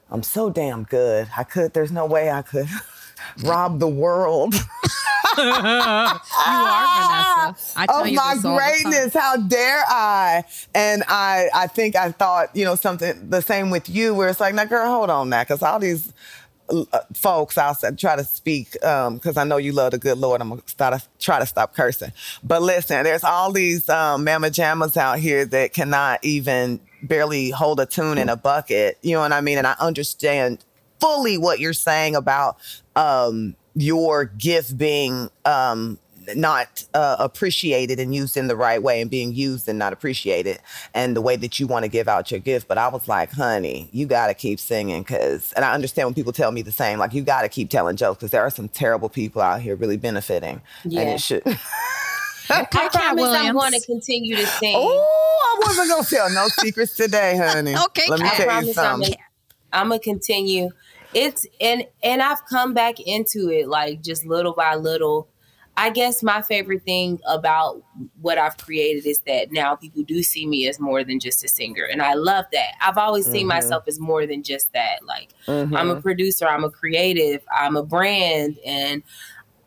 I'm 0.10 0.24
so 0.24 0.49
damn 0.49 0.84
good. 0.84 1.30
I 1.38 1.43
could. 1.43 1.74
There's 1.74 1.91
no 1.91 2.06
way 2.06 2.30
I 2.32 2.41
could 2.41 2.68
rob 3.44 3.80
the 3.80 3.88
world. 3.88 4.54
you 4.54 5.44
are 5.44 6.22
Vanessa. 6.24 7.56
I 7.76 7.86
tell 7.88 8.02
of 8.02 8.08
you 8.08 8.16
my 8.16 8.36
greatness. 8.42 9.14
How 9.14 9.38
dare 9.38 9.84
I? 9.88 10.44
And 10.76 11.04
I, 11.08 11.50
I 11.54 11.68
think 11.68 11.96
I 11.96 12.12
thought, 12.12 12.56
you 12.56 12.66
know, 12.66 12.76
something 12.76 13.30
the 13.30 13.42
same 13.42 13.70
with 13.70 13.90
you, 13.90 14.14
where 14.14 14.30
it's 14.30 14.40
like, 14.40 14.54
now, 14.54 14.66
girl, 14.66 14.88
hold 14.88 15.10
on, 15.10 15.30
now, 15.30 15.44
because 15.44 15.64
all 15.64 15.80
these 15.80 16.14
uh, 16.70 17.00
folks, 17.14 17.58
I'll 17.58 17.76
try 17.76 18.16
to 18.16 18.24
speak 18.24 18.72
because 18.74 19.38
um, 19.38 19.38
I 19.38 19.44
know 19.44 19.58
you 19.58 19.72
love 19.72 19.92
the 19.92 19.98
good 19.98 20.18
Lord. 20.18 20.42
I'm 20.42 20.50
gonna 20.50 20.62
start, 20.66 21.08
try 21.20 21.40
to 21.40 21.46
stop 21.46 21.76
cursing. 21.76 22.12
But 22.44 22.62
listen, 22.62 23.04
there's 23.04 23.24
all 23.24 23.52
these 23.52 23.90
um, 23.90 24.24
mama 24.24 24.48
jammas 24.48 24.98
out 24.98 25.20
here 25.20 25.46
that 25.46 25.74
cannot 25.74 26.24
even 26.24 26.80
barely 27.02 27.50
hold 27.50 27.80
a 27.80 27.86
tune 27.86 28.18
in 28.18 28.30
a 28.30 28.36
bucket. 28.36 28.98
You 29.02 29.14
know 29.16 29.22
what 29.22 29.34
I 29.34 29.42
mean? 29.42 29.58
And 29.58 29.68
I 29.68 29.76
understand 29.80 30.64
fully 31.04 31.38
what 31.38 31.60
you're 31.60 31.74
saying 31.74 32.16
about 32.16 32.58
um, 32.95 33.56
your 33.76 34.26
gift 34.26 34.78
being 34.78 35.30
um, 35.43 35.99
not 36.36 36.86
uh, 36.93 37.18
appreciated 37.20 37.99
and 37.99 38.16
used 38.16 38.38
in 38.38 38.47
the 38.47 38.56
right 38.56 38.82
way 38.82 39.01
and 39.01 39.12
being 39.12 39.34
used 39.34 39.68
and 39.68 39.78
not 39.78 39.91
appreciated 39.91 40.60
and 40.93 41.16
the 41.16 41.22
way 41.22 41.36
that 41.36 41.60
you 41.60 41.68
want 41.68 41.84
to 41.84 41.89
give 41.89 42.08
out 42.08 42.32
your 42.32 42.39
gift. 42.39 42.68
But 42.68 42.78
I 42.78 42.88
was 42.88 43.08
like, 43.08 43.32
honey, 43.32 43.89
you 43.91 44.06
got 44.06 44.28
to 44.28 44.34
keep 44.34 44.60
singing 44.60 45.01
because, 45.01 45.51
and 45.54 45.66
I 45.66 45.74
understand 45.74 46.08
when 46.08 46.14
people 46.14 46.32
tell 46.32 46.51
me 46.51 46.62
the 46.62 46.72
same, 46.72 46.99
like, 46.99 47.14
you 47.14 47.22
got 47.24 47.41
to 47.41 47.49
keep 47.49 47.70
telling 47.70 47.97
jokes 47.97 48.20
because 48.20 48.32
there 48.32 48.41
are 48.41 48.49
some 48.49 48.70
terrible 48.70 49.10
people 49.10 49.41
out 49.41 49.62
here 49.62 49.76
really 49.76 49.97
benefiting. 49.97 50.62
Yeah. 50.86 51.01
And 51.01 51.10
it 51.10 51.22
should. 51.22 51.43
I 52.49 52.64
promise 52.66 53.26
I'm 53.26 53.54
going 53.56 53.74
to 53.74 53.86
continue 53.86 54.36
to 54.36 54.45
sing. 54.45 54.76
Oh, 54.78 55.58
I 55.58 55.68
wasn't 55.68 55.89
going 55.89 56.04
to 56.04 56.10
tell 56.10 56.30
no 56.30 56.47
secrets 56.47 56.95
today, 56.95 57.38
honey. 57.43 57.76
okay, 57.76 58.04
Let 58.08 58.20
me 58.20 58.30
tell 58.30 58.64
you 58.64 58.74
something. 58.74 59.16
I'm 59.74 59.89
going 59.89 59.99
to 59.99 60.04
continue 60.04 60.70
it's 61.14 61.45
and 61.61 61.86
and 62.03 62.22
I've 62.22 62.45
come 62.45 62.74
back 62.74 62.99
into 62.99 63.49
it 63.49 63.68
like 63.68 64.01
just 64.01 64.26
little 64.26 64.53
by 64.53 64.76
little. 64.76 65.28
I 65.76 65.89
guess 65.89 66.22
my 66.22 66.43
favorite 66.43 66.84
thing 66.84 67.20
about 67.28 67.82
what 68.22 68.38
I've 68.38 68.57
created 68.57 69.07
is 69.07 69.18
that 69.26 69.51
now 69.51 69.76
people 69.76 70.03
do 70.03 70.22
see 70.22 70.45
me 70.45 70.68
as 70.68 70.80
more 70.80 71.03
than 71.03 71.20
just 71.20 71.43
a 71.43 71.47
singer. 71.47 71.86
And 71.91 71.99
I 71.99 72.14
love 72.14 72.45
that. 72.51 72.74
I've 72.80 72.99
always 72.99 73.26
seen 73.26 73.45
Mhm. 73.47 73.55
myself 73.55 73.84
as 73.88 73.99
more 73.99 74.28
than 74.28 74.43
just 74.43 74.72
that. 74.74 75.03
Like 75.03 75.30
Mhm. 75.47 75.76
I'm 75.76 75.89
a 75.89 75.99
producer, 75.99 76.47
I'm 76.47 76.64
a 76.64 76.70
creative, 76.70 77.41
I'm 77.51 77.76
a 77.76 77.82
brand, 77.84 78.59
and 78.64 79.01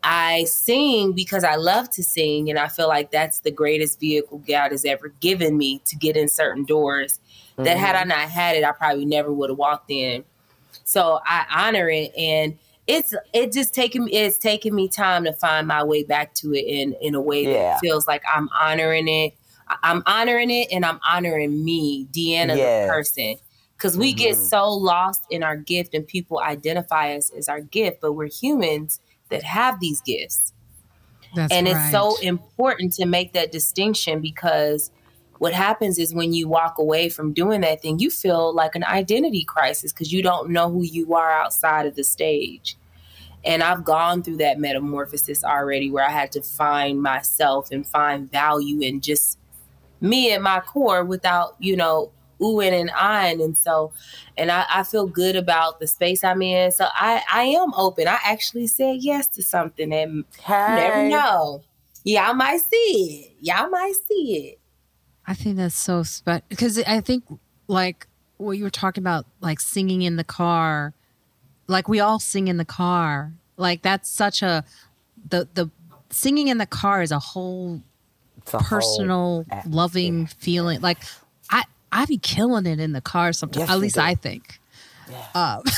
I 0.01 0.45
sing 0.45 1.11
because 1.11 1.43
I 1.43 1.55
love 1.55 1.89
to 1.91 2.03
sing. 2.03 2.49
And 2.49 2.57
I 2.57 2.69
feel 2.69 2.87
like 2.87 3.11
that's 3.11 3.41
the 3.41 3.51
greatest 3.51 3.99
vehicle 3.99 4.37
God 4.47 4.71
has 4.71 4.85
ever 4.85 5.09
given 5.19 5.57
me 5.57 5.81
to 5.85 5.97
get 5.97 6.15
in 6.15 6.29
certain 6.29 6.63
doors 6.63 7.19
that 7.57 7.75
had 7.75 7.95
I 7.97 8.01
Mm-hmm. 8.01 8.09
not 8.09 8.29
had 8.29 8.55
it, 8.55 8.63
I 8.63 8.71
probably 8.71 9.03
never 9.05 9.33
would 9.33 9.49
have 9.49 9.59
walked 9.59 9.91
in. 9.91 10.23
So 10.87 11.19
I 11.25 11.45
honor 11.53 11.89
it 11.89 12.11
and 12.17 12.57
it's 12.87 13.13
it 13.33 13.51
just 13.51 13.73
taking 13.73 14.07
it's 14.09 14.37
taking 14.37 14.73
me 14.73 14.87
time 14.87 15.25
to 15.25 15.33
find 15.33 15.67
my 15.67 15.83
way 15.83 16.03
back 16.03 16.33
to 16.35 16.53
it 16.53 16.65
in 16.65 16.93
in 17.01 17.13
a 17.13 17.19
way 17.21 17.43
Yeah. 17.43 17.51
that 17.73 17.79
feels 17.81 18.07
like 18.07 18.23
I'm 18.33 18.47
honoring 18.57 19.09
it. 19.09 19.33
I- 19.67 19.75
I'm 19.83 20.01
honoring 20.05 20.49
it 20.49 20.69
and 20.71 20.85
I'm 20.85 20.99
honoring 21.07 21.65
me, 21.65 22.07
Deanna 22.13 22.55
Yes. 22.55 22.87
the 22.87 22.93
person. 22.93 23.35
Cause 23.77 23.97
we 23.97 24.13
get 24.13 24.35
Mhm. 24.37 24.49
so 24.49 24.71
lost 24.73 25.23
in 25.29 25.43
our 25.43 25.57
gift 25.57 25.93
and 25.93 26.07
people 26.07 26.39
identify 26.39 27.15
us 27.15 27.29
as 27.37 27.47
our 27.49 27.59
gift, 27.59 27.99
but 28.01 28.13
we're 28.13 28.29
humans 28.29 29.01
that 29.29 29.43
have 29.43 29.79
these 29.81 29.99
gifts 30.01 30.53
That's 31.35 31.51
and 31.53 31.67
it's 31.67 31.91
so 31.91 32.17
important 32.21 32.93
to 32.93 33.05
make 33.05 33.33
that 33.33 33.51
distinction 33.51 34.21
because 34.21 34.89
what 35.39 35.53
happens 35.53 35.97
is 35.97 36.13
when 36.13 36.33
you 36.33 36.47
walk 36.47 36.77
away 36.77 37.09
from 37.09 37.33
doing 37.33 37.61
that 37.61 37.81
thing 37.81 37.99
you 37.99 38.09
feel 38.09 38.53
like 38.53 38.75
an 38.75 38.83
identity 38.83 39.43
crisis 39.43 39.91
because 39.91 40.11
you 40.11 40.21
don't 40.21 40.49
know 40.49 40.69
who 40.69 40.83
you 40.83 41.13
are 41.13 41.31
outside 41.31 41.85
of 41.85 41.95
the 41.95 42.03
stage 42.03 42.77
and 43.43 43.63
i've 43.63 43.83
gone 43.83 44.21
through 44.21 44.37
that 44.37 44.59
metamorphosis 44.59 45.43
already 45.43 45.89
where 45.89 46.05
i 46.05 46.11
had 46.11 46.31
to 46.31 46.41
find 46.41 47.01
myself 47.01 47.71
and 47.71 47.85
find 47.87 48.31
value 48.31 48.79
in 48.81 49.01
just 49.01 49.39
me 50.01 50.31
at 50.31 50.41
my 50.41 50.59
core 50.59 51.03
without 51.03 51.55
you 51.59 51.75
know 51.75 52.11
oohing 52.39 52.79
and 52.79 52.91
eyeing 52.91 53.41
and 53.41 53.57
so 53.57 53.91
and 54.37 54.51
I, 54.51 54.65
I 54.69 54.83
feel 54.83 55.07
good 55.07 55.35
about 55.35 55.79
the 55.79 55.87
space 55.87 56.23
i'm 56.23 56.43
in 56.43 56.71
so 56.71 56.85
i 56.93 57.23
i 57.33 57.43
am 57.45 57.73
open 57.73 58.07
i 58.07 58.19
actually 58.23 58.67
said 58.67 58.97
yes 58.99 59.25
to 59.29 59.41
something 59.41 59.89
that 59.89 60.07
you 60.07 60.23
never 60.75 61.09
know. 61.09 61.63
Y'all 62.03 62.33
might 62.33 62.61
see 62.61 63.35
it. 63.37 63.37
Y'all 63.41 63.69
might 63.69 63.93
see 64.07 64.51
it. 64.51 64.59
I 65.27 65.33
think 65.33 65.57
that's 65.57 65.77
so 65.77 66.03
special 66.03 66.43
because 66.47 66.79
I 66.79 67.01
think 67.01 67.25
like 67.67 68.07
what 68.37 68.57
you 68.57 68.63
were 68.63 68.69
talking 68.69 69.03
about, 69.03 69.25
like 69.41 69.59
singing 69.59 70.01
in 70.01 70.15
the 70.15 70.23
car, 70.23 70.93
like 71.67 71.89
we 71.89 71.99
all 71.99 72.19
sing 72.19 72.47
in 72.47 72.57
the 72.57 72.65
car. 72.65 73.33
Like 73.57 73.81
that's 73.81 74.09
such 74.09 74.41
a 74.41 74.63
the 75.29 75.47
the 75.53 75.69
singing 76.09 76.47
in 76.47 76.57
the 76.57 76.65
car 76.65 77.01
is 77.01 77.11
a 77.11 77.19
whole 77.19 77.81
a 78.53 78.59
personal, 78.59 79.45
atmosphere. 79.49 79.73
loving 79.73 80.27
feeling. 80.27 80.79
Like 80.79 80.99
I 81.49 81.63
I 81.91 82.05
be 82.05 82.17
killing 82.17 82.65
it 82.65 82.79
in 82.79 82.93
the 82.93 83.01
car 83.01 83.33
sometimes. 83.33 83.63
Yes, 83.63 83.69
At 83.69 83.79
least. 83.79 83.97
I 83.97 84.15
think. 84.15 84.59
Uh, 85.35 85.61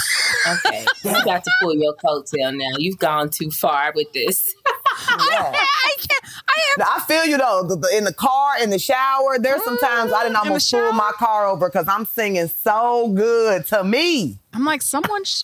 Okay. 0.48 0.86
you 1.04 1.12
got 1.26 1.44
to 1.44 1.52
pull 1.62 1.76
your 1.76 1.94
coattail 1.96 2.56
now. 2.56 2.76
You've 2.78 2.98
gone 2.98 3.30
too 3.30 3.52
far 3.52 3.92
with 3.96 4.12
this. 4.14 4.54
Yeah. 5.10 5.54
I 5.56 5.92
can't. 5.98 6.24
I 6.50 6.62
have. 6.68 6.78
Now, 6.78 6.86
I 6.96 7.00
feel 7.02 7.26
you 7.26 7.38
though. 7.38 7.64
The, 7.68 7.78
the- 7.78 7.98
in 7.98 8.04
the 8.04 8.14
car, 8.14 8.62
in 8.62 8.70
the 8.70 8.78
shower, 8.80 9.40
there's 9.40 9.64
sometimes 9.64 10.12
I 10.12 10.24
didn't 10.24 10.36
Mm, 10.36 10.42
in 10.42 10.44
the 10.44 10.50
almost 10.50 10.72
pull 10.72 10.92
my 10.94 11.12
car 11.16 11.48
over 11.48 11.70
because 11.70 11.88
I'm 11.88 12.06
singing 12.06 12.48
so 12.48 13.08
good 13.10 13.66
to 13.68 13.84
me. 13.84 14.40
I'm 14.54 14.66
like 14.66 14.82
someone. 14.82 15.24
Sh- 15.24 15.44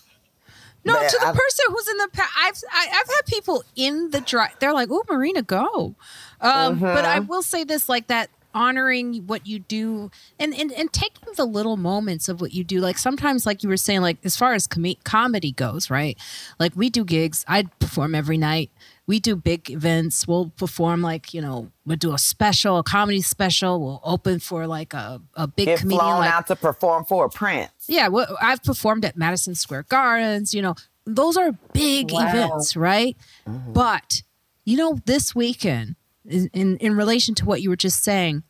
no, 0.84 0.92
Man, 0.92 1.08
to 1.08 1.16
the 1.20 1.26
I've- 1.28 1.38
person 1.38 1.64
who's 1.70 1.88
in 1.88 1.96
the. 1.96 2.08
Pa- 2.12 2.30
I've 2.38 2.54
I, 2.70 2.86
I've 3.00 3.08
had 3.08 3.26
people 3.26 3.64
in 3.76 4.10
the 4.10 4.20
drive. 4.20 4.52
They're 4.60 4.74
like, 4.74 4.88
"Oh, 4.90 5.04
Marina, 5.08 5.42
go." 5.42 5.94
Um, 6.40 6.78
But 6.78 7.04
I 7.06 7.20
will 7.20 7.42
say 7.42 7.64
this, 7.64 7.88
like 7.88 8.08
that, 8.08 8.28
honoring 8.56 9.26
what 9.28 9.46
you 9.46 9.60
do, 9.60 10.10
and 10.40 10.52
and 10.54 10.72
and 10.72 10.92
taking 10.92 11.32
the 11.36 11.44
little 11.44 11.76
moments 11.76 12.28
of 12.28 12.40
what 12.40 12.52
you 12.52 12.64
do. 12.64 12.80
Like 12.80 12.98
sometimes, 12.98 13.46
like 13.46 13.62
you 13.62 13.68
were 13.68 13.76
saying, 13.76 14.00
like 14.00 14.16
as 14.24 14.36
far 14.36 14.54
as 14.54 14.66
com- 14.66 14.94
comedy 15.04 15.52
goes, 15.52 15.90
right? 15.90 16.18
Like 16.58 16.72
we 16.74 16.90
do 16.90 17.04
gigs. 17.04 17.44
I 17.46 17.64
perform 17.78 18.14
every 18.14 18.38
night. 18.38 18.70
We 19.06 19.20
do 19.20 19.36
big 19.36 19.70
events. 19.70 20.26
We'll 20.26 20.50
perform 20.56 21.00
like 21.02 21.32
you 21.32 21.40
know 21.40 21.70
we'll 21.84 21.96
do 21.98 22.12
a 22.12 22.18
special, 22.18 22.78
a 22.78 22.82
comedy 22.82 23.22
special. 23.22 23.80
We'll 23.80 24.00
open 24.02 24.40
for 24.40 24.66
like 24.66 24.94
a 24.94 25.20
a 25.34 25.46
big 25.46 25.66
Get 25.66 25.78
comedian 25.80 26.00
flown 26.00 26.18
like 26.20 26.32
out 26.32 26.46
to 26.48 26.56
perform 26.56 27.04
for 27.04 27.26
a 27.26 27.30
prince. 27.30 27.70
yeah, 27.86 28.08
well, 28.08 28.36
I've 28.42 28.62
performed 28.64 29.04
at 29.04 29.16
Madison 29.16 29.54
Square 29.54 29.84
Gardens. 29.90 30.52
You 30.54 30.62
know, 30.62 30.74
those 31.04 31.36
are 31.36 31.52
big 31.72 32.10
Wow. 32.10 32.26
events, 32.28 32.74
right? 32.74 33.16
Mm-hmm. 33.46 33.72
But 33.74 34.22
you 34.64 34.76
know, 34.76 34.98
this 35.04 35.32
weekend, 35.32 35.94
in, 36.28 36.76
in 36.78 36.96
relation 36.96 37.34
to 37.36 37.44
what 37.44 37.62
you 37.62 37.70
were 37.70 37.76
just 37.76 38.02
saying, 38.02 38.42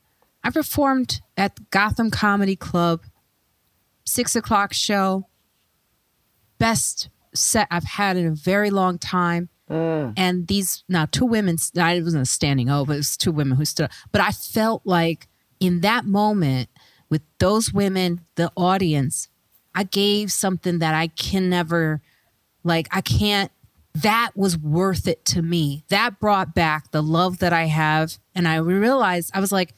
I 0.42 0.50
performed 0.50 1.20
at 1.36 1.70
Gotham 1.70 2.10
Comedy 2.10 2.56
Club, 2.56 3.02
six 4.04 4.36
o'clock 4.36 4.72
show. 4.72 5.26
Best 6.58 7.08
set 7.34 7.66
I've 7.70 7.84
had 7.84 8.16
in 8.16 8.26
a 8.26 8.34
very 8.34 8.70
long 8.70 8.98
time. 8.98 9.48
Mm. 9.70 10.14
And 10.16 10.46
these 10.46 10.84
now 10.88 11.06
two 11.06 11.26
women. 11.26 11.56
I 11.76 12.00
wasn't 12.00 12.22
a 12.22 12.26
standing 12.26 12.70
O, 12.70 12.84
but 12.84 12.94
it 12.94 12.98
was 12.98 13.16
two 13.16 13.32
women 13.32 13.56
who 13.58 13.64
stood. 13.64 13.90
But 14.12 14.20
I 14.20 14.30
felt 14.30 14.82
like 14.84 15.28
in 15.58 15.80
that 15.80 16.04
moment 16.04 16.68
with 17.08 17.22
those 17.38 17.72
women, 17.72 18.20
the 18.36 18.50
audience, 18.56 19.28
I 19.74 19.82
gave 19.84 20.32
something 20.32 20.78
that 20.78 20.94
I 20.94 21.08
can 21.08 21.50
never, 21.50 22.00
like, 22.64 22.88
I 22.92 23.00
can't. 23.00 23.50
That 24.02 24.32
was 24.34 24.58
worth 24.58 25.06
it 25.08 25.24
to 25.26 25.42
me. 25.42 25.84
That 25.88 26.20
brought 26.20 26.54
back 26.54 26.90
the 26.90 27.02
love 27.02 27.38
that 27.38 27.52
I 27.52 27.64
have, 27.64 28.18
and 28.34 28.46
I 28.46 28.56
realized 28.56 29.30
I 29.34 29.40
was 29.40 29.52
like, 29.52 29.74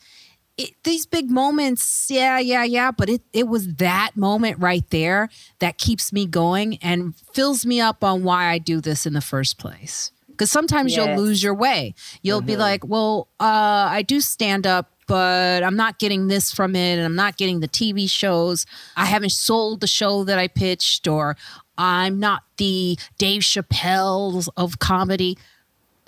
it, 0.56 0.70
these 0.82 1.06
big 1.06 1.30
moments, 1.30 2.08
yeah, 2.10 2.38
yeah, 2.38 2.64
yeah. 2.64 2.90
But 2.90 3.08
it 3.08 3.22
it 3.32 3.48
was 3.48 3.74
that 3.76 4.16
moment 4.16 4.58
right 4.58 4.88
there 4.90 5.28
that 5.60 5.78
keeps 5.78 6.12
me 6.12 6.26
going 6.26 6.78
and 6.82 7.14
fills 7.32 7.64
me 7.64 7.80
up 7.80 8.02
on 8.02 8.24
why 8.24 8.46
I 8.48 8.58
do 8.58 8.80
this 8.80 9.06
in 9.06 9.12
the 9.12 9.20
first 9.20 9.58
place. 9.58 10.10
Because 10.28 10.50
sometimes 10.52 10.94
you'll 10.94 11.16
lose 11.16 11.42
your 11.42 11.54
way. 11.54 11.94
You'll 12.22 12.40
be 12.42 12.56
like, 12.56 12.86
well, 12.86 13.26
uh, 13.40 13.88
I 13.90 14.02
do 14.02 14.20
stand 14.20 14.68
up, 14.68 14.92
but 15.08 15.64
I'm 15.64 15.74
not 15.74 15.98
getting 15.98 16.28
this 16.28 16.52
from 16.52 16.76
it, 16.76 16.96
and 16.96 17.04
I'm 17.04 17.16
not 17.16 17.36
getting 17.36 17.58
the 17.58 17.66
TV 17.66 18.08
shows. 18.08 18.64
I 18.96 19.06
haven't 19.06 19.32
sold 19.32 19.80
the 19.80 19.88
show 19.88 20.22
that 20.24 20.38
I 20.38 20.46
pitched, 20.46 21.08
or 21.08 21.36
I'm 21.78 22.18
not 22.18 22.42
the 22.56 22.98
Dave 23.16 23.42
Chappelle 23.42 24.48
of 24.56 24.78
comedy. 24.78 25.38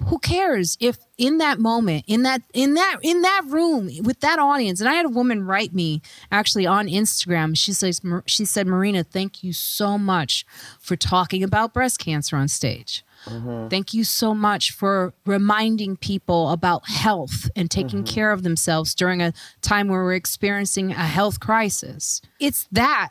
Who 0.07 0.19
cares 0.19 0.79
if 0.81 0.99
in 1.19 1.37
that 1.39 1.59
moment 1.59 2.05
in 2.07 2.23
that 2.23 2.41
in 2.55 2.73
that 2.73 2.97
in 3.03 3.21
that 3.21 3.43
room 3.47 3.91
with 4.03 4.21
that 4.21 4.39
audience 4.39 4.81
and 4.81 4.89
i 4.89 4.95
had 4.95 5.05
a 5.05 5.11
woman 5.11 5.45
write 5.45 5.75
me 5.75 6.01
actually 6.33 6.65
on 6.67 6.87
instagram. 6.87 7.55
She 7.55 7.75
says 7.75 8.01
she 8.25 8.47
said 8.47 8.67
marina 8.67 9.05
thank 9.05 9.45
you 9.45 9.53
so 9.53 9.99
much 9.99 10.47
for 10.79 10.97
talking 10.97 11.43
about 11.45 11.75
breast 11.75 11.99
cancer 11.99 12.37
on 12.37 12.49
stage. 12.49 13.05
Mm-hmm. 13.27 13.69
Thank 13.69 13.93
you 13.93 14.05
so 14.05 14.35
much 14.35 14.71
for 14.73 15.13
reminding 15.27 15.97
people 15.97 16.51
about 16.51 16.89
health 16.89 17.51
and 17.55 17.71
taking 17.71 18.03
mm-hmm. 18.03 18.15
care 18.15 18.33
of 18.33 18.43
themselves 18.43 18.95
during 18.95 19.21
a 19.21 19.33
time 19.61 19.89
where 19.89 20.03
we're 20.03 20.15
experiencing 20.15 20.93
a 20.93 21.07
health 21.07 21.41
crisis. 21.41 22.23
It's 22.39 22.67
that 22.73 23.11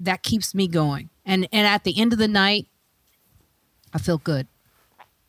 that 0.00 0.22
keeps 0.22 0.54
me 0.54 0.68
going 0.68 1.10
and 1.26 1.48
and 1.52 1.66
at 1.66 1.84
the 1.84 1.98
end 2.00 2.12
of 2.12 2.18
the 2.18 2.28
night 2.28 2.66
i 3.92 3.98
feel 3.98 4.18
good 4.18 4.46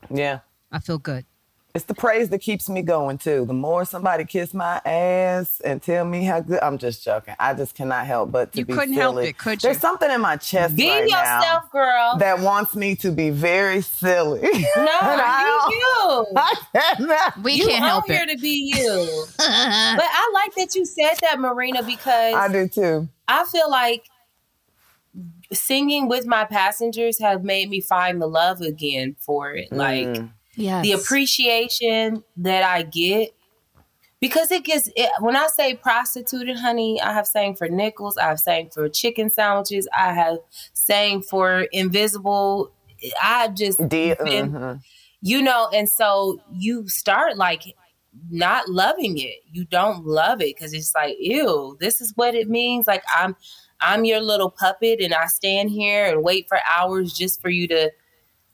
Yeah. 0.10 0.40
i 0.72 0.80
feel 0.80 0.98
good 0.98 1.26
It's 1.76 1.86
the 1.86 1.94
praise 1.94 2.30
that 2.30 2.40
keeps 2.42 2.68
me 2.68 2.82
going 2.82 3.20
too. 3.20 3.46
The 3.46 3.54
more 3.54 3.86
somebody 3.86 4.26
kiss 4.26 4.54
my 4.56 4.82
ass 4.86 5.62
and 5.64 5.80
tell 5.84 6.04
me 6.04 6.24
how 6.26 6.40
good, 6.42 6.60
I'm 6.64 6.80
just 6.80 7.04
joking. 7.06 7.36
I 7.40 7.54
just 7.54 7.76
cannot 7.76 8.08
help 8.08 8.32
but 8.32 8.52
to 8.54 8.60
You 8.60 8.66
be 8.66 8.74
couldn't 8.74 8.96
help 8.96 9.18
it, 9.22 9.38
could 9.38 9.62
you? 9.62 9.68
There's 9.70 9.78
something 9.80 10.10
in 10.10 10.20
my 10.20 10.36
chest 10.38 10.76
Be 10.76 10.90
right 10.90 11.04
yourself, 11.04 11.44
now 11.46 11.70
girl. 11.72 12.18
that 12.18 12.40
wants 12.40 12.76
me 12.76 12.96
to 13.04 13.12
be 13.12 13.30
very 13.30 13.82
silly. 13.82 14.42
no, 14.42 14.50
And 15.14 15.22
I 15.22 15.70
you 15.70 15.78
you. 15.78 16.26
I 16.36 16.54
cannot. 16.74 17.44
we 17.44 17.54
you 17.54 17.68
can't 17.68 17.84
on 17.84 17.90
help 17.90 18.06
here 18.08 18.24
it 18.28 18.32
to 18.34 18.38
be 18.42 18.74
you. 18.76 19.26
but 19.38 19.46
I 20.22 20.32
like 20.34 20.56
that 20.56 20.74
you 20.76 20.86
said 20.88 21.14
that, 21.22 21.40
Marina, 21.40 21.84
because 21.84 22.34
I 22.34 22.48
do 22.52 22.68
too. 22.68 23.08
I 23.28 23.46
feel 23.46 23.70
like 23.70 24.04
singing 25.52 26.08
with 26.08 26.26
my 26.26 26.46
passengers 26.46 27.20
have 27.20 27.44
made 27.44 27.70
me 27.70 27.82
find 27.82 28.22
the 28.22 28.28
love 28.28 28.62
again 28.62 29.16
for 29.20 29.52
it. 29.54 29.72
Like 29.72 30.06
Mm. 30.08 30.32
yes 30.56 30.84
the 30.84 30.92
appreciation 30.94 32.24
that 32.38 32.64
I 32.64 32.84
get. 32.84 33.32
Because 34.22 34.52
it 34.52 34.66
gets 34.66 34.90
it, 34.98 35.10
when 35.22 35.38
I 35.38 35.48
say 35.48 35.76
prostituted, 35.76 36.58
honey, 36.58 37.00
I 37.02 37.14
have 37.14 37.26
sang 37.26 37.56
for 37.56 37.70
nickels, 37.70 38.18
I 38.18 38.26
have 38.26 38.40
sang 38.42 38.70
for 38.70 38.90
chicken 38.90 39.30
sandwiches, 39.30 39.88
I 39.98 40.12
have 40.14 40.40
sang 40.74 41.22
for 41.22 41.62
invisible. 41.72 42.72
I 43.24 43.48
just 43.48 43.78
D- 43.88 44.14
been- 44.22 44.52
mhm. 44.52 44.82
you 45.22 45.42
know, 45.42 45.70
and 45.74 45.88
so 45.88 46.42
you 46.52 46.90
start 46.90 47.38
like 47.38 47.76
not 48.30 48.70
loving 48.70 49.18
it. 49.18 49.44
You 49.52 49.66
don't 49.66 50.06
love 50.06 50.42
it 50.42 50.56
because 50.56 50.74
it's 50.74 50.94
like, 50.96 51.16
ew, 51.20 51.78
this 51.80 52.02
is 52.02 52.14
what 52.16 52.36
it 52.36 52.50
means. 52.50 52.88
Like 52.88 53.04
I'm 53.16 53.36
I'm 53.82 54.06
your 54.06 54.22
little 54.22 54.50
puppet 54.50 55.00
and 55.02 55.14
I 55.14 55.28
stand 55.28 55.70
here 55.70 56.06
and 56.06 56.24
wait 56.24 56.48
for 56.48 56.60
hours 56.70 57.14
just 57.14 57.42
for 57.42 57.50
you 57.50 57.68
to 57.70 57.92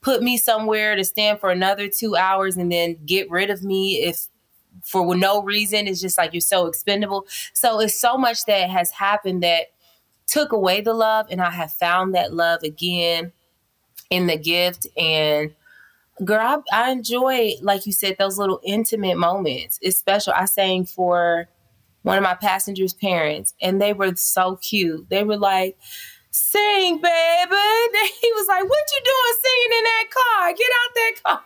put 0.01 0.21
me 0.21 0.37
somewhere 0.37 0.95
to 0.95 1.03
stand 1.03 1.39
for 1.39 1.49
another 1.49 1.89
two 1.89 2.15
hours 2.15 2.57
and 2.57 2.71
then 2.71 2.95
get 3.05 3.29
rid 3.31 3.49
of 3.49 3.63
me 3.63 4.03
if 4.03 4.27
for 4.83 5.15
no 5.15 5.41
reason. 5.41 5.87
It's 5.87 6.01
just 6.01 6.17
like 6.17 6.33
you're 6.33 6.41
so 6.41 6.67
expendable. 6.67 7.25
So 7.53 7.79
it's 7.79 7.99
so 7.99 8.17
much 8.17 8.45
that 8.45 8.69
has 8.69 8.91
happened 8.91 9.41
that 9.43 9.67
took 10.27 10.51
away 10.51 10.81
the 10.81 10.93
love, 10.93 11.27
and 11.29 11.41
I 11.41 11.51
have 11.51 11.71
found 11.71 12.15
that 12.15 12.33
love 12.33 12.63
again 12.63 13.31
in 14.09 14.27
the 14.27 14.37
gift. 14.37 14.87
And 14.97 15.53
girl, 16.23 16.63
I, 16.71 16.87
I 16.87 16.91
enjoy, 16.91 17.53
like 17.61 17.85
you 17.85 17.91
said, 17.91 18.17
those 18.17 18.37
little 18.37 18.59
intimate 18.63 19.17
moments. 19.17 19.79
It's 19.81 19.97
special. 19.97 20.33
I 20.35 20.45
sang 20.45 20.85
for 20.85 21.49
one 22.03 22.17
of 22.17 22.23
my 22.23 22.35
passengers' 22.35 22.93
parents, 22.93 23.53
and 23.61 23.81
they 23.81 23.93
were 23.93 24.15
so 24.15 24.57
cute. 24.57 25.09
They 25.09 25.23
were 25.23 25.37
like, 25.37 25.77
sing, 26.35 26.97
baby. 26.97 27.55
He 28.21 28.31
was 28.33 28.47
like, 28.47 28.63
"What 28.69 28.83
you 28.93 29.01
doing 29.05 29.35
singing 29.45 29.71
in 29.77 29.83
that 29.83 30.07
car? 30.17 30.53
Get 30.53 30.71
out 30.79 30.91
that 30.95 31.15
car." 31.23 31.41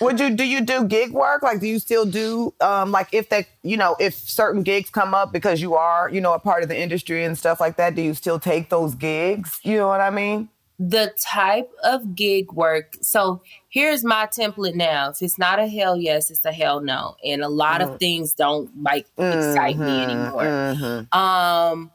Would 0.00 0.20
you 0.20 0.30
do 0.30 0.44
you 0.44 0.60
do 0.60 0.84
gig 0.84 1.12
work? 1.12 1.42
Like, 1.42 1.60
do 1.60 1.66
you 1.66 1.78
still 1.78 2.04
do 2.04 2.54
um, 2.60 2.90
like 2.90 3.08
if 3.12 3.28
that 3.28 3.46
you 3.62 3.76
know 3.76 3.96
if 4.00 4.14
certain 4.14 4.62
gigs 4.62 4.90
come 4.90 5.14
up 5.14 5.32
because 5.32 5.60
you 5.60 5.74
are 5.74 6.08
you 6.10 6.20
know 6.20 6.32
a 6.32 6.38
part 6.38 6.62
of 6.62 6.68
the 6.68 6.78
industry 6.78 7.24
and 7.24 7.36
stuff 7.36 7.60
like 7.60 7.76
that? 7.76 7.94
Do 7.94 8.02
you 8.02 8.14
still 8.14 8.38
take 8.38 8.70
those 8.70 8.94
gigs? 8.94 9.60
You 9.62 9.76
know 9.76 9.88
what 9.88 10.00
I 10.00 10.10
mean? 10.10 10.48
The 10.78 11.14
type 11.20 11.70
of 11.84 12.14
gig 12.14 12.52
work. 12.52 12.96
So 13.02 13.42
here's 13.68 14.04
my 14.04 14.26
template 14.26 14.74
now. 14.74 15.10
If 15.10 15.22
it's 15.22 15.38
not 15.38 15.58
a 15.58 15.68
hell 15.68 15.96
yes, 15.96 16.30
it's 16.30 16.44
a 16.44 16.52
hell 16.52 16.80
no, 16.80 17.16
and 17.24 17.42
a 17.42 17.48
lot 17.48 17.80
mm. 17.80 17.88
of 17.88 17.98
things 17.98 18.32
don't 18.32 18.70
like 18.82 19.06
excite 19.16 19.76
mm-hmm, 19.76 19.84
me 19.84 20.02
anymore. 20.02 20.42
Mm-hmm. 20.42 21.18
Um 21.18 21.90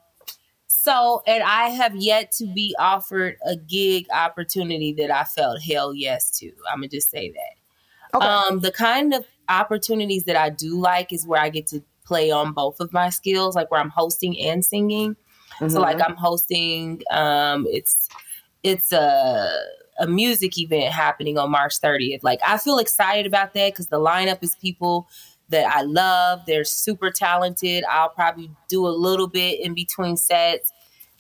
so, 0.88 1.22
and 1.28 1.44
I 1.44 1.68
have 1.68 1.98
yet 1.98 2.32
to 2.38 2.45
be 2.45 2.74
offered 2.80 3.36
a 3.45 3.58
gig 3.58 4.06
opportunity 4.10 4.94
that 4.94 5.12
I 5.12 5.26
felt 5.26 5.62
hell 5.62 5.94
yes 5.94 6.32
to. 6.40 6.49
I'm 6.72 6.78
gonna 6.78 6.88
just 6.88 7.12
say 7.12 7.30
that. 7.32 8.18
Okay. 8.18 8.26
Um, 8.26 8.62
the 8.62 8.72
kind 8.72 9.14
of 9.14 9.26
opportunities 9.49 10.24
that 10.24 10.38
I 10.38 10.49
do 10.49 10.80
like 10.80 11.12
is 11.12 11.28
where 11.28 11.41
I 11.41 11.49
get 11.49 11.68
to 11.68 11.84
play 12.06 12.32
on 12.32 12.54
both 12.54 12.80
of 12.80 12.94
my 12.94 13.10
skills, 13.10 13.54
like 13.54 13.70
where 13.70 13.82
I'm 13.82 13.90
hosting 13.90 14.40
and 14.40 14.64
singing. 14.64 15.18
Mm-hmm. 15.56 15.68
So, 15.68 15.82
like 15.82 15.99
I'm 16.02 16.16
hosting. 16.16 17.02
Um, 17.12 17.66
it's 17.70 18.08
it's 18.68 18.91
a 18.91 19.49
a 19.99 20.07
music 20.07 20.60
event 20.60 20.94
happening 20.94 21.39
on 21.39 21.49
March 21.49 21.81
30th. 21.81 22.19
Like 22.22 22.39
I 22.45 22.57
feel 22.57 22.77
excited 22.77 23.26
about 23.26 23.53
that 23.53 23.73
because 23.73 23.88
the 23.88 23.99
lineup 23.99 24.44
is 24.44 24.56
people 24.61 25.07
that 25.49 25.65
I 25.65 25.81
love. 25.81 26.41
They're 26.45 26.64
super 26.64 27.10
talented. 27.10 27.84
I'll 27.89 28.10
probably 28.10 28.52
do 28.68 28.85
a 28.85 28.89
little 28.89 29.27
bit 29.27 29.60
in 29.60 29.73
between 29.73 30.18
sets 30.18 30.72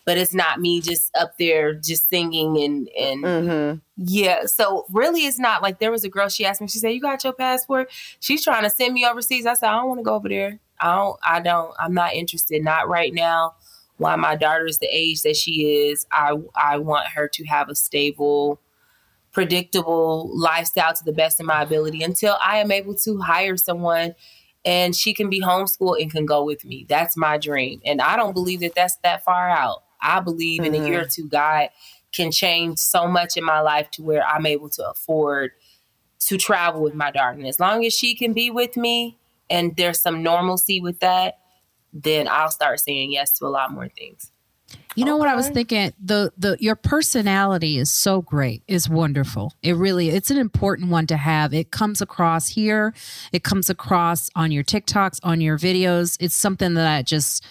but 0.07 0.17
it's 0.17 0.33
not 0.33 0.61
me 0.61 0.79
just 0.79 1.13
up 1.17 1.37
there 1.37 1.73
just 1.73 2.07
singing 2.07 2.57
and 2.57 2.87
and 2.97 3.23
mm-hmm. 3.25 3.77
yeah. 3.97 4.45
So 4.45 4.85
really, 4.89 5.25
it's 5.25 5.37
not 5.37 5.61
like 5.61 5.79
there 5.79 5.91
was 5.91 6.05
a 6.05 6.09
girl. 6.09 6.29
She 6.29 6.45
asked 6.45 6.61
me. 6.61 6.69
She 6.69 6.79
said, 6.79 6.93
"You 6.93 7.01
got 7.01 7.25
your 7.25 7.33
passport?" 7.33 7.91
She's 8.21 8.41
trying 8.41 8.63
to 8.63 8.69
send 8.69 8.93
me 8.93 9.05
overseas. 9.05 9.45
I 9.45 9.53
said, 9.55 9.67
"I 9.67 9.73
don't 9.73 9.89
want 9.89 9.99
to 9.99 10.05
go 10.05 10.15
over 10.15 10.29
there. 10.29 10.61
I 10.79 10.95
don't. 10.95 11.19
I 11.25 11.39
don't. 11.41 11.73
I'm 11.77 11.93
not 11.93 12.13
interested. 12.13 12.63
Not 12.63 12.87
right 12.87 13.13
now." 13.13 13.55
While 13.97 14.17
my 14.17 14.35
daughter 14.35 14.65
is 14.65 14.79
the 14.79 14.87
age 14.91 15.23
that 15.23 15.35
she 15.35 15.89
is, 15.89 16.05
I 16.11 16.35
I 16.55 16.77
want 16.77 17.07
her 17.07 17.27
to 17.27 17.45
have 17.45 17.69
a 17.69 17.75
stable 17.75 18.61
predictable 19.31 20.31
lifestyle 20.35 20.93
to 20.93 21.03
the 21.03 21.13
best 21.13 21.39
of 21.39 21.45
my 21.45 21.61
ability 21.61 22.01
until 22.01 22.37
I 22.43 22.57
am 22.57 22.71
able 22.71 22.95
to 22.95 23.19
hire 23.19 23.55
someone 23.55 24.15
and 24.65 24.95
she 24.95 25.13
can 25.13 25.29
be 25.29 25.41
homeschooled 25.41 26.01
and 26.01 26.11
can 26.11 26.25
go 26.25 26.43
with 26.43 26.65
me. 26.65 26.85
That's 26.89 27.15
my 27.15 27.37
dream. 27.37 27.79
And 27.85 28.01
I 28.01 28.17
don't 28.17 28.33
believe 28.33 28.61
that 28.61 28.75
that's 28.75 28.97
that 29.03 29.23
far 29.23 29.49
out. 29.49 29.83
I 30.01 30.19
believe 30.19 30.61
mm-hmm. 30.61 30.73
in 30.73 30.81
a 30.81 30.87
year 30.87 30.99
or 31.01 31.03
mm-hmm. 31.03 31.21
two, 31.21 31.29
God 31.29 31.69
can 32.11 32.31
change 32.31 32.79
so 32.79 33.07
much 33.07 33.37
in 33.37 33.43
my 33.43 33.59
life 33.59 33.91
to 33.91 34.01
where 34.01 34.25
I'm 34.25 34.45
able 34.45 34.69
to 34.69 34.89
afford 34.89 35.51
to 36.21 36.37
travel 36.37 36.81
with 36.81 36.95
my 36.95 37.11
daughter. 37.11 37.37
And 37.37 37.47
as 37.47 37.59
long 37.59 37.85
as 37.85 37.93
she 37.93 38.15
can 38.15 38.33
be 38.33 38.49
with 38.49 38.75
me 38.75 39.17
and 39.49 39.75
there's 39.77 40.01
some 40.01 40.23
normalcy 40.23 40.81
with 40.81 40.99
that, 40.99 41.39
then 42.03 42.27
I'll 42.27 42.51
start 42.51 42.79
saying 42.79 43.11
yes 43.11 43.31
to 43.39 43.45
a 43.45 43.49
lot 43.49 43.71
more 43.71 43.89
things. 43.89 44.31
You 44.95 45.05
know 45.05 45.13
okay. 45.13 45.19
what 45.19 45.29
I 45.29 45.35
was 45.35 45.49
thinking? 45.49 45.93
The 46.03 46.33
the 46.37 46.57
your 46.59 46.75
personality 46.75 47.77
is 47.77 47.91
so 47.91 48.21
great. 48.21 48.63
It's 48.67 48.89
wonderful. 48.89 49.53
It 49.61 49.73
really 49.73 50.09
it's 50.09 50.31
an 50.31 50.37
important 50.37 50.89
one 50.89 51.07
to 51.07 51.17
have. 51.17 51.53
It 51.53 51.71
comes 51.71 52.01
across 52.01 52.49
here. 52.49 52.93
It 53.31 53.43
comes 53.43 53.69
across 53.69 54.29
on 54.35 54.51
your 54.51 54.63
TikToks, 54.63 55.19
on 55.23 55.39
your 55.39 55.57
videos. 55.57 56.17
It's 56.19 56.35
something 56.35 56.73
that 56.73 56.87
I 56.87 57.03
just 57.03 57.45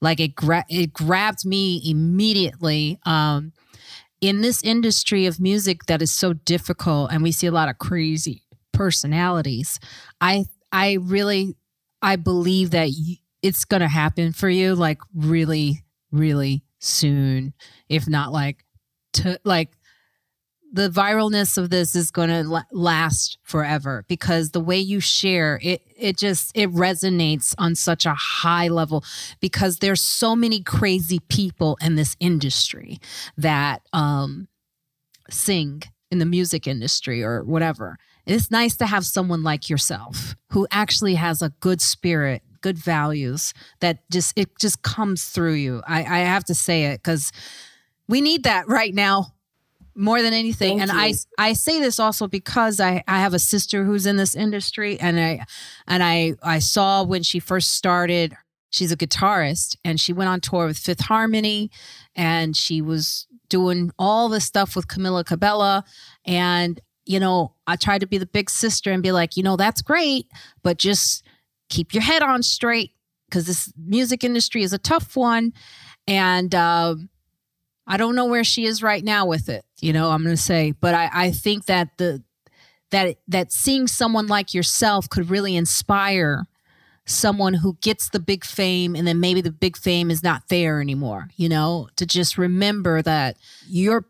like 0.00 0.20
it 0.20 0.34
gra- 0.34 0.66
it 0.68 0.92
grabbed 0.92 1.44
me 1.44 1.82
immediately. 1.84 2.98
Um, 3.04 3.52
in 4.20 4.42
this 4.42 4.62
industry 4.62 5.24
of 5.24 5.40
music 5.40 5.86
that 5.86 6.02
is 6.02 6.10
so 6.12 6.34
difficult, 6.34 7.10
and 7.10 7.22
we 7.22 7.32
see 7.32 7.46
a 7.46 7.52
lot 7.52 7.70
of 7.70 7.78
crazy 7.78 8.42
personalities. 8.72 9.80
I 10.20 10.44
I 10.70 10.98
really 11.00 11.56
I 12.02 12.16
believe 12.16 12.70
that 12.70 12.88
y- 12.88 13.19
it's 13.42 13.64
going 13.64 13.80
to 13.80 13.88
happen 13.88 14.32
for 14.32 14.48
you, 14.48 14.74
like 14.74 15.00
really, 15.14 15.84
really 16.10 16.64
soon, 16.78 17.54
if 17.88 18.08
not 18.08 18.32
like 18.32 18.64
to 19.14 19.38
like 19.44 19.70
the 20.72 20.88
viralness 20.88 21.58
of 21.58 21.68
this 21.70 21.96
is 21.96 22.12
going 22.12 22.28
to 22.28 22.64
last 22.70 23.38
forever 23.42 24.04
because 24.08 24.50
the 24.50 24.60
way 24.60 24.78
you 24.78 25.00
share 25.00 25.58
it 25.62 25.82
it 25.96 26.16
just 26.16 26.52
it 26.54 26.70
resonates 26.70 27.56
on 27.58 27.74
such 27.74 28.06
a 28.06 28.14
high 28.14 28.68
level 28.68 29.04
because 29.40 29.78
there's 29.78 30.00
so 30.00 30.36
many 30.36 30.62
crazy 30.62 31.18
people 31.28 31.76
in 31.80 31.96
this 31.96 32.16
industry 32.20 32.98
that 33.36 33.82
um 33.92 34.46
sing 35.28 35.82
in 36.10 36.18
the 36.18 36.26
music 36.26 36.66
industry 36.66 37.22
or 37.22 37.42
whatever. 37.44 37.96
It's 38.26 38.50
nice 38.50 38.76
to 38.76 38.86
have 38.86 39.06
someone 39.06 39.42
like 39.42 39.68
yourself 39.68 40.34
who 40.50 40.66
actually 40.70 41.14
has 41.14 41.42
a 41.42 41.50
good 41.60 41.80
spirit 41.80 42.42
good 42.60 42.78
values 42.78 43.54
that 43.80 44.08
just 44.10 44.36
it 44.36 44.58
just 44.58 44.82
comes 44.82 45.24
through 45.24 45.54
you. 45.54 45.82
I 45.86 45.98
i 46.00 46.18
have 46.20 46.44
to 46.44 46.54
say 46.54 46.86
it 46.86 46.98
because 46.98 47.32
we 48.08 48.20
need 48.20 48.44
that 48.44 48.68
right 48.68 48.94
now 48.94 49.34
more 49.94 50.22
than 50.22 50.32
anything. 50.32 50.78
Thank 50.78 50.90
and 50.90 50.90
you. 50.90 50.98
i 51.38 51.48
i 51.50 51.52
say 51.52 51.80
this 51.80 51.98
also 51.98 52.26
because 52.26 52.80
i 52.80 53.02
i 53.06 53.18
have 53.18 53.34
a 53.34 53.38
sister 53.38 53.84
who's 53.84 54.06
in 54.06 54.16
this 54.16 54.34
industry 54.34 54.98
and 55.00 55.18
i 55.18 55.44
and 55.86 56.02
i 56.02 56.34
i 56.42 56.58
saw 56.58 57.02
when 57.02 57.22
she 57.22 57.38
first 57.38 57.74
started 57.74 58.34
she's 58.70 58.92
a 58.92 58.96
guitarist 58.96 59.76
and 59.84 60.00
she 60.00 60.12
went 60.12 60.30
on 60.30 60.40
tour 60.40 60.66
with 60.66 60.78
fifth 60.78 61.00
harmony 61.00 61.70
and 62.14 62.56
she 62.56 62.80
was 62.80 63.26
doing 63.48 63.90
all 63.98 64.28
this 64.28 64.44
stuff 64.44 64.76
with 64.76 64.86
camila 64.86 65.24
cabello. 65.24 65.82
And 66.24 66.80
you 67.04 67.18
know 67.18 67.54
i 67.66 67.76
tried 67.76 68.00
to 68.00 68.06
be 68.06 68.18
the 68.18 68.26
big 68.26 68.48
sister 68.48 68.92
and 68.92 69.02
be 69.02 69.10
like 69.10 69.36
you 69.36 69.42
know 69.42 69.56
that's 69.56 69.82
great 69.82 70.26
but 70.62 70.78
just 70.78 71.24
keep 71.70 71.94
your 71.94 72.02
head 72.02 72.22
on 72.22 72.42
straight 72.42 72.92
because 73.28 73.46
this 73.46 73.72
music 73.76 74.22
industry 74.22 74.62
is 74.62 74.72
a 74.72 74.78
tough 74.78 75.16
one 75.16 75.52
and 76.06 76.54
um 76.54 77.08
I 77.86 77.96
don't 77.96 78.14
know 78.14 78.26
where 78.26 78.44
she 78.44 78.66
is 78.66 78.84
right 78.84 79.02
now 79.02 79.26
with 79.26 79.48
it. 79.48 79.64
You 79.80 79.92
know, 79.92 80.10
I'm 80.10 80.22
going 80.22 80.36
to 80.36 80.40
say, 80.40 80.70
but 80.80 80.94
I, 80.94 81.10
I 81.12 81.30
think 81.32 81.64
that 81.66 81.88
the 81.98 82.22
that 82.90 83.16
that 83.28 83.52
seeing 83.52 83.88
someone 83.88 84.28
like 84.28 84.54
yourself 84.54 85.08
could 85.08 85.30
really 85.30 85.56
inspire 85.56 86.46
someone 87.06 87.54
who 87.54 87.76
gets 87.80 88.10
the 88.10 88.20
big 88.20 88.44
fame 88.44 88.94
and 88.94 89.06
then 89.06 89.18
maybe 89.18 89.40
the 89.40 89.50
big 89.50 89.76
fame 89.76 90.10
is 90.10 90.22
not 90.22 90.44
there 90.48 90.80
anymore 90.80 91.28
you 91.36 91.48
know 91.48 91.88
to 91.96 92.06
just 92.06 92.38
remember 92.38 93.02
that 93.02 93.36
you're 93.66 94.04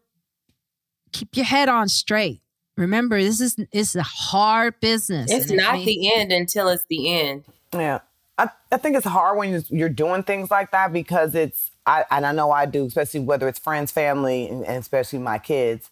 keep 1.13 1.35
your 1.37 1.47
head 1.47 1.69
on 1.69 1.89
straight 1.89 2.43
remember 2.81 3.21
this 3.21 3.41
is 3.41 3.57
it's 3.73 3.95
a 3.95 4.03
hard 4.03 4.79
business 4.81 5.31
it's 5.31 5.51
not 5.51 5.79
it 5.79 5.85
the 5.85 6.13
end 6.15 6.33
until 6.33 6.69
it's 6.69 6.85
the 6.89 7.13
end 7.13 7.45
yeah 7.73 8.01
I, 8.41 8.49
I 8.73 8.79
think 8.79 8.97
it's 8.97 9.07
hard 9.07 9.37
when 9.37 9.63
you're 9.69 9.91
doing 9.91 10.23
things 10.23 10.51
like 10.51 10.71
that 10.71 10.95
because 10.95 11.35
it's 11.35 11.71
I, 11.87 12.05
and 12.11 12.25
I 12.25 12.33
know 12.33 12.51
I 12.51 12.65
do, 12.65 12.87
especially 12.87 13.21
whether 13.21 13.49
it's 13.49 13.59
friends, 13.59 13.93
family, 13.93 14.49
and, 14.49 14.65
and 14.65 14.79
especially 14.79 15.19
my 15.19 15.39
kids, 15.39 15.91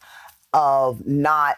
of 0.55 1.07
not 1.07 1.57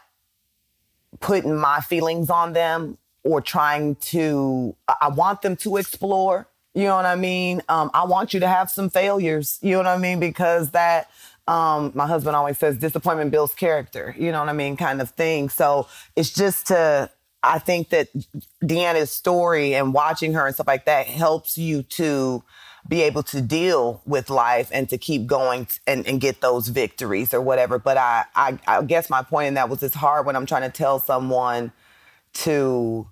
putting 1.20 1.56
my 1.56 1.80
feelings 1.80 2.28
on 2.28 2.54
them 2.54 2.98
or 3.22 3.40
trying 3.40 3.96
to. 3.96 4.74
I 5.00 5.08
want 5.08 5.42
them 5.42 5.56
to 5.56 5.76
explore. 5.76 6.48
You 6.74 6.84
know 6.84 6.96
what 6.96 7.06
I 7.06 7.16
mean? 7.16 7.62
Um, 7.68 7.90
I 7.94 8.04
want 8.04 8.34
you 8.34 8.40
to 8.40 8.48
have 8.48 8.70
some 8.70 8.90
failures. 8.90 9.58
You 9.62 9.72
know 9.72 9.78
what 9.78 9.86
I 9.86 9.98
mean? 9.98 10.18
Because 10.18 10.70
that. 10.70 11.08
Um, 11.50 11.90
my 11.96 12.06
husband 12.06 12.36
always 12.36 12.58
says 12.58 12.76
disappointment 12.78 13.32
builds 13.32 13.54
character, 13.54 14.14
you 14.16 14.30
know 14.30 14.38
what 14.38 14.48
I 14.48 14.52
mean, 14.52 14.76
kind 14.76 15.00
of 15.02 15.10
thing. 15.10 15.48
So 15.48 15.88
it's 16.14 16.32
just 16.32 16.68
to, 16.68 17.10
I 17.42 17.58
think 17.58 17.88
that 17.88 18.06
Deanna's 18.62 19.10
story 19.10 19.74
and 19.74 19.92
watching 19.92 20.34
her 20.34 20.46
and 20.46 20.54
stuff 20.54 20.68
like 20.68 20.84
that 20.84 21.08
helps 21.08 21.58
you 21.58 21.82
to 21.82 22.44
be 22.86 23.02
able 23.02 23.24
to 23.24 23.40
deal 23.40 24.00
with 24.06 24.30
life 24.30 24.68
and 24.72 24.88
to 24.90 24.96
keep 24.96 25.26
going 25.26 25.66
and, 25.88 26.06
and 26.06 26.20
get 26.20 26.40
those 26.40 26.68
victories 26.68 27.34
or 27.34 27.40
whatever. 27.40 27.80
But 27.80 27.96
I, 27.96 28.26
I, 28.36 28.58
I 28.68 28.82
guess 28.82 29.10
my 29.10 29.24
point 29.24 29.48
in 29.48 29.54
that 29.54 29.68
was 29.68 29.82
it's 29.82 29.96
hard 29.96 30.26
when 30.26 30.36
I'm 30.36 30.46
trying 30.46 30.62
to 30.62 30.70
tell 30.70 31.00
someone 31.00 31.72
to 32.34 33.08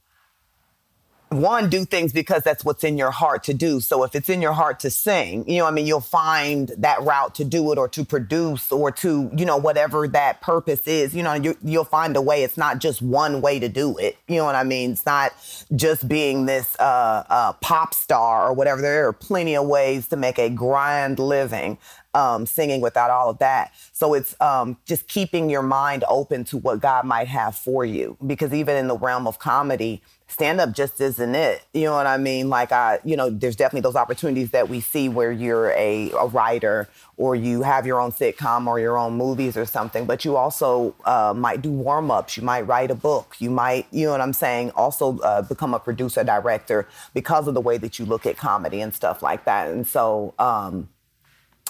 one 1.31 1.69
do 1.69 1.85
things 1.85 2.13
because 2.13 2.43
that's 2.43 2.65
what's 2.65 2.85
in 2.85 2.97
your 2.97 3.11
heart 3.11 3.45
to 3.45 3.55
do. 3.55 3.81
So 3.81 4.05
if 4.05 4.15
it's 4.15 4.29
in 4.29 4.41
your 4.41 4.53
heart 4.53 4.81
to 4.81 4.91
sing 4.91 5.49
you 5.49 5.59
know 5.59 5.67
i 5.67 5.71
mean? 5.71 5.87
You'll 5.87 6.01
find 6.01 6.69
that 6.79 7.03
route 7.03 7.35
to 7.37 7.45
do 7.45 7.73
it 7.73 7.79
or 7.79 7.89
to 7.89 8.05
produce 8.05 8.71
or 8.73 8.91
to 8.93 9.31
you 9.37 9.45
know 9.45 9.57
whatever 9.57 10.09
that 10.09 10.41
purpose 10.41 10.87
is. 10.87 11.15
You 11.15 11.23
know 11.23 11.35
you, 11.35 11.57
you'll 11.63 11.85
find 11.85 12.17
a 12.17 12.23
way. 12.23 12.43
It's 12.43 12.57
not 12.57 12.79
just 12.79 13.03
one 13.03 13.41
way 13.41 13.59
to 13.59 13.69
do 13.69 13.97
it. 13.99 14.17
You 14.29 14.37
know 14.37 14.45
what 14.45 14.55
i 14.55 14.65
mean? 14.65 14.93
It's 14.93 15.07
not 15.07 15.33
just 15.75 16.09
being 16.09 16.47
this 16.47 16.77
uh, 16.79 17.25
uh, 17.29 17.53
pop 17.55 17.95
star 17.95 18.49
or 18.49 18.53
whatever. 18.53 18.81
There 18.81 19.07
are 19.09 19.13
plenty 19.13 19.57
of 19.57 19.67
ways 19.67 20.09
to 20.09 20.17
make 20.17 20.39
a 20.39 20.51
grand 20.51 21.19
living 21.19 21.79
um, 22.15 22.47
singing 22.47 22.81
without 22.81 23.11
all 23.11 23.31
of 23.31 23.39
that. 23.39 23.73
So 23.93 24.15
it's 24.15 24.39
um, 24.41 24.77
just 24.85 25.09
keeping 25.09 25.51
your 25.51 25.63
mind 25.63 26.05
open 26.09 26.45
to 26.45 26.59
what 26.59 26.81
God 26.81 27.05
might 27.05 27.29
have 27.29 27.55
for 27.55 27.85
you. 27.85 28.17
Because 28.27 28.53
even 28.53 28.77
in 28.77 28.89
the 28.89 28.97
realm 28.97 29.27
of 29.27 29.39
comedy, 29.39 30.03
stand 30.29 30.61
up 30.61 30.73
just 30.73 31.01
isn't 31.01 31.35
it. 31.35 31.63
You 31.73 31.85
know 31.85 31.95
what 31.95 32.07
I 32.07 32.19
mean? 32.19 32.49
Like 32.49 32.71
I, 32.71 33.01
you 33.05 33.17
know, 33.17 33.31
there's 33.31 33.57
definitely 33.57 33.81
those 33.81 33.97
opportunities 33.97 34.51
that 34.51 34.69
we 34.69 34.81
see 34.81 35.09
where 35.09 35.33
you're 35.33 35.71
a, 35.73 36.11
a 36.13 36.27
writer 36.27 36.89
or 37.17 37.35
you 37.35 37.63
have 37.63 37.87
your 37.87 38.01
own 38.01 38.13
sitcom 38.13 38.67
or 38.67 38.79
your 38.79 38.97
own 38.97 39.15
movies 39.15 39.57
or 39.57 39.65
something, 39.65 40.05
but 40.05 40.25
you 40.25 40.37
also 40.37 40.95
uh, 41.05 41.35
might 41.37 41.63
do 41.63 41.71
warm 41.71 42.11
ups. 42.11 42.37
You 42.37 42.43
might 42.43 42.63
write 42.63 42.91
a 42.91 42.95
book. 42.95 43.37
You 43.39 43.51
might, 43.51 43.87
you 43.91 44.05
know 44.07 44.13
what 44.13 44.21
I'm 44.21 44.35
saying, 44.35 44.71
also 44.73 45.19
uh, 45.21 45.43
become 45.43 45.75
a 45.75 45.79
producer, 45.81 46.23
director 46.23 46.87
because 47.15 47.49
of 47.49 47.55
the 47.55 47.61
way 47.61 47.79
that 47.79 47.99
you 47.99 48.05
look 48.05 48.27
at 48.27 48.37
comedy 48.37 48.81
and 48.81 48.95
stuff 48.95 49.23
like 49.23 49.45
that. 49.47 49.69
And 49.69 49.87
so, 49.87 50.35
um, 50.39 50.89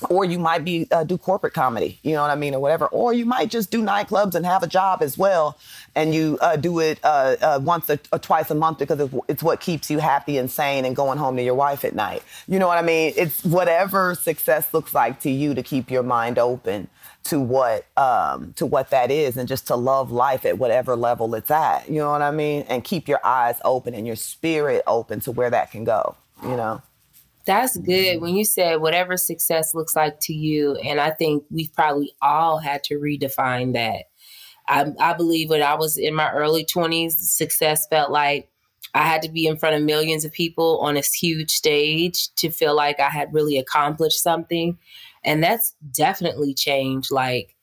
or 0.08 0.24
you 0.24 0.38
might 0.38 0.64
be 0.64 0.86
uh, 0.90 1.04
do 1.04 1.18
corporate 1.18 1.54
comedy, 1.54 1.98
you 2.02 2.12
know 2.12 2.22
what 2.22 2.30
I 2.30 2.34
mean, 2.34 2.54
or 2.54 2.60
whatever. 2.60 2.86
Or 2.86 3.12
you 3.12 3.26
might 3.26 3.50
just 3.50 3.70
do 3.70 3.82
nightclubs 3.82 4.34
and 4.34 4.46
have 4.46 4.62
a 4.62 4.66
job 4.66 5.02
as 5.02 5.18
well, 5.18 5.58
and 5.94 6.14
you 6.14 6.38
uh, 6.40 6.56
do 6.56 6.78
it 6.78 7.00
uh, 7.02 7.36
uh 7.40 7.60
once 7.62 7.90
or, 7.90 7.98
or, 8.12 8.18
twice 8.18 8.50
a 8.50 8.54
month 8.54 8.78
because 8.78 9.10
it's, 9.28 9.42
what 9.42 9.60
keeps 9.60 9.90
you 9.90 9.98
happy 9.98 10.38
and 10.38 10.50
sane 10.50 10.84
and 10.84 10.94
going 10.94 11.18
home 11.18 11.36
to 11.36 11.42
your 11.42 11.54
wife 11.54 11.84
at 11.84 11.94
night. 11.94 12.22
You 12.46 12.58
know 12.58 12.68
what 12.68 12.78
I 12.78 12.82
mean? 12.82 13.12
It's 13.16 13.44
whatever 13.44 14.14
success 14.14 14.72
looks 14.72 14.94
like 14.94 15.20
to 15.20 15.30
you 15.30 15.54
to 15.54 15.62
keep 15.62 15.90
your 15.90 16.02
mind 16.02 16.38
open 16.38 16.88
to 17.24 17.40
what 17.40 17.86
um, 17.96 18.52
to 18.54 18.66
what 18.66 18.90
that 18.90 19.10
is, 19.10 19.36
and 19.36 19.48
just 19.48 19.66
to 19.66 19.76
love 19.76 20.10
life 20.10 20.44
at 20.44 20.58
whatever 20.58 20.96
level 20.96 21.34
it's 21.34 21.50
at. 21.50 21.88
You 21.88 21.98
know 21.98 22.10
what 22.10 22.22
I 22.22 22.30
mean? 22.30 22.64
And 22.68 22.84
keep 22.84 23.08
your 23.08 23.24
eyes 23.24 23.56
open 23.64 23.94
and 23.94 24.06
your 24.06 24.16
spirit 24.16 24.82
open 24.86 25.20
to 25.20 25.32
where 25.32 25.50
that 25.50 25.70
can 25.70 25.84
go. 25.84 26.16
You 26.42 26.56
know. 26.56 26.82
That's 27.48 27.78
good. 27.78 28.20
When 28.20 28.36
you 28.36 28.44
said 28.44 28.82
whatever 28.82 29.16
success 29.16 29.74
looks 29.74 29.96
like 29.96 30.20
to 30.20 30.34
you, 30.34 30.74
and 30.84 31.00
I 31.00 31.10
think 31.12 31.44
we've 31.50 31.72
probably 31.72 32.12
all 32.20 32.58
had 32.58 32.84
to 32.84 33.00
redefine 33.00 33.72
that. 33.72 34.04
I, 34.68 34.92
I 35.00 35.14
believe 35.14 35.48
when 35.48 35.62
I 35.62 35.74
was 35.74 35.96
in 35.96 36.14
my 36.14 36.30
early 36.30 36.66
20s, 36.66 37.12
success 37.12 37.86
felt 37.86 38.10
like 38.10 38.50
I 38.92 39.04
had 39.04 39.22
to 39.22 39.30
be 39.30 39.46
in 39.46 39.56
front 39.56 39.76
of 39.76 39.82
millions 39.82 40.26
of 40.26 40.32
people 40.32 40.78
on 40.80 40.98
a 40.98 41.00
huge 41.00 41.50
stage 41.50 42.28
to 42.34 42.50
feel 42.50 42.76
like 42.76 43.00
I 43.00 43.08
had 43.08 43.32
really 43.32 43.56
accomplished 43.56 44.22
something. 44.22 44.76
And 45.24 45.42
that's 45.42 45.74
definitely 45.90 46.52
changed. 46.52 47.10
Like, 47.10 47.56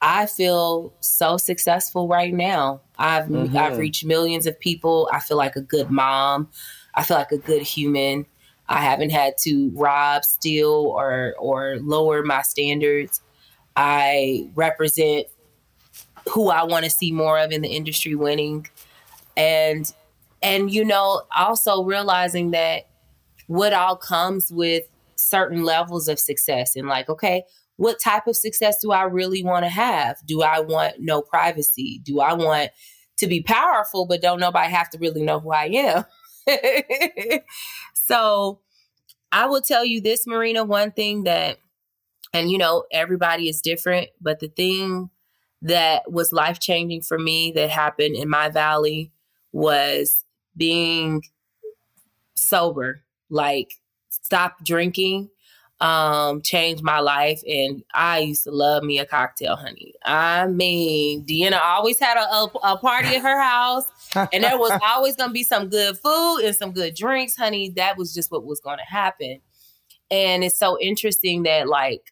I 0.00 0.26
feel 0.26 0.94
so 0.98 1.36
successful 1.36 2.08
right 2.08 2.34
now. 2.34 2.80
I've 2.98 3.26
mm-hmm. 3.26 3.56
I've 3.56 3.78
reached 3.78 4.04
millions 4.04 4.48
of 4.48 4.58
people. 4.58 5.08
I 5.12 5.20
feel 5.20 5.36
like 5.36 5.54
a 5.54 5.60
good 5.60 5.92
mom. 5.92 6.48
I 6.96 7.04
feel 7.04 7.16
like 7.16 7.30
a 7.30 7.38
good 7.38 7.62
human. 7.62 8.26
I 8.68 8.78
haven't 8.78 9.10
had 9.10 9.34
to 9.42 9.70
rob, 9.74 10.24
steal, 10.24 10.92
or 10.94 11.34
or 11.38 11.78
lower 11.80 12.22
my 12.22 12.42
standards. 12.42 13.20
I 13.76 14.50
represent 14.54 15.26
who 16.30 16.50
I 16.50 16.64
want 16.64 16.84
to 16.84 16.90
see 16.90 17.12
more 17.12 17.38
of 17.38 17.50
in 17.50 17.62
the 17.62 17.68
industry 17.68 18.14
winning, 18.14 18.66
and 19.36 19.90
and 20.42 20.70
you 20.70 20.84
know 20.84 21.22
also 21.36 21.82
realizing 21.82 22.50
that 22.50 22.88
what 23.46 23.72
all 23.72 23.96
comes 23.96 24.52
with 24.52 24.84
certain 25.16 25.64
levels 25.64 26.06
of 26.06 26.18
success 26.18 26.76
and 26.76 26.86
like 26.86 27.08
okay 27.08 27.42
what 27.76 27.98
type 28.00 28.26
of 28.26 28.36
success 28.36 28.78
do 28.80 28.92
i 28.92 29.02
really 29.02 29.42
want 29.42 29.64
to 29.64 29.68
have? 29.68 30.18
Do 30.26 30.42
i 30.42 30.60
want 30.60 30.96
no 31.00 31.22
privacy? 31.22 32.00
Do 32.04 32.20
i 32.20 32.32
want 32.34 32.70
to 33.18 33.26
be 33.26 33.42
powerful 33.42 34.06
but 34.06 34.22
don't 34.22 34.40
nobody 34.40 34.70
have 34.70 34.90
to 34.90 34.98
really 34.98 35.22
know 35.22 35.40
who 35.40 35.52
i 35.52 35.64
am 35.64 36.04
so 38.08 38.60
I 39.30 39.46
will 39.46 39.60
tell 39.60 39.84
you 39.84 40.00
this, 40.00 40.26
Marina, 40.26 40.64
one 40.64 40.90
thing 40.92 41.24
that, 41.24 41.58
and 42.32 42.50
you 42.50 42.56
know, 42.56 42.84
everybody 42.90 43.48
is 43.48 43.60
different, 43.60 44.08
but 44.20 44.40
the 44.40 44.48
thing 44.48 45.10
that 45.60 46.10
was 46.10 46.32
life 46.32 46.58
changing 46.58 47.02
for 47.02 47.18
me 47.18 47.52
that 47.52 47.68
happened 47.68 48.16
in 48.16 48.28
my 48.28 48.48
valley 48.48 49.12
was 49.52 50.24
being 50.56 51.22
sober, 52.34 53.02
like 53.28 53.74
stop 54.10 54.64
drinking 54.64 55.30
um 55.80 56.42
changed 56.42 56.82
my 56.82 56.98
life 56.98 57.40
and 57.46 57.84
I 57.94 58.18
used 58.18 58.42
to 58.44 58.50
love 58.50 58.82
me 58.82 58.98
a 58.98 59.06
cocktail, 59.06 59.54
honey. 59.54 59.94
I 60.04 60.46
mean, 60.48 61.24
Deanna 61.24 61.60
always 61.62 62.00
had 62.00 62.16
a, 62.16 62.28
a, 62.28 62.50
a 62.64 62.76
party 62.78 63.14
at 63.14 63.22
her 63.22 63.40
house 63.40 63.84
and 64.14 64.44
there 64.44 64.58
was 64.58 64.78
always 64.84 65.16
gonna 65.16 65.32
be 65.32 65.42
some 65.42 65.68
good 65.68 65.98
food 65.98 66.40
and 66.40 66.54
some 66.54 66.72
good 66.72 66.94
drinks, 66.94 67.36
honey. 67.36 67.70
That 67.76 67.96
was 67.96 68.14
just 68.14 68.30
what 68.30 68.44
was 68.44 68.60
gonna 68.60 68.84
happen. 68.86 69.40
And 70.10 70.42
it's 70.42 70.58
so 70.58 70.78
interesting 70.80 71.42
that 71.42 71.68
like 71.68 72.02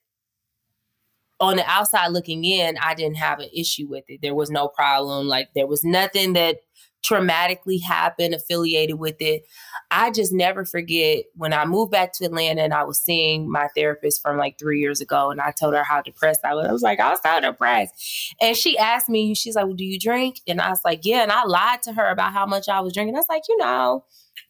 on 1.41 1.57
the 1.57 1.69
outside 1.69 2.09
looking 2.09 2.45
in, 2.45 2.77
I 2.79 2.95
didn't 2.95 3.17
have 3.17 3.41
an 3.41 3.49
issue 3.55 3.87
with 3.89 4.05
it. 4.09 4.21
There 4.23 4.35
was 4.35 4.51
no 4.51 4.69
problem. 4.69 5.27
Like 5.27 5.49
there 5.55 5.67
was 5.67 5.85
nothing 5.85 6.33
that 6.35 6.59
traumatically 7.05 7.81
happened 7.81 8.35
affiliated 8.35 8.99
with 8.99 9.17
it. 9.21 9.45
I 9.91 10.11
just 10.11 10.33
never 10.33 10.65
forget 10.65 11.25
when 11.35 11.53
I 11.53 11.65
moved 11.65 11.93
back 11.93 12.13
to 12.15 12.25
Atlanta 12.25 12.63
and 12.63 12.75
I 12.75 12.85
was 12.85 12.99
seeing 12.99 13.51
my 13.51 13.69
therapist 13.77 14.23
from 14.23 14.39
like 14.39 14.59
three 14.59 14.81
years 14.81 15.01
ago 15.01 15.31
and 15.31 15.41
I 15.41 15.53
told 15.53 15.75
her 15.75 15.85
how 15.85 16.03
depressed 16.03 16.41
I 16.45 16.55
was. 16.55 16.67
I 16.67 16.73
was 16.73 16.83
like, 16.83 17.01
I 17.01 17.11
was 17.11 17.21
so 17.23 17.41
depressed. 17.41 18.35
And 18.41 18.57
she 18.57 18.77
asked 18.77 19.09
me, 19.09 19.35
she's 19.35 19.55
like, 19.55 19.67
well, 19.67 19.75
do 19.75 19.85
you 19.85 19.99
drink? 19.99 20.41
And 20.49 20.61
I 20.61 20.71
was 20.71 20.81
like, 20.85 21.01
yeah. 21.05 21.23
And 21.23 21.33
I 21.33 21.45
lied 21.45 21.83
to 21.83 21.93
her 21.93 22.11
about 22.11 22.33
how 22.33 22.47
much 22.47 22.69
I 22.69 22.81
was 22.81 22.93
drinking. 22.93 23.15
I 23.15 23.19
was 23.19 23.29
like, 23.29 23.45
you 23.49 23.57
know, 23.59 24.05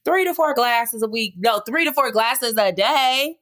three 0.04 0.24
to 0.24 0.34
four 0.34 0.54
glasses 0.54 1.02
a 1.02 1.08
week. 1.08 1.34
No, 1.36 1.60
three 1.60 1.84
to 1.84 1.92
four 1.92 2.10
glasses 2.10 2.56
a 2.56 2.72
day. 2.72 3.36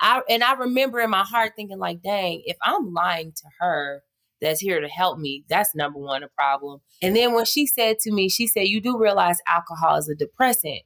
I 0.00 0.22
and 0.28 0.44
I 0.44 0.52
remember 0.54 1.00
in 1.00 1.10
my 1.10 1.24
heart 1.24 1.54
thinking, 1.56 1.78
like, 1.78 2.02
dang, 2.02 2.42
if 2.44 2.56
I'm 2.62 2.92
lying 2.92 3.32
to 3.32 3.44
her, 3.60 4.02
that's 4.40 4.60
here 4.60 4.80
to 4.80 4.88
help 4.88 5.18
me. 5.18 5.44
That's 5.48 5.74
number 5.74 5.98
one 5.98 6.22
a 6.22 6.28
problem. 6.28 6.80
And 7.02 7.16
then 7.16 7.34
when 7.34 7.44
she 7.44 7.66
said 7.66 7.98
to 8.00 8.12
me, 8.12 8.28
she 8.28 8.46
said, 8.46 8.68
You 8.68 8.80
do 8.80 8.98
realize 8.98 9.38
alcohol 9.46 9.96
is 9.96 10.08
a 10.08 10.14
depressant. 10.14 10.82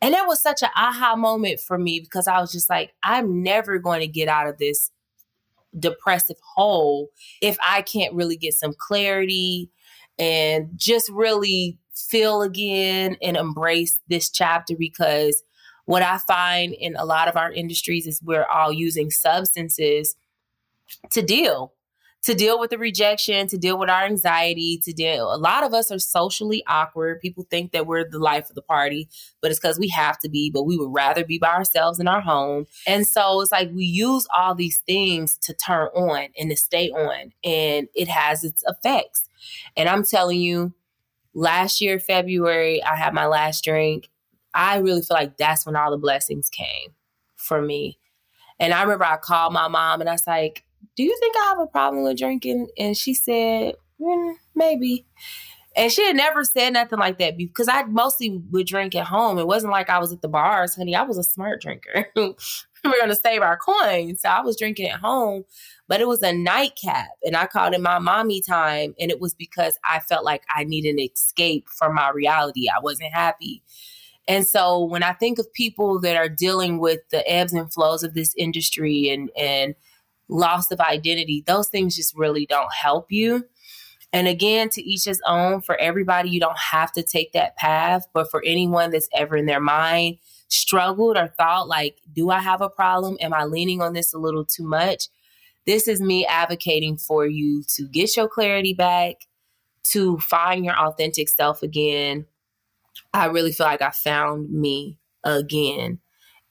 And 0.00 0.14
that 0.14 0.26
was 0.26 0.40
such 0.40 0.62
an 0.62 0.70
aha 0.76 1.16
moment 1.16 1.60
for 1.60 1.78
me 1.78 2.00
because 2.00 2.28
I 2.28 2.40
was 2.40 2.52
just 2.52 2.70
like, 2.70 2.94
I'm 3.02 3.42
never 3.42 3.78
going 3.78 4.00
to 4.00 4.06
get 4.06 4.28
out 4.28 4.48
of 4.48 4.58
this 4.58 4.90
depressive 5.78 6.36
hole 6.54 7.08
if 7.42 7.56
I 7.62 7.82
can't 7.82 8.14
really 8.14 8.36
get 8.36 8.54
some 8.54 8.72
clarity 8.78 9.70
and 10.18 10.70
just 10.76 11.10
really 11.10 11.78
feel 11.94 12.42
again 12.42 13.16
and 13.20 13.36
embrace 13.36 14.00
this 14.08 14.30
chapter 14.30 14.74
because 14.78 15.42
what 15.86 16.02
I 16.02 16.18
find 16.18 16.72
in 16.72 16.96
a 16.96 17.04
lot 17.04 17.28
of 17.28 17.36
our 17.36 17.52
industries 17.52 18.06
is 18.06 18.22
we're 18.22 18.46
all 18.46 18.72
using 18.72 19.10
substances 19.10 20.16
to 21.10 21.22
deal 21.22 21.72
to 22.24 22.34
deal 22.34 22.58
with 22.58 22.70
the 22.70 22.78
rejection, 22.78 23.46
to 23.48 23.58
deal 23.58 23.78
with 23.78 23.90
our 23.90 24.04
anxiety, 24.04 24.78
to 24.82 24.92
deal. 24.92 25.32
A 25.32 25.36
lot 25.36 25.62
of 25.62 25.74
us 25.74 25.90
are 25.90 25.98
socially 25.98 26.62
awkward. 26.66 27.20
People 27.20 27.46
think 27.50 27.72
that 27.72 27.86
we're 27.86 28.08
the 28.08 28.18
life 28.18 28.48
of 28.48 28.54
the 28.54 28.62
party, 28.62 29.08
but 29.42 29.50
it's 29.50 29.60
because 29.60 29.78
we 29.78 29.88
have 29.88 30.18
to 30.20 30.28
be, 30.30 30.50
but 30.50 30.64
we 30.64 30.78
would 30.78 30.92
rather 30.92 31.24
be 31.24 31.38
by 31.38 31.48
ourselves 31.48 32.00
in 32.00 32.08
our 32.08 32.22
home. 32.22 32.66
And 32.86 33.06
so 33.06 33.40
it's 33.42 33.52
like 33.52 33.70
we 33.72 33.84
use 33.84 34.26
all 34.34 34.54
these 34.54 34.82
things 34.86 35.36
to 35.42 35.54
turn 35.54 35.88
on 35.88 36.28
and 36.38 36.50
to 36.50 36.56
stay 36.56 36.90
on, 36.90 37.32
and 37.44 37.88
it 37.94 38.08
has 38.08 38.42
its 38.42 38.64
effects. 38.66 39.28
And 39.76 39.88
I'm 39.88 40.04
telling 40.04 40.40
you, 40.40 40.72
last 41.34 41.82
year, 41.82 41.98
February, 41.98 42.82
I 42.82 42.96
had 42.96 43.12
my 43.12 43.26
last 43.26 43.64
drink. 43.64 44.08
I 44.54 44.78
really 44.78 45.02
feel 45.02 45.16
like 45.16 45.36
that's 45.36 45.66
when 45.66 45.76
all 45.76 45.90
the 45.90 45.98
blessings 45.98 46.48
came 46.48 46.94
for 47.36 47.60
me. 47.60 47.98
And 48.58 48.72
I 48.72 48.82
remember 48.82 49.04
I 49.04 49.16
called 49.16 49.52
my 49.52 49.68
mom 49.68 50.00
and 50.00 50.08
I 50.08 50.12
was 50.12 50.26
like, 50.26 50.64
do 50.96 51.02
you 51.02 51.16
think 51.18 51.36
I 51.36 51.48
have 51.50 51.60
a 51.60 51.66
problem 51.66 52.04
with 52.04 52.18
drinking? 52.18 52.68
And 52.78 52.96
she 52.96 53.14
said, 53.14 53.74
mm, 54.00 54.34
maybe. 54.54 55.06
And 55.76 55.90
she 55.90 56.06
had 56.06 56.14
never 56.14 56.44
said 56.44 56.72
nothing 56.72 57.00
like 57.00 57.18
that 57.18 57.36
because 57.36 57.68
I 57.68 57.82
mostly 57.84 58.40
would 58.50 58.66
drink 58.66 58.94
at 58.94 59.06
home. 59.06 59.38
It 59.38 59.46
wasn't 59.46 59.72
like 59.72 59.90
I 59.90 59.98
was 59.98 60.12
at 60.12 60.22
the 60.22 60.28
bars, 60.28 60.76
honey. 60.76 60.94
I 60.94 61.02
was 61.02 61.18
a 61.18 61.24
smart 61.24 61.60
drinker. 61.60 62.06
we 62.16 62.90
are 62.90 62.98
going 62.98 63.08
to 63.08 63.16
save 63.16 63.42
our 63.42 63.56
coins. 63.56 64.22
So 64.22 64.28
I 64.28 64.40
was 64.42 64.56
drinking 64.56 64.88
at 64.88 65.00
home, 65.00 65.44
but 65.88 66.00
it 66.00 66.06
was 66.06 66.22
a 66.22 66.32
nightcap. 66.32 67.08
And 67.24 67.36
I 67.36 67.46
called 67.46 67.74
it 67.74 67.80
my 67.80 67.98
mommy 67.98 68.40
time. 68.40 68.94
And 69.00 69.10
it 69.10 69.20
was 69.20 69.34
because 69.34 69.78
I 69.84 69.98
felt 69.98 70.24
like 70.24 70.44
I 70.54 70.62
needed 70.62 70.94
an 70.94 71.00
escape 71.00 71.66
from 71.76 71.94
my 71.94 72.10
reality. 72.10 72.68
I 72.68 72.80
wasn't 72.80 73.12
happy. 73.12 73.62
And 74.28 74.46
so 74.46 74.82
when 74.84 75.02
I 75.02 75.12
think 75.12 75.38
of 75.38 75.52
people 75.52 76.00
that 76.00 76.16
are 76.16 76.28
dealing 76.28 76.78
with 76.78 77.00
the 77.10 77.28
ebbs 77.30 77.52
and 77.52 77.72
flows 77.72 78.02
of 78.04 78.14
this 78.14 78.32
industry 78.38 79.08
and, 79.08 79.30
and, 79.36 79.74
loss 80.28 80.70
of 80.70 80.80
identity, 80.80 81.44
those 81.46 81.68
things 81.68 81.96
just 81.96 82.16
really 82.16 82.46
don't 82.46 82.72
help 82.72 83.10
you. 83.10 83.44
And 84.12 84.28
again, 84.28 84.68
to 84.70 84.82
each 84.82 85.04
his 85.04 85.20
own. 85.26 85.60
For 85.60 85.76
everybody, 85.76 86.30
you 86.30 86.38
don't 86.38 86.58
have 86.58 86.92
to 86.92 87.02
take 87.02 87.32
that 87.32 87.56
path. 87.56 88.06
But 88.14 88.30
for 88.30 88.42
anyone 88.44 88.90
that's 88.92 89.08
ever 89.12 89.36
in 89.36 89.46
their 89.46 89.60
mind 89.60 90.18
struggled 90.48 91.16
or 91.16 91.34
thought, 91.36 91.66
like, 91.66 91.98
do 92.12 92.30
I 92.30 92.38
have 92.38 92.60
a 92.60 92.70
problem? 92.70 93.16
Am 93.20 93.34
I 93.34 93.44
leaning 93.44 93.82
on 93.82 93.92
this 93.92 94.14
a 94.14 94.18
little 94.18 94.44
too 94.44 94.64
much? 94.64 95.08
This 95.66 95.88
is 95.88 96.00
me 96.00 96.24
advocating 96.26 96.96
for 96.96 97.26
you 97.26 97.64
to 97.74 97.88
get 97.88 98.16
your 98.16 98.28
clarity 98.28 98.72
back, 98.72 99.16
to 99.90 100.18
find 100.18 100.64
your 100.64 100.78
authentic 100.78 101.28
self 101.28 101.62
again. 101.62 102.26
I 103.12 103.26
really 103.26 103.50
feel 103.50 103.66
like 103.66 103.82
I 103.82 103.90
found 103.90 104.50
me 104.50 104.98
again, 105.24 106.00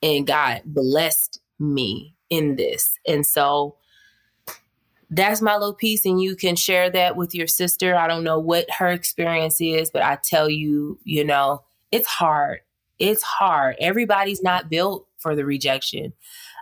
and 0.01 0.27
God 0.27 0.63
blessed 0.65 1.39
me 1.59 2.12
in 2.29 2.55
this. 2.55 2.97
And 3.07 3.25
so, 3.25 3.75
that's 5.09 5.43
my 5.43 5.53
little 5.53 5.75
piece 5.75 6.05
and 6.05 6.19
you 6.19 6.35
can 6.35 6.55
share 6.55 6.89
that 6.89 7.15
with 7.15 7.35
your 7.35 7.45
sister. 7.45 7.95
I 7.95 8.07
don't 8.07 8.23
know 8.23 8.39
what 8.39 8.65
her 8.71 8.87
experience 8.87 9.61
is 9.61 9.91
but 9.91 10.01
i 10.01 10.15
tell 10.15 10.49
you 10.49 10.97
you 11.03 11.23
know 11.23 11.61
it's 11.93 12.07
hard. 12.07 12.61
It's 12.97 13.21
hard. 13.21 13.75
Everybody's 13.79 14.41
not 14.41 14.67
built 14.67 15.07
for 15.17 15.35
the 15.35 15.45
rejection. 15.45 16.11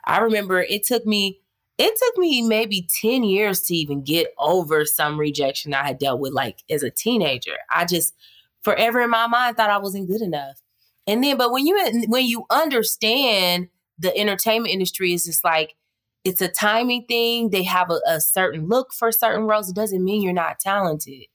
I 0.03 0.19
remember 0.19 0.61
it 0.61 0.83
took 0.83 1.05
me 1.05 1.39
it 1.77 1.97
took 1.97 2.17
me 2.17 2.41
maybe 2.41 2.87
10 3.01 3.23
years 3.23 3.61
to 3.61 3.75
even 3.75 4.03
get 4.03 4.33
over 4.37 4.85
some 4.85 5.19
rejection 5.19 5.73
i 5.73 5.83
had 5.83 5.97
dealt 5.97 6.19
with 6.19 6.33
like 6.33 6.59
as 6.69 6.83
a 6.83 6.91
teenager. 6.91 7.55
I 7.69 7.85
just 7.85 8.13
forever 8.59 8.99
in 8.99 9.09
my 9.09 9.25
mind 9.27 9.55
thought 9.55 9.69
i 9.69 9.77
wasn't 9.77 10.09
good 10.09 10.21
enough. 10.21 10.61
And 11.07 11.23
then 11.23 11.37
but 11.37 11.53
when 11.53 11.65
you 11.65 12.03
when 12.07 12.25
you 12.25 12.45
understand 12.49 13.69
the 14.01 14.15
entertainment 14.17 14.73
industry 14.73 15.13
is 15.13 15.25
just 15.25 15.43
like 15.43 15.75
it's 16.23 16.41
a 16.41 16.47
timing 16.47 17.05
thing. 17.05 17.49
They 17.49 17.63
have 17.63 17.89
a, 17.89 17.99
a 18.07 18.21
certain 18.21 18.67
look 18.67 18.93
for 18.93 19.11
certain 19.11 19.45
roles. 19.45 19.69
It 19.69 19.75
doesn't 19.75 20.03
mean 20.03 20.21
you're 20.21 20.33
not 20.33 20.59
talented. 20.59 21.25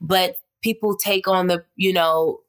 But 0.00 0.36
people 0.62 0.96
take 0.96 1.28
on 1.28 1.46
the, 1.46 1.64
you 1.76 1.92
know, 1.92 2.40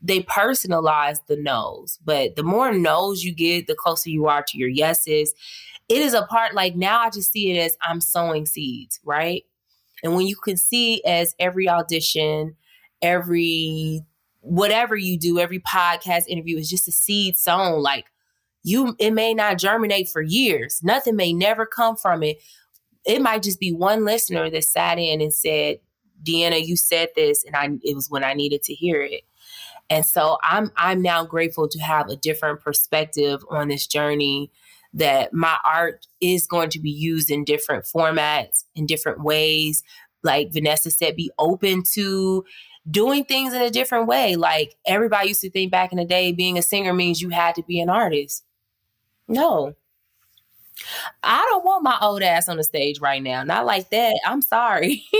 they 0.00 0.20
personalize 0.22 1.18
the 1.26 1.36
no's. 1.36 1.98
But 2.04 2.36
the 2.36 2.42
more 2.42 2.72
no's 2.72 3.24
you 3.24 3.34
get, 3.34 3.66
the 3.66 3.74
closer 3.74 4.10
you 4.10 4.26
are 4.26 4.44
to 4.48 4.58
your 4.58 4.68
yeses. 4.68 5.34
It 5.88 5.98
is 6.00 6.14
a 6.14 6.26
part 6.26 6.54
like 6.54 6.74
now 6.74 7.00
I 7.00 7.10
just 7.10 7.32
see 7.32 7.50
it 7.50 7.60
as 7.60 7.76
I'm 7.82 8.00
sowing 8.00 8.46
seeds, 8.46 9.00
right? 9.04 9.44
And 10.02 10.14
when 10.14 10.26
you 10.26 10.36
can 10.36 10.56
see 10.56 11.02
as 11.04 11.34
every 11.38 11.68
audition, 11.68 12.56
every 13.02 14.02
whatever 14.40 14.96
you 14.96 15.18
do, 15.18 15.38
every 15.38 15.60
podcast 15.60 16.26
interview 16.28 16.58
is 16.58 16.70
just 16.70 16.88
a 16.88 16.92
seed 16.92 17.36
sown, 17.36 17.82
like 17.82 18.06
you 18.68 18.94
it 18.98 19.12
may 19.12 19.34
not 19.34 19.58
germinate 19.58 20.08
for 20.08 20.22
years. 20.22 20.80
Nothing 20.82 21.16
may 21.16 21.32
never 21.32 21.66
come 21.66 21.96
from 21.96 22.22
it. 22.22 22.38
It 23.06 23.22
might 23.22 23.42
just 23.42 23.58
be 23.58 23.72
one 23.72 24.04
listener 24.04 24.50
that 24.50 24.64
sat 24.64 24.98
in 24.98 25.20
and 25.20 25.32
said, 25.32 25.78
Deanna, 26.22 26.64
you 26.64 26.76
said 26.76 27.08
this, 27.16 27.44
and 27.44 27.56
I 27.56 27.68
it 27.82 27.94
was 27.94 28.10
when 28.10 28.24
I 28.24 28.34
needed 28.34 28.62
to 28.64 28.74
hear 28.74 29.02
it. 29.02 29.22
And 29.90 30.04
so 30.04 30.38
I'm 30.42 30.70
I'm 30.76 31.00
now 31.00 31.24
grateful 31.24 31.68
to 31.68 31.78
have 31.78 32.08
a 32.08 32.16
different 32.16 32.60
perspective 32.60 33.40
on 33.50 33.68
this 33.68 33.86
journey 33.86 34.50
that 34.94 35.32
my 35.32 35.56
art 35.64 36.06
is 36.20 36.46
going 36.46 36.70
to 36.70 36.80
be 36.80 36.90
used 36.90 37.30
in 37.30 37.44
different 37.44 37.84
formats, 37.84 38.64
in 38.74 38.86
different 38.86 39.22
ways. 39.22 39.82
Like 40.22 40.52
Vanessa 40.52 40.90
said, 40.90 41.16
be 41.16 41.30
open 41.38 41.84
to 41.92 42.44
doing 42.90 43.24
things 43.24 43.52
in 43.52 43.62
a 43.62 43.70
different 43.70 44.06
way. 44.06 44.36
Like 44.36 44.74
everybody 44.86 45.28
used 45.28 45.42
to 45.42 45.50
think 45.50 45.70
back 45.70 45.92
in 45.92 45.98
the 45.98 46.04
day, 46.04 46.32
being 46.32 46.58
a 46.58 46.62
singer 46.62 46.92
means 46.92 47.22
you 47.22 47.28
had 47.28 47.54
to 47.54 47.62
be 47.62 47.80
an 47.80 47.90
artist. 47.90 48.44
No. 49.28 49.74
I 51.22 51.44
don't 51.50 51.64
want 51.64 51.82
my 51.82 51.98
old 52.00 52.22
ass 52.22 52.48
on 52.48 52.56
the 52.56 52.64
stage 52.64 53.00
right 53.00 53.22
now. 53.22 53.42
Not 53.42 53.66
like 53.66 53.90
that. 53.90 54.18
I'm 54.26 54.42
sorry. 54.42 55.02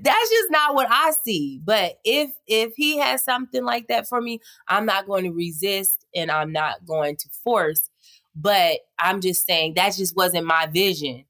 That's 0.00 0.30
just 0.30 0.50
not 0.50 0.74
what 0.74 0.86
I 0.90 1.12
see. 1.24 1.60
But 1.64 1.98
if 2.04 2.30
if 2.46 2.72
he 2.76 2.98
has 2.98 3.22
something 3.22 3.64
like 3.64 3.88
that 3.88 4.08
for 4.08 4.20
me, 4.20 4.40
I'm 4.68 4.86
not 4.86 5.06
going 5.06 5.24
to 5.24 5.32
resist 5.32 6.04
and 6.14 6.30
I'm 6.30 6.52
not 6.52 6.84
going 6.86 7.16
to 7.16 7.28
force. 7.44 7.90
But 8.34 8.80
I'm 8.98 9.20
just 9.20 9.46
saying 9.46 9.74
that 9.74 9.94
just 9.96 10.16
wasn't 10.16 10.46
my 10.46 10.66
vision. 10.66 11.24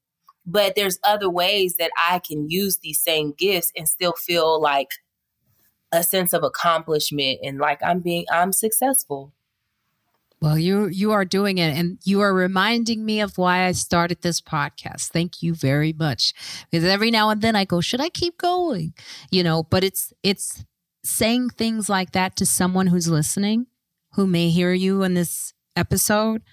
But 0.45 0.75
there's 0.75 0.99
other 1.03 1.29
ways 1.29 1.75
that 1.77 1.91
I 1.97 2.19
can 2.19 2.49
use 2.49 2.77
these 2.77 2.99
same 2.99 3.33
gifts 3.37 3.71
and 3.75 3.87
still 3.87 4.13
feel 4.13 4.61
like 4.61 4.89
a 5.91 6.03
sense 6.03 6.33
of 6.33 6.43
accomplishment 6.43 7.39
and 7.43 7.59
like 7.59 7.79
I'm 7.83 7.99
being 8.01 8.25
I'm 8.31 8.53
successful. 8.53 9.33
Well, 10.39 10.57
you 10.57 10.87
you 10.87 11.11
are 11.13 11.25
doing 11.25 11.57
it 11.57 11.75
and 11.77 11.97
you 12.03 12.21
are 12.21 12.33
reminding 12.33 13.03
me 13.03 13.21
of 13.21 13.37
why 13.37 13.65
I 13.65 13.71
started 13.71 14.21
this 14.21 14.39
podcast. 14.39 15.07
Thank 15.07 15.41
you 15.41 15.55
very 15.55 15.93
much. 15.93 16.33
Because 16.69 16.85
every 16.85 17.09
now 17.09 17.29
and 17.31 17.41
then 17.41 17.55
I 17.55 17.65
go, 17.65 17.81
should 17.81 18.01
I 18.01 18.09
keep 18.09 18.37
going? 18.37 18.93
You 19.31 19.43
know, 19.43 19.63
but 19.63 19.83
it's 19.83 20.13
it's 20.21 20.63
saying 21.03 21.49
things 21.49 21.89
like 21.89 22.11
that 22.11 22.35
to 22.37 22.45
someone 22.45 22.87
who's 22.87 23.07
listening 23.07 23.65
who 24.13 24.27
may 24.27 24.49
hear 24.49 24.73
you 24.73 25.03
in 25.03 25.15
this 25.15 25.53
episode. 25.75 26.43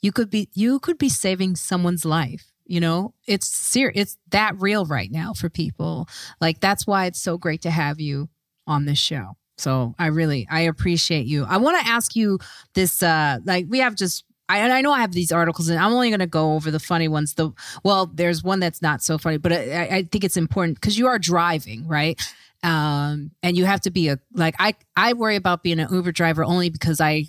You 0.00 0.12
could 0.12 0.30
be 0.30 0.48
you 0.52 0.78
could 0.78 0.98
be 0.98 1.08
saving 1.08 1.56
someone's 1.56 2.04
life. 2.04 2.52
You 2.64 2.80
know, 2.80 3.14
it's 3.26 3.48
serious. 3.48 3.94
It's 3.96 4.18
that 4.30 4.54
real 4.60 4.86
right 4.86 5.10
now 5.10 5.32
for 5.32 5.48
people. 5.50 6.08
Like 6.40 6.60
that's 6.60 6.86
why 6.86 7.06
it's 7.06 7.20
so 7.20 7.38
great 7.38 7.62
to 7.62 7.70
have 7.70 8.00
you 8.00 8.28
on 8.68 8.84
this 8.84 8.98
show. 8.98 9.36
So 9.62 9.94
I 9.98 10.08
really 10.08 10.46
I 10.50 10.62
appreciate 10.62 11.26
you. 11.26 11.44
I 11.44 11.58
want 11.58 11.84
to 11.84 11.90
ask 11.90 12.16
you 12.16 12.38
this 12.74 13.02
uh 13.02 13.38
like 13.44 13.66
we 13.68 13.78
have 13.78 13.94
just 13.94 14.24
I, 14.48 14.60
I 14.60 14.80
know 14.82 14.92
I 14.92 15.00
have 15.00 15.12
these 15.12 15.32
articles 15.32 15.68
and 15.68 15.78
I'm 15.78 15.92
only 15.92 16.10
going 16.10 16.20
to 16.20 16.26
go 16.26 16.52
over 16.54 16.70
the 16.70 16.80
funny 16.80 17.08
ones. 17.08 17.34
The 17.34 17.52
well, 17.84 18.06
there's 18.06 18.42
one 18.42 18.60
that's 18.60 18.82
not 18.82 19.02
so 19.02 19.16
funny, 19.16 19.38
but 19.38 19.52
I, 19.52 19.88
I 19.90 20.02
think 20.10 20.24
it's 20.24 20.36
important 20.36 20.78
because 20.78 20.98
you 20.98 21.06
are 21.06 21.18
driving, 21.18 21.86
right? 21.86 22.20
Um, 22.62 23.30
and 23.42 23.56
you 23.56 23.64
have 23.64 23.80
to 23.82 23.90
be 23.90 24.08
a 24.08 24.18
like 24.34 24.54
I 24.58 24.74
I 24.96 25.14
worry 25.14 25.36
about 25.36 25.62
being 25.62 25.80
an 25.80 25.88
Uber 25.90 26.12
driver 26.12 26.44
only 26.44 26.68
because 26.68 27.00
I 27.00 27.26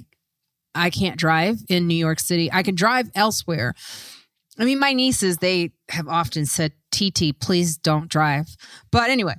I 0.76 0.90
can't 0.90 1.18
drive 1.18 1.60
in 1.70 1.88
New 1.88 1.96
York 1.96 2.20
City. 2.20 2.52
I 2.52 2.64
can 2.64 2.76
drive 2.76 3.10
elsewhere. 3.16 3.74
I 4.60 4.66
mean, 4.66 4.80
my 4.80 4.94
nieces 4.94 5.38
they 5.38 5.72
have 5.90 6.08
often 6.08 6.46
said, 6.46 6.74
"TT, 6.92 7.40
please 7.40 7.78
don't 7.78 8.10
drive." 8.10 8.56
But 8.92 9.10
anyway, 9.10 9.36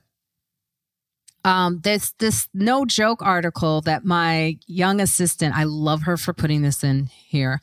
um, 1.44 1.80
this 1.82 2.12
this 2.18 2.48
no 2.54 2.84
joke 2.84 3.22
article 3.22 3.82
that 3.82 4.04
my 4.04 4.58
young 4.66 5.00
assistant, 5.00 5.56
I 5.56 5.64
love 5.64 6.02
her 6.02 6.16
for 6.16 6.32
putting 6.32 6.62
this 6.62 6.82
in 6.82 7.06
here. 7.06 7.60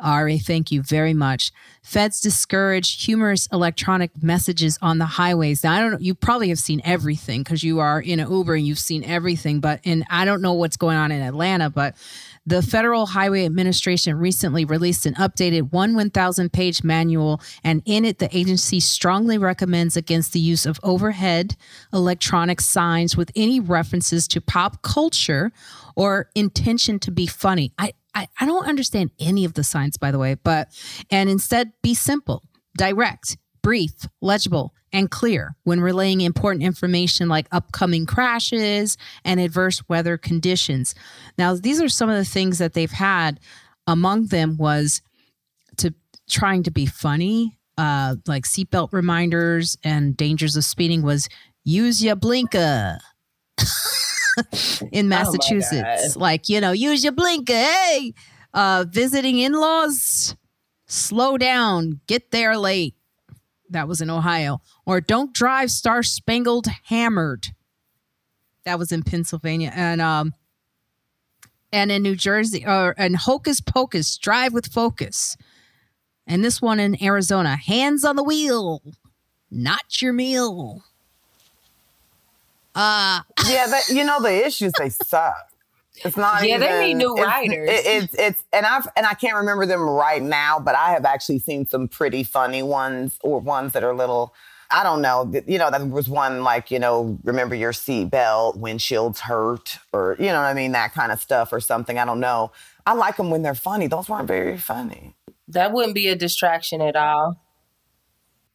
Ari, 0.00 0.38
thank 0.38 0.70
you 0.70 0.82
very 0.82 1.12
much. 1.12 1.50
Feds 1.82 2.20
discourage 2.20 3.04
humorous 3.04 3.48
electronic 3.52 4.22
messages 4.22 4.78
on 4.80 4.98
the 4.98 5.06
highways. 5.06 5.64
Now, 5.64 5.72
I 5.72 5.80
don't 5.80 5.90
know, 5.90 5.98
you 5.98 6.14
probably 6.14 6.50
have 6.50 6.60
seen 6.60 6.80
everything 6.84 7.42
because 7.42 7.64
you 7.64 7.80
are 7.80 8.00
in 8.00 8.20
an 8.20 8.30
Uber 8.30 8.54
and 8.54 8.66
you've 8.66 8.78
seen 8.78 9.02
everything, 9.02 9.58
but 9.58 9.80
and 9.84 10.04
I 10.08 10.24
don't 10.24 10.40
know 10.40 10.52
what's 10.52 10.76
going 10.76 10.96
on 10.96 11.10
in 11.10 11.20
Atlanta, 11.20 11.68
but 11.68 11.96
the 12.48 12.62
Federal 12.62 13.04
Highway 13.04 13.44
Administration 13.44 14.16
recently 14.16 14.64
released 14.64 15.04
an 15.04 15.12
updated 15.14 15.70
1 15.70 15.94
1000 15.94 16.50
page 16.50 16.82
manual, 16.82 17.42
and 17.62 17.82
in 17.84 18.06
it, 18.06 18.20
the 18.20 18.34
agency 18.34 18.80
strongly 18.80 19.36
recommends 19.36 19.98
against 19.98 20.32
the 20.32 20.40
use 20.40 20.64
of 20.64 20.80
overhead 20.82 21.56
electronic 21.92 22.62
signs 22.62 23.18
with 23.18 23.30
any 23.36 23.60
references 23.60 24.26
to 24.28 24.40
pop 24.40 24.80
culture 24.80 25.52
or 25.94 26.30
intention 26.34 26.98
to 27.00 27.10
be 27.10 27.26
funny. 27.26 27.74
I, 27.76 27.92
I, 28.14 28.28
I 28.40 28.46
don't 28.46 28.66
understand 28.66 29.10
any 29.20 29.44
of 29.44 29.52
the 29.52 29.62
signs, 29.62 29.98
by 29.98 30.10
the 30.10 30.18
way, 30.18 30.34
but, 30.34 30.68
and 31.10 31.28
instead 31.28 31.72
be 31.82 31.92
simple, 31.92 32.42
direct, 32.78 33.36
brief, 33.68 34.08
legible, 34.22 34.72
and 34.94 35.10
clear 35.10 35.54
when 35.64 35.78
relaying 35.78 36.22
important 36.22 36.64
information 36.64 37.28
like 37.28 37.46
upcoming 37.52 38.06
crashes 38.06 38.96
and 39.26 39.38
adverse 39.38 39.86
weather 39.90 40.16
conditions. 40.16 40.94
Now, 41.36 41.54
these 41.54 41.78
are 41.78 41.88
some 41.90 42.08
of 42.08 42.16
the 42.16 42.24
things 42.24 42.56
that 42.56 42.72
they've 42.72 42.90
had. 42.90 43.40
Among 43.86 44.28
them 44.28 44.56
was 44.56 45.02
to 45.76 45.92
trying 46.30 46.62
to 46.62 46.70
be 46.70 46.86
funny, 46.86 47.58
uh, 47.76 48.16
like 48.26 48.44
seatbelt 48.44 48.94
reminders 48.94 49.76
and 49.84 50.16
dangers 50.16 50.56
of 50.56 50.64
speeding 50.64 51.02
was 51.02 51.28
use 51.62 52.02
your 52.02 52.16
blinker. 52.16 52.96
in 54.92 55.04
oh 55.04 55.08
Massachusetts, 55.10 56.16
oh 56.16 56.20
like 56.20 56.48
you 56.48 56.62
know, 56.62 56.72
use 56.72 57.04
your 57.04 57.12
blinker. 57.12 57.52
Hey, 57.52 58.14
uh, 58.54 58.86
visiting 58.88 59.38
in-laws, 59.38 60.34
slow 60.86 61.36
down, 61.36 62.00
get 62.06 62.30
there 62.30 62.56
late 62.56 62.94
that 63.70 63.88
was 63.88 64.00
in 64.00 64.10
Ohio. 64.10 64.60
Or 64.86 65.00
Don't 65.00 65.32
Drive 65.32 65.70
Star 65.70 66.02
Spangled 66.02 66.66
Hammered. 66.84 67.48
That 68.64 68.78
was 68.78 68.92
in 68.92 69.02
Pennsylvania. 69.02 69.72
And 69.74 70.00
um 70.00 70.34
and 71.72 71.92
in 71.92 72.02
New 72.02 72.16
Jersey 72.16 72.64
or 72.66 72.94
and 72.98 73.16
Hocus 73.16 73.60
Pocus, 73.60 74.16
Drive 74.18 74.52
with 74.52 74.66
Focus. 74.66 75.36
And 76.26 76.44
this 76.44 76.60
one 76.60 76.78
in 76.78 77.02
Arizona, 77.02 77.56
Hands 77.56 78.04
on 78.04 78.16
the 78.16 78.22
Wheel. 78.22 78.82
Not 79.50 80.02
your 80.02 80.12
meal. 80.12 80.82
Uh 82.74 83.20
yeah, 83.48 83.66
but 83.70 83.88
you 83.94 84.04
know 84.04 84.20
the 84.20 84.46
issues 84.46 84.72
they 84.78 84.88
suck. 85.04 85.50
It's 86.04 86.16
not. 86.16 86.42
Yeah, 86.42 86.56
even, 86.56 86.60
they 86.60 86.86
need 86.88 86.94
new 86.94 87.16
it's, 87.16 87.26
writers. 87.26 87.68
It, 87.70 87.86
it's 87.86 88.14
it's 88.14 88.44
and 88.52 88.66
I've 88.66 88.86
and 88.96 89.06
I 89.06 89.14
can't 89.14 89.36
remember 89.36 89.66
them 89.66 89.82
right 89.82 90.22
now, 90.22 90.58
but 90.58 90.74
I 90.74 90.90
have 90.90 91.04
actually 91.04 91.38
seen 91.38 91.66
some 91.66 91.88
pretty 91.88 92.24
funny 92.24 92.62
ones 92.62 93.18
or 93.22 93.40
ones 93.40 93.72
that 93.72 93.84
are 93.84 93.90
a 93.90 93.96
little 93.96 94.34
I 94.70 94.82
don't 94.82 95.00
know. 95.00 95.32
You 95.46 95.58
know, 95.58 95.70
there 95.70 95.84
was 95.84 96.08
one 96.08 96.42
like, 96.42 96.70
you 96.70 96.78
know, 96.78 97.18
remember 97.24 97.54
your 97.54 97.72
seatbelt, 97.72 98.58
windshields 98.58 99.18
hurt, 99.18 99.78
or, 99.92 100.16
you 100.18 100.26
know 100.26 100.40
what 100.40 100.46
I 100.46 100.54
mean? 100.54 100.72
That 100.72 100.92
kind 100.92 101.10
of 101.10 101.20
stuff 101.20 101.52
or 101.52 101.60
something. 101.60 101.98
I 101.98 102.04
don't 102.04 102.20
know. 102.20 102.52
I 102.86 102.92
like 102.92 103.16
them 103.16 103.30
when 103.30 103.42
they're 103.42 103.54
funny. 103.54 103.86
Those 103.86 104.08
weren't 104.08 104.28
very 104.28 104.58
funny. 104.58 105.14
That 105.48 105.72
wouldn't 105.72 105.94
be 105.94 106.08
a 106.08 106.16
distraction 106.16 106.82
at 106.82 106.96
all. 106.96 107.40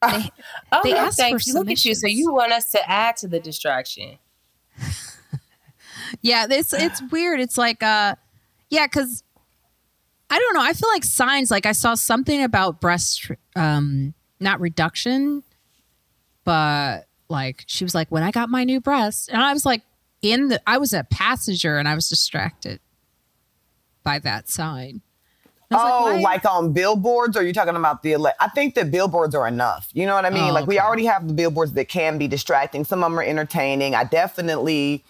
They, 0.01 0.31
oh, 0.71 0.81
they 0.83 0.93
no, 0.93 1.09
thank 1.09 1.47
you. 1.47 1.53
Look 1.53 1.71
at 1.71 1.83
you. 1.83 1.95
So 1.95 2.07
you 2.07 2.31
want 2.31 2.51
us 2.51 2.69
to 2.71 2.89
add 2.89 3.17
to 3.17 3.27
the 3.27 3.39
distraction. 3.39 4.19
Yeah, 6.21 6.47
it's 6.49 6.73
it's 6.73 7.01
weird. 7.11 7.39
It's 7.39 7.57
like 7.57 7.81
uh 7.83 8.15
yeah, 8.69 8.87
cuz 8.87 9.23
I 10.29 10.39
don't 10.39 10.53
know. 10.55 10.63
I 10.63 10.73
feel 10.73 10.89
like 10.89 11.03
signs 11.03 11.51
like 11.51 11.65
I 11.65 11.73
saw 11.73 11.95
something 11.95 12.43
about 12.43 12.81
breast 12.81 13.31
um 13.55 14.13
not 14.39 14.59
reduction, 14.59 15.43
but 16.43 17.07
like 17.29 17.63
she 17.67 17.83
was 17.83 17.95
like 17.95 18.09
when 18.09 18.23
I 18.23 18.31
got 18.31 18.49
my 18.49 18.63
new 18.63 18.81
breast 18.81 19.29
and 19.31 19.41
I 19.41 19.53
was 19.53 19.65
like 19.65 19.81
in 20.21 20.49
the 20.49 20.61
I 20.67 20.77
was 20.77 20.93
a 20.93 21.03
passenger 21.03 21.77
and 21.77 21.87
I 21.87 21.95
was 21.95 22.09
distracted 22.09 22.79
by 24.03 24.19
that 24.19 24.49
sign. 24.49 25.01
Oh, 25.75 26.03
like, 26.05 26.43
like, 26.43 26.45
on 26.45 26.71
billboards? 26.73 27.35
Or 27.35 27.39
are 27.39 27.43
you 27.43 27.53
talking 27.53 27.75
about 27.75 28.03
the? 28.03 28.15
I 28.39 28.47
think 28.49 28.75
that 28.75 28.91
billboards 28.91 29.33
are 29.33 29.47
enough. 29.47 29.89
You 29.93 30.05
know 30.05 30.13
what 30.13 30.25
I 30.25 30.29
mean? 30.29 30.51
Oh, 30.51 30.53
like 30.53 30.67
we 30.67 30.79
already 30.79 31.05
have 31.05 31.27
the 31.27 31.33
billboards 31.33 31.73
that 31.73 31.89
can 31.89 32.17
be 32.17 32.27
distracting. 32.27 32.83
Some 32.83 33.03
of 33.03 33.09
them 33.11 33.19
are 33.19 33.23
entertaining. 33.23 33.95
I 33.95 34.03
definitely 34.03 35.03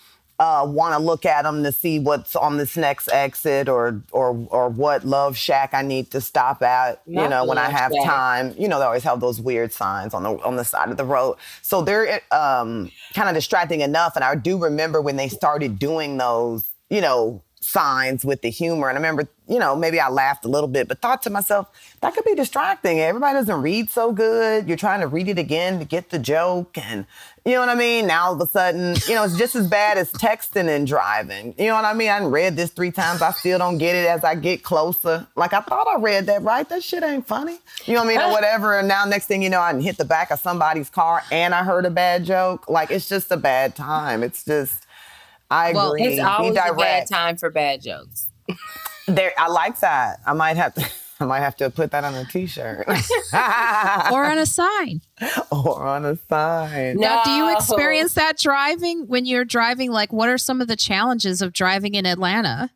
uh, 0.44 0.66
want 0.66 0.94
to 0.94 1.00
look 1.00 1.26
at 1.26 1.44
them 1.44 1.64
to 1.64 1.72
see 1.72 2.00
what's 2.00 2.36
on 2.36 2.58
this 2.58 2.76
next 2.76 3.08
exit 3.08 3.70
or 3.70 4.02
or 4.12 4.46
or 4.50 4.68
what 4.68 5.06
love 5.06 5.38
shack 5.38 5.74
I 5.74 5.82
need 5.82 6.12
to 6.12 6.20
stop 6.20 6.62
at. 6.62 7.02
Not 7.08 7.24
you 7.24 7.30
know, 7.30 7.46
when 7.46 7.58
I 7.58 7.70
have 7.70 7.94
shack. 7.94 8.06
time. 8.06 8.54
You 8.58 8.68
know, 8.68 8.78
they 8.78 8.86
always 8.86 9.04
have 9.04 9.22
those 9.22 9.40
weird 9.40 9.72
signs 9.72 10.14
on 10.14 10.24
the 10.24 10.32
on 10.44 10.58
the 10.58 10.66
side 10.66 10.90
of 10.90 10.98
the 10.98 11.06
road. 11.06 11.38
So 11.62 11.82
they're 11.82 12.20
um, 12.32 12.92
kind 13.14 13.30
of 13.30 13.36
distracting 13.36 13.80
enough. 13.80 14.18
And 14.18 14.26
I 14.26 14.36
do 14.36 14.58
remember 14.58 15.02
when 15.02 15.16
they 15.16 15.30
started 15.30 15.80
doing 15.80 16.18
those. 16.18 16.70
You 16.90 17.02
know, 17.02 17.42
signs 17.64 18.26
with 18.26 18.42
the 18.42 18.50
humor. 18.50 18.90
And 18.90 18.98
I 18.98 19.00
remember, 19.00 19.28
you 19.48 19.60
know, 19.60 19.76
maybe 19.76 20.00
I 20.00 20.10
laughed 20.10 20.46
a 20.46 20.48
little 20.48 20.68
bit, 20.68 20.88
but 20.88 21.02
thought 21.02 21.22
to 21.24 21.30
myself, 21.30 21.68
that 22.02 22.14
could 22.14 22.26
be 22.26 22.36
distracting. 22.36 23.00
Everybody 23.00 23.36
doesn't 23.36 23.62
read 23.62 23.90
so 23.90 24.12
good. 24.12 24.68
You're 24.68 24.78
trying 24.78 25.00
to 25.02 25.08
read 25.08 25.28
it 25.28 25.40
again 25.40 25.80
to 25.80 25.86
get 25.86 26.10
the 26.10 26.20
joke. 26.20 26.78
And 26.78 27.06
you 27.46 27.54
know 27.54 27.62
what 27.62 27.70
I 27.70 27.76
mean? 27.76 28.08
Now 28.08 28.28
all 28.28 28.34
of 28.34 28.42
a 28.42 28.48
sudden, 28.48 28.96
you 29.08 29.16
know, 29.16 29.24
it's 29.24 29.38
just 29.38 29.56
as 29.56 29.68
bad 29.68 29.98
as 29.98 30.12
texting 30.14 30.70
and 30.70 30.88
driving. 30.88 31.56
You 31.58 31.68
know 31.68 31.76
what 31.76 31.86
I 31.86 31.94
mean? 31.94 32.10
I 32.10 32.24
read 32.24 32.56
this 32.56 32.70
three 32.70 32.92
times. 32.92 33.22
I 33.22 33.32
still 33.32 33.58
don't 33.60 33.78
get 33.78 33.96
it 33.96 34.08
as 34.08 34.24
I 34.24 34.36
get 34.36 34.64
closer. 34.64 35.28
Like 35.36 35.54
I 35.54 35.62
thought 35.62 35.88
I 35.88 36.00
read 36.00 36.26
that 36.28 36.42
right. 36.42 36.68
That 36.68 36.84
shit 36.84 37.04
ain't 37.04 37.28
funny. 37.28 37.60
You 37.86 37.96
know 37.96 38.04
what 38.04 38.18
I 38.18 38.18
mean? 38.18 38.22
or 38.22 38.32
whatever. 38.32 38.78
And 38.78 38.88
now 38.88 39.06
next 39.06 39.26
thing 39.26 39.42
you 39.42 39.50
know, 39.50 39.60
I 39.60 39.80
hit 39.80 39.98
the 39.98 40.06
back 40.06 40.32
of 40.32 40.40
somebody's 40.40 40.90
car 40.90 41.22
and 41.32 41.54
I 41.54 41.64
heard 41.64 41.86
a 41.86 41.90
bad 41.90 42.24
joke. 42.26 42.70
Like 42.70 42.92
it's 42.92 43.10
just 43.10 43.32
a 43.32 43.38
bad 43.38 43.76
time. 43.76 44.24
It's 44.24 44.46
just 44.46 44.83
I 45.54 45.72
well, 45.72 45.94
agree. 45.94 46.04
It's 46.04 46.22
always 46.24 46.58
a 46.58 46.74
bad 46.74 47.08
time 47.08 47.38
for 47.38 47.50
bad 47.52 47.82
jokes. 47.82 48.30
there, 49.08 49.34
I 49.38 49.50
like 49.50 49.80
that. 49.82 50.20
I 50.26 50.34
might 50.34 50.58
have 50.58 50.74
to. 50.76 50.86
I 51.20 51.26
might 51.26 51.40
have 51.40 51.56
to 51.58 51.70
put 51.70 51.92
that 51.92 52.04
on 52.04 52.16
a 52.16 52.26
T-shirt 52.26 52.86
or 54.12 54.26
on 54.26 54.38
a 54.40 54.46
sign. 54.46 55.00
Or 55.52 55.86
on 55.86 56.04
a 56.04 56.18
sign. 56.28 56.98
No. 56.98 57.08
Now, 57.08 57.24
do 57.24 57.32
you 57.32 57.56
experience 57.56 58.16
that 58.16 58.38
driving 58.38 59.08
when 59.08 59.26
you're 59.26 59.46
driving? 59.46 59.92
Like, 59.92 60.12
what 60.12 60.28
are 60.28 60.40
some 60.40 60.60
of 60.60 60.68
the 60.68 60.76
challenges 60.76 61.42
of 61.42 61.54
driving 61.54 61.94
in 61.94 62.06
Atlanta? 62.06 62.72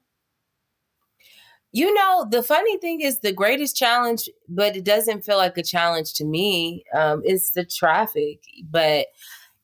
You 1.74 1.94
know, 1.94 2.26
the 2.30 2.41
funny 2.41 2.78
thing 2.78 3.02
is 3.02 3.20
the 3.20 3.34
greatest 3.34 3.76
challenge, 3.76 4.30
but 4.48 4.78
it 4.78 4.86
doesn't 4.86 5.26
feel 5.26 5.38
like 5.38 5.58
a 5.58 5.64
challenge 5.64 6.14
to 6.14 6.24
me. 6.24 6.86
Um, 6.94 7.24
is 7.26 7.52
the 7.52 7.66
traffic, 7.66 8.40
but 8.70 9.08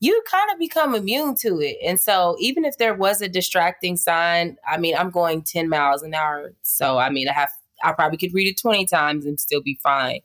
you 0.04 0.22
kind 0.30 0.52
of 0.52 0.60
become 0.60 0.96
immune 0.96 1.34
to 1.34 1.62
it. 1.62 1.78
And 1.82 2.00
so 2.00 2.36
even 2.38 2.66
if 2.66 2.78
there 2.78 2.94
was 2.94 3.22
a 3.22 3.30
distracting 3.30 3.96
sign, 3.96 4.58
I 4.68 4.78
mean, 4.78 4.98
I'm 4.98 5.10
going 5.10 5.44
10 5.44 5.70
miles 5.70 6.04
an 6.04 6.14
hour. 6.14 6.54
So 6.62 6.98
I 6.98 7.10
mean, 7.10 7.30
I 7.30 7.34
have 7.34 7.50
I 7.82 7.94
probably 7.94 8.18
could 8.18 8.34
read 8.34 8.50
it 8.50 8.58
20 8.58 8.86
times 8.86 9.26
and 9.26 9.40
still 9.40 9.62
be 9.62 9.80
fine. 9.82 10.20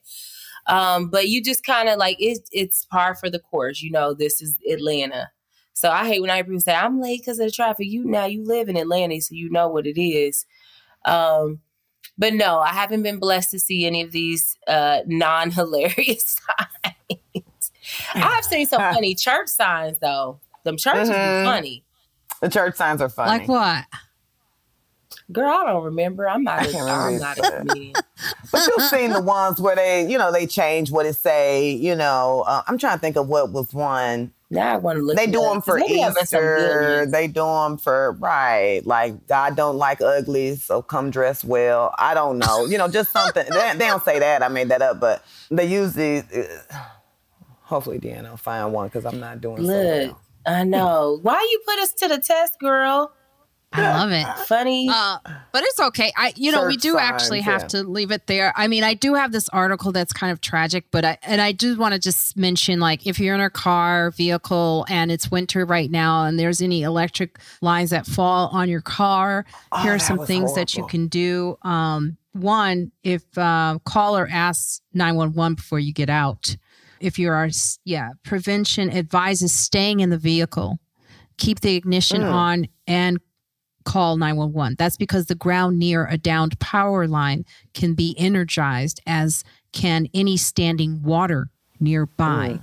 Um, 0.67 1.11
but 1.11 1.29
you 1.29 1.43
just 1.43 1.65
kind 1.65 1.89
of 1.89 1.97
like 1.97 2.17
it, 2.19 2.41
it's 2.51 2.87
par 2.87 3.15
for 3.15 3.31
the 3.31 3.39
course. 3.39 3.81
You 3.81 3.93
know, 3.93 4.15
this 4.15 4.43
is 4.43 4.57
Atlanta. 4.69 5.31
So 5.75 5.91
I 5.91 6.09
hate 6.09 6.21
when 6.21 6.31
I 6.31 6.43
people 6.43 6.61
say 6.61 6.75
I'm 6.75 7.01
late 7.01 7.21
because 7.21 7.39
of 7.39 7.47
the 7.47 7.53
traffic. 7.53 7.87
You 7.87 8.05
now 8.05 8.27
you 8.27 8.45
live 8.45 8.69
in 8.69 8.77
Atlanta, 8.77 9.21
so 9.21 9.37
you 9.37 9.49
know 9.49 9.69
what 9.69 9.87
it 9.87 10.01
is. 10.01 10.45
Um, 11.05 11.61
but 12.19 12.35
no, 12.35 12.59
I 12.59 12.71
haven't 12.71 13.05
been 13.05 13.21
blessed 13.21 13.53
to 13.53 13.61
see 13.61 13.87
any 13.87 14.03
of 14.03 14.11
these 14.11 14.57
uh, 14.67 15.03
non 15.07 15.53
hilarious 15.53 16.37
signs. 17.15 17.48
I've 18.15 18.45
seen 18.45 18.67
some 18.67 18.81
funny 18.81 19.15
church 19.15 19.49
signs 19.49 19.99
though. 19.99 20.41
Them 20.65 20.77
churches 20.77 21.11
mm-hmm. 21.11 21.47
funny. 21.47 21.85
The 22.41 22.49
church 22.49 22.77
signs 22.77 23.01
are 23.01 23.09
funny. 23.09 23.39
Like 23.39 23.49
what? 23.49 23.85
Girl, 25.31 25.51
I 25.51 25.67
don't 25.67 25.85
remember. 25.85 26.27
I'm 26.29 26.43
not. 26.43 26.67
A, 26.67 26.79
I'm 26.79 27.19
not 27.19 27.39
a 27.39 27.59
comedian. 27.59 27.95
but 28.53 28.67
you've 28.67 28.87
seen 28.89 29.13
the 29.13 29.21
ones 29.21 29.61
where 29.61 29.77
they, 29.77 30.11
you 30.11 30.17
know, 30.17 30.33
they 30.33 30.47
change 30.47 30.91
what 30.91 31.05
it 31.05 31.17
say. 31.17 31.71
You 31.71 31.95
know, 31.95 32.45
uh, 32.47 32.63
I'm 32.67 32.79
trying 32.79 32.97
to 32.97 33.01
think 33.01 33.17
of 33.17 33.29
what 33.29 33.51
was 33.51 33.75
one. 33.75 34.33
Now 34.51 34.73
I 34.73 34.77
want 34.79 34.97
to 34.97 35.03
look. 35.05 35.17
They 35.17 35.27
do 35.27 35.43
them 35.43 35.61
for 35.61 35.79
Easter. 35.79 37.05
They 37.07 37.27
do 37.27 37.45
them 37.45 37.77
for 37.77 38.13
right, 38.13 38.81
like 38.87 39.27
God 39.27 39.57
don't 39.57 39.77
like 39.77 40.01
ugly, 40.01 40.57
so 40.57 40.81
come 40.81 41.11
dress 41.11 41.45
well. 41.45 41.95
I 41.99 42.15
don't 42.15 42.39
know, 42.39 42.65
you 42.65 42.79
know, 42.79 42.89
just 42.89 43.13
something. 43.13 43.45
they, 43.51 43.73
they, 43.75 43.87
don't 43.87 44.03
say 44.03 44.19
that. 44.19 44.43
I 44.43 44.49
made 44.49 44.69
that 44.71 44.81
up, 44.81 45.01
but 45.01 45.23
they 45.51 45.67
usually. 45.67 46.21
Uh, 46.21 46.85
Hopefully, 47.69 47.99
Deanna 47.99 48.31
will 48.31 48.39
find 48.39 48.73
one 48.73 48.89
because 48.89 49.05
I'm 49.05 49.21
not 49.21 49.43
doing 49.43 49.61
Look, 49.61 49.77
so 49.77 50.07
well. 50.07 50.21
I 50.47 50.65
know. 50.65 51.19
Why 51.23 51.47
you 51.51 51.61
put 51.67 51.79
us 51.81 51.93
to 51.93 52.09
the 52.09 52.17
test, 52.17 52.59
girl? 52.59 53.13
I 53.75 53.83
love 53.99 54.11
it. 54.11 54.27
Funny. 54.47 54.89
Uh, 54.91 55.19
but 55.53 55.63
it's 55.65 55.79
okay. 55.79 56.11
I 56.17 56.33
you 56.35 56.51
know, 56.51 56.63
Church 56.63 56.69
we 56.69 56.77
do 56.79 56.93
signs, 56.93 57.03
actually 57.03 57.41
have 57.43 57.61
yeah. 57.65 57.69
to 57.69 57.83
leave 57.83 58.11
it 58.11 58.27
there. 58.27 58.55
I 58.57 58.69
mean, 58.69 58.85
I 58.85 58.95
do 58.95 59.13
have 59.13 59.33
this 59.33 59.51
article 59.51 59.93
that's 59.93 60.15
kind 60.15 60.33
of 60.33 60.41
tragic, 60.41 60.87
but 60.91 61.05
I 61.05 61.19
and 61.23 61.43
I 61.43 61.53
do 61.53 61.77
want 61.77 61.93
to 61.93 62.01
just 62.01 62.39
mention 62.39 62.81
like 62.81 63.07
if 63.07 63.21
you're 63.21 63.35
in 63.35 63.43
a 63.43 63.51
car, 63.51 64.13
vehicle 64.13 64.87
and 64.89 65.13
it's 65.13 65.31
winter 65.31 65.67
right 65.67 65.91
now 65.91 66.25
and 66.25 66.41
there's 66.41 66.63
any 66.63 66.85
electric 66.85 67.39
lines 67.61 67.91
that 67.91 68.07
fall 68.07 68.49
on 68.49 68.71
your 68.71 68.81
car, 68.81 69.45
oh, 69.73 69.83
here 69.83 69.93
are 69.93 69.99
some 69.99 70.25
things 70.25 70.53
horrible. 70.53 70.55
that 70.55 70.75
you 70.75 70.87
can 70.87 71.07
do. 71.09 71.59
Um, 71.61 72.17
one, 72.33 72.93
if 73.03 73.37
uh, 73.37 73.79
caller 73.85 74.27
asks 74.31 74.81
911 74.95 75.57
before 75.57 75.79
you 75.79 75.93
get 75.93 76.09
out, 76.09 76.57
if 77.01 77.19
you 77.19 77.31
are, 77.31 77.49
yeah, 77.85 78.11
prevention 78.25 78.91
advises 78.91 79.53
staying 79.53 80.01
in 80.01 80.11
the 80.11 80.19
vehicle, 80.19 80.79
keep 81.37 81.61
the 81.61 81.77
ignition 81.77 82.23
mm. 82.23 82.33
on, 82.33 82.69
and 82.87 83.19
call 83.85 84.17
911. 84.17 84.77
That's 84.79 84.97
because 84.97 85.27
the 85.27 85.35
ground 85.35 85.79
near 85.79 86.07
a 86.07 86.19
downed 86.19 86.59
power 86.59 87.07
line 87.07 87.45
can 87.75 87.95
be 87.95 88.15
energized, 88.19 89.01
as 89.07 89.45
can 89.73 90.09
any 90.13 90.37
standing 90.37 91.03
water 91.03 91.49
nearby. 91.81 92.61
Mm. 92.61 92.63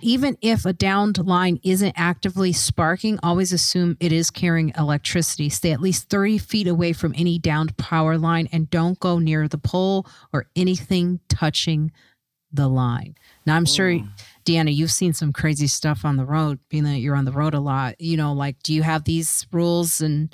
Even 0.00 0.36
if 0.42 0.66
a 0.66 0.72
downed 0.74 1.18
line 1.18 1.58
isn't 1.62 1.94
actively 1.96 2.52
sparking, 2.52 3.18
always 3.22 3.52
assume 3.52 3.96
it 4.00 4.12
is 4.12 4.30
carrying 4.30 4.70
electricity. 4.76 5.48
Stay 5.48 5.72
at 5.72 5.80
least 5.80 6.10
30 6.10 6.36
feet 6.38 6.66
away 6.66 6.92
from 6.92 7.14
any 7.16 7.38
downed 7.38 7.74
power 7.78 8.18
line 8.18 8.46
and 8.52 8.68
don't 8.68 9.00
go 9.00 9.18
near 9.18 9.48
the 9.48 9.56
pole 9.56 10.06
or 10.32 10.46
anything 10.54 11.20
touching 11.28 11.90
the 12.54 12.68
line. 12.68 13.16
Now, 13.46 13.56
I'm 13.56 13.66
sure, 13.66 13.90
mm. 13.90 14.08
Deanna, 14.44 14.74
you've 14.74 14.90
seen 14.90 15.12
some 15.12 15.32
crazy 15.32 15.66
stuff 15.66 16.04
on 16.04 16.16
the 16.16 16.24
road, 16.24 16.58
being 16.68 16.84
that 16.84 16.98
you're 16.98 17.16
on 17.16 17.24
the 17.24 17.32
road 17.32 17.54
a 17.54 17.60
lot. 17.60 18.00
You 18.00 18.16
know, 18.16 18.32
like, 18.32 18.62
do 18.62 18.72
you 18.72 18.82
have 18.82 19.04
these 19.04 19.46
rules 19.52 20.00
and 20.00 20.30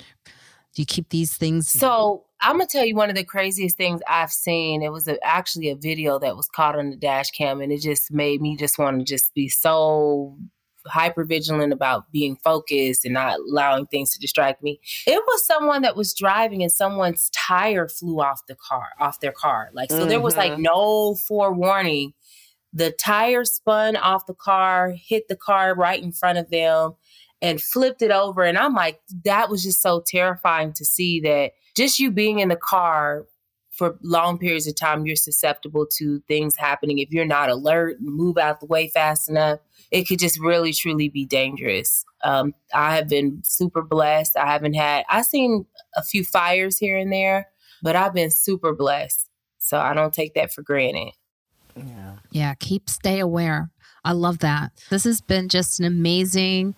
do 0.73 0.81
you 0.81 0.85
keep 0.85 1.09
these 1.09 1.35
things? 1.35 1.69
So, 1.69 2.25
I'm 2.41 2.53
gonna 2.53 2.65
tell 2.65 2.85
you 2.85 2.95
one 2.95 3.09
of 3.09 3.15
the 3.15 3.23
craziest 3.23 3.77
things 3.77 4.01
I've 4.07 4.31
seen. 4.31 4.81
It 4.81 4.91
was 4.91 5.07
a, 5.07 5.23
actually 5.23 5.69
a 5.69 5.75
video 5.75 6.17
that 6.19 6.35
was 6.35 6.47
caught 6.47 6.77
on 6.77 6.89
the 6.89 6.95
dash 6.95 7.29
cam, 7.31 7.61
and 7.61 7.71
it 7.71 7.81
just 7.81 8.11
made 8.11 8.41
me 8.41 8.57
just 8.57 8.79
want 8.79 8.99
to 8.99 9.05
just 9.05 9.33
be 9.35 9.47
so 9.47 10.37
hyper 10.87 11.23
vigilant 11.23 11.73
about 11.73 12.11
being 12.11 12.37
focused 12.43 13.05
and 13.05 13.13
not 13.13 13.39
allowing 13.39 13.85
things 13.87 14.13
to 14.13 14.19
distract 14.19 14.63
me. 14.63 14.79
It 15.05 15.21
was 15.25 15.45
someone 15.45 15.81
that 15.83 15.95
was 15.95 16.13
driving 16.13 16.61
and 16.63 16.71
someone's 16.71 17.29
tire 17.31 17.87
flew 17.87 18.21
off 18.21 18.45
the 18.47 18.55
car, 18.55 18.87
off 18.99 19.19
their 19.19 19.31
car. 19.31 19.69
Like 19.73 19.89
so 19.89 19.99
mm-hmm. 19.99 20.09
there 20.09 20.21
was 20.21 20.37
like 20.37 20.53
mm-hmm. 20.53 20.63
no 20.63 21.15
forewarning 21.15 22.13
the 22.73 22.91
tire 22.91 23.45
spun 23.45 23.95
off 23.95 24.25
the 24.25 24.33
car, 24.33 24.93
hit 24.95 25.27
the 25.27 25.35
car 25.35 25.75
right 25.75 26.01
in 26.01 26.11
front 26.11 26.37
of 26.37 26.49
them, 26.49 26.93
and 27.41 27.61
flipped 27.61 28.01
it 28.01 28.11
over. 28.11 28.43
And 28.43 28.57
I'm 28.57 28.73
like, 28.73 29.01
that 29.25 29.49
was 29.49 29.63
just 29.63 29.81
so 29.81 30.01
terrifying 30.05 30.73
to 30.73 30.85
see 30.85 31.19
that 31.21 31.51
just 31.75 31.99
you 31.99 32.11
being 32.11 32.39
in 32.39 32.49
the 32.49 32.55
car 32.55 33.25
for 33.81 33.97
long 34.03 34.37
periods 34.37 34.67
of 34.67 34.75
time, 34.75 35.07
you're 35.07 35.15
susceptible 35.15 35.87
to 35.93 36.19
things 36.27 36.55
happening. 36.55 36.99
If 36.99 37.09
you're 37.09 37.25
not 37.25 37.49
alert, 37.49 37.99
and 37.99 38.13
move 38.13 38.37
out 38.37 38.59
the 38.59 38.67
way 38.67 38.89
fast 38.89 39.27
enough, 39.27 39.57
it 39.89 40.07
could 40.07 40.19
just 40.19 40.39
really, 40.39 40.71
truly 40.71 41.09
be 41.09 41.25
dangerous. 41.25 42.05
Um, 42.23 42.53
I 42.75 42.95
have 42.95 43.09
been 43.09 43.41
super 43.43 43.81
blessed. 43.81 44.37
I 44.37 44.45
haven't 44.45 44.75
had, 44.75 45.03
I've 45.09 45.25
seen 45.25 45.65
a 45.97 46.03
few 46.03 46.23
fires 46.23 46.77
here 46.77 46.95
and 46.95 47.11
there, 47.11 47.47
but 47.81 47.95
I've 47.95 48.13
been 48.13 48.29
super 48.29 48.71
blessed. 48.71 49.27
So 49.57 49.79
I 49.79 49.95
don't 49.95 50.13
take 50.13 50.35
that 50.35 50.53
for 50.53 50.61
granted. 50.61 51.13
Yeah. 51.75 52.17
Yeah. 52.29 52.53
Keep 52.59 52.87
stay 52.87 53.19
aware. 53.19 53.71
I 54.05 54.11
love 54.11 54.39
that. 54.39 54.73
This 54.91 55.05
has 55.05 55.21
been 55.21 55.49
just 55.49 55.79
an 55.79 55.87
amazing 55.87 56.75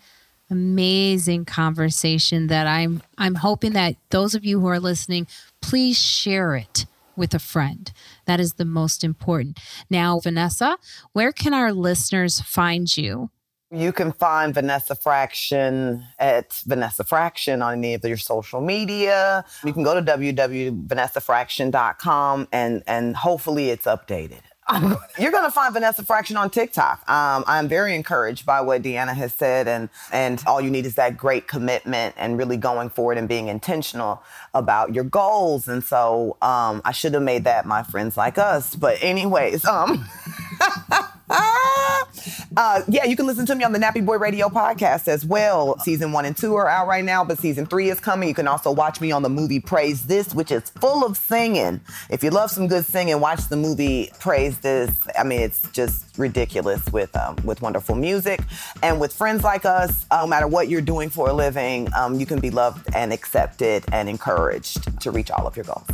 amazing 0.49 1.43
conversation 1.45 2.47
that 2.47 2.67
I'm 2.67 3.01
I'm 3.17 3.35
hoping 3.35 3.73
that 3.73 3.95
those 4.11 4.35
of 4.35 4.45
you 4.45 4.59
who 4.59 4.67
are 4.67 4.79
listening 4.79 5.25
please 5.61 5.97
share 5.97 6.55
it 6.55 6.85
with 7.15 7.33
a 7.33 7.39
friend. 7.39 7.91
That 8.25 8.39
is 8.39 8.53
the 8.53 8.65
most 8.65 9.03
important. 9.03 9.59
Now, 9.89 10.19
Vanessa, 10.19 10.77
where 11.13 11.31
can 11.31 11.53
our 11.53 11.73
listeners 11.73 12.41
find 12.41 12.95
you? 12.95 13.29
You 13.73 13.91
can 13.91 14.11
find 14.11 14.53
Vanessa 14.53 14.93
Fraction 14.93 16.05
at 16.19 16.53
Vanessa 16.67 17.03
Fraction 17.03 17.63
on 17.63 17.79
any 17.79 17.95
of 17.95 18.05
your 18.05 18.17
social 18.17 18.61
media. 18.61 19.43
You 19.65 19.73
can 19.73 19.81
go 19.81 19.95
to 19.95 20.01
www.vanessafraction.com 20.01 22.47
and, 22.51 22.83
and 22.85 23.15
hopefully 23.15 23.71
it's 23.71 23.85
updated. 23.85 24.41
You're 25.19 25.31
going 25.31 25.43
to 25.43 25.51
find 25.51 25.73
Vanessa 25.73 26.03
Fraction 26.03 26.37
on 26.37 26.49
TikTok. 26.49 27.07
Um, 27.09 27.43
I'm 27.47 27.67
very 27.67 27.95
encouraged 27.95 28.45
by 28.45 28.61
what 28.61 28.81
Deanna 28.81 29.13
has 29.13 29.33
said, 29.33 29.67
and 29.67 29.89
and 30.11 30.41
all 30.47 30.61
you 30.61 30.71
need 30.71 30.85
is 30.85 30.95
that 30.95 31.17
great 31.17 31.47
commitment 31.47 32.15
and 32.17 32.37
really 32.37 32.57
going 32.57 32.89
forward 32.89 33.17
and 33.17 33.27
being 33.27 33.47
intentional 33.47 34.23
about 34.53 34.93
your 34.93 35.03
goals. 35.03 35.67
And 35.67 35.83
so 35.83 36.37
um, 36.41 36.81
I 36.85 36.91
should 36.91 37.13
have 37.13 37.23
made 37.23 37.43
that 37.43 37.65
my 37.65 37.83
friends 37.83 38.17
like 38.17 38.37
us. 38.37 38.75
But 38.75 38.97
anyways, 39.01 39.65
um. 39.65 40.05
uh, 41.29 42.81
yeah, 42.87 43.05
you 43.05 43.15
can 43.15 43.25
listen 43.25 43.45
to 43.45 43.55
me 43.55 43.63
on 43.63 43.71
the 43.71 43.79
Nappy 43.79 44.05
Boy 44.05 44.17
Radio 44.17 44.49
podcast 44.49 45.07
as 45.07 45.25
well. 45.25 45.79
Season 45.79 46.11
one 46.11 46.25
and 46.25 46.35
two 46.35 46.55
are 46.55 46.67
out 46.67 46.87
right 46.87 47.03
now, 47.03 47.23
but 47.23 47.39
season 47.39 47.65
three 47.65 47.89
is 47.89 47.99
coming. 47.99 48.27
You 48.27 48.35
can 48.35 48.47
also 48.47 48.71
watch 48.71 48.99
me 48.99 49.11
on 49.11 49.23
the 49.23 49.29
movie 49.29 49.61
Praise 49.61 50.05
This, 50.05 50.35
which 50.35 50.51
is 50.51 50.69
full 50.81 51.05
of 51.05 51.15
singing. 51.15 51.79
If 52.09 52.23
you 52.23 52.29
love 52.29 52.51
some 52.51 52.67
good 52.67 52.85
singing, 52.85 53.19
watch 53.21 53.47
the 53.47 53.55
movie 53.55 54.11
Praise 54.19 54.57
This. 54.59 54.91
I 55.17 55.23
mean, 55.23 55.39
it's 55.39 55.61
just 55.71 56.17
ridiculous 56.17 56.83
with 56.91 57.15
um, 57.15 57.37
with 57.45 57.61
wonderful 57.61 57.95
music 57.95 58.41
and 58.81 58.99
with 58.99 59.13
friends 59.13 59.43
like 59.43 59.65
us. 59.65 60.05
Uh, 60.11 60.21
no 60.21 60.27
matter 60.27 60.47
what 60.47 60.67
you're 60.67 60.81
doing 60.81 61.09
for 61.09 61.29
a 61.29 61.33
living, 61.33 61.87
um, 61.95 62.19
you 62.19 62.25
can 62.25 62.39
be 62.39 62.49
loved 62.49 62.85
and 62.93 63.13
accepted 63.13 63.85
and 63.93 64.09
encouraged 64.09 64.99
to 65.01 65.09
reach 65.09 65.31
all 65.31 65.47
of 65.47 65.55
your 65.55 65.65
goals. 65.65 65.87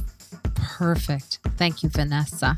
Perfect. 0.78 1.40
Thank 1.58 1.84
you, 1.84 1.90
Vanessa. 1.90 2.56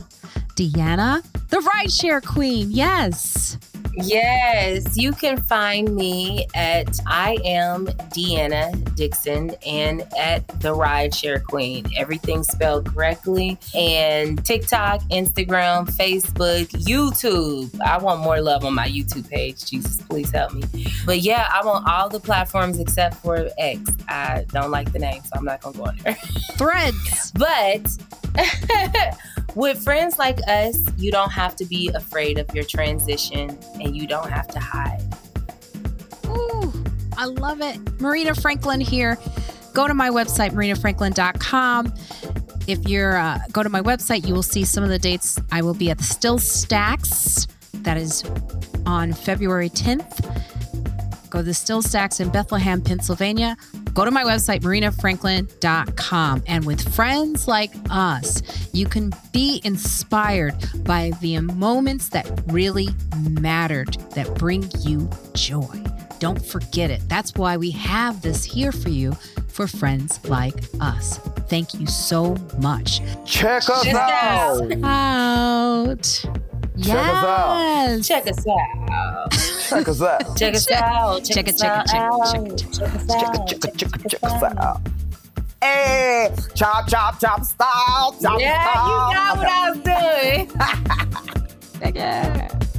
Deanna, 0.56 1.24
the 1.50 1.58
rideshare 1.58 2.24
queen. 2.24 2.70
Yes. 2.70 3.58
Yes, 3.94 4.98
you 4.98 5.12
can 5.12 5.38
find 5.38 5.94
me 5.96 6.48
at 6.56 7.00
I 7.08 7.38
am 7.44 7.88
Deanna 7.88 8.96
Dixon 8.96 9.56
and 9.66 10.02
at 10.18 10.48
the 10.62 10.74
Rideshare 10.74 11.44
Queen. 11.44 11.86
Everything 11.98 12.44
spelled 12.44 12.94
correctly. 12.94 13.58
And 13.76 14.44
TikTok, 14.46 15.02
Instagram, 15.12 15.90
Facebook, 15.96 16.68
YouTube. 16.84 17.80
I 17.82 17.98
want 17.98 18.22
more 18.22 18.42
love 18.42 18.64
on 18.64 18.74
my 18.74 18.88
YouTube 18.88 19.30
page. 19.30 19.66
Jesus, 19.66 20.02
please 20.02 20.32
help 20.32 20.54
me. 20.54 20.64
But 21.06 21.20
yeah, 21.20 21.48
I'm 21.52 21.68
on 21.68 21.84
all 21.90 22.10
the 22.10 22.20
platforms 22.20 22.80
except 22.80 23.16
for 23.18 23.50
X. 23.58 23.92
I 24.08 24.46
don't 24.50 24.72
like 24.72 24.92
the 24.92 25.00
name, 25.00 25.22
so 25.24 25.32
I'm 25.36 25.46
not 25.46 25.62
gonna 25.62 25.78
go 25.78 25.86
on 25.86 25.98
there. 26.04 26.18
Threads. 26.58 27.32
but 27.32 27.88
with 29.56 29.84
friends 29.84 30.18
like 30.18 30.40
us, 30.48 30.78
you 30.98 31.12
don't 31.12 31.32
have 31.32 31.56
to 31.58 31.66
be 31.66 31.90
afraid 31.90 32.38
of 32.40 32.54
your 32.54 32.64
transition 32.64 33.58
and 33.82 33.96
you 33.96 34.08
don't 34.08 34.30
have 34.30 34.48
to 34.48 34.60
hide. 34.60 35.02
Ooh, 36.28 36.72
I 37.18 37.26
love 37.26 37.62
it. 37.62 37.78
Marina 38.00 38.34
Franklin 38.36 38.80
here. 38.80 39.18
Go 39.74 39.88
to 39.88 39.94
my 39.94 40.10
website, 40.10 40.52
marinafranklin.com. 40.52 41.94
If 42.68 42.88
you're 42.88 43.18
uh, 43.18 43.40
go 43.52 43.64
to 43.64 43.70
my 43.70 43.82
website, 43.82 44.28
you 44.28 44.34
will 44.34 44.44
see 44.44 44.64
some 44.64 44.84
of 44.84 44.90
the 44.90 45.00
dates. 45.00 45.40
I 45.52 45.62
will 45.62 45.74
be 45.74 45.90
at 45.90 45.98
the 45.98 46.04
SteelStacks. 46.04 47.48
That 47.84 47.98
is 47.98 48.24
on 48.86 49.14
February 49.14 49.70
10th. 49.70 50.28
Go 51.32 51.40
to 51.40 51.44
the 51.44 51.52
SteelStacks 51.52 52.22
in 52.22 52.30
Bethlehem, 52.30 52.82
Pennsylvania 52.82 53.58
go 53.94 54.06
to 54.06 54.12
my 54.12 54.24
website, 54.24 54.62
marinafranklin.com. 54.62 56.44
And 56.48 56.66
with 56.66 56.94
friends 56.94 57.48
like 57.48 57.72
us, 57.90 58.42
you 58.74 58.86
can 58.86 59.12
be 59.32 59.62
inspired 59.64 60.56
by 60.84 61.12
the 61.22 61.40
moments 61.40 62.10
that 62.10 62.42
really 62.48 62.90
mattered, 63.40 63.94
that 64.16 64.34
bring 64.36 64.70
you 64.80 65.10
joy. 65.34 65.84
Don't 66.20 66.44
forget 66.44 66.92
it. 66.92 67.02
That's 67.08 67.34
why 67.36 67.58
we 67.58 67.72
have 67.72 68.22
this 68.22 68.44
here 68.44 68.72
for 68.72 68.90
you 68.90 69.14
for 69.48 69.68
friends 69.68 70.24
like 70.30 70.64
us. 70.80 71.18
Thank 71.48 71.74
you 71.74 71.88
so 71.88 72.36
much. 72.60 73.02
Check 73.26 73.70
us 73.70 73.84
Check 73.84 73.96
out. 73.96 74.72
Out. 74.84 76.26
Check 76.80 76.98
us 76.98 77.24
out. 77.24 77.58
Yes. 77.58 78.08
Check 78.08 78.28
us 78.28 78.46
out. 78.48 79.32
Check 79.70 79.88
us 79.88 80.02
out. 80.02 80.22
Check 80.38 80.56
us 80.56 80.72
out. 80.72 81.24
Check 81.26 81.48
it, 81.48 81.58
check 81.58 81.58
it, 81.82 81.88
check 81.88 82.04
it, 82.06 82.28
check 82.28 82.46
it, 82.46 82.58
Check 82.58 82.94
us 82.94 83.06
Check 83.08 83.24
out. 83.24 83.52
it, 83.52 83.62
check 83.62 83.74
it, 83.74 83.78
check 83.78 83.96
it, 84.06 84.10
check 84.12 84.24
us 84.24 84.44
out. 84.58 84.80
Hey, 85.62 86.30
chop, 86.56 86.88
chop, 86.88 87.20
chop, 87.20 87.44
style, 87.44 88.16
chop, 88.22 88.40
Yeah, 88.40 88.74
style. 88.74 89.10
you 89.10 89.16
got 89.16 89.38
what 89.38 89.48
I 89.48 89.70
was 89.70 89.80
doing. 89.80 90.48
check 91.94 91.96
it. 91.96 92.71